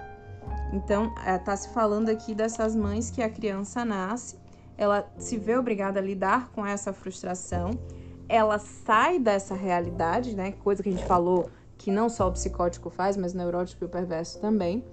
Então, 0.72 1.14
está 1.18 1.54
é, 1.54 1.56
se 1.56 1.70
falando 1.70 2.10
aqui 2.10 2.34
dessas 2.34 2.76
mães 2.76 3.10
que 3.10 3.22
a 3.22 3.30
criança 3.30 3.86
nasce, 3.86 4.38
ela 4.78 5.08
se 5.18 5.38
vê 5.38 5.56
obrigada 5.56 6.00
a 6.00 6.04
lidar 6.04 6.50
com 6.50 6.66
essa 6.66 6.92
frustração, 6.92 7.72
ela 8.34 8.58
sai 8.58 9.20
dessa 9.20 9.54
realidade, 9.54 10.36
né? 10.36 10.54
Coisa 10.54 10.82
que 10.82 10.90
a 10.90 10.92
gente 10.92 11.06
falou 11.06 11.52
que 11.78 11.92
não 11.92 12.10
só 12.10 12.28
o 12.28 12.32
psicótico 12.32 12.90
faz, 12.90 13.16
mas 13.16 13.36
o 13.36 13.38
neurótico 13.38 13.84
e 13.84 13.86
o 13.86 13.90
perverso 13.90 14.42
também, 14.42 14.84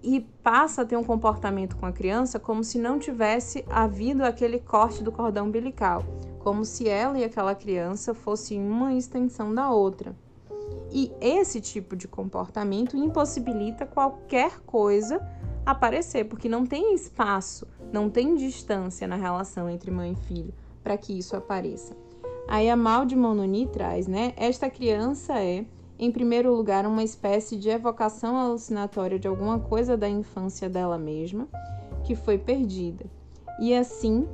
e 0.00 0.20
passa 0.20 0.82
a 0.82 0.84
ter 0.84 0.96
um 0.96 1.02
comportamento 1.02 1.76
com 1.76 1.84
a 1.84 1.90
criança 1.90 2.38
como 2.38 2.62
se 2.62 2.78
não 2.78 2.96
tivesse 2.96 3.64
havido 3.68 4.24
aquele 4.24 4.60
corte 4.60 5.02
do 5.02 5.10
cordão 5.10 5.46
umbilical, 5.46 6.04
como 6.38 6.64
se 6.64 6.88
ela 6.88 7.18
e 7.18 7.24
aquela 7.24 7.56
criança 7.56 8.14
fossem 8.14 8.64
uma 8.64 8.94
extensão 8.94 9.52
da 9.52 9.72
outra. 9.72 10.14
E 10.92 11.12
esse 11.20 11.60
tipo 11.60 11.96
de 11.96 12.06
comportamento 12.06 12.96
impossibilita 12.96 13.84
qualquer 13.84 14.60
coisa 14.60 15.20
aparecer, 15.66 16.24
porque 16.26 16.48
não 16.48 16.64
tem 16.64 16.94
espaço, 16.94 17.66
não 17.92 18.08
tem 18.08 18.36
distância 18.36 19.08
na 19.08 19.16
relação 19.16 19.68
entre 19.68 19.90
mãe 19.90 20.12
e 20.12 20.26
filho 20.26 20.54
para 20.84 20.96
que 20.96 21.18
isso 21.18 21.34
apareça. 21.34 21.96
Aí 22.50 22.68
a 22.68 22.74
Mal 22.74 23.06
de 23.06 23.14
Mononi 23.14 23.68
traz, 23.68 24.08
né? 24.08 24.34
Esta 24.36 24.68
criança 24.68 25.38
é, 25.38 25.64
em 25.96 26.10
primeiro 26.10 26.52
lugar, 26.52 26.84
uma 26.84 27.04
espécie 27.04 27.56
de 27.56 27.68
evocação 27.68 28.36
alucinatória 28.36 29.20
de 29.20 29.28
alguma 29.28 29.60
coisa 29.60 29.96
da 29.96 30.08
infância 30.08 30.68
dela 30.68 30.98
mesma 30.98 31.46
que 32.02 32.16
foi 32.16 32.38
perdida. 32.38 33.04
E 33.60 33.72
assim, 33.72 34.26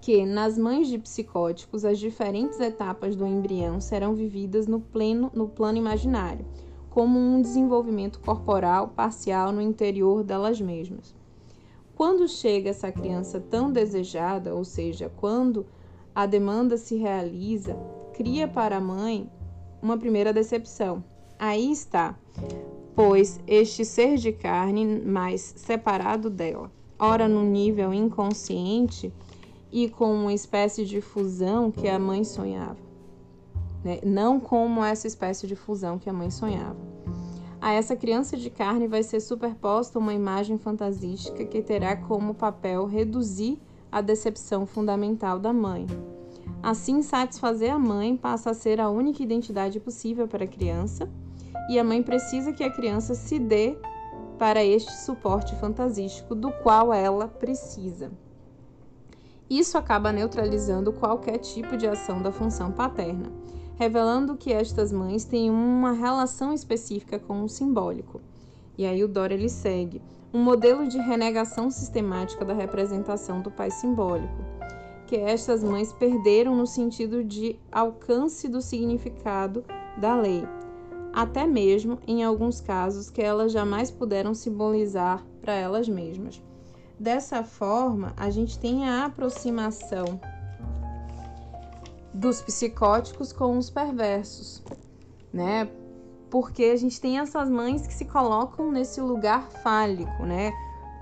que 0.00 0.24
nas 0.24 0.56
mães 0.56 0.86
de 0.86 1.00
psicóticos 1.00 1.84
as 1.84 1.98
diferentes 1.98 2.60
etapas 2.60 3.16
do 3.16 3.26
embrião 3.26 3.80
serão 3.80 4.14
vividas 4.14 4.68
no, 4.68 4.78
pleno, 4.78 5.32
no 5.34 5.48
plano 5.48 5.78
imaginário, 5.78 6.46
como 6.90 7.18
um 7.18 7.42
desenvolvimento 7.42 8.20
corporal 8.20 8.86
parcial 8.86 9.50
no 9.50 9.60
interior 9.60 10.22
delas 10.22 10.60
mesmas. 10.60 11.12
Quando 11.96 12.28
chega 12.28 12.70
essa 12.70 12.92
criança 12.92 13.40
tão 13.40 13.72
desejada, 13.72 14.54
ou 14.54 14.64
seja, 14.64 15.10
quando 15.16 15.66
a 16.14 16.26
demanda 16.26 16.76
se 16.76 16.96
realiza, 16.96 17.76
cria 18.14 18.46
para 18.46 18.76
a 18.76 18.80
mãe 18.80 19.30
uma 19.82 19.96
primeira 19.96 20.32
decepção. 20.32 21.02
Aí 21.38 21.70
está, 21.70 22.18
pois 22.94 23.40
este 23.46 23.84
ser 23.84 24.16
de 24.16 24.32
carne 24.32 24.84
mais 24.84 25.54
separado 25.56 26.28
dela, 26.28 26.70
ora 26.98 27.26
no 27.26 27.42
nível 27.42 27.94
inconsciente, 27.94 29.12
e 29.72 29.88
com 29.88 30.12
uma 30.12 30.32
espécie 30.32 30.84
de 30.84 31.00
fusão 31.00 31.70
que 31.70 31.88
a 31.88 31.98
mãe 31.98 32.24
sonhava. 32.24 32.76
Né? 33.84 34.00
Não 34.04 34.40
como 34.40 34.84
essa 34.84 35.06
espécie 35.06 35.46
de 35.46 35.54
fusão 35.54 35.98
que 35.98 36.10
a 36.10 36.12
mãe 36.12 36.30
sonhava. 36.30 36.76
A 37.60 37.72
essa 37.72 37.94
criança 37.94 38.36
de 38.36 38.50
carne 38.50 38.88
vai 38.88 39.02
ser 39.02 39.20
superposta 39.20 39.98
uma 39.98 40.14
imagem 40.14 40.58
fantasística 40.58 41.44
que 41.44 41.62
terá 41.62 41.94
como 41.94 42.34
papel 42.34 42.86
reduzir 42.86 43.60
a 43.90 44.00
decepção 44.00 44.66
fundamental 44.66 45.38
da 45.38 45.52
mãe. 45.52 45.86
Assim, 46.62 47.02
satisfazer 47.02 47.72
a 47.72 47.78
mãe 47.78 48.16
passa 48.16 48.50
a 48.50 48.54
ser 48.54 48.80
a 48.80 48.90
única 48.90 49.22
identidade 49.22 49.80
possível 49.80 50.28
para 50.28 50.44
a 50.44 50.48
criança, 50.48 51.08
e 51.68 51.78
a 51.78 51.84
mãe 51.84 52.02
precisa 52.02 52.52
que 52.52 52.64
a 52.64 52.70
criança 52.70 53.14
se 53.14 53.38
dê 53.38 53.78
para 54.38 54.64
este 54.64 54.92
suporte 54.92 55.54
fantasístico 55.56 56.34
do 56.34 56.50
qual 56.50 56.92
ela 56.92 57.28
precisa. 57.28 58.10
Isso 59.48 59.76
acaba 59.76 60.12
neutralizando 60.12 60.92
qualquer 60.92 61.38
tipo 61.38 61.76
de 61.76 61.86
ação 61.86 62.22
da 62.22 62.30
função 62.30 62.70
paterna, 62.70 63.32
revelando 63.76 64.36
que 64.36 64.52
estas 64.52 64.92
mães 64.92 65.24
têm 65.24 65.50
uma 65.50 65.92
relação 65.92 66.52
específica 66.52 67.18
com 67.18 67.42
o 67.42 67.48
simbólico. 67.48 68.20
E 68.78 68.86
aí 68.86 69.02
o 69.02 69.08
Dora 69.08 69.34
ele 69.34 69.48
segue 69.48 70.00
um 70.32 70.42
modelo 70.42 70.86
de 70.86 70.98
renegação 70.98 71.70
sistemática 71.70 72.44
da 72.44 72.54
representação 72.54 73.40
do 73.40 73.50
pai 73.50 73.70
simbólico, 73.70 74.34
que 75.06 75.16
estas 75.16 75.64
mães 75.64 75.92
perderam 75.92 76.54
no 76.54 76.66
sentido 76.66 77.24
de 77.24 77.58
alcance 77.72 78.48
do 78.48 78.60
significado 78.62 79.64
da 79.98 80.14
lei, 80.14 80.46
até 81.12 81.46
mesmo 81.46 81.98
em 82.06 82.22
alguns 82.22 82.60
casos 82.60 83.10
que 83.10 83.20
elas 83.20 83.50
jamais 83.50 83.90
puderam 83.90 84.34
simbolizar 84.34 85.24
para 85.40 85.54
elas 85.54 85.88
mesmas. 85.88 86.40
Dessa 86.98 87.42
forma, 87.42 88.12
a 88.16 88.30
gente 88.30 88.58
tem 88.58 88.88
a 88.88 89.06
aproximação 89.06 90.20
dos 92.14 92.40
psicóticos 92.40 93.32
com 93.32 93.56
os 93.56 93.70
perversos, 93.70 94.62
né? 95.32 95.68
Porque 96.30 96.64
a 96.64 96.76
gente 96.76 97.00
tem 97.00 97.18
essas 97.18 97.50
mães 97.50 97.86
que 97.86 97.92
se 97.92 98.04
colocam 98.04 98.70
nesse 98.70 99.00
lugar 99.00 99.50
fálico, 99.50 100.24
né? 100.24 100.52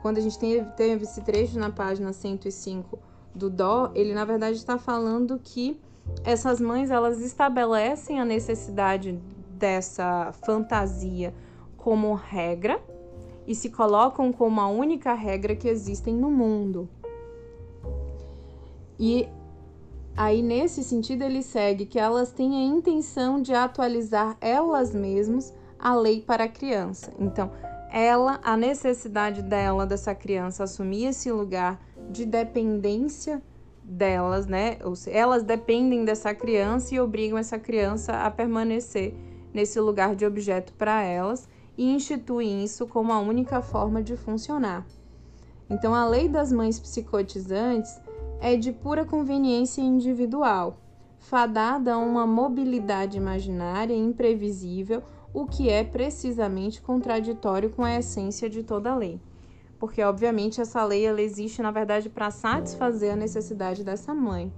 Quando 0.00 0.18
a 0.18 0.20
gente 0.20 0.38
teve, 0.38 1.02
esse 1.02 1.20
trecho 1.22 1.58
na 1.58 1.70
página 1.70 2.12
105 2.12 2.98
do 3.34 3.50
Dó, 3.50 3.90
ele 3.94 4.14
na 4.14 4.24
verdade 4.24 4.56
está 4.56 4.78
falando 4.78 5.38
que 5.42 5.78
essas 6.24 6.60
mães 6.60 6.90
elas 6.90 7.20
estabelecem 7.20 8.20
a 8.20 8.24
necessidade 8.24 9.20
dessa 9.50 10.32
fantasia 10.32 11.34
como 11.76 12.14
regra 12.14 12.80
e 13.46 13.54
se 13.54 13.70
colocam 13.70 14.32
como 14.32 14.60
a 14.60 14.68
única 14.68 15.12
regra 15.14 15.54
que 15.54 15.68
existem 15.68 16.14
no 16.14 16.30
mundo. 16.30 16.88
E 18.98 19.28
aí, 20.18 20.42
nesse 20.42 20.82
sentido, 20.82 21.22
ele 21.22 21.42
segue 21.42 21.86
que 21.86 21.98
elas 21.98 22.32
têm 22.32 22.56
a 22.56 22.76
intenção 22.76 23.40
de 23.40 23.54
atualizar 23.54 24.36
elas 24.40 24.92
mesmas 24.92 25.54
a 25.78 25.94
lei 25.94 26.20
para 26.20 26.44
a 26.44 26.48
criança. 26.48 27.12
Então, 27.20 27.52
ela, 27.88 28.40
a 28.42 28.56
necessidade 28.56 29.42
dela, 29.42 29.86
dessa 29.86 30.14
criança, 30.16 30.64
assumir 30.64 31.06
esse 31.06 31.30
lugar 31.30 31.80
de 32.10 32.26
dependência 32.26 33.40
delas, 33.84 34.46
né? 34.46 34.78
Ou 34.84 34.96
seja, 34.96 35.16
elas 35.16 35.44
dependem 35.44 36.04
dessa 36.04 36.34
criança 36.34 36.94
e 36.94 37.00
obrigam 37.00 37.38
essa 37.38 37.58
criança 37.58 38.12
a 38.24 38.30
permanecer 38.30 39.14
nesse 39.54 39.78
lugar 39.78 40.16
de 40.16 40.26
objeto 40.26 40.72
para 40.72 41.00
elas 41.00 41.48
e 41.76 41.94
instituem 41.94 42.64
isso 42.64 42.88
como 42.88 43.12
a 43.12 43.20
única 43.20 43.62
forma 43.62 44.02
de 44.02 44.16
funcionar. 44.16 44.84
Então, 45.70 45.94
a 45.94 46.06
lei 46.06 46.28
das 46.28 46.50
mães 46.50 46.80
psicotizantes 46.80 48.00
é 48.40 48.56
de 48.56 48.72
pura 48.72 49.04
conveniência 49.04 49.80
individual, 49.80 50.78
fadada 51.18 51.94
a 51.94 51.98
uma 51.98 52.26
mobilidade 52.26 53.16
imaginária 53.16 53.94
imprevisível, 53.94 55.02
o 55.32 55.46
que 55.46 55.68
é 55.68 55.84
precisamente 55.84 56.80
contraditório 56.80 57.70
com 57.70 57.84
a 57.84 57.96
essência 57.96 58.48
de 58.48 58.62
toda 58.62 58.94
lei 58.94 59.20
porque 59.78 60.02
obviamente 60.02 60.60
essa 60.60 60.84
lei 60.84 61.06
ela 61.06 61.22
existe 61.22 61.62
na 61.62 61.70
verdade 61.70 62.08
para 62.08 62.30
satisfazer 62.30 63.12
a 63.12 63.16
necessidade 63.16 63.84
dessa 63.84 64.14
mãe. 64.14 64.52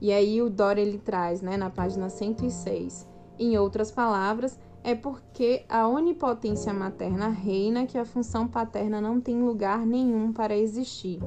E 0.00 0.12
aí 0.12 0.42
o 0.42 0.50
Dora 0.50 0.80
ele 0.80 0.98
traz, 0.98 1.40
né, 1.40 1.56
na 1.56 1.70
página 1.70 2.08
106. 2.08 3.08
Em 3.38 3.56
outras 3.56 3.90
palavras, 3.90 4.58
é 4.84 4.94
porque 4.94 5.64
a 5.66 5.88
onipotência 5.88 6.72
materna 6.74 7.28
reina 7.28 7.86
que 7.86 7.96
a 7.96 8.04
função 8.04 8.46
paterna 8.46 9.00
não 9.00 9.18
tem 9.18 9.42
lugar 9.42 9.86
nenhum 9.86 10.30
para 10.30 10.54
existir. 10.54 11.18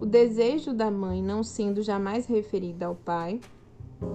O 0.00 0.06
desejo 0.06 0.72
da 0.72 0.90
mãe 0.90 1.22
não 1.22 1.44
sendo 1.44 1.82
jamais 1.82 2.26
referido 2.26 2.86
ao 2.86 2.94
pai, 2.94 3.38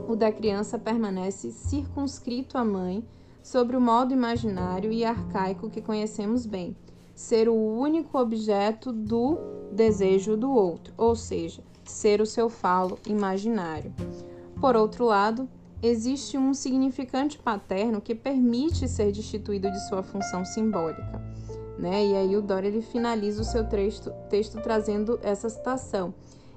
o 0.09 0.15
da 0.15 0.31
criança 0.31 0.79
permanece 0.79 1.51
circunscrito 1.51 2.57
à 2.57 2.65
mãe 2.65 3.05
sobre 3.43 3.77
o 3.77 3.81
modo 3.81 4.13
imaginário 4.13 4.91
e 4.91 5.05
arcaico 5.05 5.69
que 5.69 5.81
conhecemos 5.81 6.47
bem 6.47 6.75
ser 7.13 7.47
o 7.47 7.53
único 7.53 8.17
objeto 8.17 8.91
do 8.91 9.37
desejo 9.71 10.35
do 10.35 10.51
outro, 10.51 10.91
ou 10.97 11.15
seja, 11.15 11.61
ser 11.83 12.19
o 12.19 12.25
seu 12.25 12.49
falo 12.49 12.97
imaginário. 13.05 13.93
Por 14.59 14.75
outro 14.75 15.05
lado, 15.05 15.47
existe 15.81 16.37
um 16.37 16.53
significante 16.53 17.37
paterno 17.37 18.01
que 18.01 18.13
permite 18.13 18.87
ser 18.87 19.11
destituído 19.11 19.71
de 19.71 19.87
sua 19.87 20.03
função 20.03 20.45
simbólica. 20.45 21.21
Né? 21.77 22.05
E 22.07 22.15
aí 22.15 22.35
o 22.35 22.41
Dória 22.41 22.67
ele 22.67 22.81
finaliza 22.81 23.41
o 23.41 23.45
seu 23.45 23.67
texto, 23.67 24.11
texto 24.29 24.61
trazendo 24.61 25.19
essa 25.23 25.49
citação. 25.49 26.13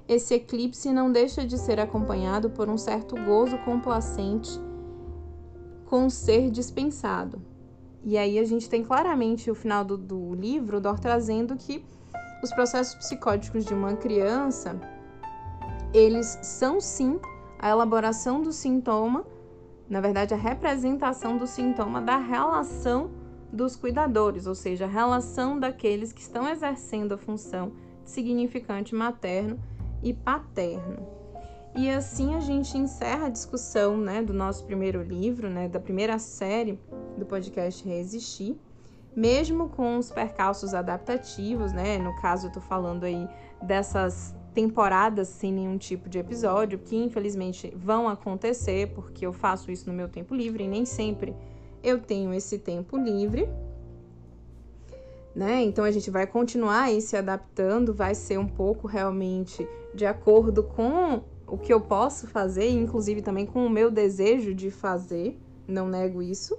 Esse 0.06 0.34
eclipse 0.34 0.92
não 0.92 1.10
deixa 1.10 1.46
de 1.46 1.56
ser 1.56 1.80
acompanhado 1.80 2.50
por 2.50 2.68
um 2.68 2.76
certo 2.76 3.14
gozo 3.24 3.56
complacente 3.58 4.60
com 5.86 6.10
ser 6.10 6.50
dispensado, 6.50 7.40
e 8.06 8.18
aí 8.18 8.38
a 8.38 8.44
gente 8.44 8.68
tem 8.68 8.84
claramente 8.84 9.50
o 9.50 9.54
final 9.54 9.82
do, 9.82 9.96
do 9.96 10.34
livro, 10.34 10.76
o 10.76 10.80
Dor 10.80 11.00
trazendo 11.00 11.56
que 11.56 11.82
os 12.42 12.52
processos 12.52 12.94
psicóticos 12.96 13.64
de 13.64 13.72
uma 13.72 13.96
criança, 13.96 14.78
eles 15.92 16.38
são 16.42 16.82
sim 16.82 17.18
a 17.58 17.70
elaboração 17.70 18.42
do 18.42 18.52
sintoma, 18.52 19.24
na 19.88 20.00
verdade 20.00 20.34
a 20.34 20.36
representação 20.36 21.36
do 21.36 21.46
sintoma 21.46 22.00
da 22.00 22.16
relação 22.16 23.10
dos 23.52 23.76
cuidadores, 23.76 24.46
ou 24.46 24.54
seja, 24.54 24.84
a 24.84 24.88
relação 24.88 25.58
daqueles 25.58 26.12
que 26.12 26.20
estão 26.20 26.48
exercendo 26.48 27.12
a 27.12 27.18
função 27.18 27.72
de 28.02 28.10
significante 28.10 28.94
materno 28.94 29.58
e 30.02 30.12
paterno. 30.12 31.06
E 31.76 31.90
assim 31.90 32.34
a 32.34 32.40
gente 32.40 32.76
encerra 32.76 33.26
a 33.26 33.30
discussão 33.30 33.96
né, 33.96 34.22
do 34.22 34.32
nosso 34.32 34.64
primeiro 34.64 35.02
livro, 35.02 35.48
né, 35.48 35.68
da 35.68 35.80
primeira 35.80 36.18
série 36.18 36.78
do 37.16 37.24
podcast 37.26 37.86
Resistir, 37.86 38.56
mesmo 39.14 39.68
com 39.68 39.98
os 39.98 40.10
percalços 40.10 40.74
adaptativos, 40.74 41.72
né? 41.72 41.98
No 41.98 42.14
caso, 42.20 42.48
eu 42.48 42.52
tô 42.52 42.60
falando 42.60 43.04
aí 43.04 43.28
dessas 43.62 44.34
temporadas 44.54 45.28
sem 45.28 45.52
nenhum 45.52 45.76
tipo 45.76 46.08
de 46.08 46.18
episódio, 46.18 46.78
que 46.78 46.96
infelizmente 46.96 47.72
vão 47.76 48.08
acontecer, 48.08 48.92
porque 48.94 49.26
eu 49.26 49.32
faço 49.32 49.70
isso 49.70 49.90
no 49.90 49.94
meu 49.94 50.08
tempo 50.08 50.34
livre 50.34 50.64
e 50.64 50.68
nem 50.68 50.84
sempre 50.84 51.34
eu 51.82 52.00
tenho 52.00 52.32
esse 52.32 52.58
tempo 52.58 52.96
livre. 52.96 53.48
Né? 55.34 55.62
Então 55.62 55.84
a 55.84 55.90
gente 55.90 56.10
vai 56.10 56.26
continuar 56.26 56.82
aí 56.82 57.00
se 57.00 57.16
adaptando, 57.16 57.92
vai 57.92 58.14
ser 58.14 58.38
um 58.38 58.46
pouco 58.46 58.86
realmente 58.86 59.68
de 59.92 60.06
acordo 60.06 60.62
com 60.62 61.22
o 61.46 61.58
que 61.58 61.74
eu 61.74 61.80
posso 61.80 62.28
fazer, 62.28 62.70
inclusive 62.70 63.20
também 63.20 63.44
com 63.44 63.66
o 63.66 63.70
meu 63.70 63.90
desejo 63.90 64.54
de 64.54 64.70
fazer, 64.70 65.36
não 65.66 65.88
nego 65.88 66.22
isso. 66.22 66.56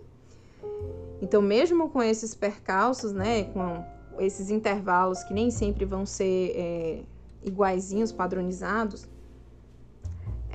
Então, 1.22 1.42
mesmo 1.42 1.90
com 1.90 2.04
esses 2.04 2.36
percalços, 2.36 3.14
né, 3.14 3.46
com 3.46 3.84
esses 4.20 4.50
intervalos 4.50 5.24
que 5.24 5.34
nem 5.34 5.50
sempre 5.50 5.86
vão 5.86 6.06
ser 6.06 6.52
é, 6.56 7.02
iguaizinhos, 7.46 8.12
padronizados, 8.12 9.08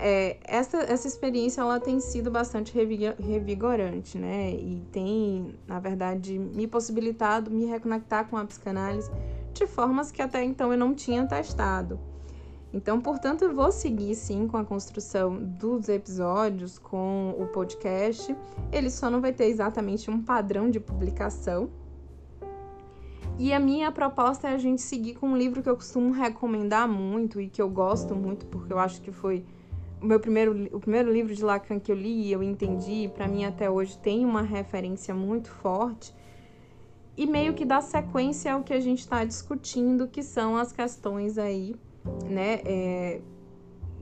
é, 0.02 0.38
essa, 0.44 0.78
essa 0.78 1.06
experiência 1.06 1.60
ela 1.60 1.78
tem 1.78 2.00
sido 2.00 2.30
bastante 2.30 2.72
revigorante, 2.72 4.16
né? 4.18 4.50
E 4.50 4.82
tem, 4.90 5.54
na 5.66 5.78
verdade, 5.78 6.38
me 6.38 6.66
possibilitado 6.66 7.50
me 7.50 7.66
reconectar 7.66 8.26
com 8.26 8.36
a 8.38 8.44
psicanálise 8.46 9.10
de 9.52 9.66
formas 9.66 10.10
que 10.10 10.22
até 10.22 10.42
então 10.42 10.72
eu 10.72 10.78
não 10.78 10.94
tinha 10.94 11.26
testado. 11.26 12.00
Então, 12.72 12.98
portanto, 12.98 13.42
eu 13.42 13.54
vou 13.54 13.70
seguir 13.70 14.14
sim 14.14 14.46
com 14.46 14.56
a 14.56 14.64
construção 14.64 15.36
dos 15.36 15.88
episódios, 15.88 16.78
com 16.78 17.34
o 17.38 17.46
podcast. 17.48 18.34
Ele 18.72 18.88
só 18.88 19.10
não 19.10 19.20
vai 19.20 19.32
ter 19.32 19.46
exatamente 19.46 20.10
um 20.10 20.22
padrão 20.22 20.70
de 20.70 20.80
publicação. 20.80 21.68
E 23.40 23.54
a 23.54 23.58
minha 23.58 23.90
proposta 23.90 24.50
é 24.50 24.52
a 24.52 24.58
gente 24.58 24.82
seguir 24.82 25.14
com 25.14 25.28
um 25.28 25.34
livro 25.34 25.62
que 25.62 25.68
eu 25.70 25.74
costumo 25.74 26.12
recomendar 26.12 26.86
muito 26.86 27.40
e 27.40 27.48
que 27.48 27.62
eu 27.62 27.70
gosto 27.70 28.14
muito, 28.14 28.44
porque 28.44 28.70
eu 28.70 28.78
acho 28.78 29.00
que 29.00 29.10
foi 29.10 29.46
o 29.98 30.04
meu 30.04 30.20
primeiro, 30.20 30.68
o 30.70 30.78
primeiro 30.78 31.10
livro 31.10 31.34
de 31.34 31.42
Lacan 31.42 31.80
que 31.80 31.90
eu 31.90 31.96
li 31.96 32.26
e 32.26 32.32
eu 32.32 32.42
entendi, 32.42 33.10
para 33.14 33.26
mim 33.26 33.46
até 33.46 33.70
hoje 33.70 33.96
tem 33.96 34.26
uma 34.26 34.42
referência 34.42 35.14
muito 35.14 35.50
forte 35.50 36.14
e 37.16 37.26
meio 37.26 37.54
que 37.54 37.64
dá 37.64 37.80
sequência 37.80 38.52
ao 38.52 38.62
que 38.62 38.74
a 38.74 38.80
gente 38.80 38.98
está 38.98 39.24
discutindo, 39.24 40.06
que 40.06 40.22
são 40.22 40.54
as 40.58 40.70
questões 40.70 41.38
aí 41.38 41.74
né, 42.28 42.60
é, 42.66 43.22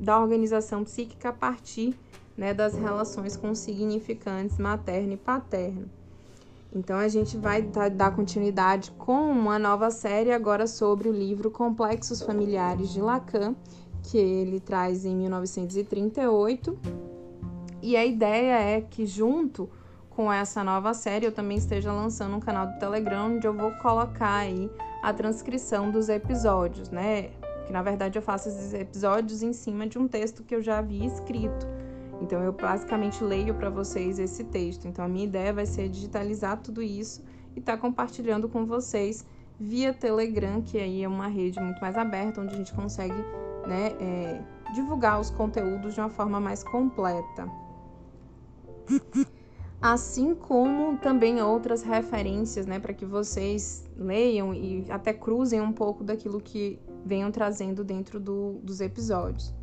da 0.01 0.19
organização 0.19 0.82
psíquica 0.82 1.28
a 1.28 1.32
partir 1.32 1.97
né, 2.36 2.52
das 2.52 2.77
relações 2.77 3.36
com 3.36 3.55
significantes 3.55 4.59
materno 4.59 5.12
e 5.12 5.16
paterno. 5.16 5.98
Então 6.73 6.99
a 6.99 7.09
gente 7.09 7.36
vai 7.36 7.62
dar 7.62 8.15
continuidade 8.15 8.90
com 8.93 9.31
uma 9.31 9.59
nova 9.59 9.90
série 9.90 10.32
agora 10.32 10.66
sobre 10.66 11.09
o 11.09 11.12
livro 11.12 11.51
Complexos 11.51 12.23
Familiares 12.23 12.90
de 12.90 13.01
Lacan, 13.01 13.55
que 14.03 14.19
ele 14.19 14.61
traz 14.61 15.05
em 15.05 15.16
1938. 15.16 16.78
E 17.81 17.97
a 17.97 18.05
ideia 18.05 18.61
é 18.61 18.81
que 18.81 19.07
junto 19.07 19.69
com 20.11 20.32
essa 20.32 20.62
nova 20.62 20.93
série 20.95 21.27
eu 21.27 21.32
também 21.32 21.57
esteja 21.57 21.93
lançando 21.93 22.36
um 22.36 22.40
canal 22.40 22.66
do 22.66 22.78
Telegram 22.78 23.36
onde 23.36 23.47
eu 23.47 23.55
vou 23.55 23.70
colocar 23.82 24.39
aí 24.39 24.70
a 25.03 25.12
transcrição 25.12 25.90
dos 25.90 26.09
episódios, 26.09 26.90
né? 26.90 27.31
que 27.69 27.73
na 27.73 27.82
verdade 27.82 28.19
eu 28.19 28.23
faço 28.23 28.49
esses 28.49 28.73
episódios 28.73 29.43
em 29.43 29.53
cima 29.53 29.86
de 29.86 29.99
um 29.99 30.09
texto 30.09 30.43
que 30.43 30.55
eu 30.55 30.62
já 30.62 30.78
havia 30.78 31.07
escrito. 31.07 31.66
Então 32.20 32.43
eu 32.43 32.53
basicamente 32.53 33.23
leio 33.23 33.55
para 33.55 33.70
vocês 33.70 34.19
esse 34.19 34.45
texto. 34.45 34.86
Então 34.86 35.05
a 35.05 35.09
minha 35.09 35.24
ideia 35.24 35.53
vai 35.53 35.66
ser 35.66 35.89
digitalizar 35.89 36.61
tudo 36.61 36.82
isso 36.82 37.23
e 37.55 37.61
estar 37.61 37.77
tá 37.77 37.78
compartilhando 37.78 38.49
com 38.49 38.66
vocês 38.66 39.24
via 39.59 39.93
Telegram, 39.93 40.62
que 40.62 40.78
aí 40.78 41.03
é 41.03 41.09
uma 41.09 41.27
rede 41.27 41.61
muito 41.61 41.81
mais 41.81 41.97
aberta, 41.97 42.40
onde 42.40 42.55
a 42.55 42.57
gente 42.57 42.73
consegue 42.73 43.24
né, 43.66 43.93
é, 44.01 44.43
divulgar 44.73 45.20
os 45.20 45.31
conteúdos 45.31 45.95
de 45.95 46.01
uma 46.01 46.09
forma 46.09 46.39
mais 46.39 46.62
completa. 46.62 47.51
Assim 49.81 50.35
como 50.35 50.97
também 50.99 51.40
outras 51.40 51.82
referências, 51.82 52.66
né, 52.66 52.81
para 52.81 52.93
que 52.93 53.05
vocês 53.05 53.89
leiam 53.97 54.53
e 54.53 54.85
até 54.90 55.12
cruzem 55.12 55.61
um 55.61 55.73
pouco 55.73 56.03
daquilo 56.03 56.40
que 56.40 56.81
venham 57.05 57.31
trazendo 57.31 57.85
dentro 57.85 58.19
do, 58.19 58.55
dos 58.62 58.81
episódios. 58.81 59.55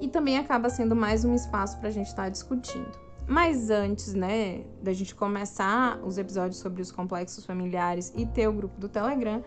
E 0.00 0.08
também 0.08 0.38
acaba 0.38 0.70
sendo 0.70 0.94
mais 0.94 1.24
um 1.24 1.34
espaço 1.34 1.78
para 1.78 1.88
a 1.88 1.92
gente 1.92 2.06
estar 2.06 2.24
tá 2.24 2.28
discutindo. 2.28 2.98
Mas 3.26 3.68
antes, 3.68 4.14
né, 4.14 4.64
da 4.82 4.92
gente 4.92 5.14
começar 5.14 5.98
os 6.02 6.16
episódios 6.16 6.58
sobre 6.58 6.80
os 6.80 6.90
complexos 6.90 7.44
familiares 7.44 8.12
e 8.16 8.24
ter 8.24 8.48
o 8.48 8.52
grupo 8.52 8.80
do 8.80 8.88
Telegram, 8.88 9.44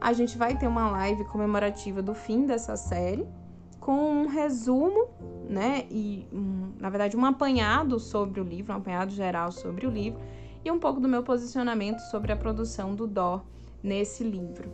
a 0.00 0.12
gente 0.12 0.36
vai 0.36 0.56
ter 0.56 0.66
uma 0.66 0.90
live 0.90 1.24
comemorativa 1.26 2.02
do 2.02 2.14
fim 2.14 2.44
dessa 2.44 2.76
série, 2.76 3.24
com 3.78 3.92
um 3.92 4.26
resumo, 4.26 5.08
né, 5.48 5.86
e 5.90 6.26
um, 6.32 6.72
na 6.78 6.90
verdade 6.90 7.16
um 7.16 7.24
apanhado 7.24 7.98
sobre 7.98 8.40
o 8.40 8.44
livro, 8.44 8.72
um 8.72 8.76
apanhado 8.76 9.12
geral 9.12 9.52
sobre 9.52 9.86
o 9.86 9.90
livro 9.90 10.20
e 10.64 10.70
um 10.70 10.78
pouco 10.78 11.00
do 11.00 11.08
meu 11.08 11.22
posicionamento 11.22 12.00
sobre 12.10 12.32
a 12.32 12.36
produção 12.36 12.94
do 12.94 13.06
Dó 13.06 13.44
nesse 13.82 14.24
livro, 14.24 14.70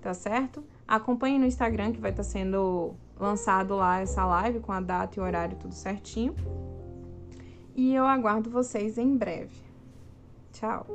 tá 0.00 0.12
certo? 0.12 0.62
Acompanhe 0.86 1.38
no 1.38 1.46
Instagram 1.46 1.92
que 1.92 2.00
vai 2.00 2.10
estar 2.10 2.22
tá 2.22 2.28
sendo 2.28 2.94
lançado 3.22 3.76
lá 3.76 4.00
essa 4.00 4.24
live 4.24 4.60
com 4.60 4.72
a 4.72 4.80
data 4.80 5.18
e 5.18 5.22
horário 5.22 5.56
tudo 5.56 5.74
certinho. 5.74 6.34
E 7.74 7.94
eu 7.94 8.04
aguardo 8.04 8.50
vocês 8.50 8.98
em 8.98 9.16
breve. 9.16 9.62
Tchau! 10.52 10.86